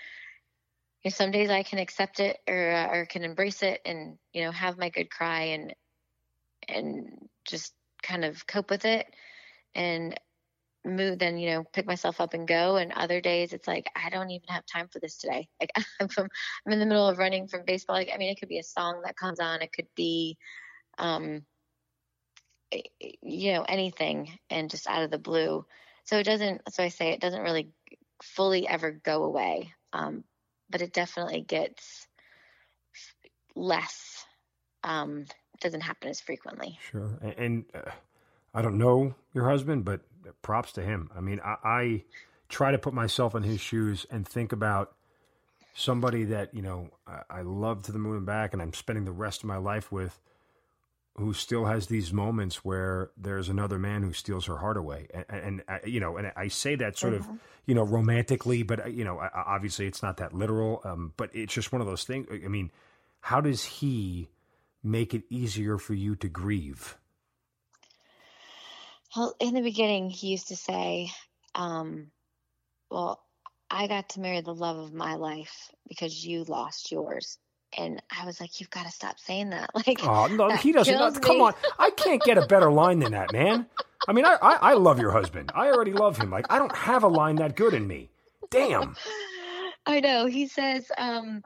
you 1.03 1.09
know, 1.09 1.15
some 1.15 1.31
days 1.31 1.49
I 1.49 1.63
can 1.63 1.79
accept 1.79 2.19
it 2.19 2.37
or 2.47 2.71
uh, 2.71 2.87
or 2.87 3.05
can 3.05 3.23
embrace 3.23 3.63
it, 3.63 3.81
and 3.85 4.17
you 4.33 4.43
know, 4.43 4.51
have 4.51 4.77
my 4.77 4.89
good 4.89 5.09
cry 5.09 5.43
and 5.43 5.73
and 6.67 7.27
just 7.45 7.73
kind 8.03 8.25
of 8.25 8.45
cope 8.47 8.69
with 8.69 8.85
it, 8.85 9.07
and 9.75 10.19
move 10.85 11.19
then 11.19 11.37
you 11.37 11.49
know 11.49 11.63
pick 11.73 11.85
myself 11.85 12.21
up 12.21 12.33
and 12.33 12.47
go. 12.47 12.77
And 12.77 12.91
other 12.93 13.21
days 13.21 13.53
it's 13.53 13.67
like 13.67 13.87
i 13.95 14.09
don't 14.09 14.31
even 14.31 14.47
have 14.49 14.63
time 14.65 14.87
for 14.91 14.99
this 14.99 15.17
today. 15.17 15.47
Like 15.59 15.71
i'm 15.99 16.07
from 16.07 16.27
i'm 16.65 16.73
in 16.73 16.79
the 16.79 16.85
middle 16.85 17.07
of 17.07 17.17
running 17.17 17.47
from 17.47 17.65
baseball. 17.65 17.95
Like 17.95 18.09
i 18.13 18.17
mean 18.17 18.31
it 18.31 18.39
could 18.39 18.49
be 18.49 18.59
a 18.59 18.63
song 18.63 19.01
that 19.05 19.17
comes 19.17 19.39
on. 19.39 19.61
It 19.61 19.73
could 19.73 19.87
be 19.95 20.37
um 20.97 21.41
you 23.21 23.53
know 23.53 23.63
anything 23.63 24.37
and 24.49 24.69
just 24.69 24.87
out 24.87 25.03
of 25.03 25.11
the 25.11 25.17
blue. 25.17 25.65
So 26.05 26.17
it 26.17 26.23
doesn't 26.23 26.61
so 26.73 26.83
i 26.83 26.89
say 26.89 27.09
it 27.11 27.21
doesn't 27.21 27.41
really 27.43 27.69
fully 28.23 28.67
ever 28.67 28.91
go 28.91 29.23
away. 29.23 29.73
Um 29.93 30.23
but 30.69 30.81
it 30.81 30.93
definitely 30.93 31.41
gets 31.41 32.07
less 33.55 34.25
um 34.83 35.25
doesn't 35.61 35.81
happen 35.81 36.09
as 36.09 36.21
frequently 36.21 36.79
sure 36.89 37.17
and, 37.21 37.33
and 37.37 37.65
uh, 37.73 37.91
i 38.53 38.61
don't 38.61 38.77
know 38.77 39.13
your 39.33 39.49
husband 39.49 39.83
but 39.83 40.01
props 40.41 40.71
to 40.73 40.81
him. 40.81 41.09
I 41.15 41.21
mean, 41.21 41.39
I, 41.43 41.55
I 41.63 42.03
try 42.47 42.71
to 42.71 42.77
put 42.77 42.93
myself 42.93 43.35
in 43.35 43.43
his 43.43 43.59
shoes 43.59 44.05
and 44.09 44.27
think 44.27 44.51
about 44.51 44.93
somebody 45.73 46.25
that 46.25 46.53
you 46.53 46.61
know 46.61 46.89
I, 47.07 47.21
I, 47.29 47.41
love 47.41 47.83
to 47.83 47.91
the 47.91 47.99
moon 47.99 48.17
and 48.17 48.25
back, 48.25 48.53
and 48.53 48.61
I'm 48.61 48.73
spending 48.73 49.05
the 49.05 49.11
rest 49.11 49.41
of 49.41 49.47
my 49.47 49.57
life 49.57 49.91
with, 49.91 50.19
who 51.19 51.33
still 51.33 51.65
has 51.65 51.87
these 51.87 52.11
moments 52.11 52.63
where 52.65 53.11
there's 53.17 53.49
another 53.49 53.77
man 53.77 54.01
who 54.01 54.13
steals 54.13 54.45
her 54.45 54.57
heart 54.57 54.77
away, 54.77 55.07
and, 55.13 55.25
and 55.29 55.63
I, 55.67 55.79
you 55.85 55.99
know, 55.99 56.17
and 56.17 56.31
I 56.35 56.47
say 56.47 56.75
that 56.75 56.97
sort 56.97 57.13
mm-hmm. 57.13 57.31
of 57.31 57.39
you 57.65 57.75
know 57.75 57.83
romantically, 57.83 58.63
but 58.63 58.93
you 58.93 59.03
know, 59.03 59.19
obviously 59.33 59.85
it's 59.85 60.01
not 60.01 60.17
that 60.17 60.33
literal. 60.33 60.81
Um, 60.83 61.13
but 61.17 61.29
it's 61.33 61.53
just 61.53 61.71
one 61.71 61.81
of 61.81 61.87
those 61.87 62.03
things. 62.03 62.27
I 62.31 62.47
mean, 62.47 62.71
how 63.21 63.41
does 63.41 63.63
he 63.63 64.29
make 64.83 65.13
it 65.13 65.23
easier 65.29 65.77
for 65.77 65.93
you 65.93 66.15
to 66.15 66.27
grieve? 66.27 66.97
Well, 69.15 69.35
in 69.39 69.53
the 69.53 69.61
beginning, 69.61 70.09
he 70.09 70.27
used 70.27 70.49
to 70.49 70.55
say, 70.55 71.09
um, 71.55 72.11
Well, 72.89 73.21
I 73.69 73.87
got 73.87 74.09
to 74.09 74.19
marry 74.19 74.41
the 74.41 74.53
love 74.53 74.77
of 74.77 74.93
my 74.93 75.15
life 75.15 75.71
because 75.87 76.25
you 76.25 76.43
lost 76.43 76.91
yours. 76.91 77.37
And 77.77 78.01
I 78.09 78.25
was 78.25 78.39
like, 78.41 78.59
You've 78.59 78.69
got 78.69 78.85
to 78.85 78.91
stop 78.91 79.19
saying 79.19 79.51
that. 79.51 79.69
Like, 79.75 79.99
oh, 80.03 80.27
no, 80.27 80.49
he 80.55 80.71
doesn't. 80.71 81.21
come 81.21 81.41
on. 81.41 81.53
I 81.77 81.89
can't 81.91 82.21
get 82.21 82.37
a 82.37 82.45
better 82.45 82.71
line 82.71 82.99
than 82.99 83.11
that, 83.13 83.31
man. 83.31 83.65
I 84.07 84.13
mean, 84.13 84.25
I, 84.25 84.37
I, 84.41 84.55
I 84.61 84.73
love 84.73 84.99
your 84.99 85.11
husband. 85.11 85.51
I 85.53 85.67
already 85.67 85.93
love 85.93 86.17
him. 86.17 86.29
Like, 86.31 86.45
I 86.49 86.57
don't 86.59 86.75
have 86.75 87.03
a 87.03 87.07
line 87.07 87.35
that 87.37 87.55
good 87.55 87.73
in 87.73 87.87
me. 87.87 88.09
Damn. 88.49 88.95
I 89.85 89.99
know. 89.99 90.25
He 90.25 90.47
says, 90.47 90.91
um, 90.97 91.43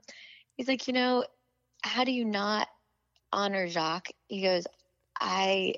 He's 0.56 0.68
like, 0.68 0.88
You 0.88 0.94
know, 0.94 1.26
how 1.84 2.04
do 2.04 2.12
you 2.12 2.26
not 2.26 2.68
honor 3.32 3.68
Jacques? 3.68 4.12
He 4.28 4.42
goes, 4.42 4.66
I 5.20 5.76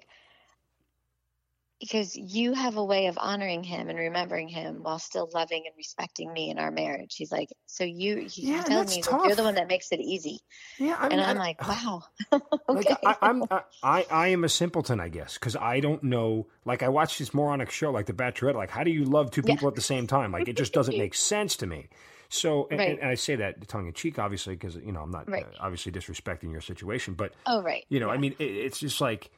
because 1.79 2.15
you 2.15 2.53
have 2.53 2.77
a 2.77 2.83
way 2.83 3.07
of 3.07 3.17
honoring 3.19 3.63
him 3.63 3.89
and 3.89 3.99
remembering 3.99 4.47
him 4.47 4.83
while 4.83 4.99
still 4.99 5.29
loving 5.33 5.63
and 5.65 5.73
respecting 5.77 6.31
me 6.31 6.49
in 6.49 6.57
our 6.57 6.71
marriage. 6.71 7.15
He's 7.15 7.31
like, 7.31 7.49
so 7.65 7.83
you, 7.83 8.17
he's 8.17 8.39
yeah, 8.39 8.63
telling 8.63 8.87
me 8.87 9.01
like, 9.01 9.25
you're 9.25 9.35
the 9.35 9.43
one 9.43 9.55
that 9.55 9.67
makes 9.67 9.91
it 9.91 9.99
easy. 9.99 10.39
Yeah, 10.79 10.95
I 10.97 11.09
mean, 11.09 11.19
and 11.19 11.21
I'm 11.21 11.37
I, 11.37 11.39
like, 11.39 11.67
wow. 11.67 12.03
okay. 12.69 12.95
Like 13.03 13.17
I, 13.21 13.29
am 13.29 13.43
I, 13.83 14.05
I 14.09 14.27
am 14.29 14.43
a 14.43 14.49
simpleton, 14.49 14.99
I 14.99 15.09
guess, 15.09 15.35
because 15.35 15.55
I 15.55 15.79
don't 15.79 16.03
know. 16.03 16.47
Like 16.63 16.81
I 16.81 16.89
watched 16.89 17.19
this 17.19 17.33
moronic 17.33 17.71
show, 17.71 17.91
like 17.91 18.05
The 18.05 18.13
Bachelorette. 18.13 18.55
Like, 18.55 18.71
how 18.71 18.83
do 18.83 18.91
you 18.91 19.03
love 19.03 19.31
two 19.31 19.43
people 19.43 19.65
yeah. 19.65 19.69
at 19.69 19.75
the 19.75 19.81
same 19.81 20.07
time? 20.07 20.31
Like, 20.31 20.47
it 20.47 20.57
just 20.57 20.73
doesn't 20.73 20.97
make 20.97 21.13
sense 21.13 21.57
to 21.57 21.67
me. 21.67 21.89
So, 22.29 22.67
and, 22.71 22.79
right. 22.79 22.99
and, 22.99 23.09
I 23.09 23.15
say 23.15 23.35
that 23.35 23.67
tongue 23.67 23.87
in 23.87 23.93
cheek, 23.93 24.17
obviously, 24.17 24.55
because 24.55 24.75
you 24.75 24.91
know 24.91 25.01
I'm 25.01 25.11
not 25.11 25.29
right. 25.29 25.43
uh, 25.43 25.57
obviously 25.59 25.91
disrespecting 25.91 26.51
your 26.51 26.61
situation, 26.61 27.13
but 27.13 27.33
oh 27.45 27.61
right, 27.61 27.85
you 27.89 27.99
know, 27.99 28.07
yeah. 28.07 28.13
I 28.13 28.17
mean, 28.17 28.35
it, 28.39 28.45
it's 28.45 28.79
just 28.79 28.99
like 28.99 29.29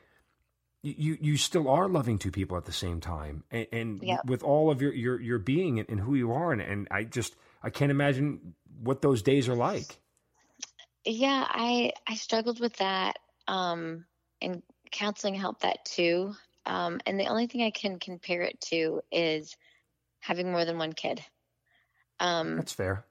you 0.97 1.17
you 1.19 1.37
still 1.37 1.67
are 1.69 1.87
loving 1.87 2.17
two 2.17 2.31
people 2.31 2.57
at 2.57 2.65
the 2.65 2.71
same 2.71 3.01
time 3.01 3.43
and, 3.51 3.67
and 3.71 4.03
yep. 4.03 4.25
with 4.25 4.43
all 4.43 4.69
of 4.69 4.81
your 4.81 4.93
your 4.93 5.19
your 5.19 5.39
being 5.39 5.79
and, 5.79 5.89
and 5.89 5.99
who 5.99 6.15
you 6.15 6.31
are 6.31 6.51
and, 6.51 6.61
and 6.61 6.87
i 6.91 7.03
just 7.03 7.35
i 7.63 7.69
can't 7.69 7.91
imagine 7.91 8.53
what 8.81 9.01
those 9.01 9.21
days 9.23 9.49
are 9.49 9.55
like. 9.55 9.97
Yeah 11.03 11.45
i 11.49 11.91
i 12.07 12.15
struggled 12.15 12.59
with 12.59 12.75
that 12.77 13.17
um 13.47 14.05
and 14.41 14.61
counseling 14.91 15.35
helped 15.35 15.61
that 15.61 15.83
too. 15.85 16.33
Um 16.65 16.99
and 17.05 17.19
the 17.19 17.27
only 17.27 17.47
thing 17.47 17.63
i 17.63 17.71
can 17.71 17.99
compare 17.99 18.41
it 18.41 18.59
to 18.69 19.01
is 19.11 19.55
having 20.19 20.51
more 20.51 20.65
than 20.65 20.77
one 20.77 20.93
kid. 20.93 21.23
Um 22.19 22.57
that's 22.57 22.73
fair. 22.73 23.05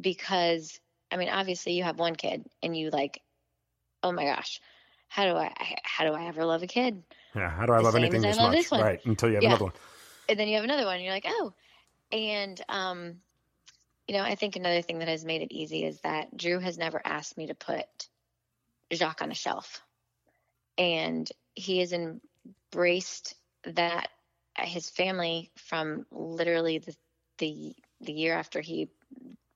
because 0.00 0.80
i 1.10 1.16
mean 1.16 1.28
obviously 1.28 1.72
you 1.74 1.84
have 1.84 1.98
one 1.98 2.16
kid 2.16 2.46
and 2.62 2.76
you 2.76 2.90
like 2.90 3.20
oh 4.02 4.12
my 4.12 4.24
gosh 4.24 4.60
how 5.08 5.24
do 5.24 5.36
I 5.36 5.52
how 5.82 6.04
do 6.04 6.12
I 6.12 6.26
ever 6.26 6.44
love 6.44 6.62
a 6.62 6.66
kid? 6.66 7.02
Yeah, 7.34 7.50
how 7.50 7.66
do 7.66 7.72
I 7.72 7.78
the 7.78 7.84
love 7.84 7.96
anything 7.96 8.22
this 8.22 8.36
much? 8.36 8.52
This 8.52 8.72
right, 8.72 9.04
until 9.04 9.28
you 9.28 9.36
have 9.36 9.42
yeah. 9.42 9.48
another 9.50 9.64
one. 9.64 9.72
And 10.28 10.38
then 10.38 10.48
you 10.48 10.56
have 10.56 10.64
another 10.64 10.84
one, 10.84 10.96
and 10.96 11.04
you're 11.04 11.12
like, 11.12 11.26
oh. 11.28 11.52
And 12.12 12.60
um, 12.68 13.16
you 14.08 14.16
know, 14.16 14.22
I 14.22 14.34
think 14.34 14.56
another 14.56 14.82
thing 14.82 14.98
that 15.00 15.08
has 15.08 15.24
made 15.24 15.42
it 15.42 15.52
easy 15.52 15.84
is 15.84 16.00
that 16.00 16.36
Drew 16.36 16.58
has 16.58 16.78
never 16.78 17.00
asked 17.04 17.36
me 17.36 17.48
to 17.48 17.54
put 17.54 17.86
Jacques 18.92 19.22
on 19.22 19.30
a 19.30 19.34
shelf. 19.34 19.82
And 20.78 21.28
he 21.54 21.78
has 21.78 21.92
embraced 21.92 23.34
that 23.64 24.08
his 24.58 24.90
family 24.90 25.50
from 25.56 26.06
literally 26.10 26.78
the 26.78 26.94
the, 27.38 27.74
the 28.00 28.12
year 28.12 28.34
after 28.34 28.62
he 28.62 28.88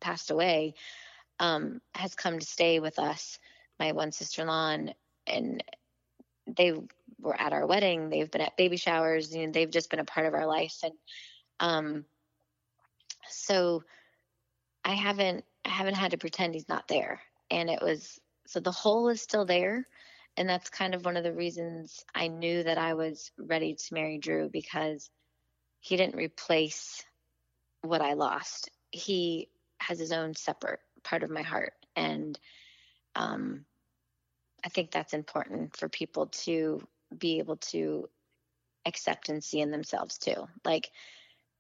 passed 0.00 0.30
away 0.30 0.74
um, 1.38 1.80
has 1.94 2.14
come 2.14 2.38
to 2.38 2.44
stay 2.44 2.78
with 2.78 2.98
us 2.98 3.38
my 3.78 3.92
one 3.92 4.12
sister-in-law 4.12 4.70
and 4.70 4.94
and 5.26 5.62
they 6.46 6.72
were 7.20 7.38
at 7.40 7.52
our 7.52 7.66
wedding. 7.66 8.08
They've 8.08 8.30
been 8.30 8.40
at 8.40 8.56
baby 8.56 8.76
showers. 8.76 9.34
You 9.34 9.46
know, 9.46 9.52
they've 9.52 9.70
just 9.70 9.90
been 9.90 10.00
a 10.00 10.04
part 10.04 10.26
of 10.26 10.34
our 10.34 10.46
life. 10.46 10.76
And 10.82 10.94
um, 11.60 12.04
so 13.28 13.82
I 14.84 14.94
haven't 14.94 15.44
I 15.64 15.70
haven't 15.70 15.94
had 15.94 16.12
to 16.12 16.18
pretend 16.18 16.54
he's 16.54 16.68
not 16.68 16.88
there. 16.88 17.20
And 17.50 17.68
it 17.68 17.82
was 17.82 18.18
so 18.46 18.60
the 18.60 18.70
hole 18.70 19.08
is 19.08 19.20
still 19.20 19.44
there. 19.44 19.86
And 20.36 20.48
that's 20.48 20.70
kind 20.70 20.94
of 20.94 21.04
one 21.04 21.16
of 21.16 21.24
the 21.24 21.32
reasons 21.32 22.04
I 22.14 22.28
knew 22.28 22.62
that 22.62 22.78
I 22.78 22.94
was 22.94 23.30
ready 23.38 23.74
to 23.74 23.94
marry 23.94 24.18
Drew 24.18 24.48
because 24.48 25.10
he 25.80 25.96
didn't 25.96 26.16
replace 26.16 27.04
what 27.82 28.00
I 28.00 28.14
lost. 28.14 28.70
He 28.90 29.48
has 29.78 29.98
his 29.98 30.12
own 30.12 30.34
separate 30.34 30.80
part 31.02 31.22
of 31.22 31.30
my 31.30 31.42
heart. 31.42 31.72
And 31.96 32.38
um, 33.16 33.64
I 34.64 34.68
think 34.68 34.90
that's 34.90 35.14
important 35.14 35.76
for 35.76 35.88
people 35.88 36.26
to 36.26 36.86
be 37.16 37.38
able 37.38 37.56
to 37.56 38.08
accept 38.86 39.28
and 39.28 39.42
see 39.42 39.60
in 39.60 39.70
themselves 39.70 40.18
too. 40.18 40.46
Like 40.64 40.90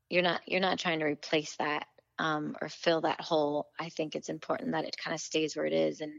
you're 0.08 0.22
not 0.22 0.40
you're 0.46 0.60
not 0.60 0.78
trying 0.78 0.98
to 1.00 1.06
replace 1.06 1.56
that 1.56 1.86
um, 2.18 2.56
or 2.60 2.68
fill 2.68 3.02
that 3.02 3.20
hole. 3.20 3.68
I 3.78 3.88
think 3.88 4.14
it's 4.14 4.28
important 4.28 4.72
that 4.72 4.84
it 4.84 4.96
kind 5.02 5.14
of 5.14 5.20
stays 5.20 5.56
where 5.56 5.66
it 5.66 5.72
is, 5.72 6.00
and 6.00 6.12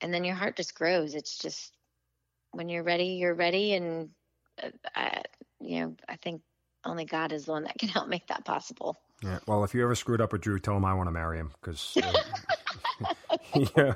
and 0.00 0.12
then 0.12 0.24
your 0.24 0.34
heart 0.34 0.56
just 0.56 0.74
grows. 0.74 1.14
It's 1.14 1.38
just 1.38 1.72
when 2.52 2.68
you're 2.68 2.82
ready, 2.82 3.06
you're 3.06 3.34
ready, 3.34 3.74
and 3.74 4.10
uh, 4.62 4.70
I, 4.94 5.22
you 5.60 5.80
know 5.80 5.96
I 6.08 6.16
think 6.16 6.42
only 6.84 7.06
God 7.06 7.32
is 7.32 7.46
the 7.46 7.52
one 7.52 7.64
that 7.64 7.78
can 7.78 7.88
help 7.88 8.08
make 8.08 8.26
that 8.28 8.44
possible. 8.44 8.96
Yeah. 9.22 9.38
Well, 9.46 9.64
if 9.64 9.74
you 9.74 9.82
ever 9.82 9.94
screwed 9.94 10.20
up 10.20 10.32
with 10.32 10.42
Drew, 10.42 10.58
tell 10.58 10.76
him 10.76 10.84
I 10.84 10.94
want 10.94 11.06
to 11.06 11.12
marry 11.12 11.38
him 11.38 11.52
because. 11.60 11.96
Uh, 11.96 12.12
yeah, 13.76 13.94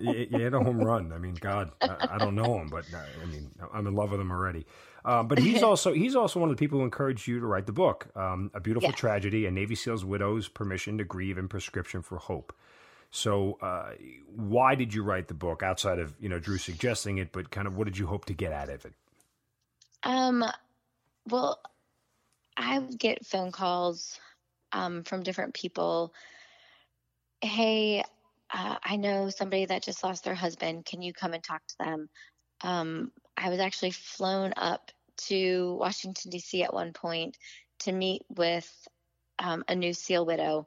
you, 0.00 0.26
you 0.30 0.38
hit 0.38 0.54
a 0.54 0.60
home 0.60 0.78
run. 0.78 1.12
I 1.12 1.18
mean, 1.18 1.34
God, 1.34 1.70
I, 1.80 2.08
I, 2.12 2.18
don't 2.18 2.34
know 2.34 2.58
him, 2.58 2.68
but 2.68 2.84
uh, 2.92 2.98
I 3.22 3.26
mean, 3.26 3.50
I'm 3.72 3.86
in 3.86 3.94
love 3.94 4.10
with 4.10 4.20
him 4.20 4.30
already. 4.30 4.66
Um, 5.04 5.28
but 5.28 5.38
he's 5.38 5.62
also 5.62 5.92
he's 5.92 6.16
also 6.16 6.40
one 6.40 6.50
of 6.50 6.56
the 6.56 6.60
people 6.60 6.78
who 6.78 6.84
encouraged 6.84 7.26
you 7.26 7.40
to 7.40 7.46
write 7.46 7.66
the 7.66 7.72
book, 7.72 8.08
um, 8.16 8.50
"A 8.54 8.60
Beautiful 8.60 8.90
yes. 8.90 8.98
Tragedy: 8.98 9.46
A 9.46 9.50
Navy 9.50 9.74
SEAL's 9.74 10.04
Widow's 10.04 10.48
Permission 10.48 10.98
to 10.98 11.04
Grieve 11.04 11.38
and 11.38 11.48
Prescription 11.48 12.02
for 12.02 12.18
Hope." 12.18 12.52
So, 13.10 13.58
uh, 13.60 13.92
why 14.34 14.74
did 14.74 14.94
you 14.94 15.02
write 15.02 15.28
the 15.28 15.34
book 15.34 15.62
outside 15.62 15.98
of 15.98 16.14
you 16.18 16.28
know 16.28 16.38
Drew 16.38 16.58
suggesting 16.58 17.18
it? 17.18 17.30
But 17.32 17.50
kind 17.50 17.66
of, 17.66 17.76
what 17.76 17.84
did 17.84 17.98
you 17.98 18.06
hope 18.06 18.24
to 18.26 18.34
get 18.34 18.52
out 18.52 18.68
of 18.68 18.84
it? 18.84 18.92
Um, 20.02 20.44
well, 21.28 21.60
I 22.56 22.80
get 22.80 23.24
phone 23.24 23.52
calls 23.52 24.18
um, 24.72 25.04
from 25.04 25.22
different 25.22 25.54
people. 25.54 26.12
Hey, 27.40 28.02
uh, 28.52 28.76
I 28.84 28.96
know 28.96 29.30
somebody 29.30 29.64
that 29.66 29.82
just 29.82 30.04
lost 30.04 30.24
their 30.24 30.34
husband. 30.34 30.84
Can 30.84 31.02
you 31.02 31.12
come 31.12 31.32
and 31.32 31.42
talk 31.42 31.62
to 31.66 31.74
them? 31.78 32.08
Um, 32.62 33.12
I 33.36 33.48
was 33.48 33.60
actually 33.60 33.92
flown 33.92 34.52
up 34.56 34.90
to 35.28 35.76
Washington, 35.78 36.30
D.C. 36.30 36.62
at 36.62 36.74
one 36.74 36.92
point 36.92 37.36
to 37.80 37.92
meet 37.92 38.22
with 38.28 38.70
um, 39.38 39.64
a 39.68 39.74
new 39.74 39.92
SEAL 39.92 40.26
widow. 40.26 40.66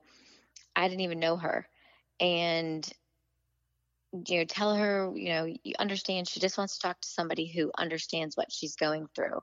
I 0.75 0.87
didn't 0.87 1.01
even 1.01 1.19
know 1.19 1.37
her, 1.37 1.67
and 2.19 2.87
you 4.27 4.39
know, 4.39 4.45
tell 4.45 4.75
her, 4.75 5.11
you 5.13 5.29
know, 5.29 5.45
you 5.45 5.73
understand. 5.77 6.27
She 6.27 6.39
just 6.39 6.57
wants 6.57 6.77
to 6.77 6.87
talk 6.87 6.99
to 7.01 7.07
somebody 7.07 7.47
who 7.47 7.71
understands 7.77 8.35
what 8.35 8.51
she's 8.51 8.75
going 8.75 9.07
through, 9.15 9.41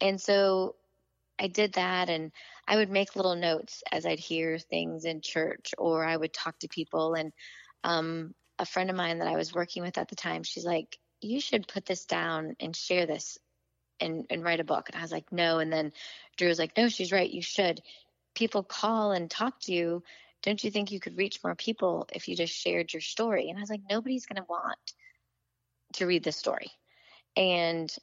and 0.00 0.20
so 0.20 0.76
I 1.38 1.48
did 1.48 1.74
that, 1.74 2.08
and 2.08 2.32
I 2.68 2.76
would 2.76 2.90
make 2.90 3.16
little 3.16 3.34
notes 3.34 3.82
as 3.90 4.06
I'd 4.06 4.20
hear 4.20 4.58
things 4.58 5.04
in 5.04 5.20
church, 5.20 5.74
or 5.76 6.04
I 6.04 6.16
would 6.16 6.32
talk 6.32 6.58
to 6.60 6.68
people, 6.68 7.14
and 7.14 7.32
um, 7.84 8.34
a 8.58 8.66
friend 8.66 8.90
of 8.90 8.96
mine 8.96 9.18
that 9.18 9.28
I 9.28 9.36
was 9.36 9.54
working 9.54 9.82
with 9.82 9.98
at 9.98 10.08
the 10.08 10.16
time, 10.16 10.42
she's 10.42 10.64
like, 10.64 10.98
you 11.20 11.40
should 11.40 11.68
put 11.68 11.86
this 11.86 12.04
down 12.04 12.56
and 12.60 12.74
share 12.74 13.06
this 13.06 13.38
and, 14.00 14.26
and 14.30 14.44
write 14.44 14.60
a 14.60 14.64
book. 14.64 14.88
And 14.88 14.98
I 14.98 15.02
was 15.02 15.12
like, 15.12 15.30
no. 15.32 15.58
And 15.58 15.72
then 15.72 15.92
Drew 16.36 16.48
was 16.48 16.58
like, 16.58 16.76
no, 16.76 16.88
she's 16.88 17.12
right. 17.12 17.30
You 17.30 17.42
should. 17.42 17.80
People 18.34 18.62
call 18.62 19.12
and 19.12 19.30
talk 19.30 19.60
to 19.62 19.72
you. 19.72 20.02
Don't 20.42 20.62
you 20.62 20.70
think 20.70 20.90
you 20.90 20.98
could 20.98 21.16
reach 21.16 21.38
more 21.44 21.54
people 21.54 22.08
if 22.12 22.26
you 22.26 22.34
just 22.34 22.54
shared 22.54 22.92
your 22.92 23.00
story? 23.00 23.48
And 23.48 23.58
I 23.58 23.60
was 23.60 23.70
like, 23.70 23.82
nobody's 23.88 24.26
going 24.26 24.42
to 24.42 24.48
want 24.48 24.78
to 25.94 26.06
read 26.06 26.24
this 26.24 26.36
story. 26.36 26.72
And 27.36 27.94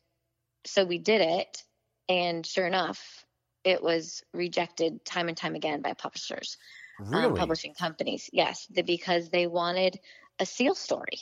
so 0.65 0.85
we 0.85 0.97
did 0.97 1.22
it. 1.22 1.64
And 2.07 2.45
sure 2.45 2.65
enough, 2.65 3.26
it 3.64 3.84
was 3.84 4.23
rejected 4.34 5.03
time 5.06 5.27
and 5.27 5.38
time 5.38 5.56
again 5.56 5.81
by 5.81 5.93
publishers, 5.93 6.57
really? 6.99 7.26
um, 7.26 7.35
publishing 7.35 7.73
companies. 7.73 8.30
Yes, 8.31 8.67
the, 8.69 8.81
because 8.81 9.30
they 9.30 9.47
wanted 9.47 9.99
a 10.39 10.45
SEAL 10.45 10.76
story 10.76 11.19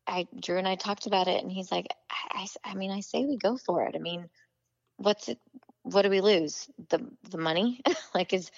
i 0.07 0.27
drew 0.41 0.59
and 0.59 0.69
i 0.69 0.75
talked 0.77 1.07
about 1.07 1.29
it 1.29 1.43
and 1.43 1.51
he's 1.51 1.73
like 1.73 1.87
I, 2.11 2.47
I, 2.65 2.71
I 2.71 2.75
mean 2.75 2.91
i 2.91 3.01
say 3.01 3.25
we 3.25 3.39
go 3.39 3.57
for 3.57 3.85
it. 3.85 3.95
I 3.97 3.99
mean 3.99 4.29
what's 4.97 5.29
it 5.29 5.39
what 5.83 6.03
do 6.03 6.11
we 6.11 6.21
lose? 6.21 6.69
The 6.91 7.01
the 7.31 7.39
money? 7.39 7.81
Like 8.15 8.33
is 8.33 8.51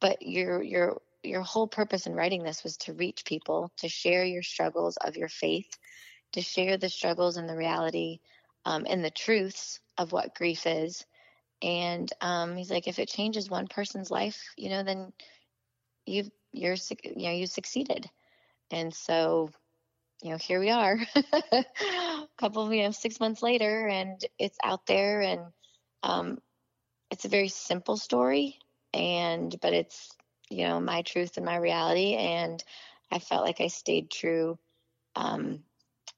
but 0.00 0.22
your 0.22 0.62
your 0.62 1.00
your 1.22 1.42
whole 1.42 1.68
purpose 1.68 2.06
in 2.06 2.14
writing 2.14 2.42
this 2.42 2.64
was 2.64 2.78
to 2.78 2.94
reach 2.94 3.24
people 3.24 3.70
to 3.78 3.88
share 3.88 4.24
your 4.24 4.42
struggles 4.42 4.96
of 4.96 5.16
your 5.16 5.28
faith 5.28 5.68
to 6.32 6.40
share 6.40 6.76
the 6.76 6.88
struggles 6.88 7.36
and 7.36 7.48
the 7.48 7.56
reality 7.56 8.20
um, 8.64 8.86
and 8.88 9.04
the 9.04 9.10
truths 9.10 9.80
of 9.98 10.12
what 10.12 10.34
grief 10.34 10.66
is 10.66 11.04
and 11.62 12.10
um, 12.20 12.56
he's 12.56 12.70
like, 12.70 12.88
if 12.88 12.98
it 12.98 13.08
changes 13.08 13.50
one 13.50 13.68
person's 13.68 14.10
life, 14.10 14.40
you 14.56 14.70
know, 14.70 14.82
then 14.82 15.12
you've 16.06 16.30
you're 16.52 16.76
you 17.04 17.24
know 17.28 17.32
you 17.32 17.46
succeeded. 17.46 18.08
And 18.70 18.94
so, 18.94 19.50
you 20.22 20.30
know, 20.30 20.36
here 20.38 20.60
we 20.60 20.70
are, 20.70 20.98
a 21.52 21.64
couple 22.38 22.66
of 22.66 22.72
you 22.72 22.84
know 22.84 22.90
six 22.92 23.20
months 23.20 23.42
later, 23.42 23.88
and 23.88 24.20
it's 24.38 24.58
out 24.64 24.86
there, 24.86 25.20
and 25.22 25.40
um, 26.02 26.38
it's 27.10 27.24
a 27.24 27.28
very 27.30 27.48
simple 27.48 27.96
story, 27.96 28.58
and 28.92 29.54
but 29.60 29.72
it's 29.74 30.10
you 30.50 30.66
know 30.66 30.80
my 30.80 31.02
truth 31.02 31.36
and 31.36 31.46
my 31.46 31.56
reality, 31.56 32.14
and 32.14 32.62
I 33.10 33.18
felt 33.18 33.44
like 33.44 33.60
I 33.60 33.68
stayed 33.68 34.10
true 34.10 34.58
um, 35.16 35.60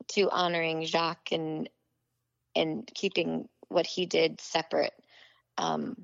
to 0.08 0.30
honoring 0.30 0.84
Jacques 0.84 1.32
and 1.32 1.68
and 2.54 2.90
keeping 2.94 3.48
what 3.68 3.86
he 3.86 4.06
did 4.06 4.40
separate 4.40 4.92
um, 5.58 5.96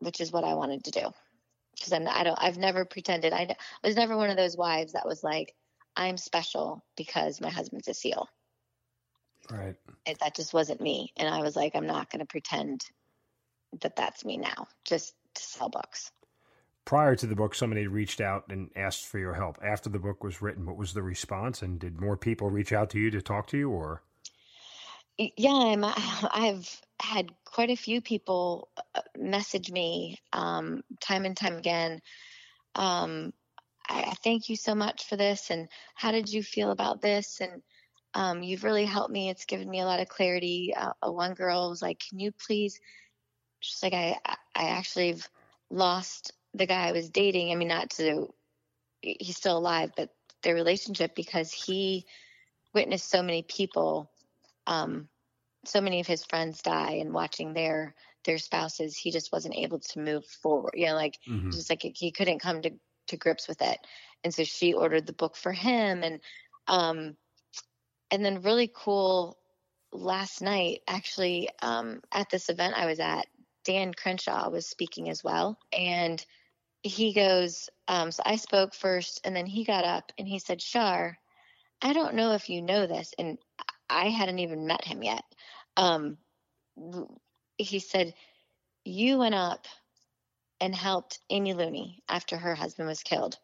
which 0.00 0.20
is 0.20 0.32
what 0.32 0.44
I 0.44 0.54
wanted 0.54 0.84
to 0.84 0.90
do. 0.90 1.10
Because 1.74 1.92
I'm 1.92 2.08
I 2.08 2.24
don't 2.24 2.38
I've 2.40 2.58
never 2.58 2.84
pretended 2.84 3.32
I, 3.32 3.42
I 3.42 3.86
was 3.86 3.96
never 3.96 4.16
one 4.16 4.30
of 4.30 4.36
those 4.36 4.56
wives 4.56 4.92
that 4.92 5.06
was 5.06 5.22
like 5.22 5.54
I'm 5.96 6.16
special 6.16 6.84
because 6.96 7.40
my 7.40 7.50
husband's 7.50 7.88
a 7.88 7.94
SEAL. 7.94 8.28
Right. 9.50 9.76
It, 10.06 10.18
that 10.20 10.36
just 10.36 10.52
wasn't 10.52 10.80
me, 10.80 11.12
and 11.16 11.28
I 11.28 11.40
was 11.40 11.56
like 11.56 11.74
I'm 11.74 11.86
not 11.86 12.10
going 12.10 12.20
to 12.20 12.26
pretend 12.26 12.84
that 13.80 13.96
that's 13.96 14.24
me 14.24 14.36
now 14.36 14.66
just 14.84 15.14
to 15.34 15.42
sell 15.42 15.68
books. 15.68 16.10
Prior 16.84 17.14
to 17.16 17.26
the 17.26 17.36
book, 17.36 17.54
somebody 17.54 17.86
reached 17.86 18.20
out 18.20 18.44
and 18.48 18.70
asked 18.74 19.04
for 19.04 19.18
your 19.18 19.34
help. 19.34 19.58
After 19.62 19.90
the 19.90 19.98
book 19.98 20.24
was 20.24 20.40
written, 20.40 20.64
what 20.64 20.78
was 20.78 20.94
the 20.94 21.02
response? 21.02 21.60
And 21.60 21.78
did 21.78 22.00
more 22.00 22.16
people 22.16 22.48
reach 22.48 22.72
out 22.72 22.88
to 22.90 22.98
you 22.98 23.10
to 23.10 23.20
talk 23.20 23.46
to 23.48 23.58
you, 23.58 23.70
or? 23.70 24.02
Yeah, 25.18 25.50
I'm, 25.52 25.84
I've 26.32 26.80
had 27.00 27.32
quite 27.44 27.70
a 27.70 27.76
few 27.76 28.00
people 28.00 28.68
uh, 28.94 29.00
message 29.16 29.70
me 29.70 30.18
um, 30.32 30.82
time 31.00 31.24
and 31.24 31.36
time 31.36 31.56
again. 31.56 32.00
Um, 32.74 33.32
I, 33.88 34.02
I, 34.02 34.14
thank 34.24 34.48
you 34.48 34.56
so 34.56 34.74
much 34.74 35.06
for 35.08 35.16
this, 35.16 35.50
and 35.50 35.68
how 35.94 36.12
did 36.12 36.28
you 36.32 36.42
feel 36.42 36.70
about 36.70 37.00
this? 37.02 37.40
And 37.40 37.62
um, 38.14 38.42
you've 38.42 38.64
really 38.64 38.84
helped 38.84 39.12
me. 39.12 39.30
It's 39.30 39.44
given 39.46 39.68
me 39.68 39.80
a 39.80 39.86
lot 39.86 40.00
of 40.00 40.08
clarity. 40.08 40.74
Uh, 40.76 40.92
one 41.10 41.34
girl 41.34 41.70
was 41.70 41.82
like, 41.82 42.00
"Can 42.08 42.20
you 42.20 42.32
please?" 42.32 42.80
She's 43.60 43.82
like, 43.82 43.94
"I 43.94 44.18
I 44.54 44.70
actually 44.70 45.16
lost 45.70 46.32
the 46.54 46.66
guy 46.66 46.88
I 46.88 46.92
was 46.92 47.10
dating. 47.10 47.52
I 47.52 47.56
mean, 47.56 47.68
not 47.68 47.90
to 47.92 48.32
he's 49.02 49.36
still 49.36 49.58
alive, 49.58 49.92
but 49.96 50.10
their 50.42 50.54
relationship 50.54 51.14
because 51.16 51.52
he 51.52 52.06
witnessed 52.74 53.10
so 53.10 53.22
many 53.22 53.42
people." 53.42 54.10
Um, 54.68 55.08
so 55.64 55.80
many 55.80 56.00
of 56.00 56.06
his 56.06 56.24
friends 56.24 56.62
die 56.62 56.98
and 57.00 57.12
watching 57.12 57.52
their 57.52 57.94
their 58.24 58.38
spouses 58.38 58.96
he 58.96 59.10
just 59.10 59.32
wasn't 59.32 59.56
able 59.56 59.78
to 59.78 60.00
move 60.00 60.24
forward 60.24 60.72
you 60.74 60.86
know 60.86 60.94
like 60.94 61.18
mm-hmm. 61.28 61.50
just 61.50 61.70
like 61.70 61.82
he 61.82 62.10
couldn't 62.10 62.40
come 62.40 62.62
to 62.62 62.70
to 63.06 63.16
grips 63.16 63.48
with 63.48 63.62
it 63.62 63.78
and 64.24 64.34
so 64.34 64.44
she 64.44 64.72
ordered 64.72 65.06
the 65.06 65.12
book 65.12 65.36
for 65.36 65.52
him 65.52 66.02
and 66.02 66.20
um 66.66 67.16
and 68.10 68.24
then 68.24 68.42
really 68.42 68.70
cool 68.74 69.38
last 69.92 70.42
night 70.42 70.80
actually 70.86 71.48
um 71.62 72.00
at 72.12 72.28
this 72.30 72.48
event 72.48 72.74
i 72.76 72.86
was 72.86 73.00
at 73.00 73.26
dan 73.64 73.94
crenshaw 73.94 74.50
was 74.50 74.66
speaking 74.66 75.08
as 75.08 75.24
well 75.24 75.58
and 75.72 76.24
he 76.82 77.12
goes 77.12 77.70
um 77.88 78.10
so 78.10 78.22
i 78.26 78.36
spoke 78.36 78.74
first 78.74 79.20
and 79.24 79.34
then 79.34 79.46
he 79.46 79.64
got 79.64 79.84
up 79.84 80.12
and 80.18 80.28
he 80.28 80.38
said 80.38 80.60
shar 80.60 81.18
i 81.80 81.92
don't 81.92 82.14
know 82.14 82.32
if 82.32 82.50
you 82.50 82.60
know 82.60 82.86
this 82.86 83.14
and 83.18 83.38
i 83.90 84.08
hadn't 84.08 84.38
even 84.38 84.66
met 84.66 84.84
him 84.84 85.02
yet 85.02 85.24
um, 85.76 86.18
he 87.58 87.78
said, 87.80 88.14
You 88.84 89.18
went 89.18 89.34
up 89.34 89.66
and 90.60 90.74
helped 90.74 91.20
Amy 91.30 91.54
Looney 91.54 92.02
after 92.08 92.36
her 92.36 92.54
husband 92.54 92.88
was 92.88 93.02
killed. 93.02 93.38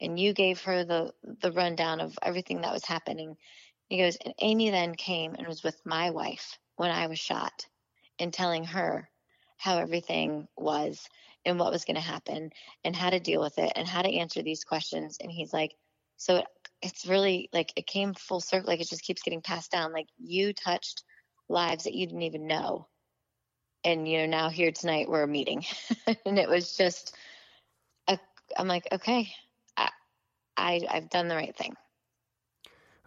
And 0.00 0.18
you 0.18 0.32
gave 0.34 0.62
her 0.62 0.84
the, 0.84 1.12
the 1.40 1.52
rundown 1.52 2.00
of 2.00 2.18
everything 2.22 2.60
that 2.60 2.72
was 2.72 2.84
happening. 2.84 3.36
He 3.88 3.98
goes, 3.98 4.16
And 4.24 4.34
Amy 4.40 4.70
then 4.70 4.94
came 4.94 5.34
and 5.34 5.46
was 5.46 5.62
with 5.62 5.80
my 5.84 6.10
wife 6.10 6.58
when 6.76 6.90
I 6.90 7.06
was 7.06 7.18
shot 7.18 7.66
and 8.18 8.32
telling 8.32 8.64
her 8.64 9.08
how 9.58 9.78
everything 9.78 10.48
was 10.56 11.08
and 11.46 11.58
what 11.58 11.72
was 11.72 11.84
going 11.84 11.94
to 11.94 12.00
happen 12.00 12.50
and 12.84 12.94
how 12.94 13.10
to 13.10 13.20
deal 13.20 13.40
with 13.40 13.58
it 13.58 13.72
and 13.76 13.88
how 13.88 14.02
to 14.02 14.12
answer 14.12 14.42
these 14.42 14.64
questions. 14.64 15.18
And 15.20 15.30
he's 15.30 15.52
like, 15.52 15.74
so 16.18 16.36
it, 16.36 16.46
it's 16.82 17.06
really 17.06 17.48
like 17.52 17.72
it 17.76 17.86
came 17.86 18.14
full 18.14 18.40
circle. 18.40 18.68
Like 18.68 18.80
it 18.80 18.88
just 18.88 19.02
keeps 19.04 19.22
getting 19.22 19.42
passed 19.42 19.70
down. 19.70 19.92
Like 19.92 20.08
you 20.18 20.52
touched 20.52 21.02
lives 21.48 21.84
that 21.84 21.94
you 21.94 22.06
didn't 22.06 22.22
even 22.22 22.46
know. 22.46 22.88
And, 23.84 24.08
you 24.08 24.18
know, 24.18 24.26
now 24.26 24.48
here 24.48 24.72
tonight 24.72 25.08
we're 25.08 25.26
meeting. 25.26 25.64
and 26.26 26.38
it 26.38 26.48
was 26.48 26.76
just, 26.76 27.14
a, 28.08 28.18
I'm 28.56 28.66
like, 28.66 28.88
okay, 28.90 29.28
I, 29.76 29.90
I, 30.56 30.80
I've 30.90 31.10
done 31.10 31.28
the 31.28 31.36
right 31.36 31.56
thing. 31.56 31.76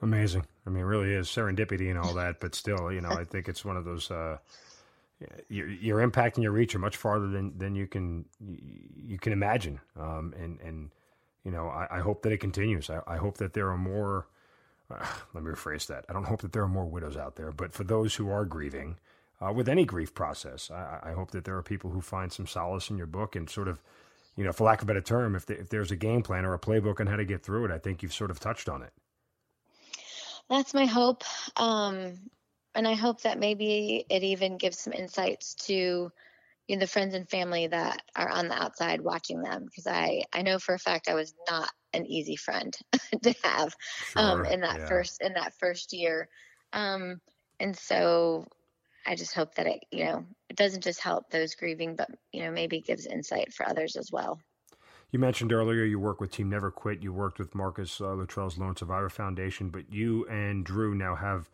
Amazing. 0.01 0.45
I 0.65 0.69
mean, 0.69 0.83
it 0.83 0.87
really 0.87 1.13
is 1.13 1.27
serendipity 1.27 1.89
and 1.89 1.99
all 1.99 2.13
that, 2.15 2.39
but 2.39 2.55
still, 2.55 2.91
you 2.91 3.01
know, 3.01 3.09
I 3.09 3.25
think 3.25 3.49
it's 3.49 3.65
one 3.65 3.75
of 3.75 3.83
those, 3.83 4.09
uh, 4.09 4.37
your, 5.49 5.67
your 5.67 6.01
impact 6.01 6.37
and 6.37 6.43
your 6.43 6.53
reach 6.53 6.73
are 6.75 6.79
much 6.79 6.95
farther 6.95 7.27
than, 7.27 7.57
than 7.57 7.75
you 7.75 7.87
can 7.87 8.25
you 8.39 9.17
can 9.17 9.33
imagine. 9.33 9.79
Um, 9.99 10.33
and 10.39 10.59
and 10.61 10.91
you 11.49 11.55
know, 11.55 11.67
I, 11.67 11.97
I, 11.97 11.99
hope 12.01 12.21
that 12.21 12.31
it 12.31 12.37
continues. 12.37 12.91
I, 12.91 13.01
I 13.07 13.17
hope 13.17 13.37
that 13.37 13.53
there 13.53 13.71
are 13.71 13.77
more. 13.77 14.27
Uh, 14.91 15.03
let 15.33 15.43
me 15.43 15.49
rephrase 15.49 15.87
that. 15.87 16.05
I 16.07 16.13
don't 16.13 16.27
hope 16.27 16.43
that 16.43 16.53
there 16.53 16.61
are 16.61 16.67
more 16.67 16.85
widows 16.85 17.17
out 17.17 17.37
there, 17.37 17.51
but 17.51 17.73
for 17.73 17.83
those 17.83 18.13
who 18.13 18.29
are 18.29 18.45
grieving, 18.45 18.99
uh, 19.41 19.51
with 19.51 19.67
any 19.67 19.83
grief 19.83 20.13
process, 20.13 20.69
I, 20.69 20.99
I, 21.01 21.11
hope 21.13 21.31
that 21.31 21.45
there 21.45 21.57
are 21.57 21.63
people 21.63 21.89
who 21.89 22.01
find 22.01 22.31
some 22.31 22.45
solace 22.45 22.91
in 22.91 22.97
your 22.97 23.07
book 23.07 23.35
and 23.35 23.49
sort 23.49 23.67
of, 23.67 23.81
you 24.35 24.43
know, 24.43 24.51
for 24.51 24.65
lack 24.65 24.83
of 24.83 24.83
a 24.83 24.87
better 24.87 25.01
term, 25.01 25.35
if, 25.35 25.47
the, 25.47 25.59
if 25.59 25.69
there's 25.69 25.89
a 25.89 25.95
game 25.95 26.21
plan 26.21 26.45
or 26.45 26.53
a 26.53 26.59
playbook 26.59 26.99
on 26.99 27.07
how 27.07 27.15
to 27.15 27.25
get 27.25 27.41
through 27.41 27.65
it, 27.65 27.71
I 27.71 27.79
think 27.79 28.03
you've 28.03 28.13
sort 28.13 28.29
of 28.29 28.39
touched 28.39 28.69
on 28.69 28.83
it. 28.83 28.91
That's 30.49 30.75
my 30.75 30.85
hope. 30.85 31.23
Um, 31.55 32.19
and 32.75 32.87
I 32.87 32.93
hope 32.93 33.21
that 33.21 33.39
maybe 33.39 34.05
it 34.07 34.21
even 34.21 34.57
gives 34.57 34.77
some 34.77 34.93
insights 34.93 35.55
to 35.65 36.11
you 36.69 36.75
know, 36.75 36.81
the 36.81 36.87
friends 36.87 37.15
and 37.15 37.27
family 37.27 37.65
that 37.65 38.03
are 38.15 38.29
on 38.29 38.47
the 38.47 38.53
outside 38.53 39.01
watching 39.01 39.41
them 39.41 39.65
because 39.65 39.87
I 39.87 40.21
I 40.31 40.43
know 40.43 40.59
for 40.59 40.75
a 40.75 40.79
fact 40.79 41.09
I 41.09 41.15
was 41.15 41.33
not 41.49 41.67
an 41.93 42.05
easy 42.05 42.35
friend 42.35 42.77
to 43.23 43.33
have 43.43 43.75
um, 44.15 44.37
sure, 44.37 44.45
um, 44.45 44.53
in 44.53 44.61
that 44.61 44.81
yeah. 44.81 44.87
first 44.87 45.19
in 45.19 45.33
that 45.33 45.55
first 45.59 45.93
year, 45.93 46.29
um, 46.71 47.19
and 47.59 47.75
so 47.75 48.45
I 49.07 49.15
just 49.15 49.33
hope 49.33 49.55
that 49.55 49.65
it 49.65 49.79
you 49.91 50.05
know 50.05 50.25
it 50.47 50.55
doesn't 50.55 50.83
just 50.83 51.01
help 51.01 51.31
those 51.31 51.55
grieving, 51.55 51.95
but 51.95 52.09
you 52.31 52.43
know 52.43 52.51
maybe 52.51 52.81
gives 52.81 53.07
insight 53.07 53.51
for 53.51 53.67
others 53.67 53.95
as 53.95 54.11
well. 54.11 54.39
You 55.09 55.17
mentioned 55.17 55.51
earlier 55.51 55.83
you 55.85 55.97
work 55.97 56.21
with 56.21 56.31
Team 56.31 56.49
Never 56.49 56.69
Quit. 56.69 57.01
You 57.01 57.11
worked 57.11 57.39
with 57.39 57.55
Marcus 57.55 57.99
uh, 57.99 58.13
Luttrell's 58.13 58.59
Lone 58.59 58.75
Survivor 58.75 59.09
Foundation, 59.09 59.69
but 59.69 59.91
you 59.91 60.27
and 60.27 60.63
Drew 60.63 60.93
now 60.93 61.15
have 61.15 61.49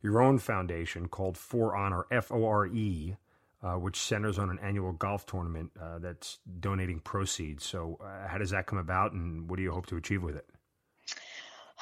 your 0.00 0.22
own 0.22 0.38
foundation 0.38 1.08
called 1.08 1.36
Fore 1.36 1.74
Honor, 1.74 2.06
F 2.12 2.30
O 2.30 2.46
R 2.46 2.68
E, 2.68 3.16
uh, 3.62 3.74
which 3.74 3.98
centers 3.98 4.38
on 4.38 4.50
an 4.50 4.58
annual 4.62 4.92
golf 4.92 5.26
tournament 5.26 5.70
uh, 5.80 5.98
that's 5.98 6.38
donating 6.60 7.00
proceeds. 7.00 7.64
So, 7.64 7.98
uh, 8.02 8.28
how 8.28 8.38
does 8.38 8.50
that 8.50 8.66
come 8.66 8.78
about, 8.78 9.12
and 9.12 9.48
what 9.48 9.56
do 9.56 9.62
you 9.62 9.72
hope 9.72 9.86
to 9.86 9.96
achieve 9.96 10.22
with 10.22 10.36
it? 10.36 10.46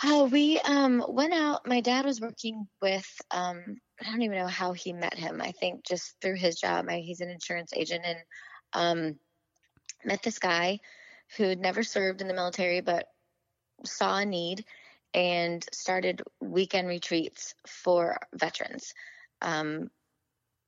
Well, 0.02 0.28
we 0.28 0.60
um, 0.60 1.04
went 1.08 1.34
out. 1.34 1.66
My 1.66 1.80
dad 1.80 2.04
was 2.04 2.20
working 2.20 2.68
with, 2.80 3.06
um, 3.32 3.80
I 4.00 4.10
don't 4.10 4.22
even 4.22 4.38
know 4.38 4.46
how 4.46 4.72
he 4.72 4.92
met 4.92 5.14
him. 5.14 5.40
I 5.42 5.52
think 5.52 5.84
just 5.84 6.14
through 6.20 6.36
his 6.36 6.60
job. 6.60 6.88
He's 6.88 7.20
an 7.20 7.30
insurance 7.30 7.72
agent 7.74 8.04
and 8.04 8.18
um, 8.74 9.18
met 10.04 10.22
this 10.22 10.38
guy 10.38 10.78
who'd 11.36 11.60
never 11.60 11.82
served 11.82 12.20
in 12.20 12.28
the 12.28 12.34
military 12.34 12.80
but 12.80 13.06
saw 13.84 14.18
a 14.18 14.24
need 14.24 14.64
and 15.14 15.64
started 15.72 16.22
weekend 16.40 16.88
retreats 16.88 17.54
for 17.66 18.18
veterans 18.34 18.94
um, 19.42 19.90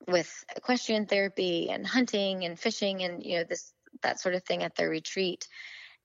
with 0.06 0.44
equestrian 0.56 1.06
therapy 1.06 1.70
and 1.70 1.86
hunting 1.86 2.44
and 2.44 2.58
fishing 2.58 3.02
and 3.02 3.24
you 3.24 3.38
know 3.38 3.44
this 3.44 3.72
that 4.02 4.20
sort 4.20 4.34
of 4.34 4.44
thing 4.44 4.62
at 4.62 4.76
their 4.76 4.88
retreat. 4.88 5.46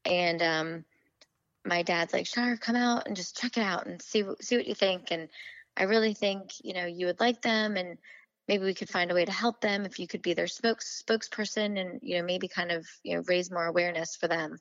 And 0.04 0.42
um, 0.42 0.86
my 1.66 1.84
dad's 1.84 2.14
like 2.14 2.28
sure 2.28 2.58
come 2.58 2.76
out 2.76 3.08
and 3.08 3.16
just 3.16 3.38
check 3.38 3.58
it 3.58 3.64
out 3.64 3.86
and 3.86 4.02
see 4.02 4.24
see 4.42 4.58
what 4.58 4.68
you 4.68 4.76
think. 4.76 5.12
And 5.12 5.30
i 5.78 5.84
really 5.84 6.14
think 6.14 6.52
you 6.64 6.74
know 6.74 6.86
you 6.86 7.06
would 7.06 7.20
like 7.20 7.42
them 7.42 7.76
and 7.76 7.98
maybe 8.48 8.64
we 8.64 8.74
could 8.74 8.90
find 8.90 9.12
a 9.12 9.14
way 9.14 9.26
to 9.26 9.32
help 9.32 9.60
them 9.60 9.86
if 9.86 10.00
you 10.00 10.08
could 10.08 10.22
be 10.22 10.34
their 10.34 10.48
spokes 10.48 11.04
spokesperson 11.06 11.78
and 11.80 12.00
you 12.02 12.18
know 12.18 12.24
maybe 12.24 12.48
kind 12.48 12.72
of 12.72 12.88
you 13.04 13.16
know 13.16 13.24
raise 13.28 13.52
more 13.52 13.66
awareness 13.66 14.16
for 14.16 14.28
them. 14.28 14.58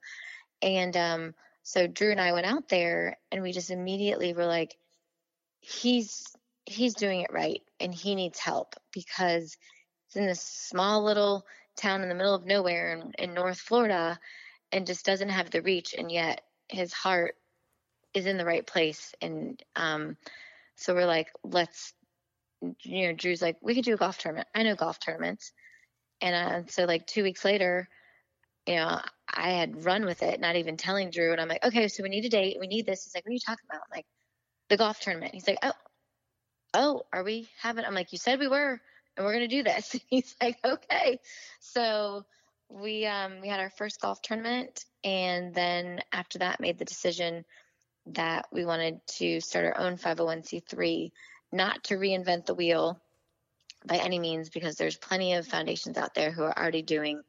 And 0.62 0.97
um, 0.97 1.35
so 1.62 1.86
Drew 1.86 2.11
and 2.11 2.20
I 2.20 2.32
went 2.32 2.47
out 2.47 2.69
there 2.69 3.16
and 3.31 3.43
we 3.43 3.52
just 3.52 3.70
immediately 3.70 4.32
were 4.32 4.47
like, 4.47 4.77
he's 5.61 6.24
he's 6.66 6.95
doing 6.95 7.20
it 7.20 7.32
right 7.32 7.62
and 7.81 7.95
he 7.95 8.15
needs 8.15 8.39
help 8.39 8.74
because 8.93 9.57
it's 10.07 10.16
in 10.16 10.27
this 10.27 10.41
small 10.41 11.05
little 11.05 11.47
town 11.77 12.03
in 12.03 12.09
the 12.09 12.15
middle 12.15 12.35
of 12.35 12.47
nowhere 12.47 12.95
in, 12.95 13.12
in 13.19 13.35
North 13.35 13.59
Florida 13.59 14.19
and 14.73 14.86
just 14.86 15.05
doesn't 15.05 15.28
have 15.28 15.51
the 15.51 15.62
reach 15.62 15.95
and 15.97 16.11
yet 16.11 16.43
his 16.69 16.93
heart 16.93 17.36
is 18.15 18.27
in 18.27 18.39
the 18.39 18.45
right 18.45 18.66
place 18.66 19.15
and 19.20 19.62
um, 19.77 20.16
so 20.77 20.95
we're 20.95 21.07
like 21.07 21.28
let's 21.43 21.93
you 22.82 23.07
know 23.07 23.12
drew's 23.12 23.43
like 23.43 23.57
we 23.61 23.74
could 23.74 23.85
do 23.85 23.93
a 23.93 23.99
golf 23.99 24.16
tournament 24.16 24.49
i 24.55 24.62
know 24.62 24.74
golf 24.74 24.99
tournaments 24.99 25.53
and 26.23 26.35
uh, 26.35 26.70
so 26.70 26.85
like 26.85 27.07
two 27.07 27.23
weeks 27.23 27.45
later 27.45 27.89
you 28.66 28.77
know, 28.77 29.01
I 29.32 29.51
had 29.51 29.85
run 29.85 30.05
with 30.05 30.23
it, 30.23 30.41
not 30.41 30.57
even 30.57 30.77
telling 30.77 31.11
Drew. 31.11 31.32
And 31.32 31.41
I'm 31.41 31.49
like, 31.49 31.65
okay, 31.65 31.89
so 31.89 32.03
we 32.03 32.09
need 32.09 32.24
a 32.24 32.28
date. 32.28 32.57
We 32.59 32.66
need 32.66 32.86
this. 32.86 33.05
He's 33.05 33.15
like, 33.15 33.24
what 33.24 33.31
are 33.31 33.35
you 33.35 33.41
talking 33.45 33.66
about? 33.69 33.82
I'm 33.82 33.97
like, 33.97 34.07
the 34.69 34.77
golf 34.77 35.01
tournament. 35.01 35.35
He's 35.35 35.47
like, 35.47 35.59
oh, 35.62 35.73
oh, 36.75 37.07
are 37.13 37.25
we 37.25 37.49
having? 37.61 37.85
I'm 37.85 37.95
like, 37.95 38.13
you 38.13 38.19
said 38.19 38.39
we 38.39 38.49
were, 38.49 38.81
and 39.17 39.25
we're 39.25 39.33
gonna 39.33 39.49
do 39.49 39.63
this. 39.63 39.97
He's 40.09 40.35
like, 40.43 40.59
okay. 40.65 41.21
So 41.61 42.25
we 42.69 43.07
um 43.07 43.41
we 43.41 43.49
had 43.49 43.61
our 43.61 43.71
first 43.71 44.01
golf 44.01 44.21
tournament, 44.21 44.85
and 45.03 45.55
then 45.55 46.01
after 46.13 46.41
that, 46.41 46.61
made 46.61 46.79
the 46.79 46.85
decision 46.85 47.45
that 48.07 48.47
we 48.53 48.67
wanted 48.67 49.01
to 49.07 49.41
start 49.41 49.65
our 49.65 49.79
own 49.79 49.97
501c3, 49.97 51.11
not 51.53 51.85
to 51.85 51.95
reinvent 51.95 52.45
the 52.45 52.55
wheel 52.55 53.01
by 53.87 53.97
any 53.97 54.19
means, 54.19 54.51
because 54.51 54.77
there's 54.77 54.97
plenty 54.97 55.35
of 55.35 55.47
foundations 55.47 55.97
out 55.97 56.15
there 56.15 56.31
who 56.31 56.43
are 56.43 56.59
already 56.59 56.83
doing 56.83 57.23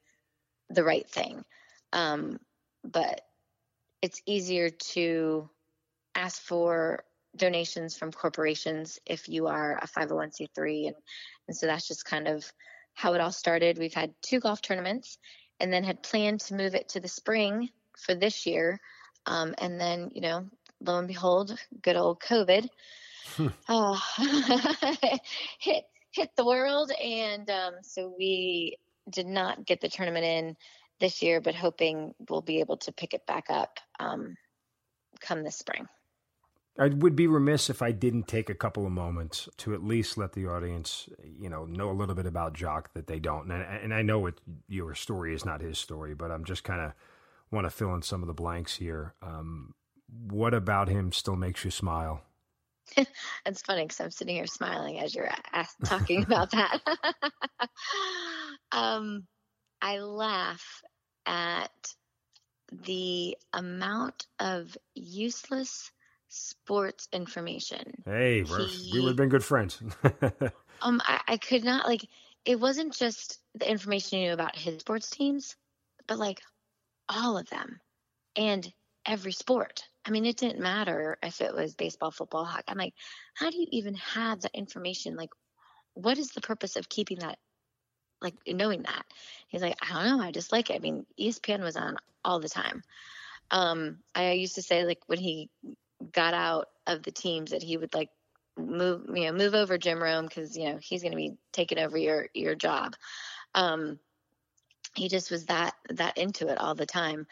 the 0.69 0.83
right 0.83 1.09
thing. 1.09 1.45
Um, 1.93 2.39
but 2.83 3.21
it's 4.01 4.21
easier 4.25 4.69
to 4.69 5.49
ask 6.13 6.41
for 6.41 7.03
donations 7.35 7.97
from 7.97 8.11
corporations 8.11 8.99
if 9.05 9.27
you 9.27 9.47
are 9.47 9.77
a 9.81 9.87
501c3 9.87 10.87
and, 10.87 10.95
and 11.47 11.57
so 11.57 11.65
that's 11.65 11.87
just 11.87 12.05
kind 12.05 12.27
of 12.27 12.45
how 12.93 13.13
it 13.13 13.21
all 13.21 13.31
started. 13.31 13.77
We've 13.77 13.93
had 13.93 14.13
two 14.21 14.39
golf 14.39 14.61
tournaments 14.61 15.17
and 15.59 15.71
then 15.71 15.83
had 15.83 16.03
planned 16.03 16.41
to 16.41 16.55
move 16.55 16.75
it 16.75 16.89
to 16.89 16.99
the 16.99 17.07
spring 17.07 17.69
for 17.97 18.15
this 18.15 18.45
year. 18.45 18.79
Um, 19.25 19.55
and 19.57 19.79
then 19.79 20.11
you 20.13 20.21
know 20.21 20.47
lo 20.81 20.99
and 20.99 21.07
behold 21.07 21.57
good 21.81 21.95
old 21.95 22.19
covid 22.19 22.67
uh, 23.69 23.99
hit 25.59 25.85
hit 26.15 26.29
the 26.35 26.45
world. 26.45 26.91
And 26.91 27.49
um, 27.49 27.73
so 27.81 28.13
we 28.17 28.77
did 29.09 29.27
not 29.27 29.65
get 29.65 29.81
the 29.81 29.89
tournament 29.89 30.25
in 30.25 30.57
this 30.99 31.21
year, 31.21 31.41
but 31.41 31.55
hoping 31.55 32.13
we'll 32.29 32.41
be 32.41 32.61
able 32.61 32.77
to 32.77 32.93
pick 32.93 33.13
it 33.13 33.25
back 33.25 33.45
up 33.49 33.79
um, 33.99 34.35
come 35.19 35.43
this 35.43 35.57
spring. 35.57 35.87
I 36.77 36.87
would 36.87 37.15
be 37.15 37.27
remiss 37.27 37.69
if 37.69 37.81
I 37.81 37.91
didn't 37.91 38.27
take 38.27 38.49
a 38.49 38.55
couple 38.55 38.85
of 38.85 38.91
moments 38.91 39.47
to 39.57 39.73
at 39.73 39.83
least 39.83 40.17
let 40.17 40.33
the 40.33 40.47
audience, 40.47 41.07
you 41.23 41.49
know, 41.49 41.65
know 41.65 41.89
a 41.89 41.93
little 41.93 42.15
bit 42.15 42.25
about 42.25 42.57
Jacques 42.57 42.93
that 42.93 43.07
they 43.07 43.19
don't. 43.19 43.49
And, 43.49 43.63
and 43.63 43.93
I 43.93 44.01
know 44.01 44.25
it, 44.25 44.39
your 44.67 44.93
story 44.93 45.33
is 45.33 45.45
not 45.45 45.61
his 45.61 45.77
story, 45.79 46.13
but 46.13 46.31
I'm 46.31 46.43
just 46.43 46.65
kind 46.65 46.81
of 46.81 46.91
want 47.49 47.65
to 47.65 47.69
fill 47.69 47.95
in 47.95 48.01
some 48.01 48.21
of 48.21 48.27
the 48.27 48.33
blanks 48.33 48.75
here. 48.75 49.13
Um, 49.21 49.73
what 50.29 50.53
about 50.53 50.89
him 50.89 51.13
still 51.13 51.37
makes 51.37 51.63
you 51.63 51.71
smile? 51.71 52.21
it's 53.45 53.61
funny 53.61 53.83
because 53.83 54.01
I'm 54.01 54.11
sitting 54.11 54.35
here 54.35 54.45
smiling 54.45 54.99
as 54.99 55.15
you're 55.15 55.29
talking 55.85 56.23
about 56.25 56.51
that. 56.51 56.81
um, 58.71 59.25
I 59.81 59.99
laugh 59.99 60.81
at 61.25 61.71
the 62.71 63.37
amount 63.53 64.27
of 64.39 64.75
useless 64.93 65.91
sports 66.29 67.07
information. 67.11 68.03
Hey, 68.05 68.43
he, 68.43 68.91
we 68.93 68.99
would 68.99 69.09
have 69.09 69.15
been 69.15 69.29
good 69.29 69.43
friends. 69.43 69.81
um, 70.81 71.01
I, 71.05 71.21
I 71.27 71.37
could 71.37 71.63
not 71.63 71.85
like. 71.87 72.07
It 72.45 72.59
wasn't 72.59 72.93
just 72.93 73.39
the 73.55 73.69
information 73.69 74.19
you 74.19 74.27
knew 74.27 74.33
about 74.33 74.55
his 74.55 74.79
sports 74.79 75.09
teams, 75.09 75.55
but 76.07 76.19
like 76.19 76.41
all 77.09 77.37
of 77.37 77.49
them, 77.49 77.79
and 78.35 78.71
every 79.05 79.31
sport. 79.31 79.83
I 80.05 80.11
mean, 80.11 80.25
it 80.25 80.37
didn't 80.37 80.59
matter 80.59 81.17
if 81.23 81.41
it 81.41 81.53
was 81.53 81.75
baseball, 81.75 82.11
football, 82.11 82.45
hockey. 82.45 82.65
I'm 82.67 82.77
like, 82.77 82.93
how 83.33 83.49
do 83.49 83.57
you 83.57 83.67
even 83.71 83.95
have 83.95 84.41
that 84.41 84.53
information? 84.53 85.15
Like, 85.15 85.31
what 85.93 86.17
is 86.17 86.29
the 86.29 86.41
purpose 86.41 86.75
of 86.75 86.89
keeping 86.89 87.19
that? 87.19 87.37
Like 88.21 88.35
knowing 88.47 88.83
that 88.83 89.03
he's 89.47 89.61
like, 89.61 89.77
I 89.81 89.93
don't 89.93 90.17
know, 90.17 90.23
I 90.23 90.31
just 90.31 90.51
like 90.51 90.69
it. 90.69 90.75
I 90.75 90.79
mean, 90.79 91.05
ESPN 91.19 91.61
was 91.61 91.75
on 91.75 91.97
all 92.23 92.39
the 92.39 92.49
time. 92.49 92.81
Um, 93.51 93.97
I 94.15 94.31
used 94.31 94.55
to 94.55 94.61
say 94.61 94.85
like 94.85 94.99
when 95.07 95.19
he 95.19 95.49
got 96.11 96.33
out 96.33 96.67
of 96.87 97.03
the 97.03 97.11
teams 97.11 97.51
that 97.51 97.63
he 97.63 97.77
would 97.77 97.93
like 97.93 98.09
move, 98.57 99.05
you 99.13 99.25
know, 99.25 99.33
move 99.33 99.53
over 99.53 99.77
Jim 99.77 100.01
Rome 100.01 100.25
because 100.25 100.57
you 100.57 100.69
know 100.69 100.79
he's 100.81 101.01
going 101.01 101.11
to 101.11 101.17
be 101.17 101.35
taking 101.51 101.79
over 101.79 101.97
your 101.97 102.29
your 102.33 102.55
job. 102.55 102.95
Um, 103.53 103.99
he 104.95 105.09
just 105.09 105.31
was 105.31 105.45
that 105.45 105.73
that 105.89 106.17
into 106.17 106.47
it 106.47 106.57
all 106.57 106.75
the 106.75 106.85
time. 106.85 107.27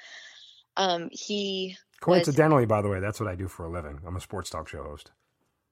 Um, 0.75 1.09
he 1.11 1.77
coincidentally, 2.01 2.63
was, 2.63 2.69
by 2.69 2.81
the 2.81 2.89
way, 2.89 2.99
that's 2.99 3.19
what 3.19 3.29
I 3.29 3.35
do 3.35 3.47
for 3.47 3.65
a 3.65 3.69
living. 3.69 3.99
I'm 4.05 4.15
a 4.15 4.21
sports 4.21 4.49
talk 4.49 4.67
show 4.67 4.83
host. 4.83 5.11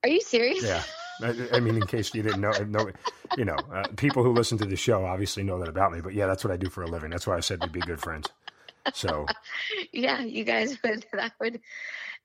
Are 0.04 0.10
you 0.10 0.22
serious? 0.22 0.64
Yeah. 0.64 0.84
I, 1.22 1.58
I 1.58 1.60
mean, 1.60 1.76
in 1.76 1.86
case 1.86 2.14
you 2.16 2.24
didn't 2.24 2.42
know, 2.42 2.52
know 2.52 2.90
you 3.38 3.46
know, 3.46 3.58
uh, 3.72 3.84
people 3.98 4.24
who 4.24 4.34
listen 4.34 4.58
to 4.60 4.66
the 4.66 4.76
show 4.76 5.06
obviously 5.06 5.44
know 5.44 5.60
that 5.60 5.68
about 5.68 5.92
me. 5.92 6.02
But 6.02 6.14
yeah, 6.14 6.26
that's 6.26 6.44
what 6.44 6.52
I 6.52 6.58
do 6.58 6.70
for 6.70 6.82
a 6.84 6.88
living. 6.88 7.12
That's 7.12 7.28
why 7.28 7.38
I 7.38 7.42
said 7.42 7.62
we'd 7.62 7.72
be 7.72 7.82
good 7.82 8.00
friends. 8.00 8.28
So. 8.94 9.28
yeah, 9.92 10.22
you 10.22 10.44
guys 10.44 10.78
would. 10.84 11.06
That 11.14 11.34
would 11.40 11.62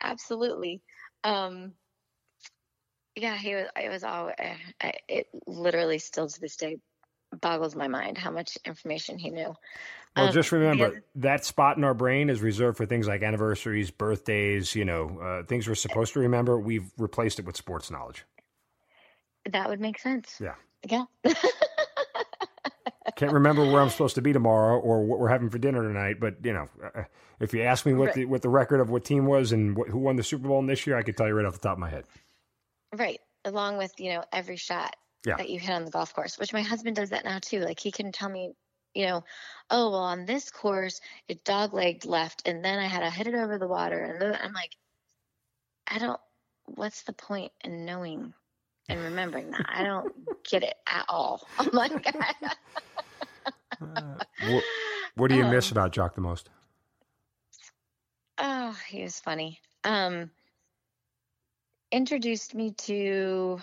absolutely. 0.03 0.83
Um, 1.25 1.73
yeah, 3.15 3.37
he 3.37 3.55
was. 3.55 3.67
It 3.77 3.89
was 3.89 4.05
all. 4.05 4.29
Uh, 4.29 4.91
it 5.09 5.29
literally 5.47 5.99
still 5.99 6.29
to 6.29 6.41
this 6.41 6.57
day 6.57 6.79
boggles 7.41 7.75
my 7.75 7.89
mind 7.89 8.19
how 8.19 8.31
much 8.31 8.57
information 8.65 9.19
he 9.19 9.31
knew. 9.31 9.55
Well, 10.17 10.27
um, 10.29 10.33
just 10.33 10.53
remember 10.53 10.91
because, 10.91 11.03
that 11.17 11.45
spot 11.45 11.77
in 11.77 11.85
our 11.85 11.95
brain 11.95 12.31
is 12.31 12.41
reserved 12.41 12.77
for 12.77 12.87
things 12.87 13.07
like 13.07 13.23
anniversaries, 13.23 13.91
birthdays, 13.91 14.75
you 14.75 14.85
know, 14.85 15.19
uh, 15.21 15.43
things 15.47 15.69
we're 15.69 15.75
supposed 15.75 16.13
to 16.15 16.21
remember. 16.21 16.59
We've 16.59 16.91
replaced 16.99 17.39
it 17.39 17.45
with 17.45 17.57
sports 17.57 17.91
knowledge. 17.91 18.25
That 19.51 19.69
would 19.69 19.81
make 19.81 19.99
sense. 19.99 20.41
Yeah. 20.41 20.55
Yeah. 20.89 21.05
Can't 23.15 23.33
remember 23.33 23.65
where 23.65 23.81
I'm 23.81 23.91
supposed 23.91 24.17
to 24.17 24.23
be 24.23 24.33
tomorrow 24.33 24.79
or 24.79 25.05
what 25.05 25.19
we're 25.19 25.29
having 25.29 25.51
for 25.51 25.59
dinner 25.59 25.83
tonight, 25.83 26.19
but 26.21 26.45
you 26.45 26.53
know, 26.53 26.69
uh, 26.83 27.05
if 27.41 27.55
you 27.55 27.63
ask 27.63 27.87
me 27.87 27.95
what 27.95 28.07
right. 28.07 28.15
the 28.15 28.25
what 28.25 28.43
the 28.43 28.49
record 28.49 28.81
of 28.81 28.91
what 28.91 29.05
team 29.05 29.27
was 29.27 29.53
and 29.53 29.77
what, 29.77 29.89
who 29.89 29.99
won 29.99 30.17
the 30.17 30.23
Super 30.23 30.49
Bowl 30.49 30.59
in 30.59 30.67
this 30.67 30.87
year, 30.87 30.97
I 30.97 31.03
could 31.03 31.17
tell 31.17 31.29
you 31.29 31.35
right 31.35 31.47
off 31.47 31.55
the 31.55 31.61
top 31.61 31.75
of 31.75 31.79
my 31.79 31.91
head. 31.91 32.05
Right, 32.95 33.21
along 33.45 33.79
with 33.79 33.93
you 33.99 34.15
know 34.15 34.25
every 34.33 34.57
shot 34.57 34.97
yeah. 35.25 35.37
that 35.37 35.51
you 35.51 35.61
hit 35.61 35.71
on 35.71 35.85
the 35.85 35.91
golf 35.91 36.15
course, 36.15 36.39
which 36.39 36.53
my 36.53 36.63
husband 36.63 36.97
does 36.97 37.11
that 37.11 37.25
now 37.25 37.39
too. 37.41 37.61
Like 37.61 37.81
he 37.81 37.93
can 37.93 38.13
tell 38.13 38.29
me, 38.29 38.53
you 38.95 39.07
know, 39.07 39.25
oh 39.71 39.91
well, 39.91 40.01
on 40.01 40.25
this 40.25 40.51
course 40.51 41.01
it 41.29 41.45
dog 41.45 41.75
legged 41.75 42.07
left, 42.07 42.47
and 42.47 42.65
then 42.65 42.79
I 42.79 42.87
had 42.87 43.01
to 43.01 43.11
hit 43.11 43.27
it 43.27 43.35
over 43.35 43.59
the 43.59 43.69
water, 43.69 44.03
and 44.03 44.37
I'm 44.37 44.53
like, 44.53 44.77
I 45.87 45.99
don't. 45.99 46.21
What's 46.65 47.03
the 47.03 47.13
point 47.13 47.53
in 47.63 47.85
knowing 47.85 48.35
and 48.89 49.01
remembering 49.01 49.51
that? 49.51 49.67
I 49.69 49.83
don't 49.83 50.13
get 50.45 50.63
it 50.63 50.75
at 50.87 51.05
all. 51.09 51.47
I'm 51.59 51.71
like, 51.73 51.93
uh, 53.81 54.19
what, 54.51 54.65
what, 55.17 55.29
do 55.29 55.37
you 55.37 55.45
um, 55.45 55.51
miss 55.51 55.71
about 55.71 55.95
Jacques 55.95 56.15
the 56.15 56.21
most? 56.21 56.51
Oh, 58.39 58.77
he 58.89 59.03
was 59.03 59.19
funny. 59.19 59.61
Um, 59.85 60.31
introduced 61.91 62.55
me 62.55 62.73
to 62.73 63.61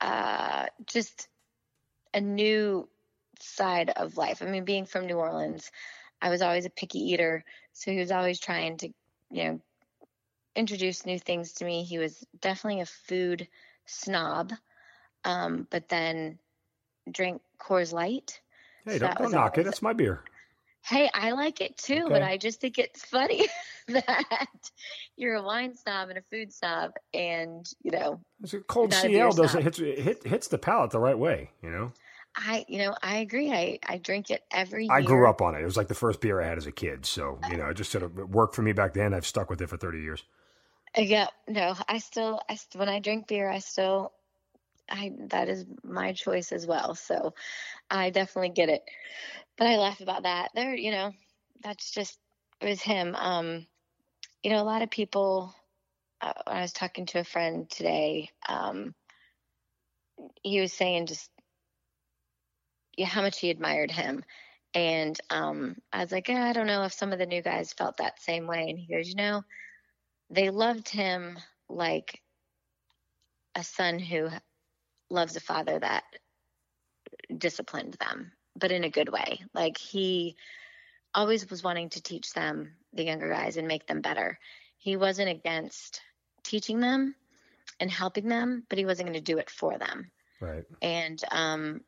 uh, 0.00 0.66
just 0.86 1.28
a 2.14 2.20
new 2.20 2.88
side 3.40 3.90
of 3.90 4.16
life. 4.16 4.42
I 4.42 4.46
mean, 4.46 4.64
being 4.64 4.86
from 4.86 5.06
New 5.06 5.16
Orleans, 5.16 5.70
I 6.22 6.30
was 6.30 6.42
always 6.42 6.66
a 6.66 6.70
picky 6.70 6.98
eater, 6.98 7.44
so 7.72 7.90
he 7.90 7.98
was 7.98 8.10
always 8.10 8.40
trying 8.40 8.78
to, 8.78 8.88
you 9.30 9.44
know, 9.44 9.60
introduce 10.54 11.04
new 11.04 11.18
things 11.18 11.52
to 11.54 11.64
me. 11.64 11.84
He 11.84 11.98
was 11.98 12.24
definitely 12.40 12.80
a 12.80 12.86
food 12.86 13.48
snob, 13.86 14.52
um, 15.24 15.66
but 15.70 15.88
then 15.88 16.38
drink 17.10 17.40
Coors 17.60 17.92
Light. 17.92 18.40
Hey, 18.84 18.98
so 18.98 19.06
don't, 19.06 19.18
don't 19.18 19.32
knock 19.32 19.58
it. 19.58 19.64
That's 19.64 19.82
my 19.82 19.92
beer. 19.92 20.22
Hey, 20.82 21.10
I 21.12 21.32
like 21.32 21.60
it 21.60 21.76
too, 21.76 22.02
okay. 22.04 22.08
but 22.08 22.22
I 22.22 22.36
just 22.36 22.60
think 22.60 22.78
it's 22.78 23.04
funny 23.04 23.48
that 23.88 24.70
you're 25.16 25.34
a 25.34 25.42
wine 25.42 25.74
snob 25.74 26.10
and 26.10 26.18
a 26.18 26.22
food 26.22 26.52
snob, 26.52 26.92
and 27.12 27.66
you 27.82 27.90
know, 27.90 28.20
it's 28.42 28.54
a 28.54 28.60
cold 28.60 28.92
CL 28.92 29.32
does 29.32 29.54
it 29.56 29.64
hits 29.64 29.78
it 29.80 29.98
hit, 29.98 30.26
hits 30.26 30.46
the 30.46 30.58
palate 30.58 30.92
the 30.92 31.00
right 31.00 31.18
way, 31.18 31.50
you 31.62 31.70
know. 31.70 31.92
I, 32.36 32.66
you 32.68 32.78
know, 32.78 32.94
I 33.02 33.16
agree. 33.18 33.50
I, 33.50 33.78
I 33.86 33.96
drink 33.96 34.30
it 34.30 34.44
every 34.50 34.84
year. 34.84 34.92
I 34.92 35.00
grew 35.00 35.28
up 35.28 35.40
on 35.40 35.54
it. 35.54 35.62
It 35.62 35.64
was 35.64 35.76
like 35.76 35.88
the 35.88 35.94
first 35.94 36.20
beer 36.20 36.40
I 36.40 36.46
had 36.46 36.58
as 36.58 36.66
a 36.66 36.72
kid. 36.72 37.06
So, 37.06 37.38
you 37.50 37.56
know, 37.56 37.66
it 37.68 37.74
just 37.74 37.90
sort 37.90 38.04
of 38.04 38.14
worked 38.14 38.54
for 38.54 38.60
me 38.60 38.72
back 38.72 38.92
then. 38.92 39.14
I've 39.14 39.26
stuck 39.26 39.48
with 39.48 39.62
it 39.62 39.70
for 39.70 39.78
30 39.78 40.00
years. 40.00 40.22
Yeah. 40.96 41.28
No, 41.48 41.74
I 41.88 41.98
still, 41.98 42.40
I, 42.48 42.58
when 42.74 42.88
I 42.88 43.00
drink 43.00 43.28
beer, 43.28 43.50
I 43.50 43.58
still, 43.58 44.12
I, 44.90 45.12
that 45.30 45.48
is 45.48 45.64
my 45.84 46.12
choice 46.12 46.52
as 46.52 46.66
well. 46.66 46.94
So 46.94 47.34
I 47.90 48.10
definitely 48.10 48.50
get 48.50 48.68
it. 48.68 48.82
But 49.58 49.68
I 49.68 49.76
laugh 49.76 50.00
about 50.00 50.24
that. 50.24 50.50
There, 50.54 50.74
you 50.74 50.90
know, 50.92 51.12
that's 51.62 51.90
just, 51.92 52.18
it 52.60 52.68
was 52.68 52.82
him. 52.82 53.14
Um, 53.16 53.66
you 54.42 54.50
know, 54.50 54.62
a 54.62 54.64
lot 54.64 54.82
of 54.82 54.90
people, 54.90 55.54
uh, 56.20 56.32
I 56.46 56.62
was 56.62 56.72
talking 56.72 57.06
to 57.06 57.20
a 57.20 57.24
friend 57.24 57.68
today, 57.70 58.30
um, 58.48 58.94
he 60.42 60.60
was 60.60 60.72
saying 60.72 61.06
just 61.06 61.30
yeah, 62.96 63.06
how 63.06 63.22
much 63.22 63.38
he 63.40 63.50
admired 63.50 63.90
him. 63.90 64.24
And 64.74 65.18
um, 65.30 65.76
I 65.92 66.00
was 66.02 66.12
like, 66.12 66.28
I 66.28 66.52
don't 66.52 66.66
know 66.66 66.84
if 66.84 66.92
some 66.92 67.12
of 67.12 67.18
the 67.18 67.26
new 67.26 67.42
guys 67.42 67.72
felt 67.72 67.98
that 67.98 68.20
same 68.20 68.46
way. 68.46 68.68
And 68.68 68.78
he 68.78 68.92
goes, 68.92 69.08
you 69.08 69.14
know, 69.14 69.42
they 70.30 70.50
loved 70.50 70.88
him 70.88 71.38
like 71.68 72.20
a 73.54 73.64
son 73.64 73.98
who 73.98 74.28
loves 75.10 75.36
a 75.36 75.40
father 75.40 75.78
that 75.78 76.04
disciplined 77.36 77.94
them, 77.94 78.32
but 78.56 78.72
in 78.72 78.84
a 78.84 78.90
good 78.90 79.08
way. 79.08 79.40
Like 79.54 79.78
he 79.78 80.36
always 81.14 81.48
was 81.48 81.62
wanting 81.62 81.90
to 81.90 82.02
teach 82.02 82.32
them, 82.32 82.72
the 82.92 83.04
younger 83.04 83.28
guys, 83.28 83.56
and 83.56 83.68
make 83.68 83.86
them 83.86 84.00
better. 84.00 84.38
He 84.78 84.96
wasn't 84.96 85.30
against 85.30 86.00
teaching 86.44 86.80
them 86.80 87.14
and 87.80 87.90
helping 87.90 88.28
them, 88.28 88.64
but 88.68 88.78
he 88.78 88.84
wasn't 88.84 89.08
going 89.08 89.18
to 89.18 89.32
do 89.32 89.38
it 89.38 89.50
for 89.50 89.78
them. 89.78 90.10
Right. 90.40 90.64
And 90.82 91.22
um, 91.30 91.80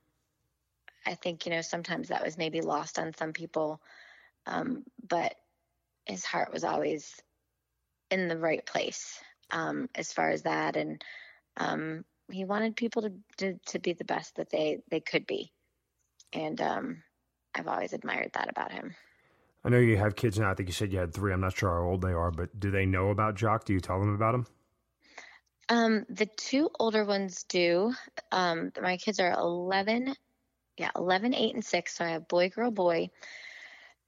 I 1.07 1.15
think, 1.15 1.45
you 1.45 1.53
know, 1.53 1.61
sometimes 1.61 2.09
that 2.09 2.25
was 2.25 2.39
maybe 2.39 2.61
lost 2.61 2.99
on 2.99 3.15
some 3.15 3.33
people. 3.33 3.81
Um, 4.47 4.85
but 5.07 5.35
his 6.07 6.25
heart 6.25 6.53
was 6.53 6.65
always 6.65 7.15
in 8.11 8.29
the 8.29 8.39
right 8.39 8.65
place 8.65 9.19
um, 9.51 9.89
as 9.95 10.13
far 10.13 10.31
as 10.31 10.43
that. 10.43 10.77
And 10.77 11.03
um, 11.57 12.05
he 12.31 12.45
wanted 12.45 12.77
people 12.77 13.03
to, 13.03 13.13
to, 13.39 13.59
to, 13.67 13.79
be 13.79 13.93
the 13.93 14.05
best 14.05 14.37
that 14.37 14.51
they, 14.51 14.79
they 14.91 15.01
could 15.01 15.27
be. 15.27 15.53
And 16.33 16.61
um, 16.61 17.03
I've 17.55 17.69
always 17.69 17.93
admired 17.93 18.31
that 18.35 18.51
about 18.51 18.73
him. 18.73 18.95
I 19.65 19.71
know 19.71 19.79
you 19.79 19.97
have 19.97 20.15
kids 20.15 20.39
now. 20.39 20.51
I 20.51 20.55
think 20.55 20.69
you 20.69 20.73
said 20.73 20.93
you 20.93 20.99
had 20.99 21.13
three. 21.13 21.33
I'm 21.33 21.41
not 21.41 21.57
sure 21.57 21.71
how 21.71 21.89
old 21.89 22.03
they 22.03 22.13
are, 22.13 22.31
but 22.31 22.59
do 22.59 22.71
they 22.71 22.87
know 22.87 23.11
about 23.11 23.39
Jacques? 23.39 23.65
Do 23.65 23.73
you 23.73 23.81
tell 23.81 23.99
them 23.99 24.15
about 24.15 24.35
him? 24.35 24.47
Um, 25.69 26.07
the 26.09 26.27
two 26.27 26.71
older 26.79 27.05
ones 27.05 27.45
do. 27.45 27.93
Um, 28.31 28.73
my 28.81 28.97
kids 28.97 29.21
are 29.21 29.33
11 29.33 30.15
yeah, 30.79 30.91
11, 30.97 31.35
8, 31.35 31.55
and 31.55 31.65
6. 31.65 31.97
So 31.97 32.05
I 32.05 32.11
have 32.11 32.29
boy, 32.29 32.49
girl, 32.51 32.71
boy. 32.71 33.11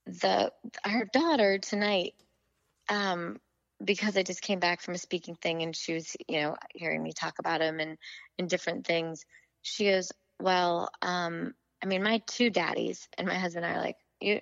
The 0.06 0.52
Our 0.84 1.04
daughter 1.12 1.58
tonight, 1.58 2.14
um, 2.88 3.38
because 3.82 4.16
I 4.16 4.22
just 4.22 4.42
came 4.42 4.60
back 4.60 4.80
from 4.80 4.94
a 4.94 4.98
speaking 4.98 5.36
thing 5.36 5.62
and 5.62 5.74
she 5.74 5.94
was, 5.94 6.16
you 6.28 6.40
know, 6.40 6.56
hearing 6.74 7.02
me 7.02 7.12
talk 7.12 7.38
about 7.38 7.60
him 7.60 7.80
and, 7.80 7.96
and 8.38 8.48
different 8.48 8.86
things. 8.86 9.24
She 9.62 9.86
goes, 9.86 10.12
Well, 10.40 10.90
um, 11.02 11.54
I 11.82 11.86
mean, 11.86 12.02
my 12.02 12.22
two 12.26 12.50
daddies 12.50 13.08
and 13.16 13.26
my 13.26 13.34
husband 13.34 13.64
are 13.64 13.78
like, 13.78 13.96
You, 14.20 14.40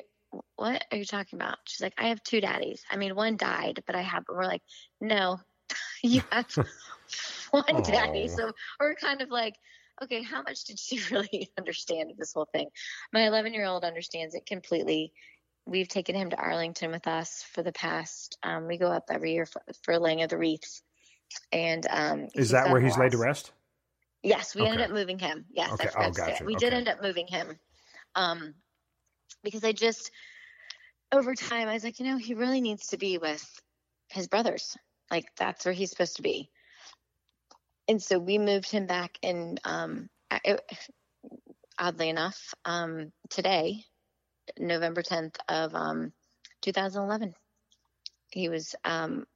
what 0.56 0.84
are 0.90 0.98
you 0.98 1.04
talking 1.04 1.38
about? 1.38 1.58
She's 1.64 1.80
like, 1.80 1.94
I 1.98 2.08
have 2.08 2.22
two 2.22 2.40
daddies. 2.40 2.84
I 2.90 2.96
mean, 2.96 3.14
one 3.14 3.36
died, 3.36 3.82
but 3.86 3.94
I 3.94 4.02
have, 4.02 4.24
we're 4.28 4.44
like, 4.44 4.62
No, 5.00 5.40
you 6.02 6.22
have 6.30 6.46
one 7.50 7.82
daddy. 7.82 8.28
So 8.28 8.50
we're 8.80 8.94
kind 8.94 9.22
of 9.22 9.30
like, 9.30 9.54
okay, 10.02 10.22
how 10.22 10.42
much 10.42 10.64
did 10.64 10.78
she 10.78 11.00
really 11.10 11.50
understand 11.58 12.12
this 12.18 12.32
whole 12.32 12.48
thing? 12.52 12.68
My 13.12 13.26
11 13.26 13.54
year 13.54 13.66
old 13.66 13.84
understands 13.84 14.34
it 14.34 14.46
completely. 14.46 15.12
We've 15.68 15.88
taken 15.88 16.14
him 16.14 16.30
to 16.30 16.36
Arlington 16.36 16.90
with 16.90 17.06
us 17.06 17.44
for 17.52 17.62
the 17.62 17.72
past. 17.72 18.38
Um, 18.42 18.66
we 18.66 18.78
go 18.78 18.88
up 18.88 19.04
every 19.10 19.32
year 19.32 19.46
for, 19.46 19.62
for 19.82 19.98
laying 19.98 20.22
of 20.22 20.30
the 20.30 20.38
wreaths, 20.38 20.82
and 21.52 21.86
um, 21.90 22.28
is 22.34 22.50
that 22.50 22.70
where 22.70 22.80
he's 22.80 22.96
laid 22.96 23.12
to 23.12 23.18
rest? 23.18 23.52
Yes, 24.22 24.54
we 24.54 24.62
okay. 24.62 24.70
ended 24.70 24.86
up 24.86 24.92
moving 24.92 25.18
him. 25.18 25.44
Yes, 25.52 25.72
okay. 25.72 25.88
I 25.96 26.06
oh, 26.06 26.24
it. 26.24 26.44
We 26.44 26.56
okay. 26.56 26.66
did 26.66 26.74
end 26.74 26.88
up 26.88 27.02
moving 27.02 27.26
him, 27.26 27.58
um, 28.14 28.54
because 29.44 29.62
I 29.62 29.72
just 29.72 30.10
over 31.12 31.34
time 31.34 31.68
I 31.68 31.74
was 31.74 31.84
like, 31.84 32.00
you 32.00 32.06
know, 32.06 32.16
he 32.16 32.34
really 32.34 32.60
needs 32.60 32.88
to 32.88 32.96
be 32.96 33.18
with 33.18 33.44
his 34.10 34.26
brothers. 34.26 34.76
Like 35.10 35.26
that's 35.36 35.64
where 35.64 35.74
he's 35.74 35.90
supposed 35.90 36.16
to 36.16 36.22
be 36.22 36.50
and 37.88 38.02
so 38.02 38.18
we 38.18 38.38
moved 38.38 38.70
him 38.70 38.86
back 38.86 39.18
in 39.22 39.58
um, 39.64 40.08
it, 40.44 40.60
oddly 41.78 42.10
enough 42.10 42.54
um, 42.64 43.10
today 43.30 43.82
november 44.58 45.02
10th 45.02 45.36
of 45.48 45.74
um, 45.74 46.12
2011 46.62 47.34
he 48.30 48.48
was 48.48 48.74
um, 48.84 49.26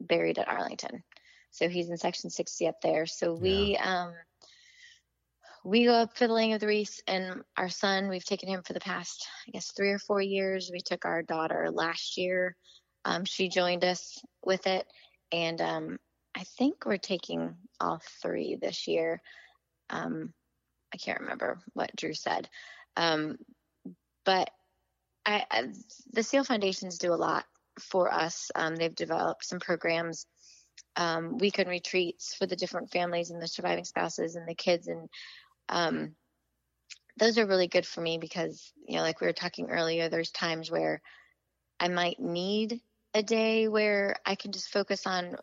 buried 0.00 0.38
at 0.38 0.48
arlington 0.48 1.02
so 1.50 1.68
he's 1.68 1.88
in 1.88 1.96
section 1.96 2.30
60 2.30 2.68
up 2.68 2.80
there 2.82 3.06
so 3.06 3.32
we 3.32 3.72
yeah. 3.72 4.04
Um, 4.04 4.14
we 5.64 5.84
go 5.84 5.94
up 5.94 6.16
for 6.16 6.28
the 6.28 6.32
laying 6.32 6.52
of 6.52 6.60
the 6.60 6.66
wreath 6.68 7.00
and 7.08 7.42
our 7.56 7.68
son 7.68 8.08
we've 8.08 8.24
taken 8.24 8.48
him 8.48 8.62
for 8.62 8.72
the 8.72 8.80
past 8.80 9.26
i 9.48 9.50
guess 9.50 9.72
three 9.72 9.90
or 9.90 9.98
four 9.98 10.20
years 10.20 10.70
we 10.72 10.80
took 10.80 11.04
our 11.04 11.22
daughter 11.22 11.68
last 11.72 12.16
year 12.16 12.56
um, 13.04 13.24
she 13.24 13.48
joined 13.48 13.84
us 13.84 14.20
with 14.44 14.66
it 14.66 14.86
and 15.32 15.60
um, 15.60 15.98
I 16.36 16.44
think 16.58 16.84
we're 16.84 16.98
taking 16.98 17.56
all 17.80 18.00
three 18.20 18.56
this 18.60 18.86
year. 18.86 19.22
Um, 19.88 20.34
I 20.92 20.98
can't 20.98 21.20
remember 21.20 21.58
what 21.72 21.96
Drew 21.96 22.12
said. 22.12 22.48
Um, 22.94 23.38
but 24.26 24.50
I, 25.24 25.44
I, 25.50 25.68
the 26.12 26.22
SEAL 26.22 26.44
Foundations 26.44 26.98
do 26.98 27.14
a 27.14 27.16
lot 27.16 27.46
for 27.80 28.12
us. 28.12 28.50
Um, 28.54 28.76
they've 28.76 28.94
developed 28.94 29.46
some 29.46 29.60
programs, 29.60 30.26
um, 30.96 31.38
weekend 31.38 31.70
retreats 31.70 32.34
for 32.34 32.46
the 32.46 32.56
different 32.56 32.90
families 32.90 33.30
and 33.30 33.40
the 33.40 33.48
surviving 33.48 33.84
spouses 33.84 34.36
and 34.36 34.46
the 34.46 34.54
kids, 34.54 34.88
and 34.88 35.08
um, 35.70 36.14
those 37.18 37.38
are 37.38 37.46
really 37.46 37.68
good 37.68 37.86
for 37.86 38.02
me 38.02 38.18
because 38.18 38.72
you 38.86 38.96
know, 38.96 39.02
like 39.02 39.20
we 39.20 39.26
were 39.26 39.32
talking 39.32 39.70
earlier, 39.70 40.08
there's 40.08 40.30
times 40.30 40.70
where 40.70 41.00
I 41.80 41.88
might 41.88 42.20
need 42.20 42.80
a 43.14 43.22
day 43.22 43.68
where 43.68 44.16
I 44.26 44.34
can 44.34 44.52
just 44.52 44.70
focus 44.70 45.06
on 45.06 45.36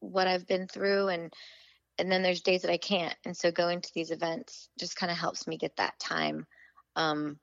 what 0.00 0.26
I've 0.26 0.46
been 0.46 0.68
through 0.68 1.08
and 1.08 1.32
and 1.98 2.12
then 2.12 2.22
there's 2.22 2.42
days 2.42 2.62
that 2.62 2.70
I 2.70 2.76
can't. 2.76 3.16
And 3.24 3.34
so 3.34 3.50
going 3.50 3.80
to 3.80 3.90
these 3.94 4.10
events 4.10 4.68
just 4.78 4.96
kind 4.96 5.10
of 5.10 5.16
helps 5.16 5.46
me 5.46 5.56
get 5.56 5.76
that 5.76 5.98
time 5.98 6.46
um, 6.94 7.38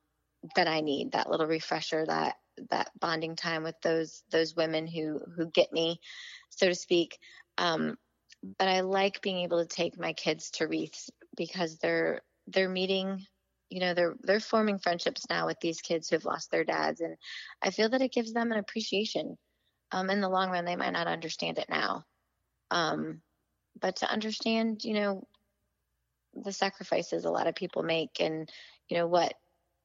that 0.55 0.67
I 0.67 0.81
need, 0.81 1.11
that 1.11 1.29
little 1.29 1.47
refresher, 1.47 2.05
that 2.05 2.35
that 2.69 2.91
bonding 2.99 3.35
time 3.35 3.63
with 3.63 3.79
those 3.81 4.23
those 4.31 4.55
women 4.55 4.87
who 4.87 5.19
who 5.35 5.49
get 5.49 5.71
me, 5.71 5.99
so 6.49 6.67
to 6.67 6.75
speak. 6.75 7.17
Um, 7.57 7.97
but 8.57 8.67
I 8.67 8.81
like 8.81 9.21
being 9.21 9.39
able 9.39 9.65
to 9.65 9.75
take 9.75 9.97
my 9.97 10.13
kids 10.13 10.51
to 10.51 10.67
wreaths 10.67 11.09
because 11.35 11.77
they're 11.77 12.21
they're 12.47 12.69
meeting 12.69 13.25
you 13.69 13.79
know 13.79 13.93
they're 13.95 14.15
they're 14.21 14.39
forming 14.39 14.77
friendships 14.77 15.25
now 15.29 15.47
with 15.47 15.59
these 15.59 15.81
kids 15.81 16.07
who've 16.09 16.25
lost 16.25 16.51
their 16.51 16.63
dads 16.63 17.01
and 17.01 17.15
i 17.61 17.71
feel 17.71 17.89
that 17.89 18.01
it 18.01 18.11
gives 18.11 18.31
them 18.31 18.51
an 18.51 18.59
appreciation 18.59 19.35
um, 19.91 20.09
in 20.09 20.21
the 20.21 20.29
long 20.29 20.51
run 20.51 20.65
they 20.65 20.75
might 20.75 20.93
not 20.93 21.07
understand 21.07 21.57
it 21.57 21.65
now 21.69 22.03
um, 22.69 23.21
but 23.79 23.95
to 23.97 24.11
understand 24.11 24.83
you 24.83 24.93
know 24.93 25.27
the 26.35 26.51
sacrifices 26.51 27.25
a 27.25 27.31
lot 27.31 27.47
of 27.47 27.55
people 27.55 27.81
make 27.81 28.19
and 28.19 28.51
you 28.89 28.97
know 28.97 29.07
what 29.07 29.33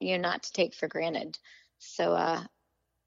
you 0.01 0.16
know 0.16 0.23
not 0.23 0.45
to 0.45 0.53
take 0.53 0.75
for 0.75 0.89
granted. 0.89 1.39
So 1.79 2.12
uh 2.12 2.43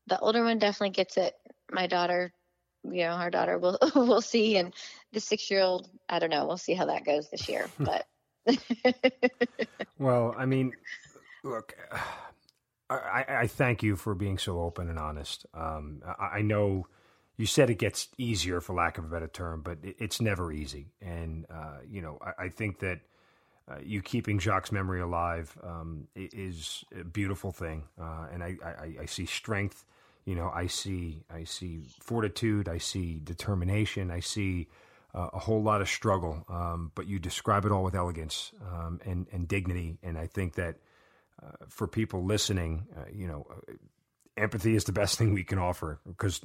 the 0.07 0.19
older 0.19 0.43
one 0.43 0.59
definitely 0.59 0.91
gets 0.91 1.17
it. 1.17 1.33
My 1.71 1.87
daughter 1.87 2.33
you 2.83 3.03
know 3.03 3.11
our 3.11 3.29
daughter 3.29 3.57
will 3.57 3.77
we'll 3.95 4.21
see 4.21 4.57
and 4.57 4.73
the 5.13 5.19
six 5.19 5.49
year 5.51 5.61
old 5.61 5.89
i 6.09 6.19
don't 6.19 6.29
know 6.29 6.45
we'll 6.45 6.57
see 6.57 6.73
how 6.73 6.85
that 6.85 7.05
goes 7.05 7.29
this 7.29 7.47
year 7.47 7.69
but 7.79 8.07
well 9.99 10.33
i 10.37 10.45
mean 10.45 10.71
look 11.43 11.75
I, 12.89 13.25
I 13.29 13.47
thank 13.47 13.83
you 13.83 13.95
for 13.95 14.13
being 14.13 14.37
so 14.37 14.59
open 14.59 14.89
and 14.89 14.99
honest. 14.99 15.45
Um, 15.53 16.01
I, 16.05 16.39
I, 16.39 16.41
know 16.41 16.87
you 17.37 17.45
said 17.45 17.69
it 17.69 17.77
gets 17.77 18.09
easier 18.17 18.59
for 18.59 18.75
lack 18.75 18.97
of 18.97 19.05
a 19.05 19.07
better 19.07 19.29
term 19.29 19.61
but 19.61 19.77
it, 19.81 19.95
it's 19.97 20.19
never 20.19 20.51
easy. 20.51 20.87
And 21.01 21.45
uh, 21.49 21.77
you 21.87 22.01
know 22.01 22.19
I, 22.21 22.45
I 22.45 22.49
think 22.49 22.79
that 22.79 22.99
uh, 23.69 23.75
you 23.83 24.01
keeping 24.01 24.39
Jacques' 24.39 24.71
memory 24.71 25.01
alive 25.01 25.57
um, 25.63 26.07
is 26.15 26.83
a 26.99 27.03
beautiful 27.03 27.51
thing, 27.51 27.83
uh, 27.99 28.27
and 28.31 28.43
I, 28.43 28.57
I, 28.63 28.93
I, 29.01 29.05
see 29.05 29.25
strength. 29.25 29.85
You 30.25 30.35
know, 30.35 30.51
I 30.53 30.67
see 30.67 31.23
I 31.33 31.43
see 31.43 31.83
fortitude. 32.01 32.67
I 32.67 32.79
see 32.79 33.19
determination. 33.23 34.09
I 34.11 34.19
see 34.19 34.67
uh, 35.13 35.29
a 35.33 35.39
whole 35.39 35.61
lot 35.61 35.81
of 35.81 35.89
struggle. 35.89 36.43
Um, 36.49 36.91
but 36.95 37.07
you 37.07 37.19
describe 37.19 37.65
it 37.65 37.71
all 37.71 37.83
with 37.83 37.95
elegance 37.95 38.51
um, 38.61 38.99
and 39.05 39.27
and 39.31 39.47
dignity. 39.47 39.99
And 40.01 40.17
I 40.17 40.27
think 40.27 40.55
that 40.55 40.77
uh, 41.41 41.51
for 41.69 41.87
people 41.87 42.25
listening, 42.25 42.87
uh, 42.97 43.05
you 43.13 43.27
know, 43.27 43.45
empathy 44.37 44.75
is 44.75 44.85
the 44.85 44.91
best 44.91 45.17
thing 45.19 45.33
we 45.33 45.43
can 45.43 45.59
offer 45.59 45.99
because 46.05 46.41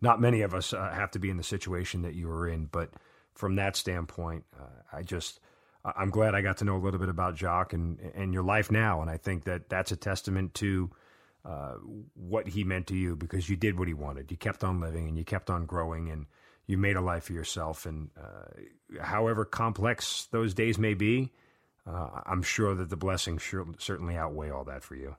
not 0.00 0.20
many 0.20 0.42
of 0.42 0.52
us 0.52 0.72
have 0.72 1.12
to 1.12 1.18
be 1.20 1.30
in 1.30 1.36
the 1.36 1.44
situation 1.44 2.02
that 2.02 2.14
you 2.14 2.26
were 2.26 2.48
in. 2.48 2.66
But 2.66 2.90
from 3.34 3.54
that 3.56 3.76
standpoint, 3.76 4.44
I 4.92 5.02
just 5.02 5.40
I'm 5.96 6.10
glad 6.10 6.34
I 6.34 6.42
got 6.42 6.58
to 6.58 6.64
know 6.64 6.76
a 6.76 6.82
little 6.82 7.00
bit 7.00 7.08
about 7.08 7.36
Jacques 7.36 7.72
and 7.72 8.00
and 8.14 8.32
your 8.32 8.42
life 8.42 8.70
now, 8.70 9.02
and 9.02 9.10
I 9.10 9.16
think 9.16 9.44
that 9.44 9.68
that's 9.68 9.92
a 9.92 9.96
testament 9.96 10.54
to 10.54 10.90
uh, 11.44 11.74
what 12.14 12.48
he 12.48 12.64
meant 12.64 12.88
to 12.88 12.96
you 12.96 13.14
because 13.14 13.48
you 13.48 13.56
did 13.56 13.78
what 13.78 13.88
he 13.88 13.94
wanted. 13.94 14.30
You 14.30 14.36
kept 14.36 14.64
on 14.64 14.80
living 14.80 15.08
and 15.08 15.16
you 15.16 15.24
kept 15.24 15.50
on 15.50 15.66
growing, 15.66 16.10
and 16.10 16.26
you 16.66 16.76
made 16.78 16.96
a 16.96 17.00
life 17.00 17.24
for 17.24 17.32
yourself. 17.32 17.86
And 17.86 18.10
uh, 18.20 19.00
however 19.00 19.44
complex 19.44 20.28
those 20.32 20.54
days 20.54 20.78
may 20.78 20.94
be, 20.94 21.32
uh, 21.86 22.08
I'm 22.26 22.42
sure 22.42 22.74
that 22.74 22.90
the 22.90 22.96
blessings 22.96 23.42
sure, 23.42 23.66
certainly 23.78 24.16
outweigh 24.16 24.50
all 24.50 24.64
that 24.64 24.82
for 24.82 24.96
you. 24.96 25.16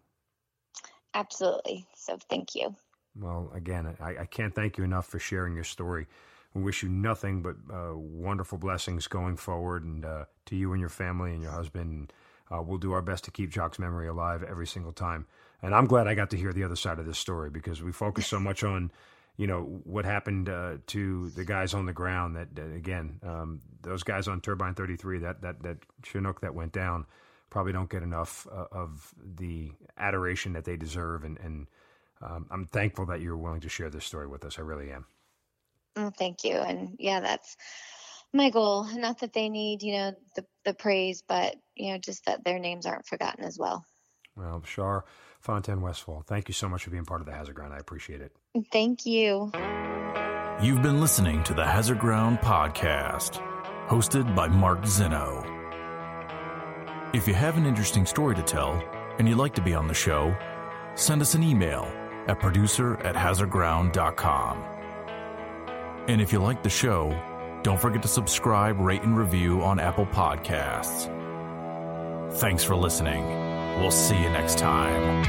Absolutely. 1.13 1.87
So 1.95 2.17
thank 2.29 2.55
you. 2.55 2.75
Well, 3.15 3.51
again, 3.55 3.95
I, 3.99 4.17
I 4.17 4.25
can't 4.25 4.53
thank 4.53 4.77
you 4.77 4.83
enough 4.83 5.07
for 5.07 5.19
sharing 5.19 5.55
your 5.55 5.63
story. 5.63 6.07
We 6.53 6.63
wish 6.63 6.83
you 6.83 6.89
nothing 6.89 7.41
but 7.41 7.55
uh, 7.71 7.95
wonderful 7.95 8.57
blessings 8.57 9.07
going 9.07 9.37
forward, 9.37 9.83
and 9.83 10.05
uh, 10.05 10.25
to 10.47 10.55
you 10.55 10.71
and 10.73 10.79
your 10.79 10.89
family 10.89 11.31
and 11.33 11.41
your 11.41 11.51
husband. 11.51 12.13
Uh, 12.49 12.61
we'll 12.61 12.77
do 12.77 12.93
our 12.93 13.01
best 13.01 13.25
to 13.25 13.31
keep 13.31 13.49
Jacques's 13.49 13.79
memory 13.79 14.07
alive 14.07 14.41
every 14.43 14.65
single 14.67 14.93
time. 14.93 15.25
And 15.61 15.75
I'm 15.75 15.85
glad 15.85 16.07
I 16.07 16.15
got 16.15 16.29
to 16.31 16.37
hear 16.37 16.53
the 16.53 16.63
other 16.63 16.75
side 16.75 16.99
of 16.99 17.05
this 17.05 17.17
story 17.17 17.49
because 17.49 17.81
we 17.83 17.91
focus 17.91 18.27
so 18.27 18.39
much 18.39 18.63
on, 18.63 18.91
you 19.37 19.47
know, 19.47 19.63
what 19.83 20.05
happened 20.05 20.47
uh, 20.49 20.75
to 20.87 21.29
the 21.31 21.43
guys 21.43 21.73
on 21.73 21.85
the 21.85 21.93
ground. 21.93 22.35
That, 22.35 22.55
that 22.55 22.73
again, 22.73 23.19
um, 23.23 23.61
those 23.81 24.03
guys 24.03 24.27
on 24.27 24.39
Turbine 24.41 24.75
33, 24.75 25.19
that 25.19 25.41
that 25.41 25.61
that 25.63 25.77
Chinook 26.03 26.41
that 26.41 26.53
went 26.53 26.71
down, 26.71 27.05
probably 27.49 27.73
don't 27.73 27.89
get 27.89 28.03
enough 28.03 28.47
uh, 28.51 28.65
of 28.71 29.13
the 29.35 29.71
adoration 29.97 30.53
that 30.53 30.65
they 30.65 30.77
deserve. 30.77 31.23
And, 31.23 31.37
and 31.39 31.67
um, 32.21 32.47
I'm 32.51 32.65
thankful 32.65 33.05
that 33.07 33.21
you're 33.21 33.37
willing 33.37 33.61
to 33.61 33.69
share 33.69 33.89
this 33.89 34.05
story 34.05 34.27
with 34.27 34.45
us. 34.45 34.57
I 34.59 34.61
really 34.61 34.91
am. 34.91 35.05
Oh, 35.97 36.11
thank 36.17 36.43
you. 36.43 36.53
And 36.53 36.95
yeah, 36.99 37.19
that's 37.19 37.57
my 38.33 38.49
goal. 38.51 38.87
Not 38.93 39.19
that 39.21 39.33
they 39.33 39.49
need, 39.49 39.81
you 39.81 39.93
know, 39.93 40.13
the, 40.35 40.45
the 40.63 40.73
praise, 40.73 41.23
but, 41.27 41.55
you 41.75 41.91
know, 41.91 41.97
just 41.97 42.25
that 42.25 42.43
their 42.45 42.59
names 42.59 42.85
aren't 42.85 43.07
forgotten 43.07 43.43
as 43.43 43.57
well. 43.59 43.83
Well, 44.35 44.61
Shar 44.65 45.05
Fontan 45.39 45.81
Westfall, 45.81 46.23
thank 46.27 46.47
you 46.47 46.53
so 46.53 46.69
much 46.69 46.83
for 46.83 46.91
being 46.91 47.05
part 47.05 47.21
of 47.21 47.25
the 47.25 47.33
Hazard 47.33 47.55
Ground. 47.55 47.73
I 47.73 47.77
appreciate 47.77 48.21
it. 48.21 48.31
Thank 48.71 49.05
you. 49.05 49.51
You've 50.61 50.81
been 50.81 51.01
listening 51.01 51.43
to 51.43 51.53
the 51.53 51.65
Hazard 51.65 51.99
Ground 51.99 52.39
podcast, 52.39 53.41
hosted 53.87 54.35
by 54.35 54.47
Mark 54.47 54.85
Zeno. 54.85 55.43
If 57.13 57.27
you 57.27 57.33
have 57.33 57.57
an 57.57 57.65
interesting 57.65 58.05
story 58.05 58.35
to 58.35 58.43
tell 58.43 58.83
and 59.17 59.27
you'd 59.27 59.37
like 59.37 59.55
to 59.55 59.61
be 59.61 59.73
on 59.73 59.87
the 59.87 59.93
show, 59.93 60.35
send 60.95 61.21
us 61.21 61.33
an 61.33 61.41
email 61.41 61.91
at 62.27 62.39
producer 62.39 62.97
at 62.97 63.15
hazardground.com. 63.15 64.76
And 66.07 66.21
if 66.21 66.31
you 66.31 66.39
like 66.39 66.63
the 66.63 66.69
show, 66.69 67.13
don't 67.63 67.79
forget 67.79 68.01
to 68.03 68.07
subscribe, 68.07 68.79
rate, 68.79 69.03
and 69.03 69.17
review 69.17 69.61
on 69.61 69.79
Apple 69.79 70.05
Podcasts. 70.05 71.13
Thanks 72.35 72.63
for 72.63 72.75
listening. 72.75 73.25
We'll 73.79 73.91
see 73.91 74.15
you 74.15 74.29
next 74.29 74.57
time. 74.57 75.25